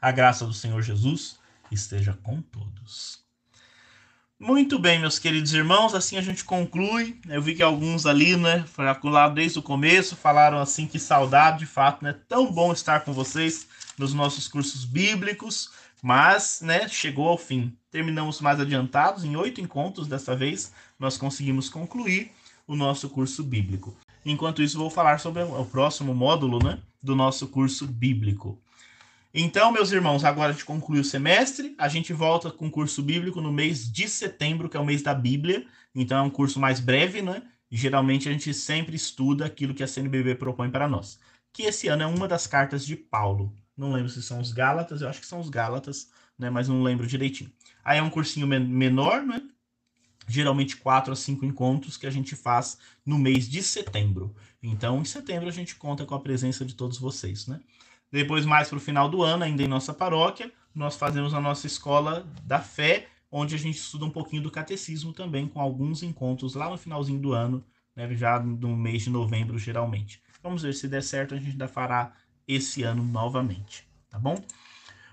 A 0.00 0.12
graça 0.12 0.46
do 0.46 0.54
Senhor 0.54 0.80
Jesus 0.82 1.39
esteja 1.74 2.18
com 2.22 2.40
todos. 2.42 3.20
Muito 4.42 4.78
bem, 4.78 4.98
meus 4.98 5.18
queridos 5.18 5.52
irmãos, 5.52 5.94
assim 5.94 6.16
a 6.16 6.22
gente 6.22 6.44
conclui. 6.44 7.20
Eu 7.28 7.42
vi 7.42 7.54
que 7.54 7.62
alguns 7.62 8.06
ali, 8.06 8.36
né, 8.38 8.64
lá 9.04 9.28
desde 9.28 9.58
o 9.58 9.62
começo, 9.62 10.16
falaram 10.16 10.58
assim 10.58 10.86
que 10.86 10.98
saudade, 10.98 11.58
de 11.58 11.66
fato, 11.66 12.02
né? 12.02 12.16
Tão 12.26 12.50
bom 12.50 12.72
estar 12.72 13.00
com 13.00 13.12
vocês 13.12 13.68
nos 13.98 14.14
nossos 14.14 14.48
cursos 14.48 14.86
bíblicos, 14.86 15.70
mas, 16.02 16.62
né, 16.62 16.88
chegou 16.88 17.28
ao 17.28 17.36
fim. 17.36 17.76
Terminamos 17.90 18.40
mais 18.40 18.58
adiantados, 18.58 19.24
em 19.24 19.36
oito 19.36 19.60
encontros 19.60 20.08
dessa 20.08 20.34
vez, 20.34 20.72
nós 20.98 21.18
conseguimos 21.18 21.68
concluir 21.68 22.32
o 22.66 22.74
nosso 22.74 23.10
curso 23.10 23.44
bíblico. 23.44 23.94
Enquanto 24.24 24.62
isso, 24.62 24.78
vou 24.78 24.88
falar 24.88 25.20
sobre 25.20 25.42
o 25.42 25.66
próximo 25.66 26.14
módulo, 26.14 26.58
né, 26.64 26.78
do 27.02 27.14
nosso 27.14 27.46
curso 27.48 27.86
bíblico. 27.86 28.58
Então, 29.32 29.70
meus 29.70 29.92
irmãos, 29.92 30.24
agora 30.24 30.50
a 30.50 30.52
gente 30.52 30.64
conclui 30.64 30.98
o 30.98 31.04
semestre, 31.04 31.74
a 31.78 31.88
gente 31.88 32.12
volta 32.12 32.50
com 32.50 32.66
o 32.66 32.70
curso 32.70 33.00
bíblico 33.02 33.40
no 33.40 33.52
mês 33.52 33.90
de 33.90 34.08
setembro, 34.08 34.68
que 34.68 34.76
é 34.76 34.80
o 34.80 34.84
mês 34.84 35.02
da 35.02 35.14
Bíblia. 35.14 35.66
Então 35.94 36.18
é 36.18 36.22
um 36.22 36.30
curso 36.30 36.58
mais 36.58 36.80
breve, 36.80 37.22
né? 37.22 37.42
E 37.70 37.76
geralmente 37.76 38.28
a 38.28 38.32
gente 38.32 38.52
sempre 38.52 38.96
estuda 38.96 39.46
aquilo 39.46 39.74
que 39.74 39.82
a 39.84 39.86
CNBB 39.86 40.34
propõe 40.34 40.70
para 40.70 40.88
nós. 40.88 41.18
que 41.52 41.64
esse 41.64 41.88
ano 41.88 42.02
é 42.04 42.06
uma 42.06 42.28
das 42.28 42.46
cartas 42.46 42.86
de 42.86 42.96
Paulo. 42.96 43.52
Não 43.76 43.92
lembro 43.92 44.08
se 44.10 44.22
são 44.22 44.40
os 44.40 44.52
Gálatas, 44.52 45.02
eu 45.02 45.08
acho 45.08 45.20
que 45.20 45.26
são 45.26 45.40
os 45.40 45.48
Gálatas, 45.50 46.10
né? 46.38 46.48
Mas 46.50 46.68
não 46.68 46.82
lembro 46.82 47.06
direitinho. 47.06 47.52
Aí 47.84 47.98
é 47.98 48.02
um 48.02 48.10
cursinho 48.10 48.46
menor, 48.46 49.22
né? 49.24 49.42
Geralmente 50.28 50.76
quatro 50.76 51.12
a 51.12 51.16
cinco 51.16 51.44
encontros 51.44 51.96
que 51.96 52.06
a 52.06 52.10
gente 52.10 52.36
faz 52.36 52.78
no 53.04 53.18
mês 53.18 53.48
de 53.48 53.62
setembro. 53.62 54.34
Então, 54.62 55.00
em 55.00 55.04
setembro 55.04 55.48
a 55.48 55.52
gente 55.52 55.74
conta 55.74 56.04
com 56.06 56.14
a 56.14 56.20
presença 56.20 56.64
de 56.64 56.74
todos 56.74 56.98
vocês, 56.98 57.46
né? 57.48 57.60
Depois, 58.10 58.44
mais 58.44 58.68
para 58.68 58.78
o 58.78 58.80
final 58.80 59.08
do 59.08 59.22
ano, 59.22 59.44
ainda 59.44 59.62
em 59.62 59.68
nossa 59.68 59.94
paróquia, 59.94 60.50
nós 60.74 60.96
fazemos 60.96 61.34
a 61.34 61.40
nossa 61.40 61.66
escola 61.66 62.26
da 62.42 62.60
fé, 62.60 63.08
onde 63.30 63.54
a 63.54 63.58
gente 63.58 63.76
estuda 63.76 64.04
um 64.04 64.10
pouquinho 64.10 64.42
do 64.42 64.50
catecismo 64.50 65.12
também, 65.12 65.46
com 65.46 65.60
alguns 65.60 66.02
encontros 66.02 66.54
lá 66.54 66.68
no 66.68 66.76
finalzinho 66.76 67.20
do 67.20 67.32
ano, 67.32 67.64
né, 67.94 68.12
já 68.14 68.40
no 68.40 68.76
mês 68.76 69.02
de 69.02 69.10
novembro, 69.10 69.58
geralmente. 69.58 70.20
Vamos 70.42 70.62
ver 70.62 70.74
se 70.74 70.88
der 70.88 71.02
certo, 71.02 71.34
a 71.34 71.36
gente 71.36 71.50
ainda 71.50 71.68
fará 71.68 72.12
esse 72.48 72.82
ano 72.82 73.04
novamente, 73.04 73.86
tá 74.08 74.18
bom? 74.18 74.42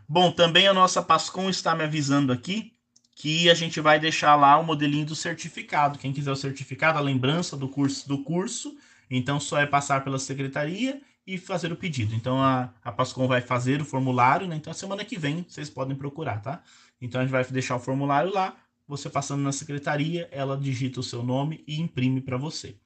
Bom, 0.09 0.31
também 0.31 0.67
a 0.67 0.73
nossa 0.73 1.03
Pascom 1.03 1.49
está 1.49 1.75
me 1.75 1.83
avisando 1.83 2.31
aqui 2.31 2.73
que 3.13 3.49
a 3.49 3.53
gente 3.53 3.81
vai 3.81 3.99
deixar 3.99 4.35
lá 4.35 4.57
o 4.57 4.63
modelinho 4.63 5.05
do 5.05 5.15
certificado. 5.15 5.99
Quem 5.99 6.13
quiser 6.13 6.31
o 6.31 6.35
certificado, 6.35 6.97
a 6.97 7.01
lembrança 7.01 7.57
do 7.57 7.67
curso, 7.67 8.07
do 8.07 8.23
curso, 8.23 8.77
então 9.09 9.39
só 9.39 9.59
é 9.59 9.65
passar 9.65 10.03
pela 10.03 10.19
secretaria 10.19 11.01
e 11.27 11.37
fazer 11.37 11.71
o 11.71 11.75
pedido. 11.75 12.15
Então 12.15 12.41
a, 12.41 12.73
a 12.81 12.91
Pascom 12.91 13.27
vai 13.27 13.41
fazer 13.41 13.81
o 13.81 13.85
formulário, 13.85 14.47
né? 14.47 14.55
Então 14.55 14.73
semana 14.73 15.03
que 15.03 15.19
vem 15.19 15.45
vocês 15.47 15.69
podem 15.69 15.95
procurar, 15.95 16.41
tá? 16.41 16.63
Então 17.01 17.19
a 17.19 17.23
gente 17.25 17.31
vai 17.31 17.43
deixar 17.43 17.75
o 17.75 17.79
formulário 17.79 18.33
lá, 18.33 18.55
você 18.87 19.09
passando 19.09 19.43
na 19.43 19.51
secretaria, 19.51 20.29
ela 20.31 20.57
digita 20.57 21.01
o 21.01 21.03
seu 21.03 21.21
nome 21.21 21.63
e 21.67 21.81
imprime 21.81 22.21
para 22.21 22.37
você. 22.37 22.77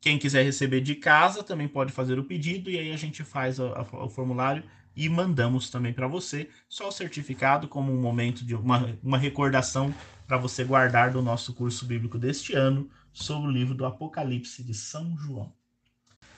Quem 0.00 0.16
quiser 0.16 0.44
receber 0.44 0.80
de 0.80 0.94
casa 0.94 1.42
também 1.42 1.66
pode 1.66 1.92
fazer 1.92 2.18
o 2.20 2.24
pedido 2.24 2.70
e 2.70 2.78
aí 2.78 2.92
a 2.92 2.96
gente 2.96 3.24
faz 3.24 3.58
a, 3.58 3.64
a, 3.64 4.04
o 4.04 4.08
formulário 4.08 4.62
e 4.94 5.08
mandamos 5.08 5.68
também 5.68 5.92
para 5.92 6.06
você 6.06 6.48
só 6.68 6.88
o 6.88 6.92
certificado 6.92 7.66
como 7.66 7.92
um 7.92 8.00
momento 8.00 8.44
de 8.44 8.54
uma, 8.54 8.96
uma 9.02 9.18
recordação 9.18 9.92
para 10.26 10.36
você 10.36 10.62
guardar 10.62 11.10
do 11.10 11.20
nosso 11.20 11.52
curso 11.52 11.84
bíblico 11.84 12.18
deste 12.18 12.54
ano 12.54 12.88
sobre 13.12 13.48
o 13.48 13.52
livro 13.52 13.74
do 13.74 13.84
Apocalipse 13.84 14.62
de 14.62 14.74
São 14.74 15.16
João. 15.16 15.57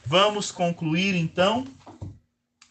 Vamos 0.04 0.50
concluir 0.50 1.14
então 1.14 1.66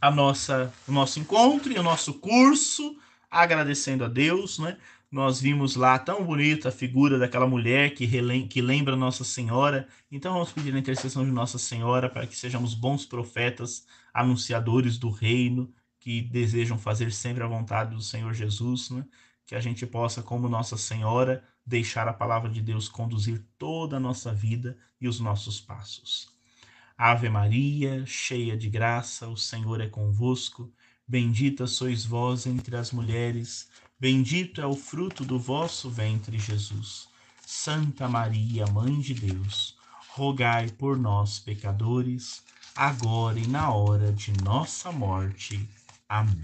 a 0.02 0.10
nossa, 0.10 0.74
o 0.88 0.92
nosso 0.92 1.20
encontro 1.20 1.72
e 1.72 1.78
o 1.78 1.84
nosso 1.84 2.16
curso, 2.16 2.98
agradecendo 3.30 4.04
a 4.04 4.08
Deus, 4.08 4.60
né? 4.60 4.78
Nós 5.12 5.42
vimos 5.42 5.76
lá 5.76 5.98
tão 5.98 6.24
bonita 6.24 6.70
a 6.70 6.72
figura 6.72 7.18
daquela 7.18 7.48
mulher 7.48 7.96
que, 7.96 8.06
relem 8.06 8.48
que 8.48 8.62
lembra 8.62 8.96
Nossa 8.96 9.24
Senhora. 9.24 9.88
Então 10.12 10.34
vamos 10.34 10.52
pedir 10.52 10.74
a 10.76 10.78
intercessão 10.78 11.26
de 11.26 11.32
Nossa 11.32 11.58
Senhora 11.58 12.08
para 12.08 12.28
que 12.28 12.38
sejamos 12.38 12.76
bons 12.76 13.08
profetas, 13.08 13.88
anunciadores 14.14 15.00
do 15.00 15.10
reino, 15.10 15.74
que 16.00 16.22
desejam 16.22 16.78
fazer 16.78 17.12
sempre 17.12 17.44
a 17.44 17.48
vontade 17.48 17.96
do 17.96 18.02
Senhor 18.02 18.34
Jesus, 18.34 18.92
né? 18.92 19.04
Que 19.48 19.56
a 19.56 19.60
gente 19.60 19.84
possa, 19.88 20.22
como 20.22 20.48
Nossa 20.48 20.78
Senhora, 20.78 21.44
deixar 21.66 22.08
a 22.08 22.14
palavra 22.14 22.50
de 22.50 22.62
Deus 22.62 22.88
conduzir 22.88 23.44
toda 23.58 23.98
a 23.98 24.00
nossa 24.00 24.32
vida 24.32 24.78
e 25.02 25.08
os 25.08 25.20
nossos 25.20 25.60
passos. 25.60 26.39
Ave 27.02 27.30
Maria, 27.30 28.06
cheia 28.06 28.58
de 28.58 28.70
graça, 28.70 29.26
o 29.30 29.38
Senhor 29.38 29.80
é 29.80 29.88
convosco. 29.88 30.70
Bendita 31.08 31.66
sois 31.66 32.04
vós 32.04 32.46
entre 32.46 32.76
as 32.76 32.92
mulheres, 32.92 33.70
bendito 33.98 34.60
é 34.60 34.66
o 34.66 34.76
fruto 34.76 35.24
do 35.24 35.40
vosso 35.40 35.90
ventre, 35.90 36.38
Jesus. 36.38 37.08
Santa 37.48 38.10
Maria, 38.10 38.68
Mãe 38.68 39.00
de 39.00 39.14
Deus, 39.14 39.78
rogai 40.10 40.68
por 40.72 40.98
nós, 40.98 41.40
pecadores, 41.40 42.44
agora 42.76 43.40
e 43.40 43.48
na 43.48 43.72
hora 43.72 44.12
de 44.12 44.34
nossa 44.44 44.92
morte. 44.92 45.70
Amém. 46.10 46.42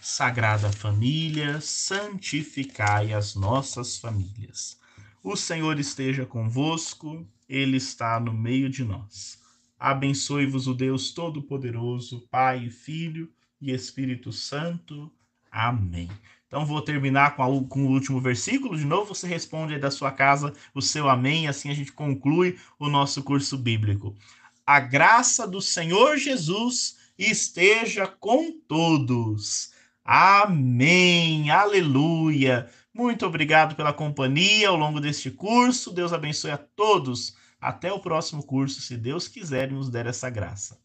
Sagrada 0.00 0.72
Família, 0.72 1.60
santificai 1.60 3.12
as 3.12 3.34
nossas 3.34 3.98
famílias. 3.98 4.78
O 5.22 5.36
Senhor 5.36 5.78
esteja 5.78 6.24
convosco, 6.24 7.28
Ele 7.46 7.76
está 7.76 8.18
no 8.18 8.32
meio 8.32 8.70
de 8.70 8.84
nós. 8.84 9.41
Abençoe-vos 9.82 10.68
o 10.68 10.74
Deus 10.74 11.10
Todo-Poderoso, 11.10 12.20
Pai, 12.30 12.70
Filho 12.70 13.28
e 13.60 13.72
Espírito 13.72 14.30
Santo. 14.30 15.10
Amém. 15.50 16.08
Então 16.46 16.64
vou 16.64 16.80
terminar 16.80 17.34
com, 17.34 17.42
a, 17.42 17.68
com, 17.68 17.86
o 17.86 17.90
último 17.90 18.20
versículo. 18.20 18.78
De 18.78 18.84
novo, 18.84 19.12
você 19.12 19.26
responde 19.26 19.74
aí 19.74 19.80
da 19.80 19.90
sua 19.90 20.12
casa 20.12 20.54
o 20.72 20.80
seu 20.80 21.08
amém. 21.08 21.48
Assim 21.48 21.68
a 21.68 21.74
gente 21.74 21.90
conclui 21.90 22.56
o 22.78 22.88
nosso 22.88 23.24
curso 23.24 23.58
bíblico. 23.58 24.14
A 24.64 24.78
graça 24.78 25.48
do 25.48 25.60
Senhor 25.60 26.16
Jesus 26.16 26.98
esteja 27.18 28.06
com 28.06 28.52
todos. 28.52 29.72
Amém. 30.04 31.50
Aleluia. 31.50 32.70
Muito 32.94 33.26
obrigado 33.26 33.74
pela 33.74 33.92
companhia 33.92 34.68
ao 34.68 34.76
longo 34.76 35.00
deste 35.00 35.28
curso. 35.28 35.90
Deus 35.90 36.12
abençoe 36.12 36.52
a 36.52 36.56
todos 36.56 37.41
até 37.62 37.92
o 37.92 38.00
próximo 38.00 38.42
curso, 38.44 38.80
se 38.80 38.96
Deus 38.96 39.28
quiser 39.28 39.70
e 39.70 39.74
nos 39.74 39.88
der 39.88 40.06
essa 40.06 40.28
graça. 40.28 40.82